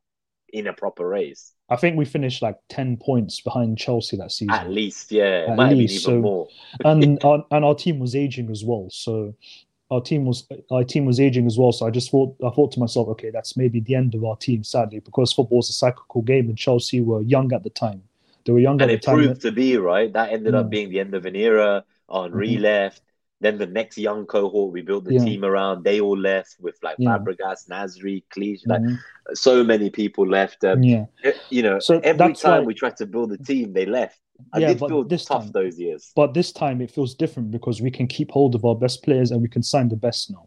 in 0.52 0.66
a 0.66 0.72
proper 0.72 1.06
race. 1.06 1.52
I 1.68 1.76
think 1.76 1.96
we 1.96 2.04
finished 2.04 2.42
like 2.42 2.56
ten 2.68 2.96
points 2.96 3.40
behind 3.40 3.78
Chelsea 3.78 4.16
that 4.16 4.32
season. 4.32 4.54
At 4.54 4.70
least, 4.70 5.12
yeah, 5.12 5.46
At 5.48 5.56
might 5.56 5.74
least, 5.74 5.94
even 5.94 6.02
so, 6.02 6.20
more. 6.20 6.48
and 6.84 7.22
our, 7.24 7.44
and 7.50 7.64
our 7.64 7.74
team 7.74 7.98
was 7.98 8.14
aging 8.14 8.50
as 8.50 8.64
well, 8.64 8.88
so 8.90 9.34
our 9.90 10.00
team 10.00 10.24
was 10.24 10.46
our 10.70 10.84
team 10.84 11.04
was 11.04 11.20
aging 11.20 11.46
as 11.46 11.58
well. 11.58 11.72
So 11.72 11.86
I 11.86 11.90
just 11.90 12.10
thought 12.10 12.34
I 12.44 12.50
thought 12.50 12.72
to 12.72 12.80
myself, 12.80 13.08
okay, 13.08 13.30
that's 13.30 13.56
maybe 13.56 13.80
the 13.80 13.94
end 13.94 14.14
of 14.14 14.24
our 14.24 14.36
team, 14.36 14.64
sadly, 14.64 15.00
because 15.00 15.32
football 15.32 15.60
is 15.60 15.68
a 15.68 15.74
cyclical 15.74 16.22
game, 16.22 16.48
and 16.48 16.56
Chelsea 16.56 17.02
were 17.02 17.20
young 17.20 17.52
at 17.52 17.64
the 17.64 17.70
time. 17.70 18.02
They 18.44 18.52
were 18.52 18.58
younger. 18.58 18.84
And 18.84 18.92
it 18.92 19.02
proved 19.02 19.40
to 19.42 19.52
be 19.52 19.76
right. 19.76 20.12
That 20.12 20.30
ended 20.30 20.54
yeah. 20.54 20.60
up 20.60 20.70
being 20.70 20.90
the 20.90 21.00
end 21.00 21.14
of 21.14 21.26
an 21.26 21.36
era. 21.36 21.84
Henry 22.12 22.50
mm-hmm. 22.50 22.62
left. 22.62 23.02
Then 23.40 23.58
the 23.58 23.66
next 23.66 23.98
young 23.98 24.24
cohort 24.26 24.72
we 24.72 24.82
built 24.82 25.04
the 25.04 25.14
yeah. 25.14 25.24
team 25.24 25.44
around, 25.44 25.82
they 25.82 26.00
all 26.00 26.16
left 26.16 26.56
with 26.60 26.76
like 26.80 26.94
yeah. 26.98 27.18
Fabregas, 27.18 27.68
Nasri, 27.68 28.22
Clichy, 28.30 28.62
like 28.66 28.82
mm-hmm. 28.82 28.94
so 29.34 29.64
many 29.64 29.90
people 29.90 30.28
left. 30.28 30.62
Um, 30.62 30.84
yeah, 30.84 31.06
you 31.50 31.64
know, 31.64 31.80
so 31.80 31.98
every 32.04 32.34
time 32.34 32.60
why... 32.62 32.66
we 32.66 32.74
tried 32.74 32.96
to 32.98 33.06
build 33.06 33.32
a 33.32 33.38
team, 33.38 33.72
they 33.72 33.84
left. 33.84 34.20
I 34.52 34.58
yeah, 34.58 34.68
did 34.68 34.78
feel 34.78 35.02
this 35.02 35.24
tough 35.24 35.42
time, 35.42 35.52
those 35.52 35.76
years. 35.76 36.12
But 36.14 36.34
this 36.34 36.52
time 36.52 36.80
it 36.80 36.92
feels 36.92 37.16
different 37.16 37.50
because 37.50 37.82
we 37.82 37.90
can 37.90 38.06
keep 38.06 38.30
hold 38.30 38.54
of 38.54 38.64
our 38.64 38.76
best 38.76 39.02
players 39.02 39.32
and 39.32 39.42
we 39.42 39.48
can 39.48 39.64
sign 39.64 39.88
the 39.88 39.96
best 39.96 40.30
now. 40.30 40.46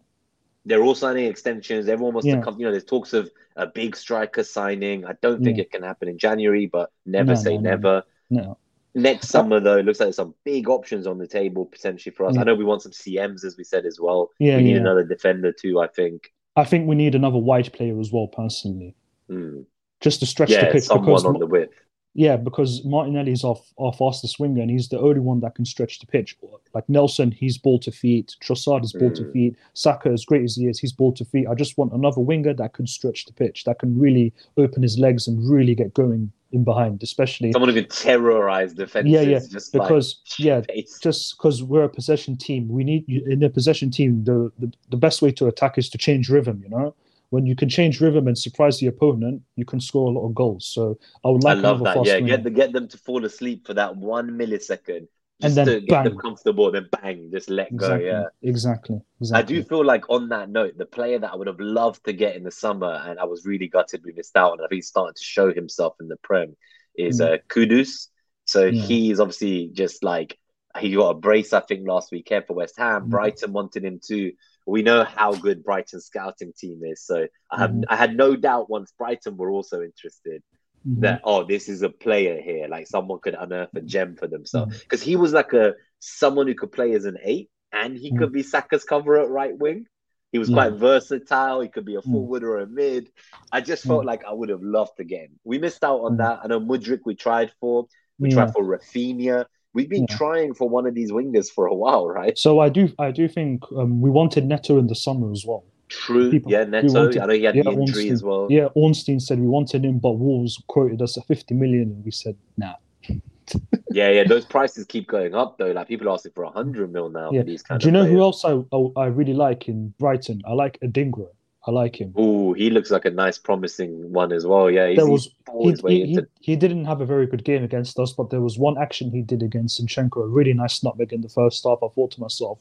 They're 0.65 0.83
all 0.83 0.95
signing 0.95 1.25
extensions. 1.25 1.87
Everyone 1.87 2.13
wants 2.15 2.27
yeah. 2.27 2.37
to 2.37 2.41
come. 2.41 2.59
You 2.59 2.65
know, 2.65 2.71
there's 2.71 2.83
talks 2.83 3.13
of 3.13 3.29
a 3.55 3.67
big 3.67 3.95
striker 3.95 4.43
signing. 4.43 5.05
I 5.05 5.13
don't 5.21 5.43
think 5.43 5.57
yeah. 5.57 5.63
it 5.63 5.71
can 5.71 5.83
happen 5.83 6.07
in 6.07 6.17
January, 6.17 6.65
but 6.65 6.91
never 7.05 7.33
no, 7.33 7.35
say 7.35 7.57
no, 7.57 7.69
never. 7.69 8.03
No. 8.29 8.57
Next 8.95 9.27
summer, 9.27 9.59
though, 9.59 9.77
it 9.77 9.85
looks 9.85 9.99
like 9.99 10.05
there's 10.07 10.15
some 10.15 10.33
big 10.45 10.69
options 10.69 11.05
on 11.05 11.17
the 11.17 11.27
table 11.27 11.65
potentially 11.65 12.15
for 12.15 12.25
us. 12.25 12.35
Yeah. 12.35 12.41
I 12.41 12.43
know 12.45 12.55
we 12.55 12.63
want 12.63 12.81
some 12.81 12.93
CMs, 12.93 13.43
as 13.43 13.57
we 13.57 13.63
said 13.65 13.85
as 13.85 13.99
well. 13.99 14.31
Yeah, 14.39 14.55
we 14.57 14.63
need 14.63 14.77
another 14.77 15.03
defender 15.03 15.51
too. 15.51 15.79
I 15.79 15.87
think. 15.87 16.33
I 16.55 16.63
think 16.63 16.87
we 16.87 16.95
need 16.95 17.15
another 17.15 17.37
wide 17.37 17.71
player 17.73 17.99
as 17.99 18.11
well, 18.11 18.27
personally, 18.27 18.95
Hmm. 19.29 19.61
just 19.99 20.21
to 20.21 20.25
stretch 20.25 20.49
the 20.49 20.69
pitch. 20.71 20.85
someone 20.85 21.05
Because 21.05 21.25
on 21.25 21.39
the 21.39 21.45
width. 21.45 21.73
Yeah, 22.17 22.37
because 22.37 22.83
Martinelli 22.85 23.33
is 23.33 23.43
our, 23.43 23.57
our 23.77 23.91
fastest 23.91 24.39
winger, 24.39 24.61
and 24.61 24.71
he's 24.71 24.87
the 24.87 24.99
only 24.99 25.19
one 25.19 25.41
that 25.41 25.53
can 25.53 25.65
stretch 25.65 25.99
the 25.99 26.07
pitch. 26.07 26.37
Like 26.73 26.87
Nelson, 26.87 27.29
he's 27.29 27.57
ball 27.57 27.77
to 27.79 27.91
feet. 27.91 28.35
Trossard 28.41 28.83
is 28.85 28.93
ball 28.93 29.11
to 29.11 29.23
Mm. 29.23 29.33
feet. 29.33 29.55
Saka, 29.73 30.09
as 30.09 30.23
great 30.23 30.43
as 30.43 30.55
he 30.55 30.65
is, 30.67 30.79
he's 30.79 30.93
ball 30.93 31.11
to 31.13 31.25
feet. 31.25 31.45
I 31.47 31.55
just 31.55 31.77
want 31.77 31.91
another 31.93 32.21
winger 32.21 32.53
that 32.53 32.73
can 32.73 32.87
stretch 32.87 33.25
the 33.25 33.33
pitch, 33.33 33.65
that 33.65 33.79
can 33.79 33.99
really 33.99 34.33
open 34.57 34.81
his 34.81 34.97
legs 34.97 35.27
and 35.27 35.37
really 35.49 35.75
get 35.75 35.93
going 35.93 36.31
in 36.53 36.63
behind, 36.63 37.03
especially 37.03 37.51
Someone 37.51 37.69
who 37.73 37.81
can 37.81 37.89
terrorize 37.89 38.73
defenses. 38.73 39.11
Yeah, 39.11 39.21
yeah, 39.21 39.39
Just 39.51 39.73
because 39.73 40.21
like, 40.39 40.39
yeah, 40.39 40.61
pace. 40.61 40.97
just 41.01 41.35
because 41.37 41.63
we're 41.63 41.83
a 41.83 41.89
possession 41.89 42.37
team, 42.37 42.69
we 42.69 42.85
need 42.85 43.09
in 43.09 43.43
a 43.43 43.49
possession 43.49 43.91
team. 43.91 44.23
The, 44.23 44.49
the 44.59 44.71
the 44.89 44.95
best 44.97 45.21
way 45.21 45.31
to 45.31 45.47
attack 45.47 45.77
is 45.77 45.89
to 45.89 45.97
change 45.97 46.29
rhythm. 46.29 46.61
You 46.63 46.69
know, 46.69 46.95
when 47.29 47.45
you 47.45 47.55
can 47.55 47.69
change 47.69 48.01
rhythm 48.01 48.27
and 48.27 48.37
surprise 48.37 48.79
the 48.79 48.87
opponent, 48.87 49.41
you 49.55 49.65
can 49.65 49.79
score 49.79 50.07
a 50.07 50.11
lot 50.11 50.27
of 50.27 50.35
goals. 50.35 50.67
So 50.67 50.97
I 51.23 51.29
would 51.29 51.43
I 51.45 51.53
like 51.53 51.63
love 51.63 51.81
another 51.81 51.83
that. 51.83 51.93
fast 51.95 52.07
Yeah, 52.07 52.19
get 52.21 52.43
the, 52.43 52.49
get 52.49 52.73
them 52.73 52.87
to 52.89 52.97
fall 52.97 53.25
asleep 53.25 53.65
for 53.65 53.73
that 53.73 53.95
one 53.95 54.29
millisecond, 54.31 55.07
And 55.41 55.53
just 55.53 55.55
then 55.55 55.65
to 55.65 55.81
get 55.81 56.03
them 56.03 56.17
comfortable, 56.17 56.71
then 56.71 56.87
bang, 56.91 57.29
just 57.31 57.49
let 57.49 57.71
exactly, 57.71 58.05
go. 58.05 58.11
Yeah. 58.11 58.49
exactly, 58.49 59.01
I 59.33 59.41
do 59.41 59.63
feel 59.63 59.83
like 59.83 60.09
on 60.09 60.29
that 60.29 60.49
note, 60.49 60.77
the 60.77 60.85
player 60.85 61.19
that 61.19 61.31
I 61.31 61.35
would 61.35 61.47
have 61.47 61.59
loved 61.59 62.05
to 62.05 62.13
get 62.13 62.35
in 62.35 62.43
the 62.43 62.51
summer, 62.51 63.01
and 63.05 63.19
I 63.19 63.25
was 63.25 63.45
really 63.45 63.67
gutted 63.67 64.03
we 64.05 64.13
missed 64.13 64.35
out 64.37 64.53
on. 64.53 64.59
I 64.59 64.63
think 64.67 64.77
he's 64.77 64.87
starting 64.87 65.13
to 65.15 65.23
show 65.23 65.53
himself 65.53 65.95
in 65.99 66.07
the 66.07 66.17
Prem. 66.17 66.55
Is 66.97 67.19
Mm. 67.19 67.33
uh, 67.33 67.37
Kudus. 67.49 68.07
So 68.45 68.65
Yeah. 68.65 68.81
he's 68.83 69.19
obviously 69.19 69.69
just 69.73 70.03
like 70.03 70.37
he 70.79 70.93
got 70.93 71.09
a 71.09 71.13
brace, 71.15 71.51
I 71.53 71.61
think, 71.61 71.87
last 71.87 72.11
weekend 72.11 72.45
for 72.45 72.53
West 72.53 72.75
Ham. 72.77 73.05
Mm. 73.05 73.09
Brighton 73.09 73.51
wanted 73.53 73.83
him 73.83 73.99
too. 74.03 74.33
We 74.65 74.81
know 74.81 75.03
how 75.03 75.33
good 75.33 75.63
Brighton's 75.63 76.05
scouting 76.05 76.53
team 76.57 76.81
is, 76.83 77.01
so 77.01 77.27
I 77.51 77.59
have 77.59 77.71
Mhm. 77.71 77.83
I 77.87 77.95
had 77.95 78.15
no 78.15 78.35
doubt 78.35 78.69
once 78.69 78.91
Brighton 78.97 79.37
were 79.37 79.51
also 79.51 79.81
interested 79.81 80.41
Mhm. 80.87 81.01
that 81.01 81.21
oh 81.23 81.43
this 81.43 81.67
is 81.69 81.81
a 81.81 81.89
player 81.89 82.39
here 82.41 82.67
like 82.67 82.87
someone 82.87 83.19
could 83.19 83.35
unearth 83.35 83.73
a 83.75 83.81
gem 83.81 84.15
for 84.15 84.27
themselves 84.27 84.79
because 84.81 85.01
he 85.01 85.15
was 85.15 85.33
like 85.33 85.53
a 85.53 85.75
someone 85.99 86.47
who 86.47 86.53
could 86.55 86.71
play 86.71 86.93
as 86.93 87.05
an 87.05 87.17
eight 87.23 87.49
and 87.71 87.97
he 87.97 88.11
could 88.19 88.31
be 88.31 88.43
Saka's 88.43 88.83
cover 88.83 89.19
at 89.19 89.29
right 89.29 89.57
wing. 89.57 89.87
He 90.31 90.39
was 90.39 90.49
quite 90.49 90.73
versatile. 90.73 91.61
He 91.61 91.69
could 91.69 91.85
be 91.85 91.95
a 91.95 92.01
Mm. 92.01 92.11
forward 92.11 92.43
or 92.43 92.59
a 92.59 92.67
mid. 92.67 93.09
I 93.51 93.61
just 93.61 93.83
felt 93.85 94.03
Mm. 94.03 94.07
like 94.07 94.25
I 94.25 94.33
would 94.33 94.49
have 94.49 94.61
loved 94.63 94.97
to 94.97 95.03
get 95.03 95.21
him. 95.25 95.39
We 95.43 95.59
missed 95.59 95.83
out 95.83 96.01
on 96.01 96.13
Mm. 96.13 96.17
that. 96.17 96.39
I 96.43 96.47
know 96.47 96.59
Mudryk 96.59 97.01
we 97.05 97.15
tried 97.15 97.51
for. 97.59 97.87
We 98.19 98.29
Yeah. 98.29 98.35
tried 98.35 98.53
for 98.53 98.63
Raphinha. 98.63 99.45
We've 99.75 99.89
been 99.89 100.07
Yeah. 100.09 100.15
trying 100.17 100.53
for 100.55 100.67
one 100.67 100.87
of 100.87 100.95
these 100.95 101.11
wingers 101.11 101.51
for 101.51 101.67
a 101.67 101.75
while, 101.75 102.07
right? 102.07 102.35
So 102.37 102.59
I 102.61 102.69
do, 102.69 102.89
I 102.97 103.11
do 103.11 103.27
think 103.27 103.61
um, 103.77 104.01
we 104.01 104.09
wanted 104.09 104.45
Neto 104.45 104.79
in 104.79 104.87
the 104.87 104.95
summer 104.95 105.31
as 105.31 105.43
well. 105.45 105.63
True. 105.89 106.31
People- 106.31 106.51
yeah, 106.51 106.63
Neto. 106.63 106.93
wanted- 106.93 107.21
I 107.21 107.25
know 107.27 107.33
he 107.33 107.43
had 107.43 107.55
yeah, 107.55 107.63
the 107.63 107.69
injury 107.71 107.81
Ornstein. 108.09 108.13
as 108.13 108.23
well. 108.23 108.47
Yeah, 108.49 108.69
Ornstein 108.75 109.19
said 109.19 109.39
we 109.39 109.47
wanted 109.47 109.85
him, 109.85 109.99
but 109.99 110.13
Wolves 110.13 110.57
quoted 110.67 111.01
us 111.01 111.17
at 111.17 111.25
50 111.27 111.53
million, 111.53 111.91
and 111.91 112.03
we 112.05 112.09
said 112.11 112.35
nah. 112.57 112.73
yeah, 113.91 114.09
yeah. 114.09 114.23
Those 114.23 114.45
prices 114.45 114.85
keep 114.85 115.07
going 115.07 115.35
up 115.35 115.57
though. 115.59 115.71
Like 115.71 115.87
people 115.87 116.07
are 116.09 116.13
asking 116.13 116.31
for 116.33 116.45
hundred 116.45 116.91
mil 116.91 117.09
now 117.09 117.29
Yeah. 117.31 117.41
for 117.41 117.45
these 117.45 117.61
kind 117.61 117.79
Do 117.79 117.85
you 117.87 117.91
know 117.91 117.99
players. 118.01 118.13
who 118.15 118.21
else 118.21 118.43
I, 118.45 118.53
I 118.75 119.03
I 119.03 119.05
really 119.07 119.33
like 119.35 119.67
in 119.67 119.93
Brighton? 119.99 120.41
I 120.47 120.53
like 120.53 120.79
Adingra. 120.81 121.27
I 121.67 121.71
like 121.71 121.99
him. 121.99 122.13
Oh, 122.15 122.53
he 122.53 122.69
looks 122.69 122.91
like 122.91 123.05
a 123.05 123.09
nice, 123.09 123.37
promising 123.39 124.11
one 124.13 124.31
as 124.31 124.45
well. 124.45 124.69
Yeah, 124.69 124.87
he's, 124.89 124.97
There 124.97 125.07
was- 125.07 125.29
he's 125.61 125.81
He, 125.81 125.87
he, 125.87 126.05
he, 126.05 126.13
into. 126.13 126.27
he 126.39 126.55
didn't 126.55 126.85
have 126.85 127.01
a 127.01 127.05
very 127.05 127.25
good 127.25 127.43
game 127.43 127.63
against 127.63 127.97
us, 127.99 128.13
but 128.13 128.29
there 128.29 128.41
was 128.41 128.57
one 128.59 128.77
action 128.77 129.09
he 129.11 129.21
did 129.23 129.41
against 129.41 129.81
Zinchenko, 129.83 130.23
a 130.23 130.27
really 130.27 130.53
nice 130.53 130.83
nutmeg 130.83 131.11
in 131.11 131.21
the 131.21 131.29
first 131.29 131.63
half. 131.63 131.79
I 131.81 131.87
thought 131.87 132.11
to 132.11 132.21
myself, 132.21 132.59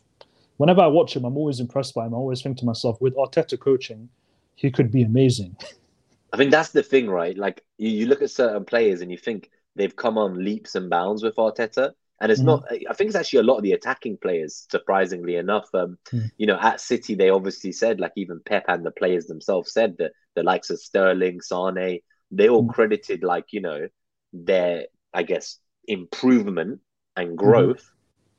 whenever 0.56 0.80
I 0.80 0.86
watch 0.86 1.14
him, 1.14 1.24
I'm 1.24 1.36
always 1.36 1.60
impressed 1.60 1.94
by 1.94 2.06
him. 2.06 2.14
I 2.14 2.16
always 2.16 2.40
think 2.40 2.56
to 2.58 2.64
myself, 2.64 3.00
with 3.00 3.14
Arteta 3.16 3.58
coaching, 3.58 4.08
he 4.54 4.70
could 4.70 4.90
be 4.90 5.02
amazing. 5.02 5.56
I 6.32 6.36
think 6.36 6.50
that's 6.50 6.70
the 6.70 6.82
thing, 6.82 7.08
right? 7.08 7.36
Like 7.36 7.62
you, 7.78 7.90
you 7.90 8.06
look 8.06 8.22
at 8.22 8.30
certain 8.30 8.64
players 8.64 9.02
and 9.02 9.10
you 9.10 9.16
think 9.18 9.50
they've 9.76 9.94
come 9.94 10.18
on 10.18 10.42
leaps 10.44 10.74
and 10.74 10.90
bounds 10.90 11.22
with 11.22 11.36
Arteta, 11.36 11.92
and 12.20 12.30
it's 12.32 12.42
Mhm. 12.42 12.44
not. 12.44 12.64
I 12.70 12.94
think 12.94 13.08
it's 13.08 13.16
actually 13.16 13.40
a 13.40 13.44
lot 13.44 13.58
of 13.58 13.62
the 13.62 13.72
attacking 13.72 14.18
players. 14.18 14.66
Surprisingly 14.70 15.36
enough, 15.36 15.68
um, 15.74 15.98
Mm. 16.12 16.30
you 16.38 16.46
know, 16.46 16.58
at 16.60 16.80
City 16.80 17.14
they 17.14 17.30
obviously 17.30 17.72
said, 17.72 18.00
like 18.00 18.12
even 18.16 18.40
Pep 18.44 18.64
and 18.68 18.84
the 18.84 18.90
players 18.90 19.26
themselves 19.26 19.72
said 19.72 19.96
that 19.98 20.12
the 20.34 20.42
likes 20.42 20.70
of 20.70 20.80
Sterling, 20.80 21.40
Sane, 21.40 22.00
they 22.30 22.48
all 22.48 22.64
Mm. 22.64 22.68
credited 22.68 23.22
like 23.22 23.46
you 23.52 23.60
know 23.60 23.88
their, 24.32 24.86
I 25.12 25.22
guess, 25.22 25.58
improvement 25.86 26.80
and 27.16 27.36
growth 27.38 27.82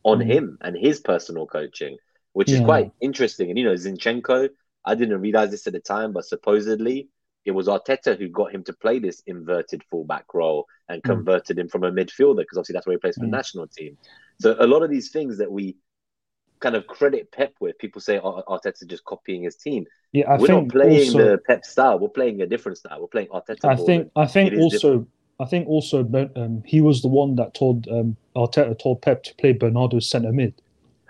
on 0.04 0.20
Mhm. 0.20 0.30
him 0.30 0.58
and 0.62 0.76
his 0.78 1.00
personal 1.00 1.48
coaching, 1.48 1.98
which 2.34 2.52
is 2.54 2.60
quite 2.60 2.90
interesting. 3.02 3.50
And 3.50 3.58
you 3.58 3.66
know, 3.66 3.74
Zinchenko, 3.74 4.50
I 4.86 4.96
didn't 4.96 5.22
realize 5.22 5.52
this 5.52 5.68
at 5.68 5.74
the 5.74 5.80
time, 5.80 6.14
but 6.14 6.26
supposedly 6.26 7.10
it 7.45 7.51
was 7.51 7.67
Arteta 7.67 8.17
who 8.17 8.27
got 8.27 8.53
him 8.53 8.63
to 8.63 8.73
play 8.73 8.99
this 8.99 9.21
inverted 9.27 9.84
fullback 9.89 10.34
role 10.34 10.65
and 10.89 11.01
Mm. 11.01 11.05
converted 11.05 11.58
him 11.58 11.69
from 11.69 11.84
a 11.84 11.91
midfielder 11.91 12.38
because 12.38 12.58
obviously 12.58 12.73
that's 12.73 12.88
where 12.88 12.95
he 12.95 12.99
plays 12.99 13.15
for 13.15 13.21
the 13.21 13.27
Mm. 13.27 13.31
national 13.31 13.67
team. 13.67 13.97
So 14.39 14.55
a 14.60 14.67
lot 14.67 14.84
of 14.84 14.89
these 14.89 15.12
things 15.12 15.38
that 15.38 15.51
we 15.51 15.77
kind 16.60 16.75
of 16.75 16.88
credit 16.88 17.31
Pep 17.31 17.53
with, 17.60 17.77
people 17.77 18.01
say 18.01 18.19
oh, 18.19 18.41
Arteta 18.47 18.88
just 18.88 19.05
copying 19.05 19.43
his 19.43 19.55
team. 19.55 19.86
Yeah, 20.12 20.31
I 20.31 20.38
We're 20.38 20.47
not 20.47 20.69
playing 20.69 21.10
also, 21.10 21.19
the 21.19 21.38
Pep 21.45 21.63
style. 21.65 21.99
We're 21.99 22.10
playing 22.10 22.41
a 22.41 22.47
different 22.47 22.77
style. 22.77 22.99
We're 22.99 23.08
playing 23.08 23.27
Arteta. 23.27 23.65
I 23.65 23.75
think 23.75 24.12
I 24.15 24.25
think 24.25 24.58
also 24.58 25.08
I 25.39 25.45
think 25.45 25.67
also 25.67 25.99
um, 26.36 26.63
he 26.65 26.81
was 26.81 27.01
the 27.01 27.10
one 27.10 27.36
that 27.36 27.53
told 27.53 27.88
um, 27.89 28.17
Arteta 28.36 28.77
told 28.79 29.01
Pep 29.01 29.23
to 29.23 29.36
play 29.36 29.51
Bernardo 29.51 29.99
centre 29.99 30.31
mid. 30.31 30.53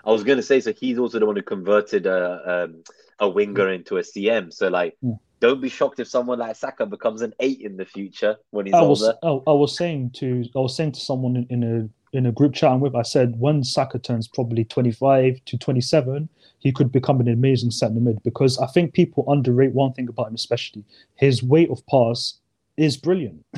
I 0.04 0.12
was 0.12 0.22
going 0.22 0.36
to 0.36 0.42
say, 0.42 0.60
so 0.60 0.72
he's 0.72 0.98
also 0.98 1.18
the 1.18 1.26
one 1.26 1.36
who 1.36 1.42
converted 1.42 2.06
a 2.06 2.64
um, 2.64 2.82
a 3.18 3.28
winger 3.28 3.70
into 3.70 3.96
a 3.96 4.02
CM. 4.02 4.52
So 4.52 4.68
like, 4.68 4.96
Yeah. 5.02 5.14
Don't 5.40 5.60
be 5.60 5.68
shocked 5.68 6.00
if 6.00 6.08
someone 6.08 6.38
like 6.38 6.56
Saka 6.56 6.86
becomes 6.86 7.22
an 7.22 7.34
eight 7.40 7.60
in 7.60 7.76
the 7.76 7.84
future 7.84 8.36
when 8.50 8.66
he's 8.66 8.74
I 8.74 8.82
was 8.82 9.02
older. 9.02 9.18
I, 9.22 9.50
I 9.50 9.54
was 9.54 9.76
saying 9.76 10.10
to 10.16 10.44
I 10.54 10.58
was 10.58 10.76
saying 10.76 10.92
to 10.92 11.00
someone 11.00 11.36
in, 11.36 11.46
in 11.50 11.62
a 11.62 12.16
in 12.16 12.26
a 12.26 12.32
group 12.32 12.54
chat 12.54 12.70
I'm 12.70 12.80
with, 12.80 12.94
I 12.94 13.02
said 13.02 13.38
when 13.38 13.62
Saka 13.62 13.98
turns 13.98 14.26
probably 14.26 14.64
25 14.64 15.44
to 15.44 15.58
27, 15.58 16.28
he 16.60 16.72
could 16.72 16.90
become 16.90 17.20
an 17.20 17.28
amazing 17.28 17.70
centre 17.70 18.00
mid 18.00 18.22
because 18.22 18.58
I 18.58 18.66
think 18.66 18.94
people 18.94 19.24
underrate 19.28 19.72
one 19.72 19.92
thing 19.92 20.08
about 20.08 20.28
him, 20.28 20.34
especially 20.34 20.84
his 21.16 21.42
weight 21.42 21.70
of 21.70 21.84
pass 21.86 22.38
is 22.76 22.96
brilliant. 22.96 23.44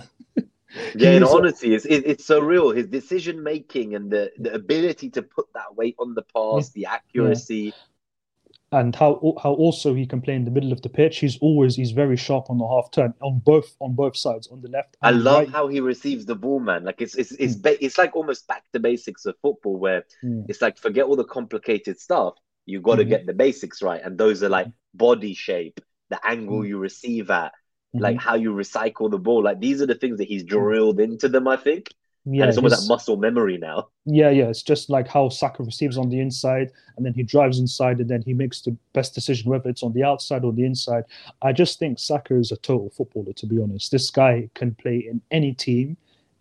Yeah, 0.94 1.24
honesty, 1.24 1.74
it's 1.74 1.86
it, 1.86 2.06
it's 2.06 2.26
so 2.26 2.40
real. 2.40 2.70
His 2.70 2.86
decision 2.86 3.42
making 3.42 3.94
and 3.94 4.10
the 4.10 4.30
the 4.38 4.52
ability 4.52 5.08
to 5.10 5.22
put 5.22 5.46
that 5.54 5.74
weight 5.74 5.96
on 5.98 6.14
the 6.14 6.22
pass, 6.22 6.68
the 6.70 6.84
accuracy. 6.84 7.72
And 8.72 8.94
how 8.94 9.35
how 9.42 9.52
also 9.54 9.94
he 9.94 10.07
can 10.07 10.20
play 10.20 10.35
in 10.35 10.44
the 10.44 10.50
middle 10.50 10.72
of 10.72 10.83
the 10.83 10.88
pitch. 10.88 11.18
He's 11.18 11.38
always 11.38 11.74
he's 11.76 11.92
very 11.92 12.16
sharp 12.16 12.50
on 12.50 12.59
the 12.59 12.66
half 12.68 12.90
turn 12.90 13.14
on 13.22 13.38
both 13.44 13.74
on 13.81 13.94
both 13.94 14.16
sides 14.16 14.46
on 14.48 14.61
the 14.61 14.68
left. 14.68 14.96
I 15.00 15.11
love 15.11 15.38
right. 15.38 15.48
how 15.48 15.68
he 15.68 15.81
receives 15.81 16.26
the 16.26 16.35
ball, 16.35 16.61
man. 16.61 16.85
Like 16.85 17.00
it's 17.00 17.14
it's 17.14 17.33
it's 17.33 17.57
Mm. 17.57 17.62
ba- 17.62 17.85
it's 17.85 17.96
like 17.98 18.14
almost 18.14 18.46
back 18.46 18.64
to 18.72 18.81
basics 18.81 19.24
of 19.26 19.37
football, 19.40 19.76
where 19.76 20.04
Mm. 20.22 20.44
it's 20.48 20.61
like 20.61 20.78
forget 20.78 21.04
all 21.07 21.16
the 21.16 21.24
complicated 21.24 21.98
stuff. 21.98 22.35
You 22.66 22.81
got 22.81 22.96
to 22.96 23.04
Mhm. 23.04 23.09
get 23.09 23.26
the 23.26 23.33
basics 23.35 23.81
right, 23.83 24.02
and 24.04 24.18
those 24.18 24.42
are 24.42 24.50
like 24.50 24.66
body 24.94 25.33
shape, 25.35 25.81
the 26.11 26.20
angle 26.26 26.61
Mm. 26.61 26.68
you 26.68 26.78
receive 26.78 27.31
at, 27.31 27.52
like 27.94 28.18
how 28.18 28.35
you 28.35 28.52
recycle 28.52 29.11
the 29.11 29.18
ball. 29.18 29.42
Like 29.42 29.61
these 29.61 29.81
are 29.81 29.87
the 29.87 29.94
things 29.94 30.18
that 30.18 30.28
he's 30.28 30.44
drilled 30.44 31.00
into 31.00 31.28
them. 31.31 31.48
I 31.48 31.57
think, 31.57 31.94
yeah, 32.24 32.42
and 32.42 32.48
it's 32.48 32.59
almost 32.59 32.81
that 32.81 32.92
muscle 32.92 33.16
memory 33.16 33.59
now. 33.59 33.88
Yeah, 34.04 34.31
yeah. 34.31 34.48
It's 34.48 34.62
just 34.62 34.90
like 34.90 35.09
how 35.09 35.28
Saka 35.28 35.62
receives 35.62 35.96
on 35.96 36.11
the 36.11 36.20
inside 36.20 36.70
and 36.96 37.07
then 37.07 37.14
he 37.14 37.22
drives 37.22 37.59
inside 37.59 38.00
and 38.00 38.09
then 38.09 38.22
he 38.22 38.35
makes 38.35 38.61
the 38.61 38.76
best 38.92 39.14
decision, 39.14 39.50
whether 39.50 39.68
it's 39.68 39.83
on 39.83 39.92
the 39.92 40.02
outside 40.02 40.44
or 40.44 40.52
the 40.52 40.64
inside. 40.64 41.04
I 41.42 41.52
just 41.52 41.78
think 41.78 41.98
Saka 41.98 42.37
is 42.37 42.52
a 42.52 42.57
total 42.57 42.90
footballer, 42.90 43.33
to 43.35 43.46
be 43.46 43.61
honest. 43.61 43.90
This 43.90 44.11
guy 44.11 44.50
can 44.54 44.74
play 44.74 45.07
in 45.09 45.22
any 45.31 45.54
team, 45.54 45.96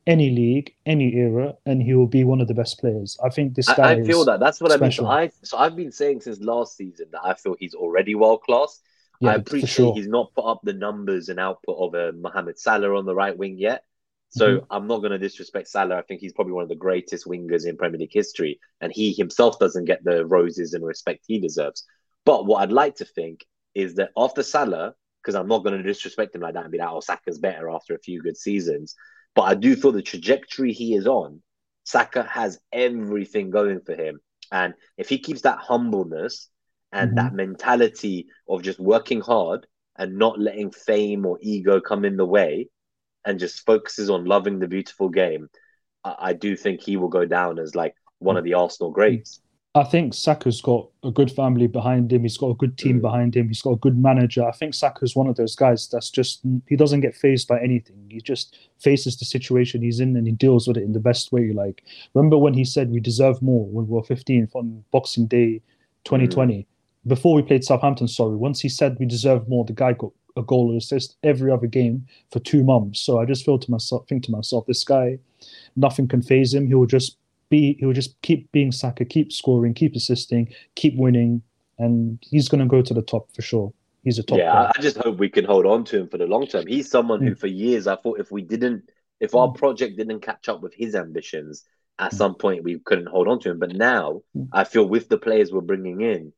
any 0.07 0.29
league, 0.29 0.73
any 0.85 1.15
era, 1.15 1.55
and 1.65 1.81
he 1.81 1.93
will 1.93 2.07
be 2.07 2.23
one 2.23 2.41
of 2.41 2.47
the 2.47 2.53
best 2.53 2.79
players. 2.79 3.17
I 3.23 3.29
think 3.29 3.55
this 3.55 3.67
guy 3.67 3.91
I, 3.91 3.91
I 3.93 4.03
feel 4.03 4.25
that. 4.25 4.39
That's 4.39 4.59
what 4.59 4.71
I 4.71 4.77
mean. 4.77 4.91
So. 4.91 5.05
I 5.05 5.31
so 5.43 5.57
I've 5.57 5.75
been 5.75 5.91
saying 5.91 6.21
since 6.21 6.39
last 6.39 6.75
season 6.75 7.07
that 7.11 7.21
I 7.23 7.33
feel 7.35 7.55
he's 7.59 7.75
already 7.75 8.15
world 8.15 8.41
class. 8.41 8.81
yeah, 9.19 9.31
I 9.31 9.35
appreciate 9.35 9.69
sure. 9.69 9.95
he's 9.95 10.07
not 10.07 10.33
put 10.33 10.45
up 10.45 10.61
the 10.63 10.73
numbers 10.73 11.29
and 11.29 11.39
output 11.39 11.77
of 11.77 11.93
a 11.93 12.11
Mohamed 12.13 12.59
Salah 12.59 12.97
on 12.97 13.05
the 13.05 13.15
right 13.15 13.37
wing 13.37 13.57
yet. 13.57 13.83
So 14.29 14.61
Mhm. 14.61 14.67
I'm 14.69 14.87
not 14.87 14.99
going 14.99 15.11
to 15.11 15.17
disrespect 15.17 15.67
Salah. 15.67 15.97
I 15.97 16.01
think 16.03 16.21
he's 16.21 16.33
probably 16.33 16.53
one 16.53 16.63
of 16.63 16.69
the 16.69 16.75
greatest 16.75 17.25
wingers 17.25 17.65
in 17.65 17.77
Premier 17.77 17.99
League 17.99 18.13
history, 18.13 18.59
and 18.81 18.91
he 18.91 19.13
himself 19.13 19.57
doesn't 19.59 19.85
get 19.85 20.03
the 20.03 20.25
roses 20.25 20.73
and 20.73 20.85
respect 20.85 21.23
he 21.27 21.39
deserves. 21.39 21.85
But 22.25 22.45
what 22.45 22.61
I'd 22.61 22.71
like 22.71 22.95
to 22.95 23.05
think 23.05 23.45
is 23.73 23.95
that 23.95 24.11
after 24.17 24.43
Salah, 24.43 24.95
because 25.21 25.35
I'm 25.35 25.47
not 25.47 25.63
going 25.63 25.77
to 25.77 25.83
disrespect 25.83 26.35
him 26.35 26.41
like 26.41 26.53
that 26.53 26.63
and 26.63 26.71
be 26.71 26.77
like, 26.77 26.89
"Oh, 26.89 26.99
Saka's 26.99 27.39
better 27.39 27.69
after 27.69 27.95
a 27.95 27.99
few 27.99 28.21
good 28.21 28.37
seasons," 28.37 28.95
but 29.35 29.43
I 29.43 29.55
do 29.55 29.75
feel 29.75 29.91
the 29.91 30.01
trajectory 30.01 30.73
he 30.73 30.95
is 30.95 31.07
on, 31.07 31.41
Saka 31.83 32.23
has 32.23 32.59
everything 32.71 33.49
going 33.49 33.81
for 33.81 33.95
him, 33.95 34.19
and 34.51 34.73
if 34.97 35.09
he 35.09 35.19
keeps 35.19 35.41
that 35.41 35.59
humbleness 35.59 36.49
and 36.91 37.11
Mhm. 37.11 37.15
that 37.17 37.33
mentality 37.33 38.27
of 38.47 38.61
just 38.63 38.79
working 38.79 39.21
hard 39.21 39.67
and 39.97 40.17
not 40.17 40.39
letting 40.39 40.71
fame 40.71 41.25
or 41.25 41.37
ego 41.41 41.79
come 41.81 42.05
in 42.05 42.17
the 42.17 42.25
way 42.25 42.69
and 43.25 43.39
just 43.39 43.65
focuses 43.65 44.09
on 44.09 44.25
loving 44.25 44.59
the 44.59 44.67
beautiful 44.67 45.09
game 45.09 45.49
I, 46.07 46.15
I 46.19 46.33
do 46.33 46.55
think 46.55 46.81
he 46.81 46.97
will 46.97 47.09
go 47.09 47.25
down 47.25 47.59
as 47.59 47.75
like 47.75 47.95
one 48.19 48.37
of 48.37 48.43
the 48.43 48.53
Arsenal 48.53 48.91
greats. 48.91 49.41
I 49.75 49.83
think 49.83 50.15
Saka's 50.15 50.59
got 50.59 50.89
a 51.03 51.11
good 51.11 51.31
family 51.31 51.67
behind 51.67 52.11
him. 52.11 52.23
He's 52.23 52.37
got 52.37 52.49
a 52.49 52.55
good 52.55 52.79
team 52.79 52.97
mm. 52.97 53.01
behind 53.01 53.35
him. 53.35 53.47
He's 53.47 53.61
got 53.61 53.73
a 53.73 53.77
good 53.77 53.95
manager. 53.95 54.43
I 54.43 54.51
think 54.51 54.73
Saka's 54.73 55.15
one 55.15 55.27
of 55.27 55.35
those 55.35 55.55
guys 55.55 55.87
that's 55.87 56.09
just 56.09 56.41
he 56.67 56.75
doesn't 56.75 57.01
get 57.01 57.15
phased 57.15 57.47
by 57.47 57.59
anything. 57.59 58.07
He 58.09 58.19
just 58.19 58.57
faces 58.79 59.17
the 59.17 59.25
situation 59.25 59.83
he's 59.83 59.99
in 59.99 60.15
and 60.15 60.25
he 60.25 60.33
deals 60.33 60.67
with 60.67 60.77
it 60.77 60.83
in 60.83 60.93
the 60.93 60.99
best 60.99 61.31
way. 61.31 61.51
Like 61.53 61.83
remember 62.15 62.39
when 62.39 62.55
he 62.55 62.65
said 62.65 62.89
we 62.89 62.99
deserve 62.99 63.39
more 63.41 63.67
when 63.67 63.87
we 63.87 63.93
were 63.93 64.01
15th 64.01 64.55
on 64.55 64.83
Boxing 64.91 65.27
Day 65.27 65.61
2020 66.05 66.55
mm. 66.55 66.65
before 67.07 67.35
we 67.35 67.43
played 67.43 67.63
Southampton. 67.63 68.07
Sorry, 68.07 68.35
once 68.35 68.59
he 68.59 68.69
said 68.69 68.97
we 68.99 69.05
deserve 69.05 69.47
more, 69.47 69.63
the 69.63 69.73
guy 69.73 69.93
got 69.93 70.11
a 70.37 70.43
goal 70.43 70.73
or 70.73 70.77
assist 70.77 71.17
every 71.23 71.51
other 71.51 71.67
game 71.67 72.05
for 72.31 72.39
two 72.39 72.63
months. 72.63 72.99
So 73.01 73.19
I 73.19 73.25
just 73.25 73.43
feel 73.43 73.59
to 73.59 73.71
myself, 73.71 74.07
think 74.07 74.23
to 74.25 74.31
myself, 74.31 74.65
this 74.65 74.83
guy, 74.83 75.19
nothing 75.75 76.07
can 76.07 76.21
phase 76.21 76.53
him. 76.53 76.67
He 76.67 76.75
will 76.75 76.85
just 76.85 77.17
be 77.49 77.75
he 77.79 77.85
will 77.85 77.93
just 77.93 78.21
keep 78.21 78.51
being 78.51 78.71
Saka, 78.71 79.05
keep 79.05 79.31
scoring, 79.31 79.73
keep 79.73 79.95
assisting, 79.95 80.53
keep 80.75 80.95
winning, 80.95 81.41
and 81.79 82.19
he's 82.21 82.47
going 82.47 82.61
to 82.61 82.67
go 82.67 82.81
to 82.81 82.93
the 82.93 83.01
top 83.01 83.31
for 83.33 83.41
sure. 83.41 83.73
He's 84.03 84.19
a 84.19 84.23
top. 84.23 84.37
Yeah, 84.37 84.51
player. 84.51 84.71
I 84.77 84.81
just 84.81 84.97
hope 84.97 85.17
we 85.17 85.29
can 85.29 85.45
hold 85.45 85.65
on 85.65 85.83
to 85.85 85.99
him 85.99 86.07
for 86.07 86.17
the 86.17 86.27
long 86.27 86.47
term. 86.47 86.65
He's 86.67 86.89
someone 86.89 87.21
mm. 87.21 87.29
who, 87.29 87.35
for 87.35 87.47
years, 87.47 87.87
I 87.87 87.95
thought 87.95 88.19
if 88.19 88.31
we 88.31 88.41
didn't, 88.41 88.89
if 89.19 89.35
our 89.35 89.49
mm. 89.49 89.55
project 89.55 89.97
didn't 89.97 90.21
catch 90.21 90.47
up 90.47 90.61
with 90.61 90.73
his 90.73 90.95
ambitions, 90.95 91.65
at 91.99 92.11
mm. 92.11 92.17
some 92.17 92.35
point 92.35 92.63
we 92.63 92.79
couldn't 92.79 93.07
hold 93.07 93.27
on 93.27 93.39
to 93.41 93.51
him. 93.51 93.59
But 93.59 93.75
now, 93.75 94.21
mm. 94.35 94.47
I 94.53 94.63
feel 94.63 94.87
with 94.87 95.09
the 95.09 95.17
players 95.17 95.51
we're 95.51 95.61
bringing 95.61 96.01
in. 96.01 96.31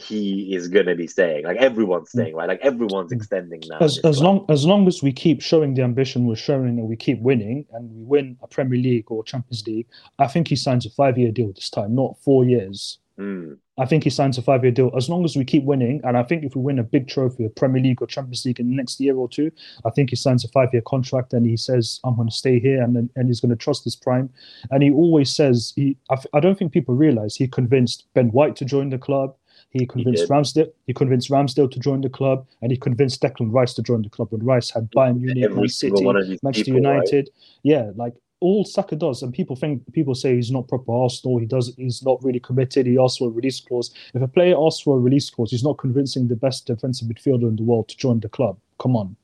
He 0.00 0.54
is 0.54 0.66
going 0.68 0.86
to 0.86 0.96
be 0.96 1.06
staying. 1.06 1.44
Like 1.44 1.58
everyone's 1.58 2.08
mm. 2.08 2.12
staying, 2.12 2.34
right? 2.34 2.48
Like 2.48 2.60
everyone's 2.60 3.12
mm. 3.12 3.16
extending 3.16 3.62
now. 3.68 3.78
As, 3.78 3.98
as 3.98 4.20
long 4.20 4.44
as 4.48 4.66
long 4.66 4.88
as 4.88 5.02
we 5.02 5.12
keep 5.12 5.40
showing 5.40 5.74
the 5.74 5.82
ambition 5.82 6.26
we're 6.26 6.36
showing, 6.36 6.78
and 6.78 6.88
we 6.88 6.96
keep 6.96 7.20
winning, 7.20 7.66
and 7.72 7.90
we 7.94 8.02
win 8.02 8.36
a 8.42 8.48
Premier 8.48 8.78
League 8.78 9.10
or 9.10 9.22
Champions 9.22 9.64
League, 9.66 9.86
I 10.18 10.26
think 10.26 10.48
he 10.48 10.56
signs 10.56 10.86
a 10.86 10.90
five-year 10.90 11.30
deal 11.30 11.52
this 11.52 11.70
time, 11.70 11.94
not 11.94 12.16
four 12.20 12.44
years. 12.44 12.98
Mm. 13.18 13.58
I 13.78 13.86
think 13.86 14.04
he 14.04 14.10
signs 14.10 14.38
a 14.38 14.42
five-year 14.42 14.72
deal 14.72 14.90
as 14.96 15.08
long 15.08 15.24
as 15.24 15.36
we 15.36 15.44
keep 15.44 15.64
winning, 15.64 16.00
and 16.04 16.16
I 16.16 16.22
think 16.22 16.42
if 16.42 16.56
we 16.56 16.62
win 16.62 16.78
a 16.78 16.82
big 16.82 17.06
trophy, 17.06 17.44
a 17.44 17.48
Premier 17.48 17.82
League 17.82 18.02
or 18.02 18.06
Champions 18.06 18.44
League 18.44 18.58
in 18.58 18.70
the 18.70 18.76
next 18.76 19.00
year 19.00 19.14
or 19.16 19.28
two, 19.28 19.52
I 19.84 19.90
think 19.90 20.10
he 20.10 20.16
signs 20.16 20.44
a 20.44 20.48
five-year 20.48 20.82
contract 20.82 21.32
and 21.32 21.46
he 21.46 21.56
says, 21.56 22.00
"I'm 22.02 22.16
going 22.16 22.28
to 22.28 22.34
stay 22.34 22.58
here," 22.58 22.82
and 22.82 23.08
and 23.14 23.28
he's 23.28 23.40
going 23.40 23.50
to 23.50 23.56
trust 23.56 23.84
his 23.84 23.94
prime. 23.94 24.30
And 24.70 24.82
he 24.82 24.90
always 24.90 25.30
says, 25.30 25.72
he 25.76 25.96
I, 26.10 26.16
I 26.34 26.40
don't 26.40 26.58
think 26.58 26.72
people 26.72 26.94
realize 26.94 27.36
he 27.36 27.46
convinced 27.46 28.06
Ben 28.14 28.30
White 28.32 28.56
to 28.56 28.64
join 28.64 28.90
the 28.90 28.98
club. 28.98 29.36
He 29.70 29.86
convinced 29.86 30.24
he 30.24 30.28
Ramsdale. 30.28 30.72
He 30.86 30.92
convinced 30.92 31.30
Ramsdale 31.30 31.70
to 31.70 31.78
join 31.78 32.00
the 32.00 32.08
club, 32.08 32.46
and 32.60 32.72
he 32.72 32.76
convinced 32.76 33.22
Declan 33.22 33.52
Rice 33.52 33.72
to 33.74 33.82
join 33.82 34.02
the 34.02 34.08
club. 34.08 34.28
When 34.30 34.44
Rice 34.44 34.70
had 34.70 34.90
Bayern 34.90 35.20
Munich, 35.20 35.54
Man 35.54 35.68
City, 35.68 36.02
Manchester 36.02 36.64
people, 36.64 36.80
United, 36.80 37.14
right? 37.14 37.58
yeah, 37.62 37.90
like 37.94 38.14
all 38.40 38.64
Saka 38.64 38.96
does, 38.96 39.22
and 39.22 39.32
people 39.32 39.54
think 39.54 39.82
people 39.92 40.14
say 40.14 40.34
he's 40.34 40.50
not 40.50 40.66
proper 40.66 40.92
Arsenal. 40.92 41.38
He 41.38 41.46
does. 41.46 41.72
He's 41.76 42.02
not 42.02 42.22
really 42.24 42.40
committed. 42.40 42.86
He 42.86 42.98
asks 42.98 43.18
for 43.18 43.28
a 43.28 43.30
release 43.30 43.60
clause. 43.60 43.94
If 44.12 44.22
a 44.22 44.28
player 44.28 44.56
asks 44.58 44.82
for 44.82 44.96
a 44.96 45.00
release 45.00 45.30
clause, 45.30 45.52
he's 45.52 45.64
not 45.64 45.78
convincing 45.78 46.26
the 46.26 46.36
best 46.36 46.66
defensive 46.66 47.06
midfielder 47.06 47.48
in 47.48 47.56
the 47.56 47.62
world 47.62 47.88
to 47.90 47.96
join 47.96 48.18
the 48.18 48.28
club. 48.28 48.58
Come 48.80 48.96
on. 48.96 49.16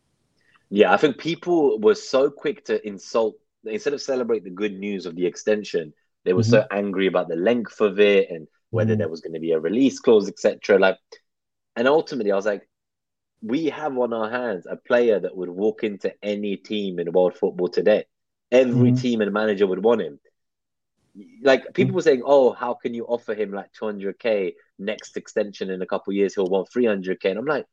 Yeah, 0.71 0.93
I 0.93 0.97
think 0.97 1.19
people 1.19 1.81
were 1.81 1.95
so 1.95 2.31
quick 2.31 2.65
to 2.67 2.87
insult 2.87 3.37
instead 3.65 3.95
of 3.95 4.03
celebrate 4.03 4.45
the 4.45 4.51
good 4.51 4.79
news 4.79 5.07
of 5.07 5.17
the 5.17 5.27
extension. 5.27 5.93
They 6.25 6.33
were 6.33 6.43
mm-hmm. 6.43 6.51
so 6.51 6.67
angry 6.71 7.07
about 7.07 7.29
the 7.29 7.37
length 7.37 7.81
of 7.81 7.99
it 7.99 8.31
and 8.31 8.47
whether 8.77 8.95
mm. 8.95 8.99
there 8.99 9.09
was 9.09 9.21
going 9.21 9.33
to 9.33 9.41
be 9.41 9.53
a 9.53 9.59
release 9.59 9.99
clause, 9.99 10.29
etc. 10.29 10.79
Like, 10.79 10.99
and 11.75 11.89
ultimately, 11.89 12.31
I 12.31 12.37
was 12.37 12.47
like, 12.47 12.69
we 13.43 13.67
have 13.67 13.97
on 13.99 14.13
our 14.13 14.31
hands 14.31 14.67
a 14.69 14.77
player 14.77 15.19
that 15.19 15.37
would 15.37 15.49
walk 15.49 15.83
into 15.83 16.13
any 16.23 16.57
team 16.57 16.99
in 16.99 17.13
world 17.13 17.37
football 17.37 17.69
today. 17.69 18.05
Every 18.53 18.93
mm. 18.93 19.01
team 19.01 19.21
and 19.21 19.33
manager 19.33 19.67
would 19.67 19.83
want 19.83 20.03
him. 20.03 20.21
Like 21.43 21.75
people 21.75 21.93
mm. 21.93 21.97
were 21.97 22.03
saying, 22.03 22.23
"Oh, 22.25 22.53
how 22.53 22.75
can 22.75 22.95
you 22.95 23.05
offer 23.07 23.35
him 23.35 23.53
like 23.53 23.73
200k 23.73 24.55
next 24.79 25.17
extension 25.17 25.71
in 25.71 25.83
a 25.83 25.87
couple 25.87 26.13
years? 26.13 26.35
He'll 26.35 26.47
want 26.47 26.69
300k." 26.71 27.25
And 27.25 27.39
I'm 27.39 27.47
like, 27.47 27.67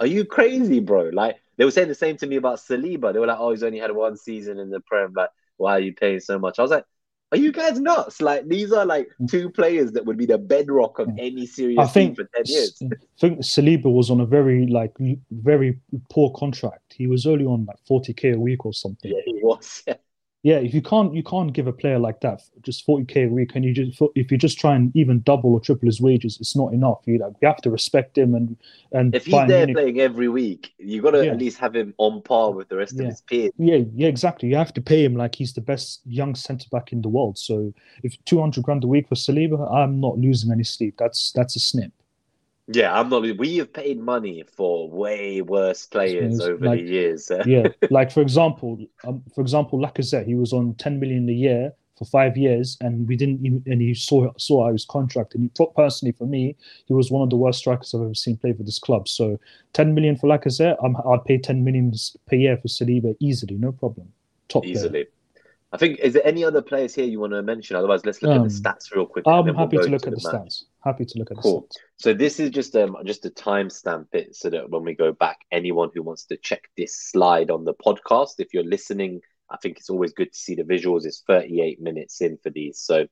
"Are 0.00 0.06
you 0.06 0.24
crazy, 0.24 0.80
bro?" 0.80 1.10
Like 1.12 1.36
they 1.56 1.64
were 1.64 1.70
saying 1.70 1.88
the 1.88 1.94
same 1.94 2.16
to 2.18 2.26
me 2.26 2.36
about 2.36 2.58
Saliba. 2.58 3.12
They 3.12 3.20
were 3.20 3.26
like, 3.26 3.38
"Oh, 3.38 3.50
he's 3.50 3.62
only 3.62 3.78
had 3.78 3.94
one 3.94 4.16
season 4.16 4.58
in 4.58 4.70
the 4.70 4.80
Prem. 4.80 5.12
Like, 5.14 5.30
why 5.56 5.72
are 5.72 5.80
you 5.80 5.94
paying 5.94 6.20
so 6.20 6.38
much?" 6.38 6.58
I 6.58 6.62
was 6.62 6.70
like, 6.70 6.84
are 7.32 7.38
you 7.38 7.52
guys 7.52 7.78
nuts? 7.80 8.20
Like 8.20 8.48
these 8.48 8.72
are 8.72 8.84
like 8.84 9.08
mm. 9.20 9.30
two 9.30 9.50
players 9.50 9.92
that 9.92 10.04
would 10.04 10.16
be 10.16 10.26
the 10.26 10.38
bedrock 10.38 10.98
of 10.98 11.08
mm. 11.08 11.16
any 11.18 11.46
serious 11.46 11.78
I 11.78 11.86
think, 11.86 12.16
team 12.16 12.26
for 12.26 12.30
ten 12.34 12.44
years. 12.46 12.82
I 12.82 12.96
think 13.20 13.40
Saliba 13.40 13.92
was 13.92 14.10
on 14.10 14.20
a 14.20 14.26
very 14.26 14.66
like 14.66 14.94
very 15.30 15.78
poor 16.10 16.32
contract. 16.32 16.94
He 16.94 17.06
was 17.06 17.26
only 17.26 17.44
on 17.44 17.66
like 17.66 17.78
forty 17.86 18.12
k 18.12 18.32
a 18.32 18.38
week 18.38 18.64
or 18.64 18.72
something. 18.72 19.12
Yeah, 19.12 19.22
he 19.24 19.40
was. 19.42 19.84
yeah, 20.42 20.56
if 20.56 20.72
you 20.72 20.80
can't 20.80 21.14
you 21.14 21.22
can't 21.22 21.52
give 21.52 21.66
a 21.66 21.72
player 21.72 21.98
like 21.98 22.20
that 22.20 22.42
just 22.62 22.86
forty 22.86 23.04
k 23.04 23.24
a 23.24 23.28
week, 23.28 23.54
and 23.54 23.64
you 23.64 23.74
just 23.74 24.00
if 24.14 24.32
you 24.32 24.38
just 24.38 24.58
try 24.58 24.74
and 24.74 24.94
even 24.96 25.20
double 25.20 25.52
or 25.52 25.60
triple 25.60 25.86
his 25.86 26.00
wages, 26.00 26.38
it's 26.40 26.56
not 26.56 26.72
enough. 26.72 27.00
You 27.04 27.18
like 27.18 27.34
you 27.42 27.48
have 27.48 27.60
to 27.62 27.70
respect 27.70 28.16
him 28.16 28.34
and 28.34 28.56
and 28.92 29.14
if 29.14 29.26
he's 29.26 29.46
there 29.48 29.66
playing 29.66 30.00
every 30.00 30.28
week, 30.28 30.72
you've 30.78 31.04
got 31.04 31.10
to 31.10 31.26
yeah. 31.26 31.32
at 31.32 31.38
least 31.38 31.58
have 31.58 31.76
him 31.76 31.92
on 31.98 32.22
par 32.22 32.52
with 32.52 32.70
the 32.70 32.76
rest 32.76 32.94
yeah. 32.96 33.02
of 33.02 33.08
his 33.10 33.20
peers. 33.20 33.52
Yeah, 33.58 33.80
yeah, 33.94 34.08
exactly. 34.08 34.48
You 34.48 34.56
have 34.56 34.72
to 34.74 34.80
pay 34.80 35.04
him 35.04 35.14
like 35.14 35.34
he's 35.34 35.52
the 35.52 35.60
best 35.60 36.00
young 36.06 36.34
centre 36.34 36.68
back 36.72 36.90
in 36.92 37.02
the 37.02 37.10
world. 37.10 37.36
So 37.36 37.74
if 38.02 38.16
two 38.24 38.40
hundred 38.40 38.64
grand 38.64 38.82
a 38.82 38.86
week 38.86 39.08
for 39.08 39.16
Saliba, 39.16 39.70
I'm 39.70 40.00
not 40.00 40.18
losing 40.18 40.50
any 40.50 40.64
sleep. 40.64 40.94
That's 40.98 41.32
that's 41.32 41.54
a 41.56 41.60
snip. 41.60 41.92
Yeah, 42.72 42.98
I'm 42.98 43.08
not. 43.08 43.22
We 43.22 43.56
have 43.56 43.72
paid 43.72 44.00
money 44.00 44.44
for 44.56 44.88
way 44.88 45.42
worse 45.42 45.86
players 45.86 46.40
over 46.40 46.64
like, 46.64 46.80
the 46.80 46.86
years. 46.86 47.30
yeah, 47.46 47.68
like 47.90 48.12
for 48.12 48.20
example, 48.20 48.78
um, 49.04 49.22
for 49.34 49.40
example, 49.40 49.78
Lacazette, 49.80 50.26
he 50.26 50.36
was 50.36 50.52
on 50.52 50.74
10 50.74 51.00
million 51.00 51.28
a 51.28 51.32
year 51.32 51.72
for 51.98 52.04
five 52.04 52.36
years, 52.36 52.76
and 52.80 53.08
we 53.08 53.16
didn't 53.16 53.44
even. 53.44 53.64
And 53.66 53.80
he 53.80 53.92
saw 53.92 54.32
saw 54.38 54.68
out 54.68 54.72
his 54.72 54.84
contract, 54.84 55.34
and 55.34 55.50
he, 55.56 55.66
personally, 55.74 56.12
for 56.12 56.26
me, 56.26 56.54
he 56.86 56.94
was 56.94 57.10
one 57.10 57.22
of 57.22 57.30
the 57.30 57.36
worst 57.36 57.58
strikers 57.58 57.92
I've 57.92 58.02
ever 58.02 58.14
seen 58.14 58.36
play 58.36 58.52
for 58.52 58.62
this 58.62 58.78
club. 58.78 59.08
So, 59.08 59.40
10 59.72 59.92
million 59.92 60.16
for 60.16 60.28
Lacazette, 60.28 60.76
I'm, 60.84 60.96
I'd 60.96 61.24
pay 61.24 61.38
10 61.38 61.64
million 61.64 61.92
per 62.28 62.36
year 62.36 62.56
for 62.56 62.68
Saliba 62.68 63.16
easily, 63.18 63.56
no 63.56 63.72
problem. 63.72 64.12
Top 64.48 64.64
easily. 64.64 64.90
Player. 64.90 65.06
I 65.72 65.76
think 65.76 65.98
is 66.00 66.14
there 66.14 66.26
any 66.26 66.44
other 66.44 66.62
players 66.62 66.94
here 66.94 67.04
you 67.04 67.20
want 67.20 67.32
to 67.32 67.42
mention? 67.42 67.76
Otherwise, 67.76 68.04
let's 68.06 68.22
look 68.22 68.30
um, 68.30 68.44
at 68.44 68.48
the 68.48 68.54
um, 68.54 68.62
stats 68.62 68.94
real 68.94 69.06
quick. 69.06 69.26
I'm 69.26 69.54
happy 69.54 69.76
we'll 69.76 69.86
to 69.86 69.90
look 69.90 70.02
to 70.02 70.08
at 70.08 70.14
the, 70.14 70.20
the 70.20 70.28
stats. 70.28 70.64
Happy 70.84 71.04
to 71.04 71.18
look 71.18 71.30
at 71.30 71.38
cool. 71.38 71.62
stats. 71.62 71.76
So 71.96 72.14
this 72.14 72.40
is 72.40 72.50
just 72.50 72.74
um 72.74 72.96
just 73.04 73.26
a 73.26 73.30
timestamp 73.30 74.06
it 74.12 74.34
so 74.34 74.50
that 74.50 74.70
when 74.70 74.82
we 74.82 74.94
go 74.94 75.12
back, 75.12 75.38
anyone 75.52 75.90
who 75.94 76.02
wants 76.02 76.24
to 76.26 76.36
check 76.36 76.62
this 76.76 76.96
slide 76.96 77.50
on 77.50 77.64
the 77.64 77.74
podcast, 77.74 78.34
if 78.38 78.54
you're 78.54 78.64
listening, 78.64 79.20
I 79.50 79.56
think 79.58 79.78
it's 79.78 79.90
always 79.90 80.12
good 80.12 80.32
to 80.32 80.38
see 80.38 80.54
the 80.54 80.62
visuals. 80.62 81.04
It's 81.04 81.22
38 81.26 81.80
minutes 81.80 82.20
in 82.20 82.38
for 82.42 82.50
these. 82.50 82.80
So 82.80 83.06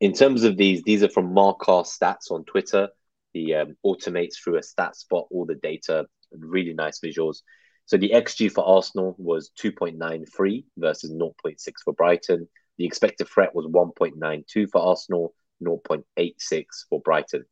in 0.00 0.12
terms 0.12 0.44
of 0.44 0.56
these, 0.56 0.82
these 0.82 1.02
are 1.02 1.08
from 1.08 1.34
Marcar 1.34 1.84
Stats 1.84 2.30
on 2.30 2.44
Twitter. 2.44 2.88
He 3.32 3.54
um, 3.54 3.76
automates 3.84 4.34
through 4.42 4.58
a 4.58 4.62
stat 4.62 4.96
spot 4.96 5.26
all 5.30 5.46
the 5.46 5.54
data. 5.54 6.06
Really 6.32 6.74
nice 6.74 7.00
visuals. 7.00 7.38
So 7.86 7.96
the 7.96 8.10
XG 8.10 8.50
for 8.50 8.64
Arsenal 8.64 9.14
was 9.18 9.50
2.93 9.60 10.64
versus 10.78 11.12
0.6 11.12 11.56
for 11.84 11.92
Brighton. 11.92 12.48
The 12.78 12.84
expected 12.84 13.28
threat 13.28 13.54
was 13.54 13.66
1.92 13.66 14.70
for 14.70 14.80
Arsenal, 14.80 15.34
0.86 15.64 16.64
for 16.88 17.00
Brighton. 17.00 17.44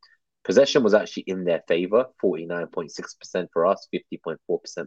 Possession 0.43 0.83
was 0.83 0.93
actually 0.93 1.23
in 1.27 1.43
their 1.43 1.61
favour, 1.67 2.07
49.6% 2.23 3.47
for 3.53 3.65
us, 3.65 3.87
50.4% 3.93 4.37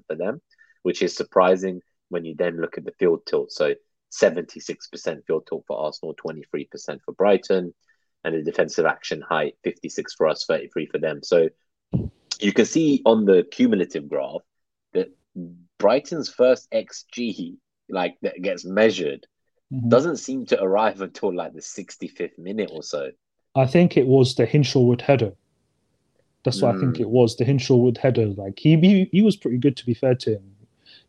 for 0.06 0.16
them, 0.16 0.40
which 0.82 1.02
is 1.02 1.16
surprising 1.16 1.80
when 2.08 2.24
you 2.24 2.34
then 2.36 2.60
look 2.60 2.76
at 2.76 2.84
the 2.84 2.92
field 2.98 3.20
tilt. 3.26 3.52
So 3.52 3.74
76% 4.12 5.26
field 5.26 5.46
tilt 5.48 5.64
for 5.66 5.78
Arsenal, 5.78 6.14
23% 6.14 7.00
for 7.04 7.12
Brighton, 7.12 7.72
and 8.24 8.34
the 8.34 8.42
defensive 8.42 8.86
action 8.86 9.20
height, 9.20 9.54
56 9.64 10.14
for 10.14 10.26
us, 10.26 10.44
33 10.46 10.86
for 10.86 10.98
them. 10.98 11.22
So 11.22 11.48
you 12.40 12.52
can 12.52 12.64
see 12.64 13.02
on 13.04 13.24
the 13.24 13.44
cumulative 13.50 14.08
graph 14.08 14.42
that 14.92 15.08
Brighton's 15.78 16.28
first 16.28 16.70
XG, 16.72 17.56
like 17.88 18.16
that 18.22 18.40
gets 18.40 18.64
measured, 18.64 19.26
mm-hmm. 19.72 19.88
doesn't 19.88 20.16
seem 20.16 20.46
to 20.46 20.62
arrive 20.62 21.00
until 21.00 21.34
like 21.34 21.52
the 21.52 21.60
65th 21.60 22.38
minute 22.38 22.70
or 22.72 22.82
so. 22.82 23.10
I 23.54 23.66
think 23.66 23.96
it 23.96 24.06
was 24.06 24.34
the 24.34 24.46
Hinshelwood 24.46 25.00
header. 25.00 25.32
That's 26.44 26.60
what 26.60 26.74
mm. 26.74 26.78
I 26.78 26.80
think 26.80 27.00
it 27.00 27.06
mm. 27.06 27.10
was. 27.10 27.36
The 27.36 27.44
Hinshelwood 27.44 27.98
header. 27.98 28.26
Like 28.26 28.58
he, 28.58 28.76
he, 28.76 29.08
he 29.12 29.22
was 29.22 29.36
pretty 29.36 29.58
good 29.58 29.76
to 29.76 29.86
be 29.86 29.94
fair 29.94 30.14
to 30.16 30.32
him. 30.34 30.54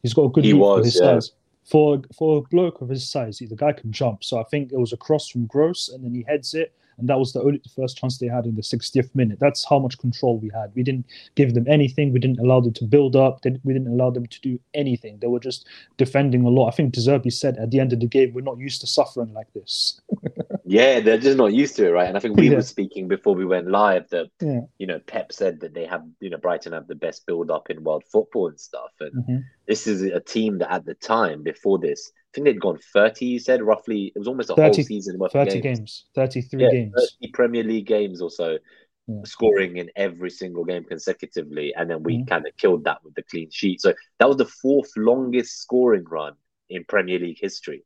He's 0.02 0.14
got 0.14 0.26
a 0.26 0.30
good 0.30 0.46
he 0.46 0.54
was, 0.54 0.80
for 0.80 0.86
his 0.86 0.96
yeah. 0.96 1.20
size. 1.20 1.32
For 1.66 2.02
for 2.16 2.38
a 2.38 2.42
bloke 2.42 2.82
of 2.82 2.90
his 2.90 3.10
size, 3.10 3.40
the 3.40 3.56
guy 3.56 3.74
can 3.74 3.92
jump. 3.92 4.24
So 4.24 4.40
I 4.40 4.44
think 4.44 4.72
it 4.72 4.78
was 4.78 4.94
a 4.94 4.98
cross 4.98 5.30
from 5.30 5.48
Gross, 5.48 5.90
and 5.90 6.04
then 6.06 6.14
he 6.14 6.24
heads 6.28 6.54
it 6.54 6.74
and 6.98 7.10
that 7.10 7.20
was 7.20 7.34
the 7.34 7.42
only 7.42 7.58
the 7.58 7.70
first 7.70 7.98
chance 7.98 8.18
they 8.18 8.28
had 8.28 8.46
in 8.46 8.56
the 8.56 8.62
60th 8.62 9.14
minute. 9.16 9.40
That's 9.40 9.66
how 9.68 9.80
much 9.80 9.98
control 9.98 10.38
we 10.38 10.50
had. 10.54 10.72
We 10.76 10.84
didn't 10.84 11.06
give 11.36 11.54
them 11.54 11.66
anything. 11.68 12.14
We 12.14 12.20
didn't 12.20 12.40
allow 12.40 12.62
them 12.62 12.74
to 12.74 12.86
build 12.86 13.16
up. 13.16 13.40
We 13.44 13.74
didn't 13.74 13.88
allow 13.88 14.12
them 14.12 14.28
to 14.28 14.42
do 14.42 14.60
anything. 14.74 15.20
They 15.20 15.28
were 15.28 15.40
just 15.40 15.68
defending 15.98 16.44
a 16.46 16.50
lot. 16.50 16.68
I 16.68 16.72
think 16.72 16.94
De 16.94 17.00
Zerbi 17.00 17.32
said 17.32 17.58
at 17.58 17.72
the 17.72 17.80
end 17.80 17.94
of 17.94 18.00
the 18.00 18.08
game, 18.08 18.34
"We're 18.34 18.42
not 18.42 18.60
used 18.60 18.82
to 18.82 18.88
suffering 18.88 19.34
like 19.34 19.52
this." 19.54 20.00
yeah, 20.66 21.00
they're 21.00 21.18
just 21.18 21.38
not 21.38 21.54
used 21.54 21.76
to 21.78 21.88
it, 21.88 21.92
right? 21.92 22.08
And 22.08 22.18
I 22.18 22.20
think 22.20 22.38
we 22.38 22.50
yeah. 22.50 22.56
were 22.56 22.62
speaking 22.62 23.08
before 23.08 23.36
we 23.36 23.46
went 23.46 23.70
live 23.70 24.10
that 24.10 24.30
yeah. 24.42 24.62
you 24.78 24.88
know 24.88 25.00
Pep 25.00 25.32
said 25.32 25.60
that 25.62 25.74
they 25.74 25.86
have 25.86 26.04
you 26.20 26.30
know 26.30 26.38
Brighton 26.38 26.74
have 26.74 26.88
the 26.88 26.96
best 26.96 27.26
build 27.26 27.52
up 27.52 27.70
in 27.70 27.84
world 27.84 28.04
football 28.12 28.48
and 28.48 28.60
stuff, 28.60 28.92
and 29.00 29.14
mm-hmm. 29.14 29.38
this 29.68 29.88
is 29.88 30.02
a 30.02 30.20
team 30.20 30.60
that 30.60 30.72
at 30.72 30.86
the 30.86 30.96
time 30.96 31.44
before 31.44 31.80
this 31.80 32.12
think 32.36 32.46
they'd 32.46 32.60
gone 32.62 32.80
30, 32.94 33.26
you 33.26 33.40
said, 33.40 33.62
roughly. 33.64 34.12
It 34.16 34.20
was 34.20 34.28
almost 34.28 34.50
a 34.52 34.56
30 34.56 34.64
whole 34.68 34.84
season 34.84 35.18
worth 35.18 35.32
30 35.34 35.62
games. 35.62 35.80
games. 35.80 36.06
33 36.16 36.64
Yeah, 36.64 36.70
games. 36.72 36.94
30 37.20 37.32
Premier 37.32 37.64
League 37.64 37.88
games 37.88 38.22
or 38.22 38.30
so, 38.30 38.60
Yeah. 39.08 39.22
scoring 39.24 39.78
in 39.78 39.90
every 39.96 40.30
single 40.30 40.66
game 40.66 40.84
consecutively. 40.84 41.74
And 41.76 41.90
then 41.90 42.04
we 42.04 42.20
Mhm. 42.20 42.28
kind 42.28 42.48
of 42.48 42.56
killed 42.58 42.84
that 42.84 43.04
with 43.04 43.16
the 43.16 43.24
clean 43.24 43.50
sheet. 43.52 43.82
So 43.82 43.94
that 44.20 44.28
was 44.28 44.38
the 44.38 44.46
fourth 44.46 44.92
longest 44.98 45.62
scoring 45.62 46.04
run 46.06 46.34
in 46.70 46.84
Premier 46.86 47.20
League 47.20 47.40
history. 47.40 47.86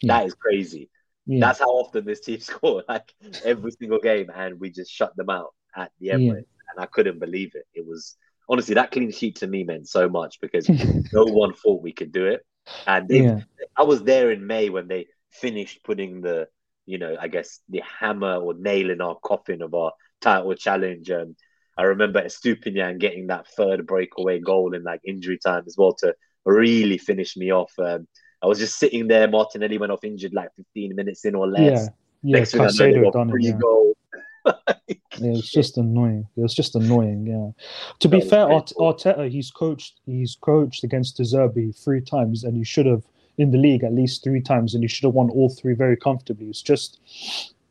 Yeah. 0.00 0.18
That 0.18 0.26
is 0.26 0.34
crazy. 0.34 0.90
That's 1.26 1.58
how 1.58 1.70
often 1.70 2.04
this 2.04 2.20
team 2.20 2.40
scored, 2.50 2.84
like 2.88 3.12
every 3.44 3.72
single 3.72 4.00
game, 4.00 4.30
and 4.34 4.60
we 4.60 4.70
just 4.70 4.90
shut 4.92 5.16
them 5.16 5.30
out 5.30 5.54
at 5.76 5.92
the. 6.00 6.08
Emirates. 6.08 6.46
And 6.76 6.82
I 6.82 6.86
couldn't 6.86 7.20
believe 7.20 7.54
it. 7.54 7.66
It 7.72 7.86
was 7.86 8.16
honestly 8.48 8.74
that 8.74 8.90
clean 8.90 9.10
sheet 9.12 9.36
to 9.36 9.46
me 9.46 9.62
meant 9.64 9.88
so 9.88 10.08
much 10.08 10.40
because 10.40 10.66
no 11.12 11.24
one 11.24 11.54
thought 11.54 11.82
we 11.82 11.92
could 11.92 12.10
do 12.12 12.26
it. 12.26 12.44
And 12.86 13.08
they, 13.08 13.22
yeah. 13.22 13.40
I 13.76 13.82
was 13.82 14.02
there 14.02 14.30
in 14.30 14.46
May 14.46 14.70
when 14.70 14.88
they 14.88 15.06
finished 15.30 15.84
putting 15.84 16.20
the, 16.20 16.48
you 16.86 16.98
know, 16.98 17.16
I 17.20 17.28
guess 17.28 17.60
the 17.68 17.82
hammer 18.00 18.36
or 18.36 18.54
nail 18.54 18.90
in 18.90 19.00
our 19.00 19.16
coffin 19.16 19.62
of 19.62 19.74
our 19.74 19.92
title 20.20 20.54
challenge. 20.54 21.10
And 21.10 21.36
I 21.76 21.84
remember 21.84 22.22
Estupiñán 22.22 22.98
getting 22.98 23.28
that 23.28 23.48
third 23.48 23.86
breakaway 23.86 24.38
goal 24.38 24.74
in 24.74 24.82
like 24.82 25.00
injury 25.04 25.38
time 25.38 25.64
as 25.66 25.76
well 25.76 25.94
to 26.00 26.14
really 26.44 26.98
finish 26.98 27.36
me 27.36 27.52
off. 27.52 27.72
Um, 27.78 28.06
I 28.42 28.46
was 28.46 28.58
just 28.58 28.78
sitting 28.78 29.08
there. 29.08 29.28
Martinelli 29.28 29.78
went 29.78 29.92
off 29.92 30.04
injured 30.04 30.34
like 30.34 30.50
15 30.56 30.94
minutes 30.94 31.24
in 31.24 31.34
or 31.34 31.48
less. 31.48 31.60
Yeah. 31.62 31.88
Yeah. 32.22 32.38
Next 32.38 32.52
thing 32.52 32.60
I 32.62 32.64
know, 32.64 32.70
they 33.04 33.10
got 33.10 33.28
three 33.30 33.46
Yeah. 33.46 33.58
goals. 33.60 33.96
Yeah, 35.18 35.32
it's 35.32 35.50
just 35.50 35.78
annoying. 35.78 36.26
It 36.36 36.40
was 36.40 36.54
just 36.54 36.74
annoying. 36.74 37.26
Yeah. 37.26 37.50
To 38.00 38.08
be 38.08 38.20
fair, 38.20 38.50
Art- 38.50 38.72
Arteta 38.78 39.30
he's 39.30 39.50
coached 39.50 40.00
he's 40.06 40.36
coached 40.40 40.82
against 40.82 41.16
De 41.16 41.22
Zerbi 41.22 41.72
three 41.72 42.00
times, 42.00 42.42
and 42.42 42.56
he 42.56 42.64
should 42.64 42.86
have 42.86 43.04
in 43.38 43.50
the 43.50 43.58
league 43.58 43.84
at 43.84 43.92
least 43.92 44.24
three 44.24 44.40
times, 44.40 44.74
and 44.74 44.82
he 44.82 44.88
should 44.88 45.04
have 45.04 45.14
won 45.14 45.30
all 45.30 45.48
three 45.48 45.74
very 45.74 45.96
comfortably. 45.96 46.48
It's 46.48 46.62
just 46.62 47.00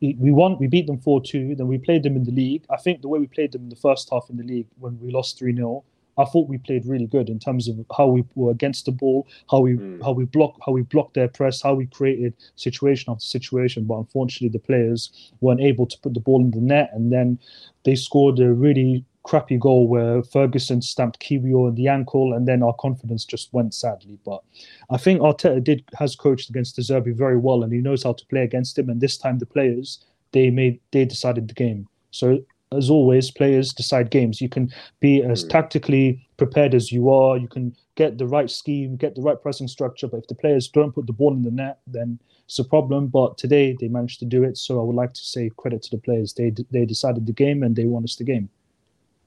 we 0.00 0.32
won, 0.32 0.58
we 0.58 0.66
beat 0.66 0.86
them 0.86 0.98
four 0.98 1.20
two. 1.20 1.54
Then 1.54 1.68
we 1.68 1.78
played 1.78 2.02
them 2.02 2.16
in 2.16 2.24
the 2.24 2.32
league. 2.32 2.64
I 2.70 2.76
think 2.76 3.02
the 3.02 3.08
way 3.08 3.18
we 3.18 3.26
played 3.26 3.52
them 3.52 3.62
in 3.62 3.68
the 3.68 3.76
first 3.76 4.08
half 4.10 4.30
in 4.30 4.36
the 4.36 4.42
league 4.42 4.66
when 4.78 4.98
we 5.00 5.10
lost 5.10 5.38
three 5.38 5.54
0 5.54 5.84
I 6.16 6.24
thought 6.24 6.48
we 6.48 6.58
played 6.58 6.86
really 6.86 7.06
good 7.06 7.28
in 7.28 7.38
terms 7.38 7.68
of 7.68 7.76
how 7.96 8.06
we 8.08 8.24
were 8.34 8.50
against 8.50 8.86
the 8.86 8.92
ball, 8.92 9.26
how 9.50 9.60
we 9.60 9.74
Mm. 9.74 10.02
how 10.02 10.12
we 10.12 10.24
block 10.24 10.56
how 10.64 10.72
we 10.72 10.82
blocked 10.82 11.14
their 11.14 11.28
press, 11.28 11.62
how 11.62 11.74
we 11.74 11.86
created 11.86 12.34
situation 12.56 13.10
after 13.12 13.24
situation. 13.24 13.84
But 13.84 13.98
unfortunately, 13.98 14.50
the 14.50 14.64
players 14.64 15.32
weren't 15.40 15.60
able 15.60 15.86
to 15.86 15.98
put 16.00 16.14
the 16.14 16.20
ball 16.20 16.40
in 16.40 16.50
the 16.50 16.60
net, 16.60 16.90
and 16.92 17.12
then 17.12 17.38
they 17.84 17.94
scored 17.94 18.38
a 18.38 18.52
really 18.52 19.04
crappy 19.24 19.56
goal 19.56 19.88
where 19.88 20.22
Ferguson 20.22 20.82
stamped 20.82 21.18
Kiwior 21.18 21.68
in 21.70 21.74
the 21.74 21.88
ankle, 21.88 22.34
and 22.34 22.46
then 22.46 22.62
our 22.62 22.74
confidence 22.74 23.24
just 23.24 23.52
went 23.54 23.72
sadly. 23.72 24.18
But 24.24 24.42
I 24.90 24.98
think 24.98 25.20
Arteta 25.20 25.64
did 25.64 25.82
has 25.98 26.14
coached 26.14 26.50
against 26.50 26.76
De 26.76 26.82
Zerbi 26.82 27.14
very 27.14 27.38
well, 27.38 27.62
and 27.62 27.72
he 27.72 27.80
knows 27.80 28.02
how 28.02 28.12
to 28.12 28.26
play 28.26 28.42
against 28.42 28.78
him. 28.78 28.90
And 28.90 29.00
this 29.00 29.16
time, 29.16 29.38
the 29.38 29.46
players 29.46 30.04
they 30.32 30.50
made 30.50 30.80
they 30.90 31.04
decided 31.04 31.48
the 31.48 31.54
game. 31.54 31.88
So 32.10 32.44
as 32.76 32.90
always, 32.90 33.30
players 33.30 33.72
decide 33.72 34.10
games. 34.10 34.40
You 34.40 34.48
can 34.48 34.70
be 35.00 35.22
as 35.22 35.44
Mm. 35.44 35.50
tactically 35.50 36.26
prepared 36.36 36.74
as 36.74 36.90
you 36.92 37.10
are. 37.10 37.36
You 37.36 37.48
can 37.48 37.74
get 37.94 38.18
the 38.18 38.26
right 38.26 38.50
scheme, 38.50 38.96
get 38.96 39.14
the 39.14 39.22
right 39.22 39.40
pressing 39.40 39.68
structure. 39.68 40.08
But 40.08 40.18
if 40.18 40.26
the 40.26 40.34
players 40.34 40.68
don't 40.68 40.94
put 40.94 41.06
the 41.06 41.12
ball 41.12 41.32
in 41.32 41.42
the 41.42 41.50
net, 41.50 41.78
then 41.86 42.18
it's 42.46 42.58
a 42.58 42.64
problem. 42.64 43.08
But 43.08 43.38
today 43.38 43.76
they 43.78 43.88
managed 43.88 44.18
to 44.20 44.26
do 44.26 44.42
it. 44.44 44.56
So 44.58 44.80
I 44.80 44.84
would 44.84 44.96
like 44.96 45.14
to 45.14 45.24
say 45.24 45.50
credit 45.56 45.82
to 45.84 45.90
the 45.96 46.02
players. 46.02 46.34
They 46.34 46.52
they 46.70 46.84
decided 46.84 47.26
the 47.26 47.32
game 47.32 47.62
and 47.62 47.74
they 47.76 47.84
won 47.84 48.04
us 48.04 48.16
the 48.16 48.24
game. 48.24 48.48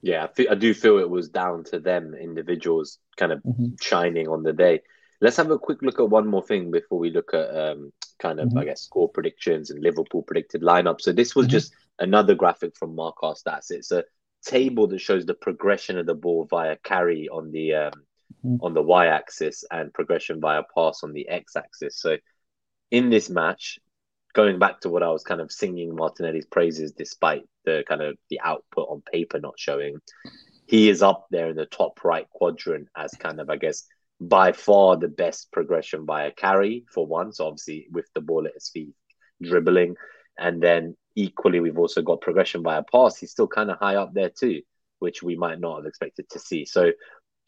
Yeah, 0.01 0.25
I, 0.25 0.27
feel, 0.27 0.51
I 0.51 0.55
do 0.55 0.73
feel 0.73 0.99
it 0.99 1.09
was 1.09 1.27
down 1.27 1.63
to 1.65 1.79
them 1.79 2.13
individuals 2.13 2.99
kind 3.17 3.31
of 3.31 3.41
Mhm. 3.43 3.81
shining 3.81 4.27
on 4.27 4.43
the 4.43 4.53
day. 4.53 4.81
Let's 5.21 5.37
have 5.37 5.49
a 5.49 5.57
quick 5.57 5.81
look 5.81 5.99
at 5.99 6.09
one 6.09 6.27
more 6.27 6.43
thing 6.43 6.69
before 6.69 6.99
we 6.99 7.09
look 7.09 7.33
at 7.33 7.49
um, 7.55 7.91
kind 8.19 8.39
of, 8.39 8.49
Mhm. 8.49 8.59
I 8.61 8.65
guess, 8.65 8.81
score 8.81 9.09
predictions 9.09 9.69
and 9.71 9.81
Liverpool 9.81 10.23
predicted 10.23 10.61
lineup. 10.61 11.01
So 11.01 11.11
this 11.11 11.35
was 11.35 11.47
Mhm. 11.47 11.51
just 11.51 11.73
another 11.99 12.35
graphic 12.35 12.75
from 12.75 12.95
Marcar 12.95 13.33
Stats. 13.33 13.71
It's 13.71 13.91
a 13.91 14.05
table 14.43 14.87
that 14.87 14.99
shows 14.99 15.25
the 15.25 15.33
progression 15.33 15.97
of 15.97 16.05
the 16.05 16.15
ball 16.15 16.45
via 16.45 16.77
carry 16.77 17.27
on 17.29 17.51
the 17.51 17.73
um, 17.73 17.93
Mhm. 18.45 18.59
on 18.61 18.73
the 18.73 18.83
y-axis 18.83 19.63
and 19.71 19.93
progression 19.93 20.39
via 20.39 20.63
pass 20.75 21.03
on 21.03 21.13
the 21.13 21.27
x-axis. 21.27 21.99
So 21.99 22.17
in 22.91 23.09
this 23.09 23.29
match, 23.29 23.79
going 24.33 24.59
back 24.59 24.81
to 24.81 24.89
what 24.89 25.03
I 25.03 25.09
was 25.11 25.23
kind 25.23 25.41
of 25.41 25.51
singing 25.51 25.95
Martinelli's 25.95 26.45
praises, 26.45 26.91
despite 26.91 27.43
the 27.65 27.83
kind 27.87 28.01
of 28.01 28.17
the 28.29 28.39
output 28.41 28.87
on 28.89 29.01
paper 29.01 29.39
not 29.39 29.59
showing, 29.59 29.99
he 30.67 30.89
is 30.89 31.01
up 31.01 31.27
there 31.31 31.49
in 31.49 31.55
the 31.55 31.65
top 31.65 32.03
right 32.03 32.29
quadrant 32.29 32.89
as 32.95 33.11
kind 33.11 33.39
of, 33.39 33.49
I 33.49 33.55
guess, 33.55 33.87
by 34.19 34.51
far 34.51 34.97
the 34.97 35.07
best 35.07 35.51
progression 35.51 36.05
via 36.05 36.31
carry 36.31 36.85
for 36.91 37.05
one. 37.05 37.31
So 37.31 37.47
obviously 37.47 37.87
with 37.91 38.07
the 38.15 38.21
ball 38.21 38.45
at 38.47 38.53
his 38.53 38.69
feet, 38.69 38.93
dribbling, 39.41 39.95
and 40.37 40.61
then 40.61 40.95
equally 41.15 41.59
we've 41.59 41.77
also 41.77 42.01
got 42.01 42.21
progression 42.21 42.63
via 42.63 42.83
pass. 42.91 43.17
He's 43.17 43.31
still 43.31 43.47
kind 43.47 43.69
of 43.69 43.77
high 43.77 43.95
up 43.95 44.13
there 44.13 44.29
too, 44.29 44.61
which 44.99 45.21
we 45.21 45.35
might 45.35 45.59
not 45.59 45.77
have 45.77 45.85
expected 45.85 46.29
to 46.31 46.39
see. 46.39 46.65
So 46.65 46.91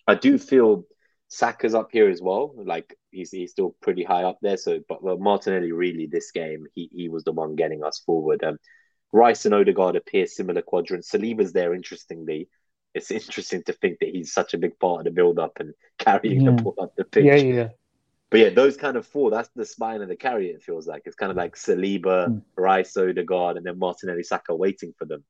I 0.07 0.15
do 0.15 0.37
feel 0.37 0.85
Saka's 1.29 1.75
up 1.75 1.89
here 1.91 2.09
as 2.09 2.21
well. 2.21 2.53
Like 2.57 2.95
he's 3.11 3.31
he's 3.31 3.51
still 3.51 3.75
pretty 3.81 4.03
high 4.03 4.23
up 4.23 4.39
there. 4.41 4.57
So, 4.57 4.79
but 4.87 5.03
well, 5.03 5.17
Martinelli 5.17 5.71
really 5.71 6.07
this 6.07 6.31
game 6.31 6.65
he 6.73 6.89
he 6.91 7.09
was 7.09 7.23
the 7.23 7.31
one 7.31 7.55
getting 7.55 7.83
us 7.83 7.99
forward. 7.99 8.43
Um, 8.43 8.57
Rice 9.11 9.45
and 9.45 9.55
Odegaard 9.55 9.95
appear 9.95 10.27
similar 10.27 10.61
quadrants. 10.61 11.11
Saliba's 11.11 11.53
there. 11.53 11.73
Interestingly, 11.73 12.49
it's 12.93 13.11
interesting 13.11 13.63
to 13.63 13.73
think 13.73 13.99
that 13.99 14.09
he's 14.09 14.33
such 14.33 14.53
a 14.53 14.57
big 14.57 14.77
part 14.79 14.99
of 14.99 15.05
the 15.05 15.11
build 15.11 15.39
up 15.39 15.57
and 15.59 15.73
carrying 15.97 16.41
Yeah. 16.41 16.51
the 16.55 16.61
ball 16.63 16.75
up 16.79 16.95
the 16.95 17.03
pitch. 17.03 17.25
Yeah, 17.25 17.35
yeah. 17.35 17.69
But 18.31 18.39
yeah, 18.41 18.49
those 18.49 18.77
kind 18.77 18.95
of 18.97 19.07
four, 19.07 19.31
that's 19.31 19.49
the 19.55 19.65
spine 19.65 20.01
of 20.01 20.07
the 20.07 20.15
carry, 20.15 20.49
it 20.49 20.61
feels 20.61 20.87
like. 20.87 21.03
It's 21.05 21.15
kind 21.15 21.31
of 21.31 21.37
like 21.37 21.55
Saliba, 21.55 22.27
Mm. 22.27 22.41
Rice, 22.55 22.95
Odegaard, 22.95 23.57
and 23.57 23.65
then 23.65 23.79
Martinelli 23.79 24.23
Saka 24.23 24.55
waiting 24.55 24.93
for 24.97 25.05
them. 25.05 25.23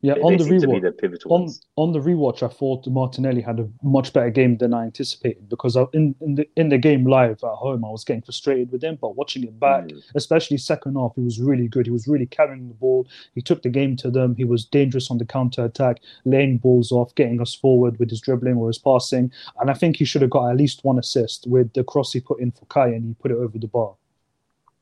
Yeah, 0.00 0.14
They, 0.14 0.20
on 0.22 0.36
the 0.36 0.44
seem 0.44 0.56
to 0.58 0.68
be 0.68 0.80
rewatch, 0.80 0.80
the 0.80 0.92
on 1.28 1.48
on 1.76 1.92
the 1.92 1.98
rewatch, 1.98 2.42
I 2.44 2.48
thought 2.48 2.86
Martinelli 2.86 3.40
had 3.42 3.58
a 3.58 3.68
much 3.82 4.12
better 4.12 4.30
game 4.30 4.56
than 4.56 4.72
I 4.72 4.84
anticipated 4.84 5.48
because 5.48 5.76
I, 5.76 5.86
in 5.92 6.14
in 6.20 6.36
the 6.36 6.48
in 6.56 6.68
the 6.68 6.78
game 6.78 7.04
live 7.04 7.42
at 7.42 7.50
home, 7.64 7.84
I 7.84 7.90
was 7.90 8.04
getting 8.04 8.22
frustrated 8.22 8.70
with 8.70 8.84
him. 8.84 8.96
But 9.00 9.16
watching 9.16 9.42
it 9.44 9.58
back, 9.58 9.90
Mm. 9.90 10.02
especially 10.14 10.58
second 10.58 10.94
half, 10.94 11.14
he 11.16 11.22
was 11.22 11.40
really 11.40 11.66
good. 11.68 11.86
He 11.86 11.92
was 11.92 12.06
really 12.06 12.26
carrying 12.26 12.68
the 12.68 12.74
ball. 12.74 13.08
He 13.34 13.42
took 13.42 13.62
the 13.62 13.70
game 13.70 13.96
to 13.96 14.10
them. 14.10 14.36
He 14.36 14.44
was 14.44 14.64
dangerous 14.64 15.10
on 15.10 15.18
the 15.18 15.24
counter 15.26 15.64
attack, 15.64 16.00
laying 16.24 16.58
balls 16.58 16.92
off, 16.92 17.14
getting 17.16 17.40
us 17.40 17.54
forward 17.54 17.98
with 17.98 18.10
his 18.10 18.20
dribbling 18.20 18.56
or 18.56 18.68
his 18.68 18.78
passing. 18.78 19.32
And 19.60 19.68
I 19.70 19.74
think 19.74 19.96
he 19.96 20.04
should 20.04 20.22
have 20.22 20.30
got 20.30 20.50
at 20.50 20.56
least 20.56 20.84
one 20.84 20.98
assist 21.00 21.46
with 21.48 21.72
the 21.72 21.82
cross 21.82 22.12
he 22.12 22.20
put 22.20 22.38
in 22.40 22.52
for 22.52 22.66
Kai 22.66 22.88
and 22.88 23.04
he 23.04 23.14
put 23.14 23.32
it 23.32 23.36
over 23.38 23.58
the 23.58 23.66
bar. 23.68 23.94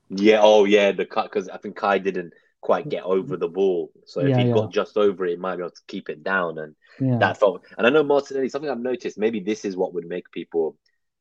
Yeah, 0.09 0.41
oh 0.43 0.65
yeah, 0.65 0.93
the 0.93 1.05
cut 1.05 1.25
because 1.25 1.49
I 1.49 1.57
think 1.59 1.77
Kai 1.77 1.99
didn't 1.99 2.33
quite 2.67 2.91
get 2.91 3.05
over 3.05 3.37
the 3.37 3.49
ball. 3.49 3.93
So 4.07 4.23
if 4.23 4.35
Yeah, 4.35 4.37
he 4.37 4.47
yeah. 4.47 4.49
got 4.49 4.73
just 4.73 4.97
over 4.99 5.25
it, 5.27 5.31
he 5.31 5.37
might 5.37 5.57
be 5.57 5.63
able 5.63 5.71
to 5.71 5.83
keep 5.89 6.11
it 6.11 6.25
down. 6.25 6.59
And 6.59 6.75
Yeah, 6.99 7.21
that 7.21 7.39
felt 7.39 7.65
and 7.79 7.87
I 7.87 7.91
know 7.91 8.03
Martinelli, 8.03 8.49
something 8.51 8.71
I've 8.71 8.81
noticed, 8.81 9.19
maybe 9.19 9.41
this 9.41 9.65
is 9.65 9.77
what 9.77 9.95
would 9.95 10.07
make 10.07 10.31
people 10.33 10.77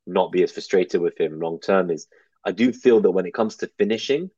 not 0.07 0.31
be 0.31 0.43
as 0.43 0.51
frustrated 0.51 1.01
with 1.01 1.19
him 1.19 1.39
long 1.39 1.59
term 1.59 1.91
is 1.91 2.07
I 2.45 2.51
do 2.51 2.73
feel 2.73 3.01
that 3.01 3.11
when 3.11 3.27
it 3.27 3.33
comes 3.35 3.57
to 3.57 3.71
finishing, 3.77 4.31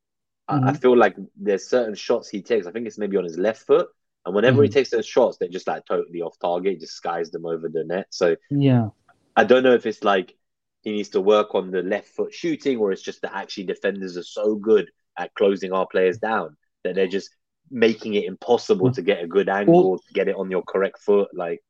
I, 0.48 0.60
I 0.64 0.72
Mhm. 0.72 0.74
feel 0.74 0.98
like 0.98 1.16
there's 1.38 1.70
certain 1.70 1.96
shots 1.96 2.30
he 2.30 2.44
takes. 2.44 2.68
I 2.68 2.72
think 2.72 2.88
it's 2.88 3.00
maybe 3.00 3.18
on 3.18 3.26
his 3.26 3.38
left 3.40 3.68
foot. 3.68 3.90
And 4.26 4.36
whenever 4.36 4.64
he 4.64 4.70
Mhm. 4.70 4.70
takes 4.70 4.92
those 4.92 5.08
shots, 5.08 5.38
they're 5.38 5.50
just 5.50 5.68
like 5.68 5.86
totally 5.86 6.22
off 6.22 6.38
target, 6.40 6.74
he 6.74 6.80
just 6.80 6.96
skies 6.96 7.32
them 7.32 7.46
over 7.46 7.70
the 7.70 7.86
net. 7.86 8.08
So 8.12 8.38
yeah. 8.50 8.90
I 9.36 9.44
don't 9.44 9.64
know 9.64 9.74
if 9.74 9.86
it's 9.86 10.04
like 10.04 10.36
he 10.82 10.92
needs 10.92 11.10
to 11.10 11.22
work 11.22 11.56
on 11.56 11.72
the 11.72 11.82
left 11.84 12.08
foot 12.08 12.34
shooting, 12.34 12.78
or 12.78 12.92
it's 12.92 13.02
just 13.02 13.22
that 13.22 13.36
actually 13.36 13.66
defenders 13.66 14.18
are 14.18 14.24
so 14.24 14.56
good 14.56 14.90
at 15.18 15.34
closing 15.36 15.72
our 15.74 15.88
players 15.88 16.18
down 16.18 16.58
that 16.88 16.96
they're 16.96 17.08
just 17.08 17.30
making 17.70 18.14
it 18.16 18.26
impossible 18.26 18.92
to 18.92 19.02
get 19.02 19.24
a 19.24 19.28
good 19.28 19.50
angle, 19.50 20.00
to 20.00 20.14
get 20.14 20.28
it 20.28 20.36
on 20.36 20.50
your 20.50 20.64
correct 20.64 21.00
foot. 21.00 21.30
Like, 21.34 21.62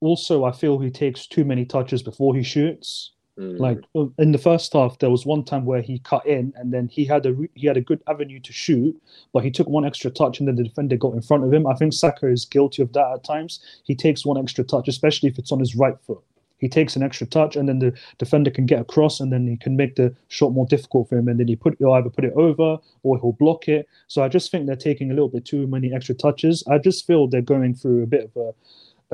Also, 0.00 0.44
I 0.44 0.52
feel 0.52 0.78
he 0.78 0.90
takes 0.90 1.26
too 1.26 1.44
many 1.44 1.64
touches 1.64 2.02
before 2.02 2.34
he 2.34 2.42
shoots. 2.42 3.12
mm, 3.38 3.58
Like 3.58 3.78
in 4.18 4.32
the 4.32 4.38
first 4.38 4.72
half, 4.72 4.98
there 4.98 5.10
was 5.10 5.26
one 5.26 5.44
time 5.44 5.64
where 5.66 5.82
he 5.82 5.98
cut 5.98 6.26
in, 6.26 6.52
and 6.56 6.72
then 6.72 6.88
he 6.88 7.04
had 7.04 7.26
a 7.26 7.32
re- 7.34 7.50
he 7.54 7.66
had 7.66 7.76
a 7.76 7.82
good 7.82 8.02
avenue 8.06 8.40
to 8.40 8.52
shoot, 8.52 9.00
but 9.32 9.44
he 9.44 9.50
took 9.50 9.68
one 9.68 9.84
extra 9.84 10.10
touch, 10.10 10.38
and 10.38 10.48
then 10.48 10.56
the 10.56 10.64
defender 10.64 10.96
got 10.96 11.14
in 11.14 11.22
front 11.22 11.44
of 11.44 11.52
him. 11.52 11.66
I 11.66 11.74
think 11.74 11.92
Saka 11.92 12.26
is 12.28 12.44
guilty 12.46 12.82
of 12.82 12.92
that 12.94 13.12
at 13.12 13.24
times. 13.24 13.60
He 13.84 13.94
takes 13.94 14.24
one 14.24 14.38
extra 14.38 14.64
touch, 14.64 14.88
especially 14.88 15.28
if 15.28 15.38
it's 15.38 15.52
on 15.52 15.60
his 15.60 15.76
right 15.76 15.98
foot. 16.06 16.22
He 16.60 16.68
takes 16.68 16.94
an 16.96 17.02
extra 17.02 17.26
touch, 17.26 17.56
and 17.56 17.68
then 17.68 17.78
the 17.80 17.92
defender 18.18 18.50
can 18.50 18.66
get 18.66 18.80
across, 18.80 19.18
and 19.20 19.32
then 19.32 19.46
he 19.46 19.56
can 19.56 19.76
make 19.76 19.96
the 19.96 20.14
shot 20.28 20.52
more 20.52 20.66
difficult 20.66 21.08
for 21.08 21.16
him. 21.18 21.28
And 21.28 21.40
then 21.40 21.48
he 21.48 21.56
put 21.56 21.76
he'll 21.78 21.92
either 21.92 22.10
put 22.10 22.24
it 22.24 22.32
over 22.34 22.78
or 23.02 23.18
he'll 23.18 23.32
block 23.32 23.68
it. 23.68 23.88
So 24.08 24.22
I 24.22 24.28
just 24.28 24.50
think 24.50 24.66
they're 24.66 24.76
taking 24.76 25.10
a 25.10 25.14
little 25.14 25.28
bit 25.28 25.44
too 25.44 25.66
many 25.66 25.92
extra 25.92 26.14
touches. 26.14 26.62
I 26.68 26.78
just 26.78 27.06
feel 27.06 27.26
they're 27.26 27.42
going 27.42 27.74
through 27.74 28.02
a 28.02 28.06
bit 28.06 28.24
of 28.24 28.36
a 28.36 28.54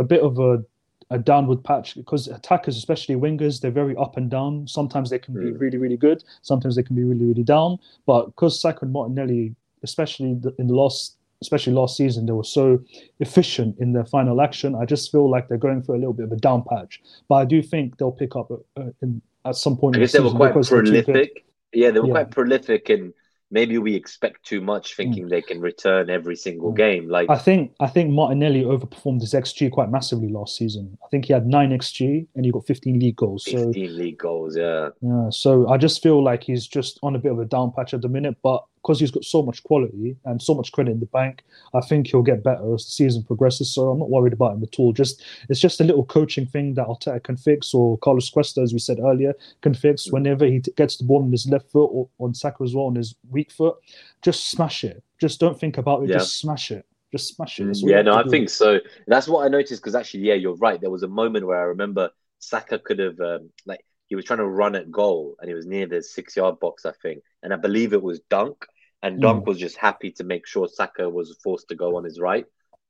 a 0.01 0.05
bit 0.05 0.20
of 0.20 0.38
a 0.38 0.62
a 1.11 1.18
downward 1.18 1.62
patch 1.62 1.94
because 1.94 2.26
attackers, 2.26 2.76
especially 2.76 3.14
wingers, 3.14 3.61
they're 3.61 3.70
very 3.70 3.94
up 3.97 4.16
and 4.16 4.28
down. 4.28 4.66
Sometimes 4.66 5.09
they 5.09 5.20
can 5.20 5.34
be 5.34 5.53
Mm. 5.53 5.61
really, 5.61 5.78
really 5.78 5.97
good. 5.97 6.24
Sometimes 6.42 6.74
they 6.74 6.82
can 6.82 6.97
be 6.97 7.05
really, 7.05 7.24
really 7.24 7.44
down. 7.44 7.78
But 8.07 8.26
because 8.26 8.61
Saka 8.61 8.84
and 8.84 8.92
Martinelli, 8.92 9.55
especially 9.84 10.34
the, 10.34 10.53
in 10.59 10.66
the 10.66 10.74
last, 10.74 11.16
especially 11.43 11.72
last 11.74 11.97
season, 11.97 12.26
they 12.26 12.32
were 12.32 12.45
so 12.45 12.78
efficient 13.20 13.76
in 13.78 13.93
their 13.93 14.05
final 14.07 14.41
action. 14.41 14.74
I 14.74 14.84
just 14.84 15.11
feel 15.12 15.30
like 15.30 15.49
they're 15.49 15.59
going 15.59 15.82
through 15.82 15.97
a 15.97 15.99
little 16.03 16.12
bit 16.14 16.24
of 16.26 16.32
a 16.32 16.37
down 16.37 16.64
patch. 16.68 17.01
But 17.28 17.37
I 17.37 17.45
do 17.45 17.62
think 17.62 17.99
they'll 17.99 18.12
pick 18.12 18.37
up 18.37 18.51
uh, 18.51 18.82
in, 19.03 19.20
at 19.45 19.57
some 19.57 19.76
point. 19.76 19.97
I 19.97 19.99
in 19.99 20.01
the 20.01 20.05
guess 20.07 20.12
they 20.12 20.20
were 20.20 20.30
quite 20.30 20.49
because 20.49 20.70
they're 20.70 20.82
too 20.82 20.93
good. 20.93 21.05
prolific 21.05 21.45
Yeah, 21.72 21.91
they 21.91 22.01
were 22.01 22.07
Yeah. 22.07 22.12
quite 22.12 22.30
prolific, 22.30 22.89
and 22.89 23.12
maybe 23.51 23.76
we 23.78 23.95
expect 23.95 24.45
too 24.45 24.61
much, 24.61 24.97
thinking 24.97 25.28
they 25.28 25.43
can 25.43 25.61
return 25.61 26.09
every 26.11 26.34
single 26.37 26.72
Mm. 26.72 26.76
game. 26.76 27.09
Like, 27.09 27.28
I 27.30 27.37
think 27.39 27.72
I 27.80 27.87
think 27.87 28.11
Martinelli 28.11 28.62
overperformed 28.64 29.20
his 29.20 29.34
XG 29.34 29.70
quite 29.70 29.91
massively 29.91 30.28
last 30.28 30.57
season. 30.57 30.97
I 31.05 31.09
think 31.11 31.26
he 31.26 31.32
had 31.32 31.47
nine 31.47 31.70
XG 31.72 32.26
and 32.34 32.45
he 32.45 32.51
got 32.51 32.66
15 32.66 32.99
league 32.99 33.16
goals. 33.16 33.45
So 33.45 33.66
15 33.66 33.97
league 33.99 34.18
goals. 34.18 34.57
Yeah, 34.57 34.89
yeah, 35.03 35.28
so 35.30 35.68
I 35.68 35.76
just 35.76 36.03
feel 36.03 36.22
like 36.24 36.43
he's 36.45 36.66
just 36.66 36.99
on 37.03 37.14
a 37.14 37.18
bit 37.18 37.30
of 37.32 37.39
a 37.39 37.45
down 37.45 37.72
patch 37.72 37.95
at 37.95 38.03
the 38.03 38.09
minute, 38.09 38.37
but 38.43 38.64
because 38.87 39.01
he's 39.01 39.11
got 39.11 39.24
so 39.24 39.43
much 39.43 39.64
quality 39.64 40.16
and 40.26 40.41
so 40.41 40.55
much 40.55 40.70
credit 40.70 40.93
in 40.93 41.01
the 41.01 41.07
bank, 41.07 41.43
I 41.74 41.80
think 41.80 42.07
he'll 42.07 42.22
get 42.22 42.45
better 42.45 42.72
as 42.72 42.84
the 42.84 42.93
season 42.93 43.24
progresses. 43.24 43.74
So 43.74 43.91
I'm 43.91 43.99
not 43.99 44.11
worried 44.11 44.32
about 44.32 44.55
him 44.55 44.62
at 44.62 44.78
all. 44.78 44.93
Just 44.93 45.24
it's 45.49 45.59
just 45.59 45.80
a 45.80 45.84
little 45.84 46.05
coaching 46.05 46.47
thing 46.47 46.74
that 46.74 46.87
Arteta 46.87 47.20
can 47.24 47.37
fix, 47.37 47.74
or 47.74 47.99
Carlos 47.99 48.30
Cuesta, 48.30 48.61
as 48.61 48.72
we 48.72 48.78
said 48.78 49.01
earlier, 49.01 49.34
can 49.61 49.74
fix. 49.74 50.12
Whenever 50.12 50.47
he 50.47 50.61
t- 50.61 50.72
gets 50.76 50.99
the 50.99 51.05
ball 51.05 51.24
on 51.24 51.32
his 51.32 51.49
left 51.49 51.68
foot 51.72 51.91
or 51.93 52.09
on 52.20 52.32
Saka 52.32 52.62
as 52.62 52.76
well 52.76 52.87
on 52.87 52.95
his 52.95 53.16
weak 53.28 53.51
foot, 53.51 53.76
just 54.22 54.53
smash 54.53 54.84
it. 54.84 55.03
Just 55.20 55.41
don't 55.41 55.59
think 55.59 55.78
about 55.78 56.05
it. 56.05 56.11
Yeah. 56.11 56.18
Just 56.18 56.39
smash 56.39 56.70
it. 56.70 56.87
Just 57.11 57.34
smash 57.34 57.59
it. 57.59 57.76
You 57.78 57.91
yeah. 57.91 58.03
No, 58.03 58.14
I 58.14 58.22
do. 58.22 58.30
think 58.30 58.51
so. 58.51 58.78
That's 59.09 59.26
what 59.26 59.45
I 59.45 59.49
noticed 59.49 59.82
because 59.82 59.97
actually, 59.97 60.20
yeah, 60.20 60.34
you're 60.34 60.57
right. 60.57 60.80
There 60.80 60.91
was 60.91 61.03
a 61.03 61.09
moment 61.09 61.45
where 61.45 61.59
I 61.59 61.64
remember 61.64 62.11
Saka 62.39 62.78
could 62.78 63.01
have 63.01 63.18
um, 63.18 63.51
like 63.64 63.84
he 64.07 64.14
was 64.14 64.24
trying 64.24 64.39
to 64.39 64.47
run 64.47 64.76
at 64.76 64.93
goal 64.93 65.37
and 65.41 65.49
he 65.49 65.55
was 65.55 65.66
near 65.66 65.87
the 65.87 66.03
six 66.03 66.37
yard 66.37 66.61
box, 66.61 66.87
I 66.87 66.93
think, 67.03 67.22
and 67.43 67.53
I 67.53 67.57
believe 67.57 67.93
it 67.93 68.03
was 68.03 68.20
Dunk, 68.30 68.64
and 69.03 69.20
Dunk 69.20 69.44
Mm. 69.44 69.47
was 69.47 69.59
just 69.59 69.76
happy 69.76 70.11
to 70.12 70.24
make 70.24 70.47
sure 70.47 70.68
Saka 70.68 71.09
was 71.09 71.36
forced 71.42 71.68
to 71.68 71.74
go 71.74 71.97
on 71.97 72.05
his 72.05 72.18
right. 72.20 72.47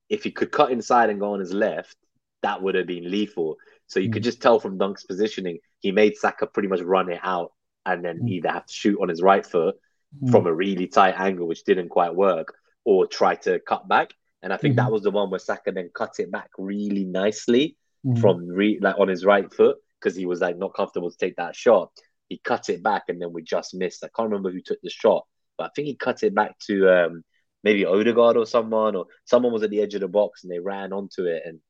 If 0.08 0.24
he 0.24 0.30
could 0.30 0.52
cut 0.52 0.70
inside 0.70 1.10
and 1.10 1.20
go 1.20 1.32
on 1.32 1.40
his 1.40 1.52
left, 1.52 1.96
that 2.42 2.62
would 2.62 2.74
have 2.74 2.86
been 2.86 3.10
lethal. 3.10 3.56
So 3.86 4.00
you 4.00 4.08
Mm. 4.08 4.12
could 4.14 4.22
just 4.22 4.40
tell 4.40 4.60
from 4.60 4.78
Dunk's 4.78 5.04
positioning, 5.04 5.58
he 5.80 5.90
made 5.92 6.16
Saka 6.16 6.46
pretty 6.46 6.68
much 6.68 6.80
run 6.80 7.10
it 7.10 7.20
out 7.22 7.52
and 7.84 8.04
then 8.04 8.20
Mm. 8.20 8.28
either 8.30 8.48
have 8.50 8.66
to 8.66 8.72
shoot 8.72 8.98
on 9.00 9.08
his 9.08 9.22
right 9.22 9.44
foot 9.44 9.76
Mm. 10.22 10.30
from 10.30 10.46
a 10.46 10.52
really 10.54 10.86
tight 10.86 11.18
angle, 11.18 11.46
which 11.46 11.64
didn't 11.64 11.88
quite 11.88 12.14
work, 12.14 12.54
or 12.84 13.06
try 13.06 13.34
to 13.34 13.58
cut 13.60 13.88
back. 13.88 14.12
And 14.42 14.52
I 14.52 14.56
think 14.58 14.76
that 14.76 14.92
was 14.92 15.02
the 15.02 15.10
one 15.10 15.28
where 15.30 15.40
Saka 15.40 15.72
then 15.72 15.90
cut 15.92 16.20
it 16.20 16.30
back 16.30 16.50
really 16.56 17.04
nicely 17.04 17.76
from 18.20 18.46
re- 18.46 18.78
like 18.80 18.96
on 18.98 19.08
his 19.08 19.24
right 19.24 19.52
foot 19.52 19.78
because 19.98 20.14
he 20.14 20.26
was 20.26 20.40
like 20.40 20.56
not 20.56 20.72
comfortable 20.74 21.10
to 21.10 21.16
take 21.16 21.34
that 21.36 21.56
shot. 21.56 21.90
He 22.28 22.38
cut 22.38 22.68
it 22.68 22.80
back 22.82 23.04
and 23.08 23.20
then 23.20 23.32
we 23.32 23.42
just 23.42 23.74
missed. 23.74 24.04
I 24.04 24.08
can't 24.14 24.28
remember 24.28 24.52
who 24.52 24.60
took 24.60 24.80
the 24.82 24.90
shot, 24.90 25.26
but 25.56 25.64
I 25.64 25.68
think 25.74 25.86
he 25.86 25.94
cut 25.94 26.22
it 26.22 26.34
back 26.34 26.58
to 26.66 26.88
um, 26.88 27.24
maybe 27.64 27.84
Odegaard 27.84 28.36
or 28.36 28.46
someone, 28.46 28.96
or 28.96 29.06
someone 29.24 29.52
was 29.52 29.62
at 29.62 29.70
the 29.70 29.80
edge 29.80 29.94
of 29.94 30.00
the 30.00 30.08
box 30.08 30.42
and 30.44 30.52
they 30.52 30.58
ran 30.58 30.92
onto 30.92 31.24
it 31.24 31.42
and 31.46 31.60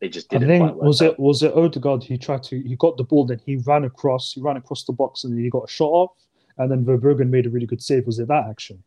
they 0.00 0.08
just 0.08 0.28
didn't 0.28 0.48
think 0.48 0.62
quite 0.62 0.76
was 0.76 1.00
out. 1.00 1.12
it 1.12 1.18
was 1.18 1.42
it 1.42 1.54
Odegaard 1.54 2.02
he 2.04 2.18
tried 2.18 2.42
to 2.44 2.60
he 2.60 2.76
got 2.76 2.96
the 2.98 3.04
ball 3.04 3.24
then 3.24 3.40
he 3.46 3.56
ran 3.56 3.84
across 3.84 4.32
he 4.34 4.42
ran 4.42 4.56
across 4.58 4.84
the 4.84 4.92
box 4.92 5.24
and 5.24 5.32
then 5.34 5.42
he 5.42 5.48
got 5.48 5.64
a 5.64 5.72
shot 5.72 5.88
off 5.88 6.10
and 6.58 6.70
then 6.70 6.84
Verbruggen 6.84 7.28
made 7.30 7.46
a 7.46 7.50
really 7.50 7.66
good 7.66 7.82
save. 7.82 8.06
Was 8.06 8.18
it 8.18 8.28
that 8.28 8.46
action? 8.48 8.82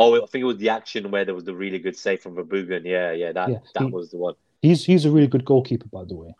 Oh, 0.00 0.14
I 0.22 0.26
think 0.26 0.42
it 0.42 0.46
was 0.46 0.58
the 0.58 0.68
action 0.68 1.10
where 1.10 1.24
there 1.24 1.34
was 1.34 1.44
the 1.44 1.54
really 1.54 1.78
good 1.80 1.96
save 1.96 2.20
from 2.20 2.36
Verbruggen. 2.36 2.84
Yeah, 2.84 3.12
yeah, 3.12 3.32
that 3.32 3.48
Yeah, 3.50 3.58
that 3.74 3.84
he- 3.84 3.90
was 3.90 4.10
the 4.10 4.16
one. 4.18 4.34
He's 4.62 4.84
he's 4.84 5.04
a 5.04 5.10
really 5.10 5.26
good 5.28 5.44
goalkeeper 5.44 5.86
by 5.92 6.04
the 6.04 6.14
way. 6.16 6.34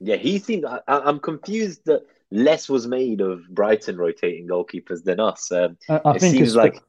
Yeah, 0.00 0.16
he 0.16 0.38
seemed. 0.38 0.64
I, 0.64 0.80
I- 0.88 1.00
I'm 1.00 1.18
confused 1.20 1.84
that 1.86 2.04
less 2.30 2.68
was 2.68 2.86
made 2.86 3.20
of 3.20 3.40
Brighton 3.50 3.96
rotating 3.96 4.46
goalkeepers 4.46 5.02
than 5.04 5.18
us. 5.20 5.50
Um, 5.50 5.76
I, 5.88 6.00
I 6.04 6.14
it 6.14 6.20
think 6.20 6.34
seems 6.36 6.48
it's 6.48 6.56
like 6.56 6.82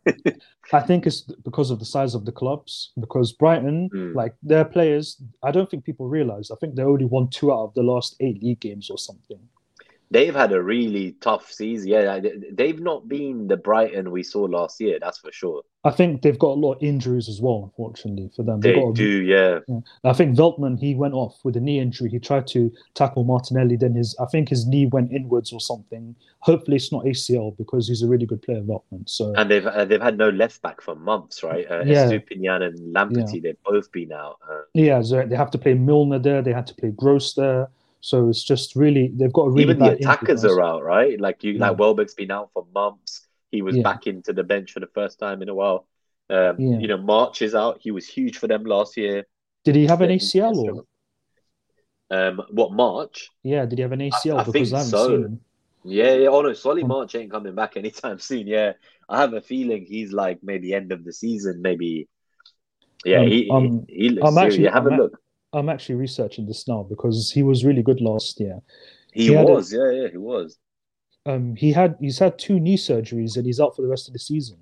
I 0.74 0.80
think 0.82 1.08
it's 1.08 1.22
because 1.22 1.72
of 1.72 1.80
the 1.80 1.86
size 1.86 2.14
of 2.16 2.26
the 2.26 2.32
clubs. 2.32 2.92
Because 3.00 3.32
Brighton, 3.34 3.90
Mm. 3.94 4.16
like 4.16 4.36
their 4.44 4.66
players, 4.66 5.22
I 5.44 5.52
don't 5.52 5.70
think 5.70 5.84
people 5.84 6.08
realize. 6.08 6.52
I 6.52 6.56
think 6.56 6.76
they 6.76 6.84
only 6.84 7.06
won 7.06 7.30
two 7.30 7.52
out 7.52 7.64
of 7.66 7.74
the 7.74 7.84
last 7.84 8.16
eight 8.20 8.42
league 8.44 8.60
games 8.60 8.90
or 8.90 8.98
something. 8.98 9.40
They've 10.12 10.36
had 10.36 10.52
a 10.52 10.62
really 10.62 11.14
tough 11.22 11.50
season. 11.50 11.88
Yeah, 11.88 12.20
they- 12.20 12.38
they've 12.52 12.80
not 12.82 13.08
been 13.08 13.48
the 13.48 13.56
Brighton 13.56 14.12
we 14.12 14.24
saw 14.24 14.42
last 14.44 14.82
year. 14.82 15.00
That's 15.00 15.20
for 15.20 15.32
sure. 15.32 15.62
I 15.86 15.90
think 15.92 16.22
they've 16.22 16.38
got 16.38 16.58
a 16.58 16.60
lot 16.60 16.74
of 16.74 16.84
injuries 16.84 17.28
as 17.30 17.42
well, 17.42 17.64
unfortunately 17.64 18.30
for 18.36 18.44
them. 18.44 18.60
They've 18.60 18.76
They 18.76 18.82
got 18.82 18.90
a- 18.90 18.94
do. 18.94 19.24
Yeah. 19.24 19.60
I 20.04 20.14
think 20.14 20.36
Veltman 20.38 20.78
he 20.80 20.94
went 20.96 21.14
off 21.14 21.40
with 21.46 21.56
a 21.56 21.62
knee 21.62 21.80
injury. 21.80 22.10
He 22.10 22.20
tried 22.20 22.46
to 22.48 22.72
tackle 22.94 23.24
Martinelli, 23.24 23.78
then 23.78 23.96
his 23.96 24.14
I 24.20 24.26
think 24.26 24.50
his 24.50 24.68
knee 24.68 24.86
went 24.86 25.12
inwards 25.14 25.54
or 25.54 25.62
something. 25.62 26.14
Hopefully 26.42 26.76
it's 26.76 26.92
not 26.92 27.06
ACL 27.06 27.52
because 27.58 27.88
he's 27.88 28.04
a 28.04 28.08
really 28.08 28.26
good 28.26 28.42
player, 28.42 28.62
Veltman. 28.62 29.08
So 29.08 29.34
And 29.36 29.50
they've 29.50 29.66
uh, 29.66 29.86
they've 29.86 30.02
had 30.02 30.18
no 30.18 30.30
left 30.30 30.62
back 30.62 30.82
for 30.82 30.94
months, 30.94 31.42
right? 31.42 31.66
Uh, 31.72 31.84
Yeah. 31.86 32.12
Estupiñán 32.12 32.62
and 32.64 32.78
Lamptey, 32.94 33.42
they've 33.42 33.64
both 33.66 33.90
been 33.94 34.12
out. 34.12 34.38
Uh, 34.48 34.62
yeah, 34.74 35.02
so 35.02 35.26
they 35.26 35.38
have 35.38 35.52
to 35.52 35.58
play 35.58 35.74
Milner 35.74 36.20
there. 36.20 36.42
They 36.42 36.52
had 36.54 36.68
to 36.68 36.76
play 36.76 36.92
Gross 36.92 37.34
there. 37.34 37.70
So 38.02 38.30
it's 38.30 38.44
just 38.44 38.76
really 38.76 39.12
they've 39.16 39.32
got 39.32 39.44
a 39.44 39.50
really 39.52 39.64
even 39.64 39.80
the 39.80 39.92
attackers 39.94 40.44
are 40.44 40.62
out, 40.62 40.84
right? 40.84 41.20
Like 41.20 41.44
you, 41.44 41.54
Yeah. 41.54 41.70
like 41.70 41.78
Welbeck's 41.80 42.14
been 42.16 42.32
out 42.32 42.50
for 42.54 42.66
months. 42.74 43.28
He 43.52 43.62
was 43.62 43.76
Yeah. 43.78 43.84
back 43.84 44.08
into 44.08 44.34
the 44.34 44.44
bench 44.44 44.72
for 44.72 44.80
the 44.80 44.88
first 44.88 45.20
time 45.20 45.42
in 45.42 45.50
a 45.50 45.54
while. 45.56 45.88
Um, 46.30 46.60
Yeah. 46.60 46.80
You 46.80 46.88
know, 46.88 46.98
March 46.98 47.42
is 47.42 47.54
out. 47.56 47.80
He 47.82 47.92
was 47.92 48.08
huge 48.08 48.38
for 48.38 48.48
them 48.48 48.64
last 48.64 48.98
year. 48.98 49.26
Did 49.64 49.76
he 49.76 49.86
have 49.86 50.02
an 50.02 50.10
ACL 50.10 50.58
or 50.58 50.86
Um, 52.10 52.42
what 52.50 52.74
March? 52.74 53.30
yeah? 53.44 53.66
Did 53.66 53.78
he 53.78 53.84
have 53.84 53.92
an 53.92 54.02
ACL? 54.02 54.38
I 54.40 54.44
because 54.44 54.72
think 54.72 54.80
I 54.80 54.84
so. 54.84 55.38
Yeah, 55.84 56.14
yeah. 56.16 56.28
Oh 56.30 56.42
no, 56.42 56.54
Solly 56.54 56.82
Um, 56.84 56.90
March 56.90 57.16
ain't 57.16 57.32
coming 57.32 57.56
back 57.56 57.78
anytime 57.78 58.18
soon. 58.30 58.48
Yeah, 58.48 58.74
I 59.10 59.22
have 59.22 59.34
a 59.34 59.42
feeling 59.42 59.86
he's 59.86 60.12
like 60.12 60.40
maybe 60.44 60.74
end 60.74 60.92
of 60.92 61.04
the 61.04 61.14
season, 61.14 61.62
maybe. 61.62 62.08
Yeah, 63.06 63.20
Um, 63.22 63.28
he, 63.28 63.50
um, 63.50 63.86
he 63.88 63.96
he 64.04 64.10
looks 64.10 64.28
I'm 64.28 64.34
serious. 64.34 64.54
actually- 64.56 64.68
have 64.70 64.88
a 64.88 64.90
I'm 64.92 64.98
look. 64.98 65.21
I'm 65.54 65.70
actually 65.70 65.96
researching 65.96 66.46
this 66.46 66.68
now 66.68 66.84
because 66.84 67.32
he 67.32 67.44
was 67.44 67.66
really 67.66 67.84
good 67.84 68.02
last 68.02 68.40
year. 68.40 68.60
He, 69.14 69.28
he 69.28 69.34
had 69.34 69.50
a- 69.50 69.54
was, 69.54 69.74
yeah, 69.74 69.92
yeah, 69.92 70.08
he 70.10 70.18
was. 70.18 70.58
Um, 71.26 71.56
he 71.56 71.72
had 71.72 71.98
he's 72.00 72.18
had 72.18 72.40
two 72.40 72.60
knee 72.60 72.78
surgeries 72.78 73.36
and 73.38 73.46
he's 73.46 73.60
out 73.60 73.76
for 73.76 73.84
the 73.84 73.88
rest 73.88 74.08
of 74.08 74.14
the 74.14 74.20
season. 74.20 74.58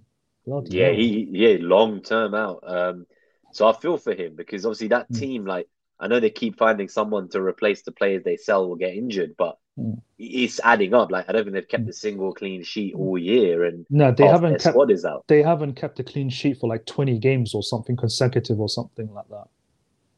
Bloody 0.46 0.78
Yeah, 0.78 0.88
hell. 0.88 0.96
he 0.96 1.28
yeah, 1.32 1.58
long 1.62 2.02
term 2.02 2.34
out. 2.34 2.60
Um, 2.68 3.06
so 3.54 3.68
I 3.68 3.74
feel 3.74 3.98
for 3.98 4.14
him 4.14 4.36
because 4.36 4.66
obviously 4.66 4.90
that 4.90 5.10
Mm. 5.10 5.20
team, 5.20 5.46
like 5.46 5.68
I 6.02 6.08
know 6.08 6.20
they 6.20 6.30
keep 6.32 6.58
finding 6.58 6.88
someone 6.90 7.30
to 7.30 7.42
replace 7.42 7.84
the 7.84 7.92
players 7.92 8.24
they 8.24 8.36
sell 8.38 8.68
will 8.68 8.76
get 8.76 8.94
injured, 8.96 9.36
but 9.38 9.58
Mm. 9.80 10.02
it's 10.18 10.60
adding 10.62 10.94
up. 10.94 11.12
Like 11.12 11.30
I 11.30 11.32
don't 11.32 11.44
think 11.44 11.54
they've 11.54 11.68
kept 11.68 11.86
Mm. 11.86 11.90
a 11.90 11.94
single 11.94 12.34
clean 12.34 12.64
sheet 12.64 12.94
all 12.96 13.18
year, 13.18 13.64
and 13.64 13.86
no, 13.90 14.12
they 14.12 14.26
haven't 14.28 14.60
kept 14.62 14.64
squad 14.74 14.92
is 14.92 15.06
out. 15.06 15.24
they 15.28 15.42
haven't 15.42 15.76
kept 15.76 16.00
a 16.00 16.04
clean 16.04 16.30
sheet 16.30 16.58
for 16.58 16.68
like 16.68 16.86
20 16.86 17.20
games 17.20 17.54
or 17.56 17.64
something 17.64 17.96
consecutive 17.96 18.60
or 18.60 18.68
something 18.68 19.10
like 19.14 19.30
that. 19.30 19.48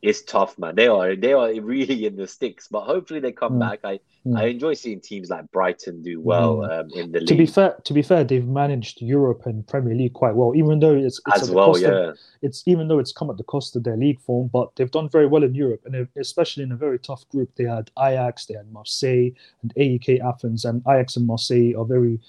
It's 0.01 0.23
tough, 0.23 0.57
man. 0.57 0.75
They 0.75 0.87
are 0.87 1.15
they 1.15 1.33
are 1.33 1.53
really 1.61 2.05
in 2.07 2.15
the 2.15 2.27
sticks, 2.27 2.67
but 2.67 2.81
hopefully 2.81 3.19
they 3.19 3.31
come 3.31 3.53
Mm. 3.53 3.59
back. 3.59 3.79
I 3.83 3.99
Mm. 4.25 4.37
I 4.37 4.45
enjoy 4.47 4.73
seeing 4.75 4.99
teams 4.99 5.29
like 5.31 5.49
Brighton 5.51 6.03
do 6.03 6.21
well 6.21 6.63
um, 6.71 6.89
in 6.95 7.11
the 7.11 7.19
league. 7.19 7.27
To 7.27 7.35
be 7.35 7.47
fair, 7.47 7.75
to 7.83 7.91
be 7.93 8.03
fair, 8.03 8.23
they've 8.23 8.47
managed 8.47 9.01
Europe 9.01 9.47
and 9.47 9.65
Premier 9.65 9.95
League 9.95 10.13
quite 10.13 10.35
well, 10.35 10.53
even 10.55 10.79
though 10.79 10.93
it's, 10.95 11.19
it's 11.27 11.41
as 11.43 11.49
well. 11.51 11.73
cost 11.73 11.83
of- 11.85 12.17
it's 12.43 12.63
even 12.67 12.87
though 12.87 12.99
it's 12.99 13.11
come 13.11 13.31
at 13.31 13.37
the 13.37 13.43
cost 13.43 13.75
of 13.75 13.83
their 13.83 13.97
league 13.97 14.19
form, 14.19 14.47
but 14.53 14.75
they've 14.75 14.91
done 14.91 15.09
very 15.09 15.25
well 15.25 15.43
in 15.43 15.55
Europe, 15.55 15.81
and 15.85 16.07
especially 16.17 16.61
in 16.63 16.71
a 16.71 16.75
very 16.75 16.99
tough 16.99 17.27
group. 17.29 17.49
They 17.55 17.63
had 17.65 17.89
Ajax, 17.99 18.45
they 18.45 18.53
had 18.55 18.71
Marseille, 18.71 19.31
and 19.63 19.73
AEK 19.75 20.19
Athens, 20.19 20.65
and 20.65 20.83
Ajax 20.87 21.15
and 21.17 21.25
Marseille 21.25 21.73
are 21.75 21.85
very 21.85 22.19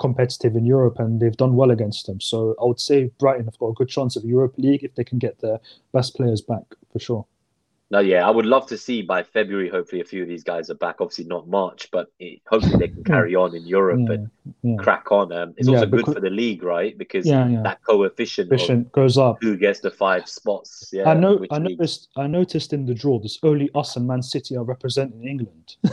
competitive 0.00 0.56
in 0.56 0.64
Europe, 0.64 0.98
and 1.00 1.20
they've 1.20 1.36
done 1.36 1.54
well 1.56 1.70
against 1.70 2.06
them. 2.06 2.18
So 2.20 2.54
I 2.62 2.64
would 2.64 2.80
say 2.80 3.10
Brighton 3.18 3.44
have 3.44 3.58
got 3.58 3.68
a 3.68 3.74
good 3.74 3.88
chance 3.88 4.16
of 4.16 4.24
Europe 4.24 4.54
League 4.56 4.84
if 4.84 4.94
they 4.94 5.04
can 5.04 5.18
get 5.18 5.40
their 5.40 5.60
best 5.92 6.14
players 6.16 6.40
back 6.40 6.64
for 6.92 6.98
sure. 6.98 7.26
no, 7.90 7.98
yeah. 8.00 8.26
I 8.26 8.30
would 8.30 8.46
love 8.46 8.66
to 8.68 8.78
see 8.78 9.02
by 9.02 9.22
February. 9.22 9.68
Hopefully, 9.68 10.00
a 10.00 10.04
few 10.04 10.22
of 10.22 10.28
these 10.28 10.42
guys 10.44 10.70
are 10.70 10.74
back. 10.86 10.96
Obviously, 11.00 11.24
not 11.26 11.46
March, 11.48 11.88
but 11.90 12.06
it, 12.18 12.40
hopefully 12.48 12.76
they 12.78 12.88
can 12.88 13.04
carry 13.04 13.34
on 13.34 13.54
in 13.54 13.66
Europe 13.66 14.00
Yeah, 14.06 14.14
and 14.14 14.30
yeah. 14.62 14.76
crack 14.76 15.12
on. 15.12 15.30
Um, 15.32 15.52
it's 15.58 15.68
Yeah, 15.68 15.74
also 15.80 15.86
good 15.86 16.06
for 16.06 16.20
the 16.20 16.30
league, 16.30 16.62
right? 16.62 16.96
Because 16.96 17.26
Yeah, 17.26 17.46
yeah. 17.48 17.62
that 17.62 17.82
coefficient 17.84 18.48
of 18.48 18.52
Efficient 18.54 18.92
goes 18.92 19.18
up. 19.18 19.36
who 19.42 19.56
gets 19.58 19.80
the 19.80 19.90
five 19.90 20.26
spots. 20.28 20.88
Yeah, 20.92 21.10
I 21.10 21.14
know. 21.14 21.34
I 21.50 21.58
league- 21.58 21.78
noticed. 21.78 22.08
I 22.16 22.26
noticed 22.26 22.72
in 22.72 22.86
the 22.86 22.94
draw, 22.94 23.18
there's 23.18 23.38
only 23.42 23.68
us 23.74 23.96
and 23.96 24.06
Man 24.06 24.22
City 24.22 24.56
are 24.56 24.64
representing 24.64 25.26
England 25.28 25.76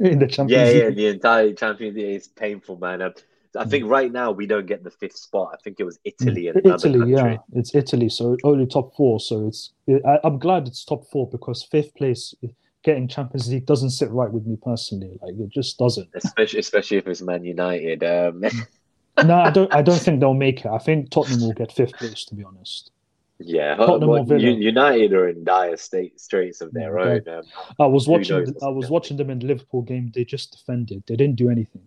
in 0.00 0.18
the 0.18 0.26
Yeah, 0.26 0.36
Champions 0.36 0.74
yeah, 0.74 0.84
League. 0.88 0.96
the 0.96 1.06
entire 1.06 1.52
Champions 1.54 1.96
League 1.96 2.16
is 2.16 2.28
painful, 2.28 2.76
man. 2.78 3.00
Um, 3.02 3.14
I 3.58 3.64
think 3.64 3.86
right 3.86 4.10
now 4.12 4.30
we 4.30 4.46
don't 4.46 4.66
get 4.66 4.84
the 4.84 4.90
fifth 4.90 5.16
spot. 5.16 5.50
I 5.52 5.56
think 5.62 5.80
it 5.80 5.84
was 5.84 5.98
Italy 6.04 6.48
and 6.48 6.56
another 6.64 6.88
Italy, 6.88 7.14
country. 7.14 7.32
yeah, 7.32 7.58
it's 7.58 7.74
Italy, 7.74 8.08
so 8.08 8.36
only 8.44 8.66
top 8.66 8.94
four. 8.96 9.20
So 9.20 9.46
it's 9.48 9.72
I, 10.06 10.18
I'm 10.24 10.38
glad 10.38 10.66
it's 10.66 10.84
top 10.84 11.04
four 11.10 11.28
because 11.28 11.62
fifth 11.62 11.94
place 11.94 12.34
getting 12.82 13.08
Champions 13.08 13.50
League 13.50 13.66
doesn't 13.66 13.90
sit 13.90 14.10
right 14.10 14.30
with 14.30 14.46
me 14.46 14.56
personally. 14.62 15.18
Like 15.20 15.34
it 15.34 15.50
just 15.50 15.78
doesn't. 15.78 16.08
Especially, 16.14 16.60
especially 16.60 16.96
if 16.98 17.06
it's 17.06 17.20
Man 17.20 17.44
United. 17.44 18.04
Um, 18.04 18.40
no, 19.26 19.34
I 19.34 19.50
don't. 19.50 19.74
I 19.74 19.82
don't 19.82 20.00
think 20.00 20.20
they'll 20.20 20.34
make 20.34 20.64
it. 20.64 20.70
I 20.70 20.78
think 20.78 21.10
Tottenham 21.10 21.40
will 21.40 21.52
get 21.52 21.72
fifth 21.72 21.94
place. 21.94 22.24
To 22.26 22.34
be 22.34 22.44
honest, 22.44 22.92
yeah, 23.40 23.76
Tottenham 23.76 24.08
well, 24.08 24.32
or. 24.32 24.36
United 24.36 25.12
are 25.12 25.28
in 25.28 25.44
dire 25.44 25.76
state 25.76 26.20
straits 26.20 26.60
of 26.60 26.72
their 26.72 26.98
Yeah, 26.98 27.20
own. 27.26 27.38
Um, 27.38 27.44
I 27.78 27.86
was 27.86 28.08
watching. 28.08 28.36
knows 28.36 28.46
the- 28.48 28.52
what's 28.54 28.64
I 28.64 28.68
was 28.68 28.90
watching 28.90 29.16
them 29.16 29.30
in 29.30 29.38
the 29.40 29.46
Liverpool 29.46 29.82
game. 29.82 30.10
They 30.14 30.24
just 30.24 30.52
defended. 30.52 31.02
They 31.06 31.16
didn't 31.16 31.36
do 31.36 31.50
anything. 31.50 31.82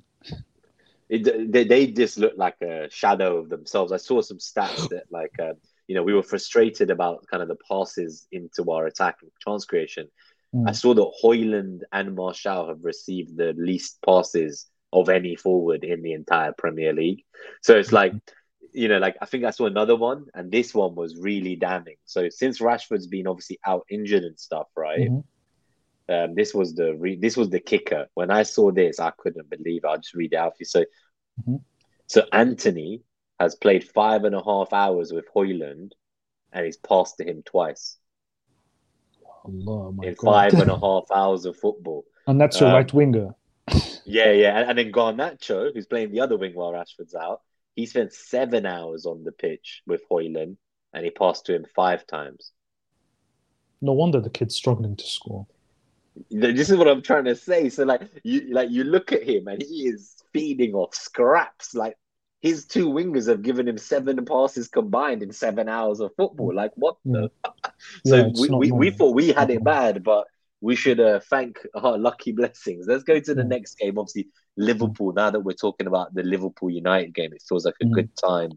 It, 1.11 1.51
they, 1.51 1.65
they 1.65 1.87
just 1.87 2.17
look 2.17 2.35
like 2.37 2.59
a 2.61 2.89
shadow 2.89 3.37
of 3.39 3.49
themselves. 3.49 3.91
I 3.91 3.97
saw 3.97 4.21
some 4.21 4.37
stats 4.37 4.87
that, 4.89 5.03
like, 5.11 5.35
um, 5.39 5.55
you 5.87 5.95
know, 5.95 6.03
we 6.03 6.13
were 6.13 6.23
frustrated 6.23 6.89
about 6.89 7.27
kind 7.29 7.43
of 7.43 7.49
the 7.49 7.57
passes 7.69 8.27
into 8.31 8.71
our 8.71 8.85
attack 8.85 9.17
and 9.21 9.31
chance 9.45 9.65
creation. 9.65 10.07
Mm. 10.55 10.69
I 10.69 10.71
saw 10.71 10.93
that 10.93 11.11
Højlund 11.21 11.81
and 11.91 12.15
Martial 12.15 12.69
have 12.69 12.85
received 12.85 13.35
the 13.35 13.53
least 13.57 13.99
passes 14.05 14.67
of 14.93 15.09
any 15.09 15.35
forward 15.35 15.83
in 15.83 16.01
the 16.01 16.13
entire 16.13 16.53
Premier 16.53 16.93
League. 16.93 17.23
So 17.61 17.77
it's 17.77 17.91
like, 17.91 18.13
you 18.73 18.87
know, 18.87 18.99
like 18.99 19.17
I 19.21 19.25
think 19.25 19.43
I 19.43 19.51
saw 19.51 19.65
another 19.65 19.97
one, 19.97 20.27
and 20.33 20.49
this 20.49 20.73
one 20.73 20.95
was 20.95 21.17
really 21.17 21.57
damning. 21.57 21.97
So 22.05 22.29
since 22.29 22.59
Rashford's 22.59 23.07
been 23.07 23.27
obviously 23.27 23.59
out 23.65 23.85
injured 23.89 24.23
and 24.23 24.39
stuff, 24.39 24.67
right? 24.77 25.09
Mm-hmm. 25.09 26.13
Um, 26.13 26.35
this 26.35 26.53
was 26.53 26.73
the 26.73 26.93
re- 26.95 27.15
this 27.15 27.37
was 27.37 27.49
the 27.49 27.59
kicker. 27.59 28.07
When 28.15 28.31
I 28.31 28.43
saw 28.43 28.71
this, 28.71 28.99
I 28.99 29.11
couldn't 29.17 29.49
believe 29.49 29.81
it. 29.83 29.87
I'll 29.87 29.97
just 29.97 30.13
read 30.13 30.33
it 30.33 30.37
out 30.37 30.53
for 30.53 30.57
you. 30.59 30.65
So, 30.65 30.83
mm-hmm. 31.39 31.57
so 32.07 32.25
Antony 32.31 33.01
has 33.39 33.55
played 33.55 33.83
five 33.83 34.23
and 34.23 34.35
a 34.35 34.43
half 34.43 34.71
hours 34.73 35.11
with 35.11 35.25
Højlund, 35.35 35.91
and 36.51 36.65
he's 36.65 36.77
passed 36.77 37.17
to 37.17 37.23
him 37.23 37.43
twice. 37.43 37.97
Allah, 39.45 39.89
in 40.03 40.13
God. 40.15 40.51
five 40.51 40.53
and 40.53 40.69
a 40.69 40.77
half 40.79 41.05
hours 41.13 41.45
of 41.45 41.57
football. 41.57 42.05
And 42.27 42.39
that's 42.39 42.59
your 42.59 42.69
um, 42.69 42.75
right 42.75 42.93
winger. 42.93 43.35
yeah, 44.05 44.31
yeah. 44.31 44.59
And, 44.59 44.69
and 44.69 44.77
then 44.77 44.91
Garnacho, 44.91 45.73
who's 45.73 45.87
playing 45.87 46.11
the 46.11 46.19
other 46.19 46.37
wing 46.37 46.53
while 46.53 46.71
Rashford's 46.71 47.15
out, 47.15 47.41
he 47.75 47.85
spent 47.85 48.13
seven 48.13 48.65
hours 48.65 49.05
on 49.05 49.23
the 49.23 49.31
pitch 49.31 49.81
with 49.87 50.01
Højlund 50.09 50.57
and 50.93 51.05
he 51.05 51.09
passed 51.09 51.45
to 51.45 51.55
him 51.55 51.65
five 51.75 52.05
times. 52.05 52.51
No 53.81 53.93
wonder 53.93 54.19
the 54.19 54.29
kid's 54.29 54.55
struggling 54.55 54.95
to 54.95 55.05
score. 55.05 55.47
This 56.29 56.69
is 56.69 56.77
what 56.77 56.87
I'm 56.87 57.01
trying 57.01 57.25
to 57.25 57.35
say. 57.35 57.69
So 57.69 57.83
like 57.83 58.01
you 58.23 58.53
like 58.53 58.69
you 58.69 58.83
look 58.83 59.11
at 59.11 59.23
him 59.23 59.47
and 59.47 59.61
he 59.61 59.87
is 59.87 60.15
feeding 60.33 60.73
off 60.73 60.93
scraps. 60.93 61.73
Like 61.73 61.95
his 62.41 62.65
two 62.65 62.89
wingers 62.89 63.27
have 63.29 63.41
given 63.41 63.67
him 63.67 63.77
seven 63.77 64.23
passes 64.25 64.67
combined 64.67 65.23
in 65.23 65.31
seven 65.31 65.69
hours 65.69 65.99
of 65.99 66.11
football. 66.17 66.53
Like 66.53 66.71
what 66.75 66.97
yeah. 67.05 67.27
the? 67.43 67.71
so 68.05 68.15
yeah, 68.15 68.29
we, 68.39 68.49
we, 68.49 68.71
we, 68.71 68.91
thought 68.91 69.15
we 69.15 69.29
had 69.29 69.49
it 69.51 69.63
bad, 69.63 70.03
but 70.03 70.25
we 70.59 70.75
should 70.75 70.99
uh, 70.99 71.19
thank 71.29 71.59
our 71.75 71.97
lucky 71.97 72.31
blessings. 72.31 72.85
Let's 72.87 73.03
go 73.03 73.19
to 73.19 73.33
the 73.33 73.43
next 73.43 73.75
game. 73.75 73.97
Obviously, 73.97 74.27
Liverpool. 74.57 75.13
Now 75.13 75.31
that 75.31 75.39
we're 75.39 75.53
talking 75.53 75.87
about 75.87 76.13
the 76.13 76.23
Liverpool 76.23 76.69
United 76.69 77.13
game, 77.13 77.31
it 77.33 77.43
feels 77.47 77.65
like 77.65 77.75
a 77.81 77.85
good 77.85 78.09
time 78.17 78.51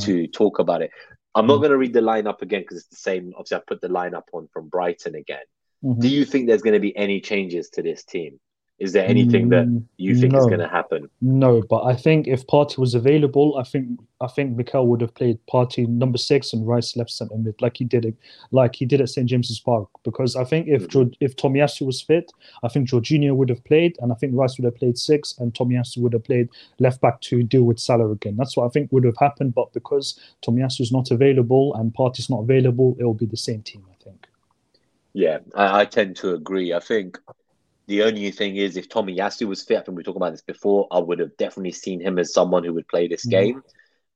to 0.00 0.26
talk 0.28 0.58
about 0.58 0.82
it. 0.82 0.90
I'm 1.34 1.46
not 1.46 1.58
going 1.58 1.70
to 1.70 1.76
read 1.76 1.92
the 1.92 2.00
lineup 2.00 2.40
again 2.42 2.62
because 2.62 2.78
it's 2.78 2.88
the 2.88 2.96
same. 2.96 3.32
Obviously, 3.36 3.58
I 3.58 3.60
put 3.66 3.80
the 3.80 3.88
lineup 3.88 4.22
on 4.32 4.48
from 4.52 4.68
Brighton 4.68 5.14
again. 5.14 5.44
Mm-hmm. 5.84 6.00
Do 6.00 6.08
you 6.08 6.24
think 6.24 6.46
there's 6.46 6.62
going 6.62 6.74
to 6.74 6.80
be 6.80 6.96
any 6.96 7.20
changes 7.20 7.68
to 7.70 7.82
this 7.82 8.04
team? 8.04 8.38
Is 8.78 8.92
there 8.92 9.06
anything 9.06 9.48
that 9.50 9.66
you 9.96 10.14
think 10.14 10.34
no, 10.34 10.40
is 10.40 10.46
going 10.46 10.60
to 10.60 10.68
happen? 10.68 11.08
No, 11.22 11.62
but 11.62 11.84
I 11.84 11.96
think 11.96 12.28
if 12.28 12.46
Partey 12.46 12.76
was 12.76 12.94
available, 12.94 13.56
I 13.56 13.62
think 13.62 13.98
I 14.20 14.26
think 14.26 14.54
Mikel 14.54 14.86
would 14.86 15.00
have 15.00 15.14
played 15.14 15.38
Partey 15.50 15.88
number 15.88 16.18
six 16.18 16.52
and 16.52 16.66
Rice 16.66 16.94
left 16.94 17.10
centre 17.10 17.38
mid 17.38 17.54
like 17.62 17.78
he 17.78 17.84
did 17.84 18.04
it, 18.04 18.14
like 18.50 18.74
he 18.74 18.84
did 18.84 19.00
at 19.00 19.08
St 19.08 19.26
James's 19.26 19.60
Park. 19.60 19.88
Because 20.04 20.36
I 20.36 20.44
think 20.44 20.68
if 20.68 20.88
mm-hmm. 20.88 21.08
if 21.20 21.36
Tomiyasu 21.36 21.86
was 21.86 22.02
fit, 22.02 22.30
I 22.62 22.68
think 22.68 22.90
Jorginho 22.90 23.34
would 23.34 23.48
have 23.48 23.64
played, 23.64 23.96
and 24.00 24.12
I 24.12 24.14
think 24.14 24.34
Rice 24.34 24.58
would 24.58 24.66
have 24.66 24.76
played 24.76 24.98
six, 24.98 25.34
and 25.38 25.54
Tomiyasu 25.54 25.98
would 25.98 26.12
have 26.12 26.24
played 26.24 26.50
left 26.78 27.00
back 27.00 27.22
to 27.22 27.42
deal 27.42 27.62
with 27.62 27.80
Salah 27.80 28.10
again. 28.10 28.36
That's 28.36 28.58
what 28.58 28.66
I 28.66 28.68
think 28.68 28.92
would 28.92 29.04
have 29.04 29.16
happened. 29.16 29.54
But 29.54 29.72
because 29.72 30.20
Tomiyasu 30.46 30.82
is 30.82 30.92
not 30.92 31.10
available 31.10 31.74
and 31.76 31.94
Partey's 31.94 32.28
not 32.28 32.42
available, 32.42 32.94
it 32.98 33.04
will 33.04 33.14
be 33.14 33.24
the 33.24 33.38
same 33.38 33.62
team. 33.62 33.86
Yeah, 35.16 35.38
I, 35.54 35.80
I 35.80 35.84
tend 35.86 36.16
to 36.16 36.34
agree. 36.34 36.74
I 36.74 36.78
think 36.78 37.18
the 37.86 38.02
only 38.02 38.30
thing 38.32 38.56
is, 38.56 38.76
if 38.76 38.90
Tomiyasu 38.90 39.48
was 39.48 39.62
fit, 39.62 39.78
I 39.78 39.80
think 39.80 39.96
we 39.96 40.02
talked 40.02 40.18
about 40.18 40.32
this 40.32 40.42
before, 40.42 40.86
I 40.90 40.98
would 40.98 41.20
have 41.20 41.34
definitely 41.38 41.72
seen 41.72 42.00
him 42.00 42.18
as 42.18 42.34
someone 42.34 42.64
who 42.64 42.74
would 42.74 42.86
play 42.86 43.08
this 43.08 43.26
mm 43.26 43.30
game. 43.30 43.62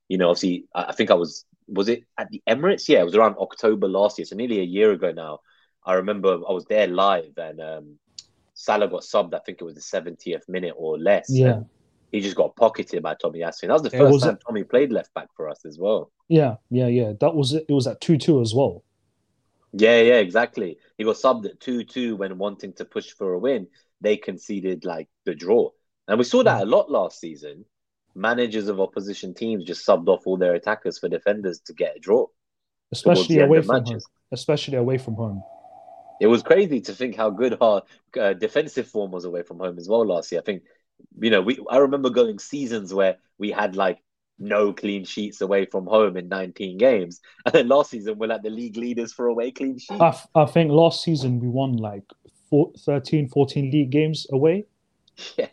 You 0.09 0.19
know, 0.19 0.29
obviously, 0.29 0.65
I 0.75 0.91
think 0.91 1.09
I 1.09 1.15
was, 1.15 1.45
was 1.67 1.89
it 1.89 2.03
at 2.19 2.29
the 2.29 2.43
Emirates? 2.47 2.87
Yeah, 2.87 2.99
it 2.99 3.05
was 3.05 3.15
around 3.15 3.37
October 3.39 3.87
last 3.87 4.19
year, 4.19 4.25
so 4.25 4.35
nearly 4.35 4.59
a 4.59 4.63
year 4.63 4.91
ago 4.91 5.11
now. 5.11 5.39
I 5.83 5.93
remember 5.93 6.33
I 6.47 6.51
was 6.51 6.65
there 6.65 6.85
live 6.85 7.33
and 7.37 7.59
um, 7.59 7.97
Salah 8.53 8.87
got 8.87 9.01
subbed, 9.01 9.33
I 9.33 9.39
think 9.39 9.59
it 9.59 9.63
was 9.63 9.73
the 9.73 9.81
70th 9.81 10.47
minute 10.47 10.75
or 10.77 10.99
less. 10.99 11.29
Yeah. 11.29 11.61
He 12.11 12.21
just 12.21 12.35
got 12.35 12.55
pocketed 12.55 13.01
by 13.01 13.15
Tomiyasu. 13.15 13.63
And 13.63 13.71
that 13.71 13.81
was 13.81 13.83
the 13.83 13.89
first 13.89 14.13
was 14.13 14.23
time. 14.23 14.37
Tommy 14.45 14.63
played 14.63 14.91
left 14.91 15.11
back 15.15 15.29
for 15.35 15.49
us 15.49 15.65
as 15.65 15.79
well. 15.79 16.11
Yeah, 16.27 16.57
yeah, 16.69 16.87
yeah. 16.87 17.13
That 17.19 17.33
was 17.33 17.53
it. 17.53 17.65
It 17.67 17.73
was 17.73 17.87
at 17.87 18.01
2 18.01 18.17
2 18.17 18.41
as 18.41 18.53
well. 18.53 18.83
Yeah, 19.73 20.01
yeah, 20.01 20.15
exactly. 20.15 20.77
He 20.97 21.03
got 21.03 21.15
subbed 21.15 21.45
at 21.45 21.59
2 21.59 21.83
2 21.83 22.15
when 22.15 22.37
wanting 22.37 22.73
to 22.73 22.85
push 22.85 23.11
for 23.11 23.33
a 23.33 23.39
win. 23.39 23.67
They 24.01 24.17
conceded 24.17 24.85
like 24.85 25.07
the 25.25 25.35
draw. 25.35 25.69
And 26.07 26.17
we 26.17 26.25
saw 26.25 26.43
that 26.43 26.63
a 26.63 26.65
lot 26.65 26.91
last 26.91 27.19
season. 27.19 27.65
Managers 28.13 28.67
of 28.67 28.81
opposition 28.81 29.33
teams 29.33 29.63
just 29.63 29.85
subbed 29.85 30.07
off 30.07 30.23
all 30.25 30.37
their 30.37 30.55
attackers 30.55 30.99
for 30.99 31.07
defenders 31.07 31.61
to 31.61 31.73
get 31.73 31.95
a 31.95 31.99
draw. 31.99 32.25
Especially 32.91 33.39
away 33.39 33.61
from 33.61 33.77
matches. 33.77 34.03
home. 34.03 34.11
Especially 34.31 34.77
away 34.77 34.97
from 34.97 35.15
home. 35.15 35.41
It 36.19 36.27
was 36.27 36.43
crazy 36.43 36.81
to 36.81 36.93
think 36.93 37.15
how 37.15 37.29
good 37.29 37.57
our 37.61 37.83
uh, 38.19 38.33
defensive 38.33 38.87
form 38.87 39.11
was 39.11 39.25
away 39.25 39.43
from 39.43 39.59
home 39.59 39.77
as 39.79 39.87
well 39.87 40.05
last 40.05 40.31
year. 40.31 40.41
I 40.41 40.43
think, 40.43 40.63
you 41.19 41.29
know, 41.29 41.41
we 41.41 41.59
I 41.69 41.77
remember 41.77 42.09
going 42.09 42.37
seasons 42.37 42.93
where 42.93 43.17
we 43.39 43.51
had 43.51 43.75
like 43.75 43.99
no 44.41 44.73
clean 44.73 45.05
sheets 45.05 45.41
away 45.41 45.65
from 45.65 45.85
home 45.85 46.17
in 46.17 46.27
19 46.27 46.77
games. 46.77 47.21
And 47.45 47.53
then 47.53 47.67
last 47.67 47.91
season, 47.91 48.17
we're 48.17 48.27
like 48.27 48.43
the 48.43 48.49
league 48.49 48.77
leaders 48.77 49.13
for 49.13 49.27
away 49.27 49.51
clean 49.51 49.77
sheets. 49.77 50.01
I, 50.01 50.17
I 50.35 50.45
think 50.45 50.71
last 50.71 51.03
season 51.03 51.39
we 51.39 51.47
won 51.47 51.77
like 51.77 52.03
four, 52.49 52.71
13, 52.85 53.29
14 53.29 53.71
league 53.71 53.91
games 53.91 54.27
away. 54.31 54.65
Yeah. 55.37 55.47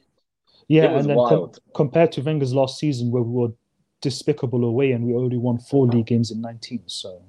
Yeah, 0.69 0.99
and 0.99 1.09
then 1.09 1.17
com- 1.17 1.51
compared 1.75 2.13
to 2.13 2.21
Wenger's 2.21 2.53
last 2.53 2.79
season 2.79 3.11
where 3.11 3.23
we 3.23 3.33
were 3.33 3.55
despicable 4.03 4.65
away 4.65 4.93
and 4.93 5.03
we 5.05 5.15
only 5.15 5.39
won 5.39 5.59
four 5.59 5.87
league 5.87 6.07
games 6.07 6.31
in 6.31 6.43
19. 6.43 6.83
So 6.87 7.23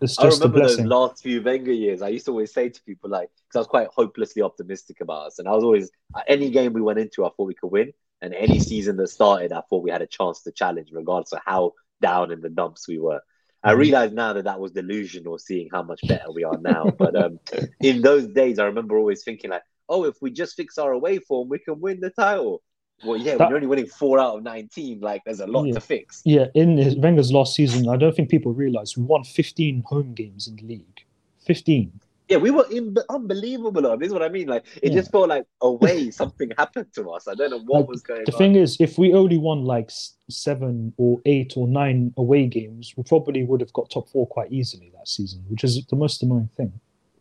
it's 0.00 0.16
just 0.16 0.40
I 0.42 0.44
remember 0.44 0.58
a 0.58 0.60
blessing. 0.62 0.84
those 0.88 0.90
last 0.90 1.22
few 1.22 1.42
Wenger 1.42 1.72
years. 1.72 2.00
I 2.00 2.08
used 2.08 2.24
to 2.24 2.30
always 2.30 2.52
say 2.52 2.70
to 2.70 2.82
people 2.82 3.10
like, 3.10 3.28
because 3.46 3.56
I 3.56 3.58
was 3.60 3.66
quite 3.66 3.88
hopelessly 3.88 4.40
optimistic 4.42 5.00
about 5.02 5.26
us, 5.26 5.38
and 5.38 5.46
I 5.46 5.52
was 5.52 5.62
always 5.62 5.90
any 6.26 6.50
game 6.50 6.72
we 6.72 6.80
went 6.80 6.98
into, 6.98 7.24
I 7.24 7.28
thought 7.28 7.44
we 7.44 7.54
could 7.54 7.70
win. 7.70 7.92
And 8.22 8.34
any 8.34 8.60
season 8.60 8.96
that 8.96 9.08
started, 9.08 9.52
I 9.52 9.62
thought 9.68 9.82
we 9.82 9.90
had 9.90 10.02
a 10.02 10.06
chance 10.06 10.42
to 10.42 10.52
challenge, 10.52 10.90
regardless 10.92 11.32
of 11.32 11.40
how 11.44 11.72
down 12.00 12.30
in 12.30 12.40
the 12.40 12.50
dumps 12.50 12.86
we 12.86 12.98
were. 12.98 13.20
I 13.62 13.70
mm-hmm. 13.70 13.80
realize 13.80 14.12
now 14.12 14.32
that 14.32 14.44
that 14.44 14.60
was 14.60 14.72
delusional, 14.72 15.38
seeing 15.38 15.68
how 15.70 15.82
much 15.82 16.00
better 16.06 16.30
we 16.32 16.44
are 16.44 16.58
now. 16.58 16.84
but 16.98 17.14
um, 17.16 17.40
in 17.80 18.02
those 18.02 18.26
days, 18.26 18.58
I 18.58 18.64
remember 18.64 18.98
always 18.98 19.22
thinking 19.22 19.50
like, 19.50 19.62
"Oh, 19.88 20.04
if 20.04 20.16
we 20.20 20.30
just 20.30 20.56
fix 20.56 20.78
our 20.78 20.92
away 20.92 21.18
form, 21.18 21.48
we 21.48 21.58
can 21.58 21.80
win 21.80 22.00
the 22.00 22.10
title." 22.10 22.62
Well, 23.04 23.16
yeah, 23.16 23.36
that, 23.36 23.48
we're 23.48 23.56
only 23.56 23.66
winning 23.66 23.86
four 23.86 24.18
out 24.18 24.36
of 24.36 24.42
nineteen. 24.42 25.00
Like, 25.00 25.22
there's 25.24 25.40
a 25.40 25.46
lot 25.46 25.64
yeah, 25.64 25.74
to 25.74 25.80
fix. 25.80 26.22
Yeah, 26.24 26.46
in 26.54 27.00
Wenger's 27.00 27.32
last 27.32 27.54
season, 27.54 27.88
I 27.88 27.96
don't 27.96 28.14
think 28.14 28.28
people 28.28 28.52
realize 28.52 28.96
we 28.96 29.02
won 29.04 29.24
15 29.24 29.84
home 29.86 30.12
games 30.14 30.46
in 30.48 30.56
the 30.56 30.62
league. 30.62 31.04
15 31.46 32.00
yeah, 32.30 32.36
we 32.36 32.52
were 32.52 32.64
in, 32.70 32.94
unbelievable. 33.08 33.96
This 33.98 34.06
is 34.06 34.12
what 34.12 34.22
I 34.22 34.28
mean. 34.28 34.46
Like 34.46 34.64
it 34.82 34.92
yeah. 34.92 35.00
just 35.00 35.10
felt 35.10 35.28
like 35.28 35.46
away 35.60 36.10
something 36.22 36.52
happened 36.56 36.86
to 36.94 37.10
us. 37.10 37.26
I 37.26 37.34
don't 37.34 37.50
know 37.50 37.58
what 37.58 37.80
like, 37.80 37.88
was 37.88 38.02
going. 38.02 38.22
The 38.24 38.32
on. 38.32 38.38
thing 38.38 38.54
is, 38.54 38.76
if 38.78 38.96
we 38.96 39.12
only 39.12 39.36
won 39.36 39.64
like 39.64 39.90
seven 40.30 40.94
or 40.96 41.20
eight 41.26 41.54
or 41.56 41.66
nine 41.66 42.14
away 42.16 42.46
games, 42.46 42.94
we 42.96 43.02
probably 43.02 43.42
would 43.42 43.60
have 43.60 43.72
got 43.72 43.90
top 43.90 44.08
four 44.08 44.28
quite 44.28 44.52
easily 44.52 44.92
that 44.96 45.08
season, 45.08 45.44
which 45.48 45.64
is 45.64 45.84
the 45.86 45.96
most 45.96 46.22
annoying 46.22 46.48
thing. 46.56 46.72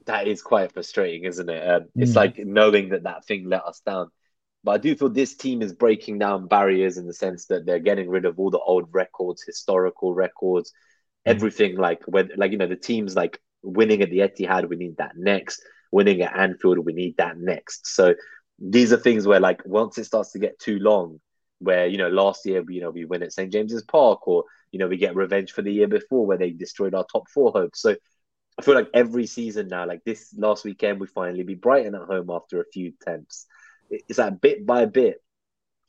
That 0.05 0.27
is 0.27 0.43
quite 0.43 0.71
frustrating, 0.71 1.23
isn't 1.23 1.49
it? 1.49 1.67
Um, 1.67 1.87
it's 1.95 2.11
mm. 2.11 2.15
like 2.15 2.37
knowing 2.37 2.89
that 2.89 3.03
that 3.03 3.25
thing 3.25 3.49
let 3.49 3.63
us 3.63 3.79
down. 3.79 4.11
But 4.63 4.71
I 4.71 4.77
do 4.77 4.95
feel 4.95 5.09
this 5.09 5.35
team 5.35 5.63
is 5.63 5.73
breaking 5.73 6.19
down 6.19 6.47
barriers 6.47 6.97
in 6.97 7.07
the 7.07 7.13
sense 7.13 7.45
that 7.45 7.65
they're 7.65 7.79
getting 7.79 8.09
rid 8.09 8.25
of 8.25 8.37
all 8.37 8.51
the 8.51 8.59
old 8.59 8.89
records, 8.91 9.41
historical 9.41 10.13
records, 10.13 10.71
mm. 10.71 11.31
everything 11.31 11.77
like 11.77 12.03
when 12.05 12.29
like 12.37 12.51
you 12.51 12.59
know 12.59 12.67
the 12.67 12.75
teams 12.75 13.15
like 13.15 13.41
winning 13.61 14.01
at 14.01 14.09
the 14.09 14.19
Etihad, 14.19 14.69
we 14.69 14.75
need 14.75 14.97
that 14.97 15.17
next. 15.17 15.61
Winning 15.91 16.21
at 16.21 16.37
Anfield, 16.37 16.79
we 16.79 16.93
need 16.93 17.17
that 17.17 17.37
next. 17.37 17.87
So 17.87 18.13
these 18.59 18.93
are 18.93 18.97
things 18.97 19.25
where, 19.25 19.39
like, 19.39 19.61
once 19.65 19.97
it 19.97 20.05
starts 20.05 20.31
to 20.33 20.39
get 20.39 20.59
too 20.59 20.79
long, 20.79 21.19
where 21.59 21.87
you 21.87 21.97
know 21.97 22.09
last 22.09 22.45
year, 22.45 22.61
we 22.61 22.75
you 22.75 22.81
know, 22.81 22.89
we 22.89 23.05
win 23.05 23.23
at 23.23 23.33
St 23.33 23.51
James's 23.51 23.83
Park, 23.83 24.27
or 24.27 24.45
you 24.71 24.79
know, 24.79 24.87
we 24.87 24.97
get 24.97 25.15
revenge 25.15 25.51
for 25.51 25.61
the 25.61 25.73
year 25.73 25.87
before 25.87 26.25
where 26.25 26.37
they 26.37 26.51
destroyed 26.51 26.95
our 26.95 27.05
top 27.11 27.29
four 27.29 27.51
hopes. 27.51 27.81
So 27.81 27.95
I 28.57 28.61
feel 28.61 28.75
like 28.75 28.89
every 28.93 29.25
season 29.25 29.67
now, 29.67 29.87
like 29.87 30.03
this 30.03 30.33
last 30.37 30.65
weekend, 30.65 30.99
we 30.99 31.07
finally 31.07 31.43
beat 31.43 31.61
Brighton 31.61 31.95
at 31.95 32.01
home 32.01 32.29
after 32.29 32.61
a 32.61 32.65
few 32.71 32.93
attempts. 33.01 33.45
It's 33.89 34.19
like 34.19 34.41
bit 34.41 34.65
by 34.65 34.85
bit, 34.85 35.21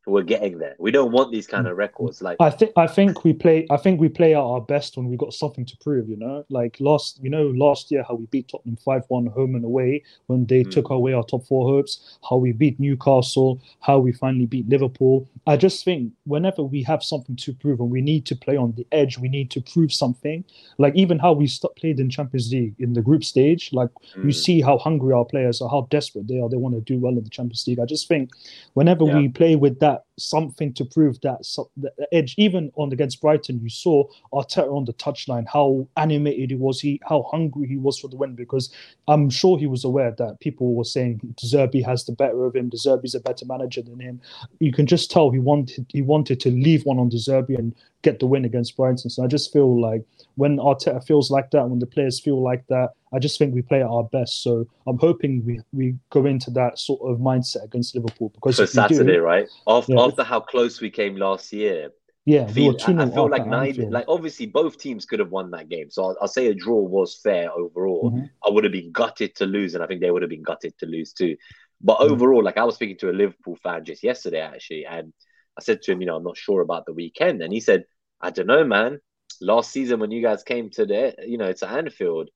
we're 0.06 0.22
getting 0.22 0.58
there. 0.58 0.76
We 0.78 0.90
don't 0.90 1.12
want 1.12 1.30
these 1.30 1.46
kind 1.46 1.66
of 1.66 1.76
records. 1.76 2.22
Like 2.22 2.38
I 2.40 2.50
think 2.50 2.72
I 2.76 2.86
think 2.86 3.24
we 3.24 3.32
play 3.32 3.66
I 3.70 3.76
think 3.76 4.00
we 4.00 4.08
play 4.08 4.34
at 4.34 4.40
our 4.40 4.60
best 4.60 4.96
when 4.96 5.08
we 5.08 5.16
got 5.16 5.34
something 5.34 5.66
to 5.66 5.76
prove, 5.76 6.08
you 6.08 6.16
know? 6.16 6.44
Like 6.48 6.78
last 6.80 7.20
you 7.22 7.28
know, 7.28 7.48
last 7.48 7.90
year 7.90 8.04
how 8.06 8.14
we 8.14 8.26
beat 8.26 8.48
Tottenham 8.48 8.78
5-1 8.86 9.32
home 9.32 9.54
and 9.54 9.64
away 9.64 10.02
when 10.26 10.46
they 10.46 10.64
mm. 10.64 10.70
took 10.70 10.90
away 10.90 11.12
our 11.12 11.24
top 11.24 11.46
four 11.46 11.68
hopes, 11.68 12.18
how 12.28 12.36
we 12.36 12.52
beat 12.52 12.80
Newcastle, 12.80 13.60
how 13.80 13.98
we 13.98 14.12
finally 14.12 14.46
beat 14.46 14.68
Liverpool. 14.68 15.28
I 15.46 15.56
just 15.56 15.84
think 15.84 16.12
whenever 16.24 16.62
we 16.62 16.82
have 16.84 17.02
something 17.02 17.36
to 17.36 17.52
prove 17.52 17.80
and 17.80 17.90
we 17.90 18.00
need 18.00 18.24
to 18.26 18.36
play 18.36 18.56
on 18.56 18.72
the 18.72 18.86
edge, 18.92 19.18
we 19.18 19.28
need 19.28 19.50
to 19.52 19.60
prove 19.60 19.92
something. 19.92 20.44
Like 20.78 20.94
even 20.96 21.18
how 21.18 21.32
we 21.32 21.46
st- 21.46 21.76
played 21.76 22.00
in 22.00 22.08
Champions 22.08 22.50
League 22.52 22.74
in 22.78 22.94
the 22.94 23.02
group 23.02 23.24
stage, 23.24 23.70
like 23.72 23.90
mm. 24.16 24.24
you 24.24 24.32
see 24.32 24.62
how 24.62 24.78
hungry 24.78 25.12
our 25.12 25.24
players 25.24 25.60
are, 25.60 25.68
how 25.68 25.86
desperate 25.90 26.26
they 26.26 26.40
are, 26.40 26.48
they 26.48 26.56
want 26.56 26.74
to 26.74 26.80
do 26.80 26.98
well 26.98 27.16
in 27.16 27.24
the 27.24 27.30
Champions 27.30 27.66
League. 27.66 27.80
I 27.80 27.84
just 27.84 28.08
think 28.08 28.30
whenever 28.74 29.04
yeah. 29.04 29.16
we 29.16 29.28
play 29.28 29.56
with 29.56 29.78
that 29.80 29.89
up 29.90 30.06
something 30.20 30.72
to 30.74 30.84
prove 30.84 31.20
that 31.22 31.40
the 31.76 31.92
edge. 32.12 32.34
Even 32.38 32.70
on 32.76 32.92
against 32.92 33.20
Brighton, 33.20 33.60
you 33.62 33.68
saw 33.68 34.04
Arteta 34.32 34.74
on 34.74 34.84
the 34.84 34.92
touchline 34.94 35.46
how 35.52 35.86
animated 35.96 36.50
he 36.50 36.56
was, 36.56 36.80
he 36.80 37.00
how 37.08 37.22
hungry 37.30 37.66
he 37.66 37.76
was 37.76 37.98
for 37.98 38.08
the 38.08 38.16
win. 38.16 38.34
Because 38.34 38.70
I'm 39.08 39.30
sure 39.30 39.58
he 39.58 39.66
was 39.66 39.84
aware 39.84 40.12
that 40.18 40.40
people 40.40 40.74
were 40.74 40.84
saying 40.84 41.20
Zerbi 41.40 41.84
has 41.84 42.04
the 42.04 42.12
better 42.12 42.44
of 42.44 42.54
him. 42.54 42.70
Zerbi's 42.70 43.14
a 43.14 43.20
better 43.20 43.46
manager 43.46 43.82
than 43.82 44.00
him. 44.00 44.20
You 44.58 44.72
can 44.72 44.86
just 44.86 45.10
tell 45.10 45.30
he 45.30 45.38
wanted 45.38 45.86
he 45.88 46.02
wanted 46.02 46.40
to 46.40 46.50
leave 46.50 46.84
one 46.84 46.98
on 46.98 47.10
Zerbi 47.10 47.58
and 47.58 47.74
get 48.02 48.18
the 48.18 48.26
win 48.26 48.44
against 48.44 48.76
Brighton. 48.76 49.10
So 49.10 49.22
I 49.24 49.26
just 49.26 49.52
feel 49.52 49.80
like 49.80 50.04
when 50.36 50.56
Arteta 50.56 51.04
feels 51.04 51.30
like 51.30 51.50
that, 51.50 51.68
when 51.68 51.80
the 51.80 51.86
players 51.86 52.18
feel 52.18 52.42
like 52.42 52.66
that, 52.68 52.90
I 53.12 53.18
just 53.18 53.38
think 53.38 53.54
we 53.54 53.62
play 53.62 53.80
at 53.80 53.88
our 53.88 54.04
best. 54.04 54.42
So 54.42 54.66
I'm 54.86 54.98
hoping 54.98 55.44
we, 55.44 55.60
we 55.72 55.96
go 56.10 56.24
into 56.26 56.50
that 56.52 56.78
sort 56.78 57.00
of 57.02 57.18
mindset 57.18 57.64
against 57.64 57.94
Liverpool 57.94 58.30
because 58.30 58.56
for 58.56 58.66
Saturday, 58.66 59.14
do, 59.14 59.20
right? 59.20 59.48
After, 59.66 59.94
yeah, 59.94 60.00
after 60.00 60.09
how 60.18 60.40
close 60.40 60.80
we 60.80 60.90
came 60.90 61.16
last 61.16 61.52
year. 61.52 61.90
Yeah, 62.26 62.46
feel, 62.46 62.72
we 62.72 62.94
I, 62.94 63.02
I 63.04 63.10
feel 63.10 63.30
like 63.30 63.46
nine, 63.46 63.90
like 63.90 64.04
obviously 64.06 64.46
both 64.46 64.78
teams 64.78 65.06
could 65.06 65.20
have 65.20 65.30
won 65.30 65.50
that 65.52 65.68
game. 65.68 65.90
So 65.90 66.04
I'll, 66.04 66.16
I'll 66.22 66.28
say 66.28 66.48
a 66.48 66.54
draw 66.54 66.80
was 66.80 67.18
fair 67.22 67.50
overall. 67.50 68.12
Mm-hmm. 68.12 68.26
I 68.46 68.50
would 68.50 68.64
have 68.64 68.72
been 68.72 68.92
gutted 68.92 69.34
to 69.36 69.46
lose, 69.46 69.74
and 69.74 69.82
I 69.82 69.86
think 69.86 70.00
they 70.00 70.10
would 70.10 70.22
have 70.22 70.30
been 70.30 70.42
gutted 70.42 70.76
to 70.78 70.86
lose 70.86 71.12
too. 71.12 71.36
But 71.80 71.98
mm-hmm. 71.98 72.12
overall, 72.12 72.44
like 72.44 72.58
I 72.58 72.64
was 72.64 72.74
speaking 72.74 72.98
to 72.98 73.10
a 73.10 73.12
Liverpool 73.12 73.56
fan 73.62 73.84
just 73.84 74.02
yesterday 74.02 74.40
actually, 74.40 74.84
and 74.84 75.12
I 75.58 75.62
said 75.62 75.82
to 75.82 75.92
him, 75.92 76.00
you 76.00 76.06
know, 76.06 76.16
I'm 76.16 76.24
not 76.24 76.36
sure 76.36 76.60
about 76.60 76.86
the 76.86 76.92
weekend, 76.92 77.42
and 77.42 77.52
he 77.52 77.60
said, 77.60 77.84
I 78.20 78.30
don't 78.30 78.46
know, 78.46 78.64
man. 78.64 79.00
Last 79.40 79.70
season 79.70 80.00
when 80.00 80.10
you 80.10 80.20
guys 80.20 80.42
came 80.42 80.68
to 80.70 80.84
the, 80.84 81.14
you 81.26 81.38
know, 81.38 81.52
to 81.52 81.68
Anfield, 81.68 82.28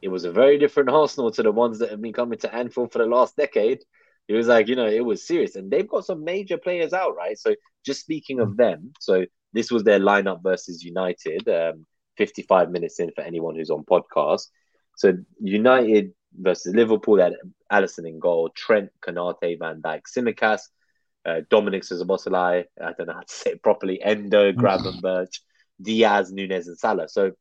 it 0.00 0.08
was 0.08 0.24
a 0.24 0.32
very 0.32 0.58
different 0.58 0.90
Arsenal 0.90 1.32
to 1.32 1.42
the 1.42 1.52
ones 1.52 1.80
that 1.80 1.90
have 1.90 2.00
been 2.00 2.12
coming 2.12 2.38
to 2.38 2.54
Anfield 2.54 2.92
for 2.92 2.98
the 2.98 3.06
last 3.06 3.36
decade. 3.36 3.80
It 4.30 4.36
was 4.36 4.46
like, 4.46 4.68
you 4.68 4.76
know, 4.76 4.86
it 4.86 5.04
was 5.04 5.26
serious. 5.26 5.56
And 5.56 5.72
they've 5.72 5.88
got 5.88 6.04
some 6.04 6.22
major 6.22 6.56
players 6.56 6.92
out, 6.92 7.16
right? 7.16 7.36
So 7.36 7.56
just 7.84 8.02
speaking 8.02 8.38
of 8.38 8.56
them, 8.56 8.92
so 9.00 9.26
this 9.52 9.72
was 9.72 9.82
their 9.82 9.98
lineup 9.98 10.40
versus 10.40 10.84
United, 10.84 11.48
um, 11.48 11.84
55 12.16 12.70
minutes 12.70 13.00
in 13.00 13.10
for 13.10 13.22
anyone 13.22 13.56
who's 13.56 13.70
on 13.70 13.82
podcast. 13.82 14.46
So 14.96 15.14
United 15.40 16.12
versus 16.32 16.76
Liverpool, 16.76 17.18
had 17.18 17.34
Alisson 17.72 18.06
in 18.06 18.20
goal, 18.20 18.50
Trent, 18.54 18.90
Konate, 19.04 19.58
Van 19.58 19.82
Dijk, 19.82 20.02
Tsimikas, 20.02 20.60
uh, 21.26 21.40
Dominic 21.50 21.82
Szoboszlai, 21.82 22.66
I 22.80 22.92
don't 22.92 23.08
know 23.08 23.14
how 23.14 23.20
to 23.22 23.34
say 23.34 23.50
it 23.50 23.64
properly, 23.64 24.00
Endo, 24.00 24.52
Gravenberch, 24.52 25.40
Diaz, 25.82 26.30
Nunez, 26.30 26.68
and 26.68 26.78
Salah. 26.78 27.08
So 27.08 27.32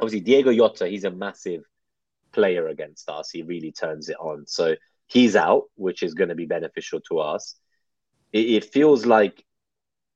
obviously 0.00 0.20
Diego 0.20 0.50
Jota, 0.50 0.88
he's 0.88 1.04
a 1.04 1.10
massive 1.10 1.60
player 2.32 2.68
against 2.68 3.10
us. 3.10 3.28
He 3.28 3.42
really 3.42 3.72
turns 3.72 4.08
it 4.08 4.16
on. 4.18 4.46
So 4.46 4.76
he's 5.12 5.36
out, 5.36 5.64
which 5.74 6.02
is 6.02 6.14
going 6.14 6.30
to 6.30 6.34
be 6.34 6.46
beneficial 6.46 7.00
to 7.08 7.18
us. 7.18 7.54
It, 8.32 8.46
it, 8.46 8.64
feels 8.64 9.04
like 9.04 9.44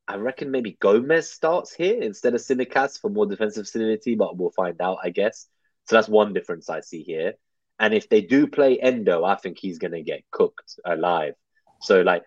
I 0.08 0.16
reckon 0.16 0.50
maybe 0.50 0.76
Gomez 0.80 1.30
starts 1.30 1.74
here 1.74 2.00
instead 2.00 2.34
of 2.34 2.40
Tsimikas 2.40 3.00
for 3.00 3.10
more 3.10 3.26
defensive 3.26 3.68
solidity, 3.68 4.14
but 4.14 4.36
we'll 4.36 4.50
find 4.50 4.80
out, 4.80 4.98
I 5.02 5.10
guess. 5.10 5.46
So 5.84 5.96
that's 5.96 6.08
one 6.08 6.32
difference 6.32 6.70
I 6.70 6.80
see 6.80 7.02
here. 7.02 7.34
And 7.78 7.92
if 7.92 8.08
they 8.08 8.22
do 8.22 8.46
play 8.46 8.78
Endo, 8.78 9.22
I 9.22 9.36
think 9.36 9.58
he's 9.58 9.78
going 9.78 9.92
to 9.92 10.02
get 10.02 10.24
cooked 10.30 10.78
alive. 10.84 11.34
So 11.82 12.00
like, 12.00 12.22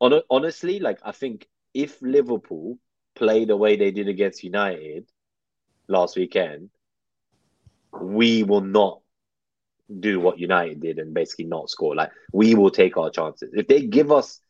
on, 0.00 0.20
honestly, 0.30 0.80
like 0.80 0.98
I 1.04 1.12
think 1.12 1.46
if 1.74 2.00
Liverpool 2.00 2.78
play 3.14 3.44
the 3.44 3.56
way 3.56 3.76
they 3.76 3.90
did 3.90 4.08
against 4.08 4.42
United 4.42 5.08
last 5.88 6.16
weekend, 6.16 6.70
we 7.92 8.42
will 8.42 8.62
not 8.62 9.00
do 10.00 10.20
what 10.20 10.38
United 10.38 10.80
did 10.80 10.98
and 10.98 11.14
basically 11.14 11.44
not 11.44 11.70
score. 11.70 11.94
Like 11.94 12.10
we 12.32 12.54
will 12.54 12.70
take 12.70 12.96
our 12.96 13.10
chances. 13.10 13.50
If 13.52 13.68
they 13.68 13.82
give 13.86 14.10
us 14.10 14.40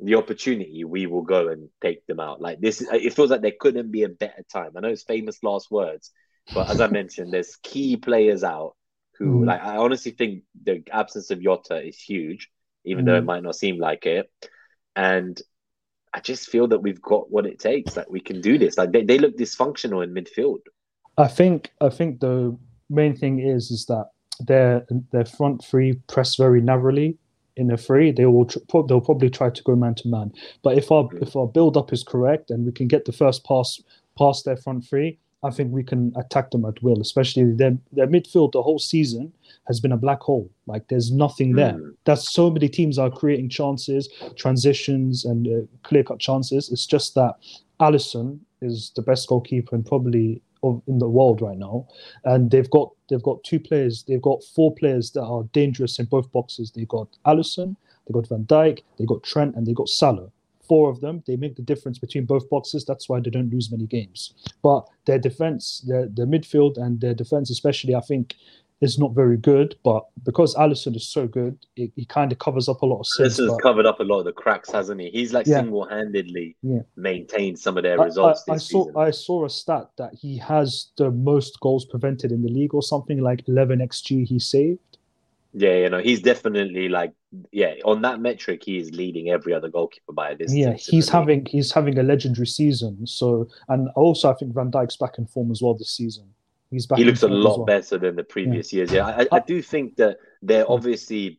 the 0.00 0.16
opportunity, 0.16 0.84
we 0.84 1.06
will 1.06 1.22
go 1.22 1.48
and 1.48 1.68
take 1.80 2.06
them 2.06 2.20
out. 2.20 2.40
Like 2.40 2.60
this, 2.60 2.80
it 2.80 3.14
feels 3.14 3.30
like 3.30 3.42
there 3.42 3.52
couldn't 3.58 3.90
be 3.90 4.02
a 4.04 4.08
better 4.08 4.44
time. 4.52 4.72
I 4.76 4.80
know 4.80 4.88
it's 4.88 5.02
famous 5.02 5.42
last 5.42 5.70
words, 5.70 6.10
but 6.54 6.70
as 6.70 6.80
I 6.80 6.86
mentioned, 6.88 7.32
there's 7.32 7.56
key 7.56 7.96
players 7.96 8.42
out 8.42 8.74
who, 9.18 9.40
mm. 9.40 9.46
like, 9.46 9.62
I 9.62 9.76
honestly 9.76 10.12
think 10.12 10.44
the 10.64 10.82
absence 10.90 11.30
of 11.30 11.42
Jota 11.42 11.86
is 11.86 11.98
huge, 11.98 12.50
even 12.84 13.04
mm. 13.04 13.08
though 13.08 13.16
it 13.16 13.22
mm. 13.22 13.26
might 13.26 13.42
not 13.42 13.56
seem 13.56 13.78
like 13.78 14.06
it. 14.06 14.30
And 14.96 15.40
I 16.12 16.20
just 16.20 16.50
feel 16.50 16.68
that 16.68 16.80
we've 16.80 17.00
got 17.00 17.30
what 17.30 17.46
it 17.46 17.58
takes. 17.58 17.96
Like 17.96 18.10
we 18.10 18.20
can 18.20 18.40
do 18.40 18.58
this. 18.58 18.76
Like 18.76 18.92
they, 18.92 19.04
they 19.04 19.18
look 19.18 19.36
dysfunctional 19.36 20.04
in 20.04 20.12
midfield. 20.12 20.60
I 21.16 21.28
think 21.28 21.70
I 21.80 21.88
think 21.88 22.20
the 22.20 22.56
main 22.90 23.16
thing 23.16 23.38
is 23.40 23.70
is 23.70 23.86
that 23.86 24.08
their 24.46 24.86
their 25.10 25.24
front 25.24 25.64
three 25.64 25.94
press 26.08 26.36
very 26.36 26.60
narrowly 26.60 27.16
in 27.56 27.70
a 27.70 27.76
three. 27.76 28.12
They 28.12 28.26
will 28.26 28.46
tr- 28.46 28.58
they'll 28.88 29.00
probably 29.00 29.30
try 29.30 29.50
to 29.50 29.62
go 29.62 29.76
man 29.76 29.94
to 29.96 30.08
man. 30.08 30.32
But 30.62 30.78
if 30.78 30.90
our 30.90 31.08
if 31.20 31.36
our 31.36 31.46
build 31.46 31.76
up 31.76 31.92
is 31.92 32.02
correct 32.04 32.50
and 32.50 32.64
we 32.64 32.72
can 32.72 32.88
get 32.88 33.04
the 33.04 33.12
first 33.12 33.44
pass 33.44 33.80
past 34.18 34.44
their 34.44 34.56
front 34.56 34.86
three, 34.86 35.18
I 35.42 35.50
think 35.50 35.72
we 35.72 35.82
can 35.82 36.12
attack 36.16 36.50
them 36.50 36.64
at 36.64 36.82
will. 36.82 37.00
Especially 37.00 37.52
their 37.52 37.76
their 37.92 38.06
midfield 38.06 38.52
the 38.52 38.62
whole 38.62 38.78
season 38.78 39.32
has 39.66 39.80
been 39.80 39.92
a 39.92 39.96
black 39.96 40.20
hole. 40.20 40.50
Like 40.66 40.88
there's 40.88 41.12
nothing 41.12 41.52
there. 41.54 41.74
Mm. 41.74 41.94
That's 42.04 42.32
so 42.32 42.50
many 42.50 42.68
teams 42.68 42.98
are 42.98 43.10
creating 43.10 43.48
chances, 43.48 44.08
transitions, 44.36 45.24
and 45.24 45.46
uh, 45.46 45.66
clear 45.82 46.04
cut 46.04 46.18
chances. 46.18 46.70
It's 46.70 46.86
just 46.86 47.14
that 47.14 47.34
Alisson 47.80 48.38
is 48.60 48.92
the 48.94 49.02
best 49.02 49.28
goalkeeper 49.28 49.74
and 49.74 49.84
probably 49.84 50.40
of 50.62 50.82
in 50.86 50.98
the 50.98 51.08
world 51.08 51.40
right 51.42 51.58
now, 51.58 51.86
and 52.24 52.50
they've 52.50 52.70
got 52.70 52.90
they've 53.08 53.22
got 53.22 53.42
two 53.44 53.60
players. 53.60 54.04
They've 54.06 54.22
got 54.22 54.42
four 54.42 54.74
players 54.74 55.10
that 55.12 55.22
are 55.22 55.44
dangerous 55.52 55.98
in 55.98 56.06
both 56.06 56.30
boxes. 56.32 56.70
They've 56.70 56.88
got 56.88 57.08
Alisson, 57.26 57.76
they've 58.06 58.14
got 58.14 58.28
Van 58.28 58.44
Dijk, 58.44 58.82
they've 58.96 59.06
got 59.08 59.22
Trent, 59.22 59.56
and 59.56 59.66
they've 59.66 59.74
got 59.74 59.88
Salah. 59.88 60.30
Four 60.68 60.90
of 60.90 61.00
them, 61.00 61.22
they 61.26 61.36
make 61.36 61.56
the 61.56 61.62
difference 61.62 61.98
between 61.98 62.24
both 62.24 62.48
boxes. 62.48 62.84
That's 62.84 63.08
why 63.08 63.20
they 63.20 63.30
don't 63.30 63.52
lose 63.52 63.70
many 63.70 63.86
games. 63.86 64.34
But 64.62 64.88
their 65.06 65.18
defense, 65.18 65.82
their 65.86 66.06
their 66.06 66.26
midfield 66.26 66.78
and 66.78 67.00
their 67.00 67.14
defense, 67.14 67.50
especially, 67.50 67.94
I 67.94 68.00
think 68.00 68.36
is 68.82 68.98
not 68.98 69.14
very 69.14 69.36
good, 69.36 69.76
but 69.84 70.04
because 70.24 70.54
Alisson 70.56 70.96
is 70.96 71.08
so 71.08 71.26
good, 71.26 71.56
it, 71.76 71.92
he 71.94 72.04
kind 72.04 72.32
of 72.32 72.38
covers 72.38 72.68
up 72.68 72.82
a 72.82 72.86
lot 72.86 73.00
of 73.00 73.06
sins. 73.06 73.38
Alisson's 73.38 73.60
covered 73.62 73.86
up 73.86 74.00
a 74.00 74.02
lot 74.02 74.18
of 74.18 74.24
the 74.24 74.32
cracks, 74.32 74.70
hasn't 74.70 75.00
he? 75.00 75.08
He's 75.10 75.32
like 75.32 75.46
yeah. 75.46 75.60
single-handedly 75.60 76.56
yeah. 76.62 76.80
maintained 76.96 77.58
some 77.58 77.76
of 77.76 77.84
their 77.84 77.98
results. 77.98 78.44
I, 78.48 78.52
I, 78.52 78.54
I 78.56 78.58
saw 78.58 78.84
season. 78.84 79.00
I 79.00 79.10
saw 79.10 79.44
a 79.44 79.50
stat 79.50 79.90
that 79.98 80.14
he 80.14 80.36
has 80.38 80.88
the 80.98 81.10
most 81.10 81.60
goals 81.60 81.84
prevented 81.84 82.32
in 82.32 82.42
the 82.42 82.50
league, 82.50 82.74
or 82.74 82.82
something 82.82 83.20
like 83.20 83.48
11 83.48 83.78
xG 83.78 84.26
he 84.26 84.38
saved. 84.38 84.80
Yeah, 85.54 85.74
you 85.74 85.90
know, 85.90 85.98
he's 85.98 86.20
definitely 86.20 86.88
like 86.88 87.12
yeah, 87.50 87.74
on 87.84 88.02
that 88.02 88.20
metric, 88.20 88.62
he 88.64 88.78
is 88.78 88.90
leading 88.92 89.30
every 89.30 89.54
other 89.54 89.68
goalkeeper 89.68 90.12
by 90.12 90.30
a 90.30 90.34
distance. 90.34 90.58
Yeah, 90.58 90.72
he's 90.72 91.08
having 91.08 91.46
he's 91.46 91.70
having 91.70 91.98
a 91.98 92.02
legendary 92.02 92.46
season. 92.46 93.06
So, 93.06 93.48
and 93.68 93.88
also 93.90 94.30
I 94.30 94.34
think 94.34 94.54
Van 94.54 94.70
Dijk's 94.70 94.96
back 94.96 95.18
in 95.18 95.26
form 95.26 95.50
as 95.50 95.62
well 95.62 95.74
this 95.74 95.90
season. 95.90 96.24
He's 96.72 96.86
back. 96.86 96.98
He 96.98 97.04
looks 97.04 97.22
a 97.22 97.28
lot 97.28 97.58
well. 97.58 97.66
better 97.66 97.98
than 97.98 98.16
the 98.16 98.24
previous 98.24 98.72
yeah. 98.72 98.76
years. 98.78 98.92
Yeah, 98.92 99.06
I, 99.06 99.28
I, 99.30 99.40
do 99.40 99.60
think 99.60 99.96
that 99.96 100.16
they're 100.40 100.64
hmm. 100.64 100.72
obviously. 100.72 101.38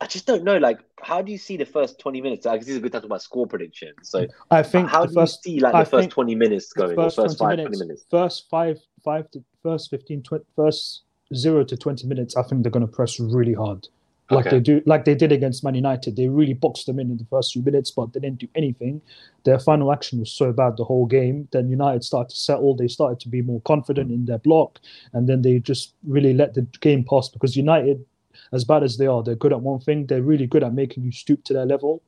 I 0.00 0.06
just 0.06 0.26
don't 0.26 0.42
know. 0.42 0.58
Like, 0.58 0.80
how 1.00 1.22
do 1.22 1.30
you 1.30 1.38
see 1.38 1.56
the 1.56 1.64
first 1.64 2.00
twenty 2.00 2.20
minutes? 2.20 2.44
Because 2.44 2.66
this 2.66 2.72
is 2.72 2.78
a 2.78 2.80
good 2.80 2.90
time 2.90 3.02
to 3.02 3.06
talk 3.06 3.10
about 3.10 3.22
score 3.22 3.46
predictions. 3.46 3.94
So, 4.02 4.26
I 4.50 4.64
think 4.64 4.88
how 4.88 5.06
do 5.06 5.14
first, 5.14 5.46
you 5.46 5.52
see 5.52 5.60
like 5.60 5.72
the 5.72 5.88
first 5.88 6.10
twenty 6.10 6.34
minutes 6.34 6.72
going, 6.72 6.96
first, 6.96 7.16
first 7.16 7.38
20 7.38 7.50
five 7.50 7.56
minutes, 7.58 7.78
20 7.78 7.88
minutes? 7.88 8.06
First 8.10 8.50
five, 8.50 8.80
five 9.04 9.30
to 9.30 9.44
first 9.62 9.90
15, 9.90 10.22
20, 10.24 10.44
first 10.56 11.02
zero 11.32 11.62
to 11.62 11.76
twenty 11.76 12.08
minutes. 12.08 12.36
I 12.36 12.42
think 12.42 12.64
they're 12.64 12.72
going 12.72 12.86
to 12.86 12.92
press 12.92 13.20
really 13.20 13.54
hard 13.54 13.86
like 14.30 14.46
okay. 14.46 14.56
they 14.56 14.60
do 14.60 14.82
like 14.86 15.04
they 15.04 15.14
did 15.14 15.32
against 15.32 15.64
Man 15.64 15.74
United. 15.74 16.16
They 16.16 16.28
really 16.28 16.54
boxed 16.54 16.86
them 16.86 16.98
in 16.98 17.10
in 17.10 17.18
the 17.18 17.26
first 17.26 17.52
few 17.52 17.62
minutes, 17.62 17.90
but 17.90 18.12
they 18.12 18.20
didn't 18.20 18.38
do 18.38 18.48
anything. 18.54 19.02
Their 19.44 19.58
final 19.58 19.92
action 19.92 20.18
was 20.18 20.30
so 20.30 20.52
bad 20.52 20.76
the 20.76 20.84
whole 20.84 21.06
game. 21.06 21.46
Then 21.52 21.68
United 21.68 22.04
started 22.04 22.30
to 22.30 22.40
settle. 22.40 22.74
They 22.74 22.88
started 22.88 23.20
to 23.20 23.28
be 23.28 23.42
more 23.42 23.60
confident 23.62 24.10
in 24.10 24.24
their 24.24 24.38
block, 24.38 24.80
and 25.12 25.28
then 25.28 25.42
they 25.42 25.58
just 25.58 25.94
really 26.06 26.32
let 26.32 26.54
the 26.54 26.62
game 26.80 27.04
pass 27.04 27.28
because 27.28 27.56
United, 27.56 28.04
as 28.52 28.64
bad 28.64 28.82
as 28.82 28.96
they 28.96 29.06
are, 29.06 29.22
they're 29.22 29.34
good 29.34 29.52
at 29.52 29.60
one 29.60 29.80
thing. 29.80 30.06
They're 30.06 30.22
really 30.22 30.46
good 30.46 30.64
at 30.64 30.72
making 30.72 31.04
you 31.04 31.12
stoop 31.12 31.44
to 31.44 31.52
their 31.52 31.66
level 31.66 32.02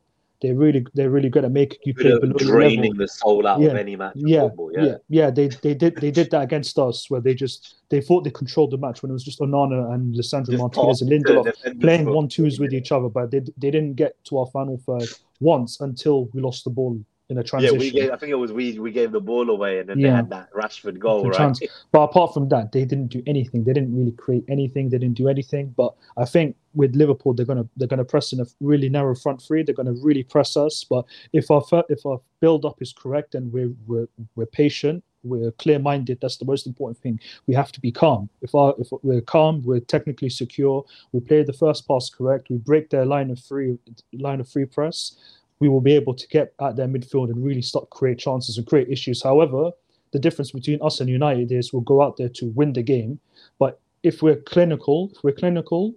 they're 0.47 0.55
really 0.55 0.87
they're 0.95 1.11
really 1.11 1.29
good 1.29 1.45
at 1.45 1.51
making 1.51 1.81
you 1.85 1.95
play 1.95 2.19
below 2.19 2.33
draining 2.39 2.93
the, 2.93 3.05
the 3.05 3.09
soul 3.09 3.47
out 3.47 3.61
yeah. 3.61 3.71
of 3.71 3.77
any 3.77 3.97
match. 3.97 4.13
Yeah, 4.15 4.43
football, 4.43 4.73
yeah, 4.73 4.85
yeah, 4.85 4.97
yeah. 5.09 5.31
They 5.31 5.49
they 5.49 5.75
did 5.75 5.97
they 5.97 6.11
did 6.11 6.31
that 6.31 6.43
against 6.43 6.79
us 6.79 7.11
where 7.11 7.21
they 7.21 7.35
just 7.35 7.77
they 7.89 8.01
thought 8.01 8.23
they 8.23 8.31
controlled 8.31 8.71
the 8.71 8.79
match 8.79 9.03
when 9.03 9.11
it 9.11 9.13
was 9.13 9.25
just 9.25 9.41
Onana 9.41 9.93
and 9.93 10.15
Lisandro 10.15 10.57
Martinez 10.59 11.03
and 11.03 11.11
Lindelof 11.11 11.81
playing 11.81 12.07
one 12.07 12.29
twos 12.29 12.61
with 12.61 12.73
each 12.73 12.93
other, 12.93 13.09
but 13.09 13.31
they 13.31 13.41
they 13.59 13.71
didn't 13.71 13.95
get 13.95 14.23
to 14.27 14.39
our 14.39 14.47
final 14.47 14.81
third 14.87 15.09
once 15.41 15.81
until 15.81 16.27
we 16.27 16.41
lost 16.41 16.65
the 16.65 16.71
ball 16.71 16.99
in 17.29 17.39
a 17.39 17.43
transition. 17.43 17.75
Yeah, 17.75 17.81
we 17.81 17.91
gave, 17.91 18.11
I 18.11 18.17
think 18.17 18.31
it 18.31 18.37
was 18.37 18.53
we 18.53 18.79
we 18.79 18.93
gave 18.93 19.11
the 19.11 19.21
ball 19.21 19.51
away 19.51 19.81
and 19.81 19.89
then 19.89 19.99
yeah. 19.99 20.11
they 20.11 20.17
had 20.17 20.31
that 20.31 20.53
Rashford 20.53 20.99
goal, 20.99 21.29
right? 21.29 21.37
Chance. 21.37 21.61
But 21.91 22.03
apart 22.03 22.33
from 22.33 22.49
that, 22.51 22.73
they 22.73 22.85
didn't 22.85 23.09
do 23.09 23.23
anything. 23.27 23.65
They 23.65 23.73
didn't 23.73 23.97
really 23.97 24.13
create 24.13 24.45
anything. 24.49 24.91
They 24.91 24.99
didn't 24.99 25.17
do 25.17 25.29
anything. 25.29 25.75
But 25.77 25.95
I 26.17 26.25
think 26.25 26.57
with 26.75 26.95
Liverpool, 26.95 27.35
they're 27.35 27.47
gonna 27.47 27.67
they're 27.77 27.89
gonna 27.89 28.05
press 28.05 28.33
in 28.33 28.41
a 28.41 28.47
really 28.61 28.89
narrow 28.89 29.15
front 29.15 29.43
three. 29.43 29.63
They're 29.63 29.75
gonna 29.75 29.95
really 30.01 30.23
press 30.23 30.57
us. 30.57 30.85
But 30.85 31.05
if 31.33 31.51
our 31.51 31.63
if 31.89 32.07
our 32.07 32.21
build 32.41 32.65
up 32.65 32.81
is 32.81 32.93
correct 32.93 33.35
and 33.35 33.53
we're 33.53 33.73
we're, 33.87 34.07
we're 34.37 34.47
patient, 34.47 35.03
we're 35.25 35.51
clear 35.53 35.81
minded. 35.81 36.19
That's 36.21 36.37
the 36.37 36.45
most 36.45 36.67
important 36.67 36.99
thing. 36.99 37.19
We 37.49 37.55
have 37.55 37.73
to 37.73 37.81
be 37.81 37.91
calm. 37.91 38.29
If 38.41 38.55
our 38.55 38.75
if 38.79 38.89
we're 39.03 39.21
calm, 39.21 39.63
we're 39.65 39.81
technically 39.81 40.31
secure. 40.31 40.85
We 41.11 41.21
play 41.21 41.43
the 41.43 41.53
first 41.53 41.89
pass 41.89 42.09
correct. 42.09 42.51
We 42.51 42.59
break 42.59 42.91
their 42.91 43.05
line 43.05 43.31
of 43.31 43.41
free 43.41 43.79
line 44.13 44.41
of 44.41 44.49
free 44.49 44.67
press 44.67 45.17
we 45.59 45.69
will 45.69 45.81
be 45.81 45.95
able 45.95 46.15
to 46.15 46.29
get 46.29 46.53
at 46.61 46.77
their 46.77 46.89
midfield 46.89 47.31
and 47.31 47.45
really 47.45 47.63
start 47.63 47.89
create 47.91 48.19
chances 48.19 48.59
and 48.59 48.67
create 48.67 48.89
issues. 48.89 49.23
However, 49.23 49.71
the 50.13 50.19
difference 50.19 50.51
between 50.51 50.81
us 50.83 51.01
and 51.01 51.09
United 51.11 51.53
is 51.53 51.73
we'll 51.73 51.83
go 51.83 52.03
out 52.03 52.17
there 52.17 52.29
to 52.31 52.47
win 52.51 52.73
the 52.73 52.83
game, 52.83 53.19
but 53.59 53.81
if 54.03 54.23
we're 54.23 54.37
clinical, 54.37 55.11
if 55.15 55.25
we're 55.25 55.33
clinical, 55.33 55.95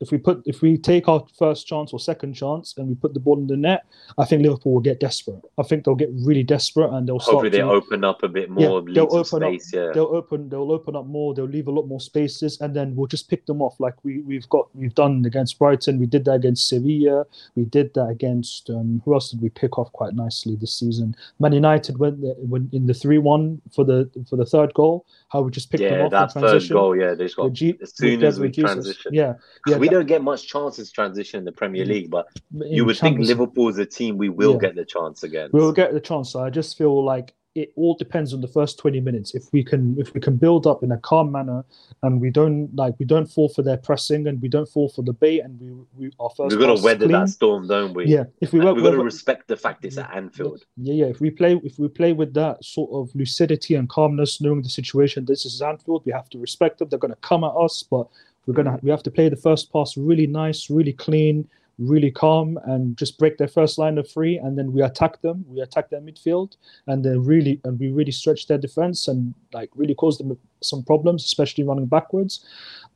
if 0.00 0.10
we 0.10 0.18
put 0.18 0.42
if 0.44 0.60
we 0.60 0.76
take 0.76 1.08
our 1.08 1.24
first 1.38 1.66
chance 1.66 1.92
or 1.92 1.98
second 1.98 2.34
chance 2.34 2.74
and 2.76 2.88
we 2.88 2.94
put 2.94 3.14
the 3.14 3.20
ball 3.20 3.38
in 3.38 3.46
the 3.46 3.56
net, 3.56 3.86
I 4.18 4.24
think 4.24 4.42
Liverpool 4.42 4.74
will 4.74 4.80
get 4.80 5.00
desperate. 5.00 5.40
I 5.58 5.62
think 5.62 5.84
they'll 5.84 5.94
get 5.94 6.10
really 6.12 6.42
desperate 6.42 6.90
and 6.90 7.08
they'll 7.08 7.18
hopefully 7.18 7.48
they 7.48 7.58
to, 7.58 7.64
open 7.64 8.04
up 8.04 8.22
a 8.22 8.28
bit 8.28 8.50
more. 8.50 8.82
Yeah, 8.86 8.94
they'll 8.94 9.16
open 9.16 9.40
space, 9.40 9.68
up. 9.68 9.74
Yeah. 9.74 9.92
They'll 9.94 10.14
open. 10.14 10.48
They'll 10.48 10.72
open 10.72 10.96
up 10.96 11.06
more. 11.06 11.34
They'll 11.34 11.46
leave 11.46 11.68
a 11.68 11.70
lot 11.70 11.86
more 11.86 12.00
spaces, 12.00 12.60
and 12.60 12.76
then 12.76 12.94
we'll 12.94 13.06
just 13.06 13.30
pick 13.30 13.46
them 13.46 13.62
off 13.62 13.80
like 13.80 13.94
we 14.04 14.20
we've 14.20 14.48
got 14.50 14.68
we've 14.74 14.94
done 14.94 15.24
against 15.24 15.58
Brighton. 15.58 15.98
We 15.98 16.06
did 16.06 16.24
that 16.26 16.34
against 16.34 16.68
Sevilla. 16.68 17.24
We 17.54 17.64
did 17.64 17.94
that 17.94 18.08
against 18.08 18.68
um, 18.68 19.00
who 19.04 19.14
else 19.14 19.30
did 19.30 19.40
we 19.40 19.48
pick 19.48 19.78
off 19.78 19.90
quite 19.92 20.14
nicely 20.14 20.56
this 20.56 20.78
season? 20.78 21.16
Man 21.38 21.52
United 21.52 21.98
went 21.98 22.18
when 22.38 22.68
in 22.72 22.86
the 22.86 22.94
three 22.94 23.18
one 23.18 23.62
for 23.74 23.84
the 23.84 24.10
for 24.28 24.36
the 24.36 24.46
third 24.46 24.74
goal. 24.74 25.06
How 25.30 25.40
we 25.40 25.50
just 25.50 25.70
picked 25.70 25.82
yeah, 25.82 25.90
them 25.90 26.06
off. 26.06 26.12
Yeah, 26.12 26.26
that 26.26 26.32
third 26.32 26.68
goal. 26.68 26.96
Yeah, 26.96 27.14
they 27.14 27.24
just 27.24 27.36
got 27.36 27.52
G- 27.52 27.78
as 27.80 27.94
soon 27.96 28.22
as 28.22 28.38
we 28.38 28.50
transition. 28.50 29.14
Yeah, 29.14 29.34
yeah 29.66 29.76
we 29.90 29.96
don't 29.96 30.06
get 30.06 30.22
much 30.22 30.46
chance 30.46 30.76
chances 30.76 30.90
transition 30.92 31.38
in 31.38 31.44
the 31.44 31.52
Premier. 31.52 31.84
League, 31.84 32.10
but 32.10 32.26
you 32.52 32.84
would 32.84 32.96
think 32.96 33.14
Champions- 33.14 33.28
Liverpool 33.28 33.68
is 33.68 33.78
a 33.78 33.86
team 33.86 34.16
we 34.18 34.28
will 34.28 34.52
Yeah. 34.54 34.58
get 34.60 34.74
the 34.76 34.84
chance 34.84 35.22
again. 35.22 35.50
we'll 35.52 35.72
get 35.72 35.92
the 35.92 36.00
chance. 36.00 36.34
I 36.34 36.50
just 36.50 36.76
feel 36.76 37.04
like 37.04 37.34
it 37.54 37.72
all 37.74 37.94
depends 37.96 38.34
on 38.34 38.42
the 38.42 38.48
first 38.48 38.78
20 38.78 39.00
minutes. 39.00 39.34
If 39.34 39.44
we 39.50 39.64
can 39.64 39.96
if 39.98 40.12
we 40.12 40.20
can 40.20 40.36
build 40.36 40.66
up 40.66 40.82
in 40.82 40.92
a 40.92 40.98
calm 40.98 41.32
manner 41.32 41.64
and 42.02 42.20
we 42.20 42.30
don't 42.30 42.68
like 42.76 42.94
we 42.98 43.06
don't 43.06 43.24
fall 43.24 43.48
for 43.48 43.62
their 43.62 43.78
pressing 43.78 44.26
and 44.26 44.42
we 44.42 44.48
don't 44.48 44.68
fall 44.68 44.90
for 44.90 45.00
the 45.00 45.14
bait 45.14 45.40
and 45.40 45.58
we, 45.58 45.70
we 45.96 46.10
our 46.20 46.28
first 46.28 46.54
We've 46.54 46.60
got 46.66 46.76
to 46.76 46.82
weather 46.82 47.06
clean, 47.06 47.12
that 47.18 47.28
storm, 47.30 47.66
don't 47.66 47.94
we? 47.94 48.08
Yeah, 48.08 48.24
if 48.42 48.52
we 48.52 48.60
We've 48.60 48.82
got 48.82 48.90
to 48.90 48.98
respect 49.02 49.48
the 49.48 49.56
fact 49.56 49.86
it's 49.86 49.96
at 49.96 50.14
Anfield. 50.14 50.66
yeah, 50.76 50.92
yeah. 50.94 51.06
If 51.06 51.20
we 51.22 51.30
play, 51.30 51.58
if 51.64 51.78
we 51.78 51.88
play 51.88 52.12
with 52.12 52.34
that 52.34 52.62
sort 52.62 52.90
of 52.92 53.14
lucidity 53.14 53.74
and 53.74 53.88
calmness, 53.88 54.38
knowing 54.42 54.60
the 54.60 54.68
situation, 54.68 55.24
this 55.24 55.46
is 55.46 55.62
Anfield. 55.62 56.02
We 56.04 56.12
have 56.12 56.28
to 56.30 56.38
respect 56.38 56.78
them. 56.80 56.88
They're 56.90 56.98
going 56.98 57.14
to 57.14 57.20
come 57.22 57.42
at 57.42 57.54
us, 57.56 57.82
but 57.90 58.06
we're 58.46 58.54
gonna 58.54 58.78
we 58.82 58.90
have 58.90 59.02
to 59.04 59.10
play 59.10 59.28
the 59.28 59.36
first 59.36 59.72
pass 59.72 59.96
really 59.96 60.26
nice, 60.26 60.70
really 60.70 60.92
clean, 60.92 61.48
really 61.78 62.10
calm, 62.10 62.58
and 62.64 62.96
just 62.96 63.18
break 63.18 63.38
their 63.38 63.48
first 63.48 63.78
line 63.78 63.98
of 63.98 64.08
three, 64.08 64.38
and 64.38 64.56
then 64.56 64.72
we 64.72 64.82
attack 64.82 65.20
them. 65.20 65.44
We 65.48 65.60
attack 65.60 65.90
their 65.90 66.00
midfield, 66.00 66.56
and 66.86 67.04
then 67.04 67.24
really 67.24 67.60
and 67.64 67.78
we 67.78 67.90
really 67.90 68.12
stretch 68.12 68.46
their 68.46 68.58
defense 68.58 69.08
and 69.08 69.34
like 69.52 69.70
really 69.74 69.94
cause 69.94 70.18
them 70.18 70.38
some 70.62 70.82
problems, 70.82 71.24
especially 71.24 71.64
running 71.64 71.86
backwards. 71.86 72.44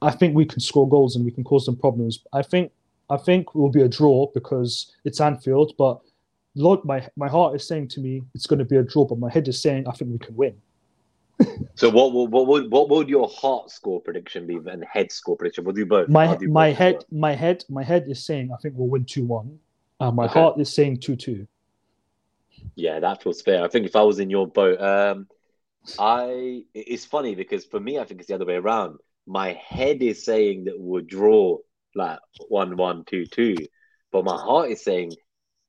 I 0.03 0.13
think 0.13 0.35
we 0.35 0.47
can 0.47 0.61
score 0.61 0.89
goals 0.89 1.17
and 1.17 1.25
we 1.25 1.31
can 1.31 1.45
cause 1.45 1.67
them 1.67 1.77
problems. 1.77 2.21
I 2.33 2.43
think 2.43 2.73
I 3.11 3.17
think 3.17 3.55
will 3.55 3.71
be 3.71 3.83
a 3.83 3.89
draw 3.89 4.29
because 4.33 4.95
it's 5.05 5.21
Anfield, 5.21 5.73
but 5.77 6.01
Lord, 6.55 6.85
my 6.85 7.07
my 7.17 7.29
heart 7.29 7.55
is 7.57 7.67
saying 7.67 7.89
to 7.89 8.01
me 8.01 8.23
it's 8.35 8.47
going 8.47 8.59
to 8.61 8.65
be 8.65 8.77
a 8.77 8.83
draw, 8.83 9.05
but 9.05 9.19
my 9.19 9.31
head 9.31 9.49
is 9.49 9.61
saying 9.61 9.87
I 9.87 9.93
think 9.93 10.13
we 10.13 10.19
can 10.19 10.37
win. 10.37 10.57
So 11.75 11.89
what 11.89 12.13
will 12.13 12.27
what 12.29 12.47
would 12.47 12.71
what 12.71 12.89
would 12.91 13.09
your 13.09 13.29
heart 13.29 13.71
score 13.71 14.01
prediction 14.01 14.47
be 14.47 14.57
and 14.67 14.85
head 14.85 15.11
score 15.11 15.37
prediction? 15.37 15.65
We'll 15.65 15.75
do 15.75 15.87
both. 15.87 16.09
My 16.09 16.37
do 16.37 16.49
my 16.49 16.71
both 16.71 16.79
head 16.79 16.95
well. 16.95 17.21
my 17.21 17.35
head 17.35 17.65
my 17.71 17.83
head 17.83 18.05
is 18.09 18.25
saying 18.25 18.51
I 18.53 18.57
think 18.61 18.75
we'll 18.77 18.89
win 18.89 19.05
two 19.05 19.25
one. 19.25 19.59
Uh, 19.99 20.11
my 20.11 20.25
Okay. 20.27 20.41
heart 20.41 20.61
is 20.61 20.73
saying 20.73 20.99
two 20.99 21.17
two. 21.17 21.47
Yeah, 22.75 23.01
that 23.01 23.23
feels 23.23 23.41
fair. 23.43 23.65
I 23.65 23.69
think 23.69 23.87
if 23.87 23.97
I 23.97 24.03
was 24.03 24.21
in 24.21 24.31
your 24.31 24.47
boat, 24.47 24.81
um, 24.81 25.27
I 25.99 26.65
it's 26.75 27.05
funny 27.07 27.35
because 27.35 27.65
for 27.65 27.81
me, 27.81 27.99
I 27.99 28.05
think 28.05 28.21
it's 28.21 28.29
the 28.29 28.35
other 28.35 28.47
way 28.47 28.57
around. 28.57 28.99
My 29.27 29.53
head 29.55 30.03
is 30.03 30.25
saying 30.25 30.65
that 30.65 30.75
we'll 30.79 31.03
draw 31.05 31.59
like 31.95 32.19
one 32.49 32.77
one 32.77 33.05
two 33.05 33.25
two, 33.27 33.57
but 34.13 34.25
my 34.25 34.37
heart 34.37 34.71
is 34.71 34.83
saying 34.85 35.13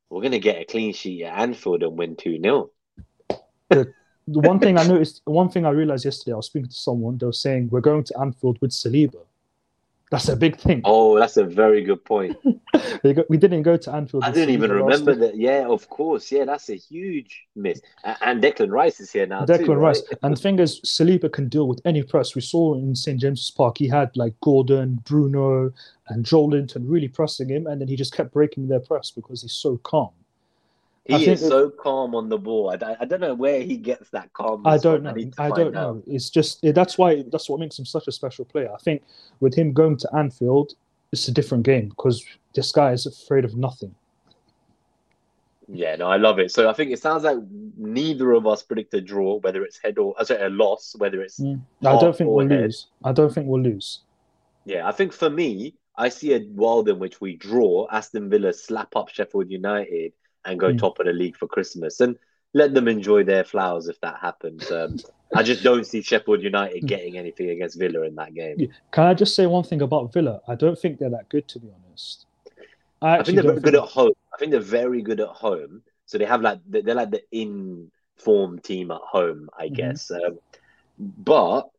we're 0.10 0.22
gonna 0.24 0.40
get 0.40 0.62
a 0.62 0.66
clean 0.66 0.94
sheet 0.94 1.24
at 1.24 1.40
Anfield 1.40 1.84
and 1.84 1.98
win 1.98 2.16
two 2.18 2.40
0 2.42 2.70
The 4.28 4.40
one 4.40 4.60
thing 4.60 4.78
I 4.78 4.88
noticed, 4.88 5.22
one 5.26 5.50
thing 5.50 5.66
I 5.66 5.72
realized 5.72 6.06
yesterday, 6.06 6.34
I 6.34 6.38
was 6.38 6.46
speaking 6.46 6.70
to 6.70 6.76
someone. 6.76 7.18
They 7.18 7.26
were 7.26 7.34
saying 7.34 7.70
we're 7.70 7.82
going 7.82 8.04
to 8.06 8.20
Anfield 8.20 8.60
with 8.62 8.72
Saliba. 8.72 9.24
That's 10.12 10.28
a 10.28 10.36
big 10.36 10.58
thing. 10.58 10.82
Oh, 10.84 11.18
that's 11.18 11.38
a 11.38 11.46
very 11.46 11.84
good 11.84 12.04
point. 12.04 12.36
Go, 13.04 13.24
we 13.30 13.38
didn't 13.38 13.64
go 13.64 13.78
to 13.78 13.94
Anfield. 13.94 14.26
I 14.26 14.32
didn't 14.32 14.54
even 14.54 14.70
remember 14.72 15.16
that. 15.16 15.38
Yeah, 15.38 15.66
of 15.68 15.90
course. 15.90 16.32
Yeah, 16.32 16.44
that's 16.46 16.70
a 16.70 16.76
huge 16.76 17.46
miss. 17.56 17.82
And 18.04 18.44
Declan 18.44 18.72
Rice 18.72 19.00
is 19.00 19.12
here 19.12 19.26
now 19.26 19.46
Declan 19.46 19.66
too, 19.66 19.74
Rice. 19.74 20.04
right? 20.12 20.20
And 20.22 20.36
the 20.36 20.42
thing 20.42 20.60
is, 20.60 20.82
Saliba 20.82 21.32
can 21.32 21.48
deal 21.48 21.68
with 21.68 21.82
any 21.86 22.04
press. 22.04 22.36
We 22.36 22.42
saw 22.42 22.76
in 22.76 22.94
St 22.96 23.20
James's 23.20 23.50
Park, 23.52 23.78
he 23.78 23.88
had 23.88 24.16
like 24.18 24.34
Gordon, 24.42 25.00
Bruno, 25.06 25.72
and 26.10 26.26
Joelinton 26.26 26.84
really 26.86 27.08
pressing 27.08 27.50
him, 27.50 27.66
and 27.66 27.80
then 27.80 27.88
he 27.88 27.96
just 27.96 28.14
kept 28.14 28.34
breaking 28.34 28.68
their 28.68 28.82
press 28.82 29.12
because 29.12 29.42
he's 29.42 29.54
so 29.54 29.78
calm. 29.78 30.12
I 31.10 31.18
He 31.18 31.26
think 31.26 31.34
is 31.40 31.48
so 31.48 31.70
calm 31.70 32.14
on 32.14 32.30
the 32.30 32.38
ball. 32.38 32.70
I, 32.70 32.86
I- 32.86 32.98
I 33.02 33.06
don't 33.06 33.22
know 33.22 33.34
where 33.34 33.62
he 33.62 33.76
gets 33.78 34.10
that 34.12 34.32
calm. 34.34 34.62
I 34.68 34.78
don't 34.78 35.02
know. 35.04 35.14
to 35.14 35.32
I 35.40 35.50
don't 35.50 35.76
out. 35.76 35.96
know. 35.98 36.04
It's 36.08 36.30
just 36.30 36.62
that's 36.62 36.98
why 36.98 37.24
that's 37.32 37.50
what 37.50 37.60
makes 37.60 37.78
him 37.80 37.86
such 37.86 38.08
a 38.08 38.12
special 38.12 38.46
player. 38.46 38.72
I 38.74 38.78
think 38.78 39.02
with 39.40 39.56
him 39.56 39.74
going 39.74 39.98
to 39.98 40.16
Anfield, 40.16 40.74
it's 41.12 41.28
a 41.28 41.32
different 41.32 41.64
game 41.64 41.90
because 41.90 42.24
this 42.54 42.72
guy 42.72 42.92
is 42.92 43.06
afraid 43.08 43.46
of 43.46 43.56
nothing. 43.56 43.96
Yeah, 45.74 45.96
no, 45.96 46.08
I 46.08 46.18
love 46.18 46.38
it. 46.40 46.52
So 46.52 46.70
I 46.70 46.74
think 46.74 46.92
it 46.92 47.00
sounds 47.02 47.24
like 47.24 47.38
neither 47.78 48.32
of 48.34 48.46
us 48.46 48.62
predict 48.62 48.94
a 48.94 49.02
draw, 49.02 49.38
whether 49.40 49.64
it's 49.64 49.80
head 49.82 49.98
or 49.98 50.14
uh, 50.20 50.24
sorry, 50.26 50.44
a 50.44 50.50
loss, 50.50 50.96
whether 50.98 51.22
it's 51.22 51.40
I 51.42 51.56
don't 51.82 52.16
think 52.16 52.30
we'll 52.30 52.48
head. 52.50 52.62
lose. 52.62 52.88
I 53.04 53.12
don't 53.14 53.34
think 53.34 53.48
we'll 53.48 53.62
lose. 53.62 54.02
yeah. 54.66 54.88
I 54.88 54.92
think 54.92 55.14
for 55.14 55.30
me, 55.30 55.76
I 55.98 56.10
see 56.10 56.34
a 56.34 56.40
world 56.54 56.90
in 56.90 57.00
which 57.00 57.22
we 57.22 57.38
draw 57.38 57.88
Aston 57.90 58.30
Villa, 58.30 58.52
slap 58.54 58.96
up 58.96 59.10
Sheffield 59.10 59.50
United, 59.50 60.12
and 60.46 60.60
go 60.60 60.72
Mm. 60.72 60.80
top 60.80 61.00
of 61.00 61.06
the 61.06 61.14
league 61.14 61.38
for 61.38 61.48
Christmas, 61.48 62.00
and 62.00 62.18
let 62.54 62.74
them 62.74 62.88
enjoy 62.88 63.24
their 63.24 63.44
flowers 63.44 63.88
if 63.88 64.00
that 64.02 64.18
happens. 64.20 64.70
Um, 64.72 64.98
I 65.34 65.44
just 65.44 65.64
don't 65.64 65.86
see 65.86 66.02
Sheffield 66.02 66.42
United 66.44 66.86
getting 66.86 67.18
anything 67.18 67.50
against 67.52 67.80
Villa 67.80 68.02
in 68.04 68.16
that 68.16 68.34
game. 68.34 68.70
Can 68.92 69.06
I 69.06 69.14
just 69.14 69.36
say 69.36 69.46
one 69.46 69.64
thing 69.64 69.82
about 69.82 70.12
Villa? 70.12 70.42
I 70.48 70.56
don't 70.56 70.78
think 70.78 71.00
they're 71.00 71.10
that 71.12 71.30
good, 71.30 71.48
to 71.50 71.60
be 71.60 71.70
honest. 71.88 72.26
I 73.02 73.20
I 73.20 73.24
think 73.24 73.36
they're 73.36 73.44
very 73.44 73.56
good 73.62 73.74
think- 73.74 73.84
at 73.84 73.90
home. 73.90 74.12
I 74.34 74.38
think 74.38 74.52
they're 74.52 74.60
very 74.60 75.02
good 75.02 75.20
at 75.22 75.30
home. 75.30 75.82
So 76.06 76.18
they 76.18 76.26
have 76.26 76.42
like 76.42 76.60
they're 76.68 76.94
like 76.96 77.12
the 77.12 77.24
in-form 77.32 78.60
team 78.60 78.92
at 78.92 79.00
home, 79.02 79.50
I 79.58 79.70
Mhm. 79.70 79.74
guess. 79.76 80.12
Um, 80.12 80.40
but 81.00 81.70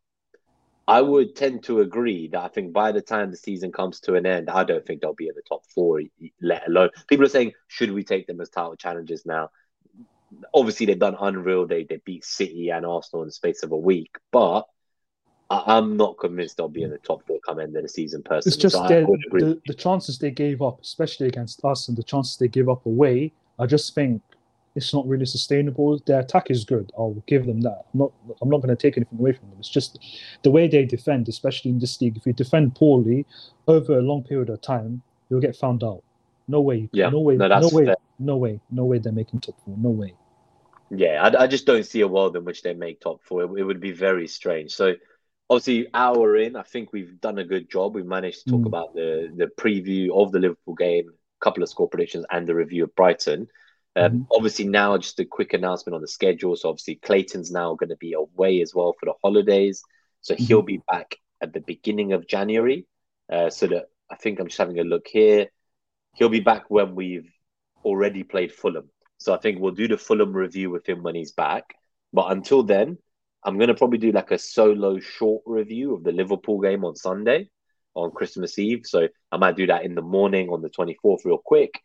I 0.88 1.00
would 1.00 1.36
tend 1.36 1.64
to 1.64 1.80
agree 1.80 2.28
that 2.28 2.40
I 2.42 2.48
think 2.48 2.72
by 2.72 2.92
the 2.92 3.00
time 3.00 3.30
the 3.30 3.36
season 3.36 3.70
comes 3.72 4.00
to 4.00 4.14
an 4.14 4.26
end, 4.26 4.50
I 4.50 4.64
don't 4.64 4.84
think 4.84 5.00
they'll 5.00 5.14
be 5.14 5.28
in 5.28 5.34
the 5.34 5.42
top 5.48 5.62
four, 5.74 6.00
let 6.40 6.66
alone 6.66 6.90
people 7.06 7.24
are 7.24 7.28
saying, 7.28 7.52
should 7.68 7.92
we 7.92 8.02
take 8.04 8.26
them 8.26 8.40
as 8.40 8.48
title 8.50 8.76
challengers 8.76 9.24
now? 9.24 9.50
Obviously, 10.54 10.86
they've 10.86 10.98
done 10.98 11.16
unreal. 11.20 11.66
They 11.66 11.84
they 11.84 12.00
beat 12.04 12.24
City 12.24 12.70
and 12.70 12.84
Arsenal 12.84 13.22
in 13.22 13.28
the 13.28 13.32
space 13.32 13.62
of 13.62 13.70
a 13.72 13.76
week, 13.76 14.16
but 14.32 14.62
I, 15.50 15.62
I'm 15.76 15.96
not 15.96 16.18
convinced 16.18 16.56
they'll 16.56 16.68
be 16.68 16.82
in 16.82 16.90
the 16.90 16.98
top 16.98 17.24
four 17.26 17.38
come 17.46 17.60
end 17.60 17.76
of 17.76 17.82
the 17.82 17.88
season. 17.88 18.22
Personally, 18.22 18.54
It's 18.54 18.56
just 18.56 18.76
so 18.76 18.82
I 18.82 18.88
their- 18.88 19.06
would 19.06 19.24
agree. 19.26 19.42
the, 19.42 19.62
the 19.66 19.74
chances 19.74 20.18
they 20.18 20.30
gave 20.30 20.62
up, 20.62 20.80
especially 20.80 21.28
against 21.28 21.64
us, 21.64 21.88
and 21.88 21.96
the 21.96 22.02
chances 22.02 22.38
they 22.38 22.48
give 22.48 22.68
up 22.68 22.86
away. 22.86 23.32
I 23.58 23.66
just 23.66 23.94
think 23.94 24.22
it's 24.74 24.94
not 24.94 25.06
really 25.06 25.26
sustainable. 25.26 25.98
Their 26.06 26.20
attack 26.20 26.50
is 26.50 26.64
good. 26.64 26.90
I'll 26.98 27.22
give 27.26 27.46
them 27.46 27.60
that. 27.62 27.84
I'm 27.92 28.00
not. 28.00 28.12
I'm 28.40 28.48
not 28.48 28.58
going 28.62 28.74
to 28.74 28.80
take 28.80 28.96
anything 28.96 29.18
away 29.18 29.32
from 29.32 29.50
them. 29.50 29.58
It's 29.58 29.68
just 29.68 29.98
the 30.42 30.50
way 30.50 30.68
they 30.68 30.84
defend, 30.84 31.28
especially 31.28 31.70
in 31.70 31.78
this 31.78 32.00
league. 32.00 32.16
If 32.16 32.26
you 32.26 32.32
defend 32.32 32.74
poorly 32.74 33.26
over 33.68 33.98
a 33.98 34.02
long 34.02 34.22
period 34.22 34.48
of 34.50 34.60
time, 34.62 35.02
you'll 35.28 35.40
get 35.40 35.56
found 35.56 35.84
out. 35.84 36.02
No 36.48 36.60
way. 36.60 36.88
Yeah, 36.92 37.10
No 37.10 37.20
way. 37.20 37.36
no, 37.36 37.48
No, 37.48 37.68
way. 37.72 37.84
fair. 37.86 37.96
No 38.18 38.36
way. 38.36 38.60
No 38.70 38.84
way. 38.84 38.98
They're 38.98 39.12
making 39.12 39.40
top 39.40 39.56
four. 39.64 39.76
No 39.78 39.90
way. 39.90 40.14
Yeah, 40.90 41.22
I, 41.22 41.44
I 41.44 41.46
just 41.46 41.64
don't 41.66 41.86
see 41.86 42.00
a 42.02 42.08
world 42.08 42.36
in 42.36 42.44
which 42.44 42.62
they 42.62 42.74
make 42.74 43.00
top 43.00 43.22
four. 43.24 43.42
It, 43.44 43.60
it 43.60 43.64
would 43.64 43.80
be 43.80 43.92
very 43.92 44.26
strange. 44.26 44.72
So, 44.72 44.94
obviously, 45.48 45.88
hour 45.94 46.36
in, 46.36 46.56
I 46.56 46.62
think 46.62 46.92
we've 46.92 47.18
done 47.20 47.38
a 47.38 47.44
good 47.44 47.70
job. 47.70 47.94
We've 47.94 48.04
managed 48.06 48.44
to 48.44 48.50
talk 48.50 48.62
Mm. 48.62 48.66
about 48.66 48.94
the 48.94 49.32
the 49.36 49.46
preview 49.46 50.10
of 50.12 50.32
the 50.32 50.38
Liverpool 50.40 50.74
game, 50.74 51.08
a 51.08 51.44
couple 51.44 51.62
of 51.62 51.68
score 51.68 51.88
predictions, 51.88 52.26
and 52.30 52.46
the 52.46 52.54
review 52.54 52.84
of 52.84 52.94
Brighton. 52.94 53.48
Um, 53.96 54.12
Mhm. 54.12 54.26
Obviously, 54.30 54.66
now 54.66 54.96
just 54.98 55.20
a 55.20 55.24
quick 55.24 55.52
announcement 55.52 55.94
on 55.94 56.00
the 56.00 56.08
schedule. 56.08 56.56
So, 56.56 56.68
obviously, 56.70 56.96
Clayton's 56.96 57.50
now 57.50 57.74
going 57.74 57.90
to 57.90 57.96
be 57.96 58.14
away 58.14 58.60
as 58.62 58.74
well 58.74 58.94
for 58.98 59.06
the 59.06 59.14
holidays. 59.22 59.82
So 60.22 60.34
Mm-hmm. 60.38 60.44
he'll 60.46 60.62
be 60.62 60.82
back 60.90 61.16
at 61.42 61.52
the 61.52 61.60
beginning 61.60 62.12
of 62.12 62.26
January. 62.26 62.86
Uh, 63.30 63.50
so 63.50 63.66
that 63.68 63.86
I 64.10 64.16
think 64.16 64.38
I'm 64.40 64.46
just 64.48 64.58
having 64.58 64.78
a 64.78 64.84
look 64.84 65.06
here. 65.08 65.48
He'll 66.14 66.28
be 66.28 66.40
back 66.40 66.64
when 66.68 66.94
we've 66.94 67.30
already 67.84 68.22
played 68.22 68.52
Fulham. 68.52 68.90
So 69.18 69.34
I 69.34 69.38
think 69.38 69.60
we'll 69.60 69.72
do 69.72 69.88
the 69.88 69.98
Fulham 69.98 70.32
review 70.32 70.70
with 70.70 70.88
him 70.88 71.02
when 71.02 71.14
he's 71.14 71.32
back. 71.32 71.74
But 72.12 72.32
until 72.32 72.62
then, 72.62 72.98
I'm 73.44 73.56
going 73.56 73.68
to 73.68 73.74
probably 73.74 73.98
do 73.98 74.12
like 74.12 74.30
a 74.30 74.38
solo 74.38 74.98
short 75.00 75.42
review 75.46 75.94
of 75.94 76.04
the 76.04 76.12
Liverpool 76.12 76.60
game 76.60 76.84
on 76.84 76.96
Sunday 76.96 77.48
on 77.94 78.10
Christmas 78.10 78.58
Eve. 78.58 78.82
So 78.84 79.08
I 79.30 79.36
might 79.36 79.56
do 79.56 79.66
that 79.66 79.84
in 79.84 79.94
the 79.94 80.02
morning 80.02 80.48
on 80.50 80.62
the 80.62 80.70
24th, 80.70 81.24
real 81.24 81.38
quick. 81.38 81.80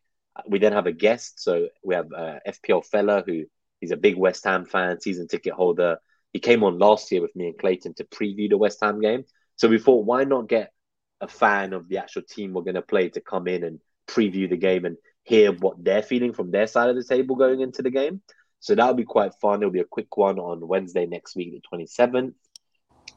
We 0.47 0.59
then 0.59 0.73
have 0.73 0.87
a 0.87 0.91
guest. 0.91 1.41
So 1.41 1.69
we 1.83 1.95
have 1.95 2.11
uh, 2.11 2.39
FPL 2.47 2.85
fella 2.85 3.23
who 3.25 3.45
he's 3.79 3.91
a 3.91 3.97
big 3.97 4.17
West 4.17 4.43
Ham 4.43 4.65
fan, 4.65 4.99
season 5.01 5.27
ticket 5.27 5.53
holder. 5.53 5.97
He 6.33 6.39
came 6.39 6.63
on 6.63 6.77
last 6.77 7.11
year 7.11 7.21
with 7.21 7.35
me 7.35 7.47
and 7.47 7.57
Clayton 7.57 7.95
to 7.95 8.03
preview 8.03 8.49
the 8.49 8.57
West 8.57 8.79
Ham 8.81 9.01
game. 9.01 9.23
So 9.55 9.67
we 9.67 9.79
thought, 9.79 10.05
why 10.05 10.23
not 10.23 10.49
get 10.49 10.71
a 11.19 11.27
fan 11.27 11.73
of 11.73 11.87
the 11.89 11.97
actual 11.97 12.21
team 12.21 12.53
we're 12.53 12.61
going 12.61 12.75
to 12.75 12.81
play 12.81 13.09
to 13.09 13.21
come 13.21 13.47
in 13.47 13.63
and 13.63 13.79
preview 14.07 14.49
the 14.49 14.57
game 14.57 14.85
and 14.85 14.97
hear 15.23 15.51
what 15.51 15.83
they're 15.83 16.03
feeling 16.03 16.33
from 16.33 16.51
their 16.51 16.67
side 16.67 16.89
of 16.89 16.95
the 16.95 17.03
table 17.03 17.35
going 17.35 17.61
into 17.61 17.81
the 17.81 17.89
game. 17.89 18.21
So 18.59 18.75
that'll 18.75 18.93
be 18.93 19.03
quite 19.03 19.33
fun. 19.41 19.61
It'll 19.61 19.71
be 19.71 19.79
a 19.79 19.85
quick 19.85 20.15
one 20.15 20.39
on 20.39 20.67
Wednesday 20.67 21.05
next 21.05 21.35
week, 21.35 21.53
the 21.53 21.77
27th. 21.77 22.33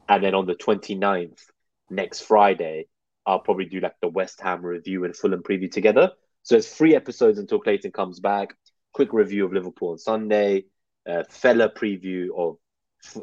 And 0.09 0.23
then 0.23 0.35
on 0.35 0.45
the 0.45 0.55
29th, 0.55 1.39
next 1.89 2.21
Friday, 2.21 2.87
I'll 3.25 3.39
probably 3.39 3.65
do 3.65 3.79
like 3.79 3.95
the 4.01 4.07
West 4.07 4.41
Ham 4.41 4.65
review 4.65 5.05
and 5.05 5.15
Fulham 5.15 5.43
preview 5.43 5.71
together. 5.71 6.11
So 6.43 6.55
it's 6.55 6.73
three 6.73 6.95
episodes 6.95 7.39
until 7.39 7.59
Clayton 7.59 7.91
comes 7.91 8.19
back. 8.19 8.55
Quick 8.93 9.13
review 9.13 9.45
of 9.45 9.53
Liverpool 9.53 9.91
on 9.91 9.97
Sunday, 9.97 10.65
uh, 11.07 11.23
fella 11.29 11.69
preview 11.69 12.27
of 12.35 12.57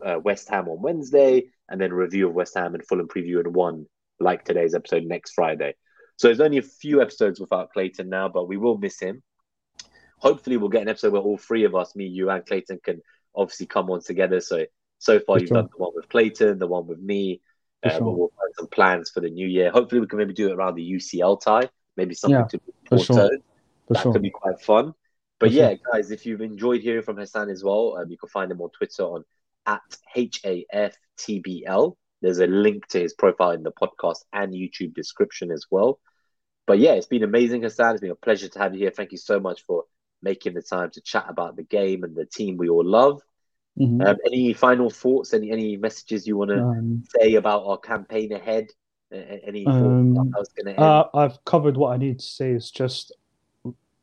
uh, 0.04 0.18
West 0.18 0.48
Ham 0.48 0.68
on 0.68 0.80
Wednesday, 0.80 1.48
and 1.68 1.80
then 1.80 1.92
review 1.92 2.28
of 2.28 2.34
West 2.34 2.54
Ham 2.56 2.74
and 2.74 2.86
Fulham 2.86 3.08
preview 3.08 3.44
in 3.44 3.52
one, 3.52 3.86
like 4.18 4.44
today's 4.44 4.74
episode 4.74 5.04
next 5.04 5.32
Friday. 5.32 5.74
So 6.16 6.28
there's 6.28 6.40
only 6.40 6.58
a 6.58 6.62
few 6.62 7.00
episodes 7.00 7.38
without 7.38 7.72
Clayton 7.72 8.08
now, 8.08 8.28
but 8.28 8.48
we 8.48 8.56
will 8.56 8.78
miss 8.78 8.98
him. 8.98 9.22
Hopefully, 10.18 10.56
we'll 10.56 10.68
get 10.68 10.82
an 10.82 10.88
episode 10.88 11.12
where 11.12 11.22
all 11.22 11.38
three 11.38 11.64
of 11.64 11.76
us, 11.76 11.94
me, 11.94 12.06
you, 12.06 12.28
and 12.30 12.44
Clayton, 12.44 12.80
can 12.82 13.00
obviously 13.34 13.66
come 13.66 13.88
on 13.90 14.00
together. 14.00 14.40
So 14.40 14.66
so 14.98 15.20
far, 15.20 15.38
you've 15.38 15.48
sure. 15.48 15.58
done 15.58 15.68
the 15.70 15.82
one 15.82 15.92
with 15.94 16.08
Clayton, 16.08 16.58
the 16.58 16.66
one 16.66 16.86
with 16.86 16.98
me. 16.98 17.40
Uh, 17.84 17.90
sure. 17.90 18.16
We'll 18.16 18.32
find 18.36 18.52
some 18.58 18.66
plans 18.66 19.10
for 19.10 19.20
the 19.20 19.30
new 19.30 19.46
year. 19.46 19.70
Hopefully, 19.70 20.00
we 20.00 20.08
can 20.08 20.18
maybe 20.18 20.34
do 20.34 20.48
it 20.48 20.54
around 20.54 20.74
the 20.74 20.92
UCL 20.92 21.40
tie. 21.40 21.68
Maybe 21.98 22.14
something 22.14 22.38
yeah, 22.38 22.46
to 22.46 22.60
Porto. 22.88 23.04
Sure. 23.04 23.30
that 23.88 24.02
sure. 24.02 24.12
could 24.12 24.22
be 24.22 24.30
quite 24.30 24.60
fun. 24.60 24.94
But 25.38 25.50
for 25.50 25.54
yeah, 25.54 25.74
guys, 25.92 26.10
if 26.10 26.24
you've 26.24 26.40
enjoyed 26.40 26.80
hearing 26.80 27.02
from 27.02 27.16
Hassan 27.16 27.50
as 27.50 27.62
well, 27.62 27.98
um, 27.98 28.10
you 28.10 28.16
can 28.16 28.28
find 28.28 28.50
him 28.50 28.60
on 28.62 28.70
Twitter 28.70 29.02
on 29.02 29.24
at 29.66 29.82
HAFTBL. 30.16 31.96
There's 32.22 32.38
a 32.38 32.46
link 32.46 32.86
to 32.88 33.00
his 33.00 33.14
profile 33.14 33.50
in 33.50 33.62
the 33.62 33.72
podcast 33.72 34.24
and 34.32 34.52
YouTube 34.52 34.94
description 34.94 35.50
as 35.50 35.66
well. 35.70 36.00
But 36.66 36.78
yeah, 36.78 36.92
it's 36.92 37.06
been 37.06 37.22
amazing, 37.22 37.62
Hassan. 37.62 37.92
It's 37.92 38.00
been 38.00 38.10
a 38.10 38.16
pleasure 38.16 38.48
to 38.48 38.58
have 38.58 38.74
you 38.74 38.80
here. 38.80 38.90
Thank 38.90 39.12
you 39.12 39.18
so 39.18 39.40
much 39.40 39.64
for 39.66 39.84
making 40.22 40.54
the 40.54 40.62
time 40.62 40.90
to 40.92 41.00
chat 41.00 41.26
about 41.28 41.56
the 41.56 41.62
game 41.62 42.04
and 42.04 42.14
the 42.14 42.26
team 42.26 42.56
we 42.56 42.68
all 42.68 42.84
love. 42.84 43.20
Mm-hmm. 43.78 44.00
Um, 44.00 44.16
any 44.26 44.52
final 44.52 44.90
thoughts? 44.90 45.32
Any 45.32 45.52
any 45.52 45.76
messages 45.76 46.26
you 46.26 46.36
want 46.36 46.50
to 46.50 46.60
um, 46.60 47.04
say 47.16 47.34
about 47.34 47.64
our 47.64 47.78
campaign 47.78 48.32
ahead? 48.32 48.66
Any 49.10 49.66
um, 49.66 50.34
uh, 50.76 51.04
I've 51.14 51.42
covered 51.44 51.76
what 51.76 51.94
I 51.94 51.96
need 51.96 52.18
to 52.18 52.24
say. 52.24 52.52
Is 52.52 52.70
just 52.70 53.12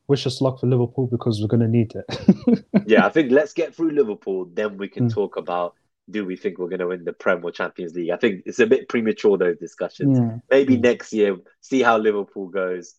wish 0.08 0.26
us 0.26 0.40
luck 0.40 0.60
for 0.60 0.66
Liverpool 0.66 1.06
because 1.06 1.40
we're 1.40 1.48
going 1.48 1.60
to 1.60 1.68
need 1.68 1.94
it. 1.94 2.64
yeah, 2.86 3.06
I 3.06 3.10
think 3.10 3.30
let's 3.30 3.52
get 3.52 3.74
through 3.74 3.90
Liverpool, 3.90 4.48
then 4.52 4.78
we 4.78 4.88
can 4.88 5.08
mm. 5.08 5.12
talk 5.12 5.36
about 5.36 5.74
do 6.08 6.24
we 6.24 6.36
think 6.36 6.58
we're 6.58 6.68
going 6.68 6.80
to 6.80 6.86
win 6.86 7.04
the 7.04 7.12
Prem 7.12 7.44
or 7.44 7.50
Champions 7.50 7.94
League. 7.94 8.10
I 8.10 8.16
think 8.16 8.42
it's 8.46 8.60
a 8.60 8.66
bit 8.66 8.88
premature 8.88 9.36
those 9.36 9.58
discussions. 9.58 10.18
Yeah. 10.18 10.36
Maybe 10.50 10.76
next 10.76 11.12
year, 11.12 11.36
see 11.60 11.82
how 11.82 11.98
Liverpool 11.98 12.46
goes. 12.46 12.94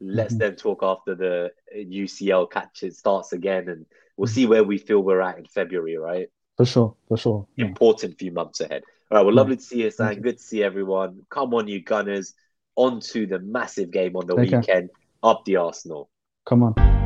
Let's 0.00 0.34
mm-hmm. 0.34 0.40
then 0.40 0.56
talk 0.56 0.82
after 0.82 1.14
the 1.14 1.52
UCL 1.74 2.50
catch 2.50 2.82
it 2.82 2.94
starts 2.94 3.32
again, 3.32 3.68
and 3.68 3.86
we'll 4.16 4.26
see 4.26 4.46
where 4.46 4.64
we 4.64 4.76
feel 4.78 5.00
we're 5.00 5.22
at 5.22 5.38
in 5.38 5.46
February, 5.46 5.96
right? 5.96 6.28
For 6.56 6.66
sure, 6.66 6.94
for 7.08 7.16
sure. 7.16 7.46
Important 7.56 8.18
few 8.18 8.32
months 8.32 8.60
ahead. 8.60 8.82
All 9.12 9.18
right, 9.18 9.24
well, 9.26 9.32
hmm. 9.32 9.36
lovely 9.36 9.56
to 9.56 9.62
see 9.62 9.82
you, 9.82 9.90
Sam. 9.90 10.22
Good 10.22 10.38
to 10.38 10.42
see 10.42 10.62
everyone. 10.62 11.20
Come 11.28 11.52
on, 11.52 11.68
you 11.68 11.82
Gunners. 11.82 12.32
On 12.76 12.98
to 13.00 13.26
the 13.26 13.38
massive 13.40 13.90
game 13.90 14.16
on 14.16 14.26
the 14.26 14.32
okay. 14.32 14.56
weekend. 14.56 14.88
Up 15.22 15.44
the 15.44 15.56
Arsenal. 15.56 16.08
Come 16.46 16.62
on. 16.62 17.01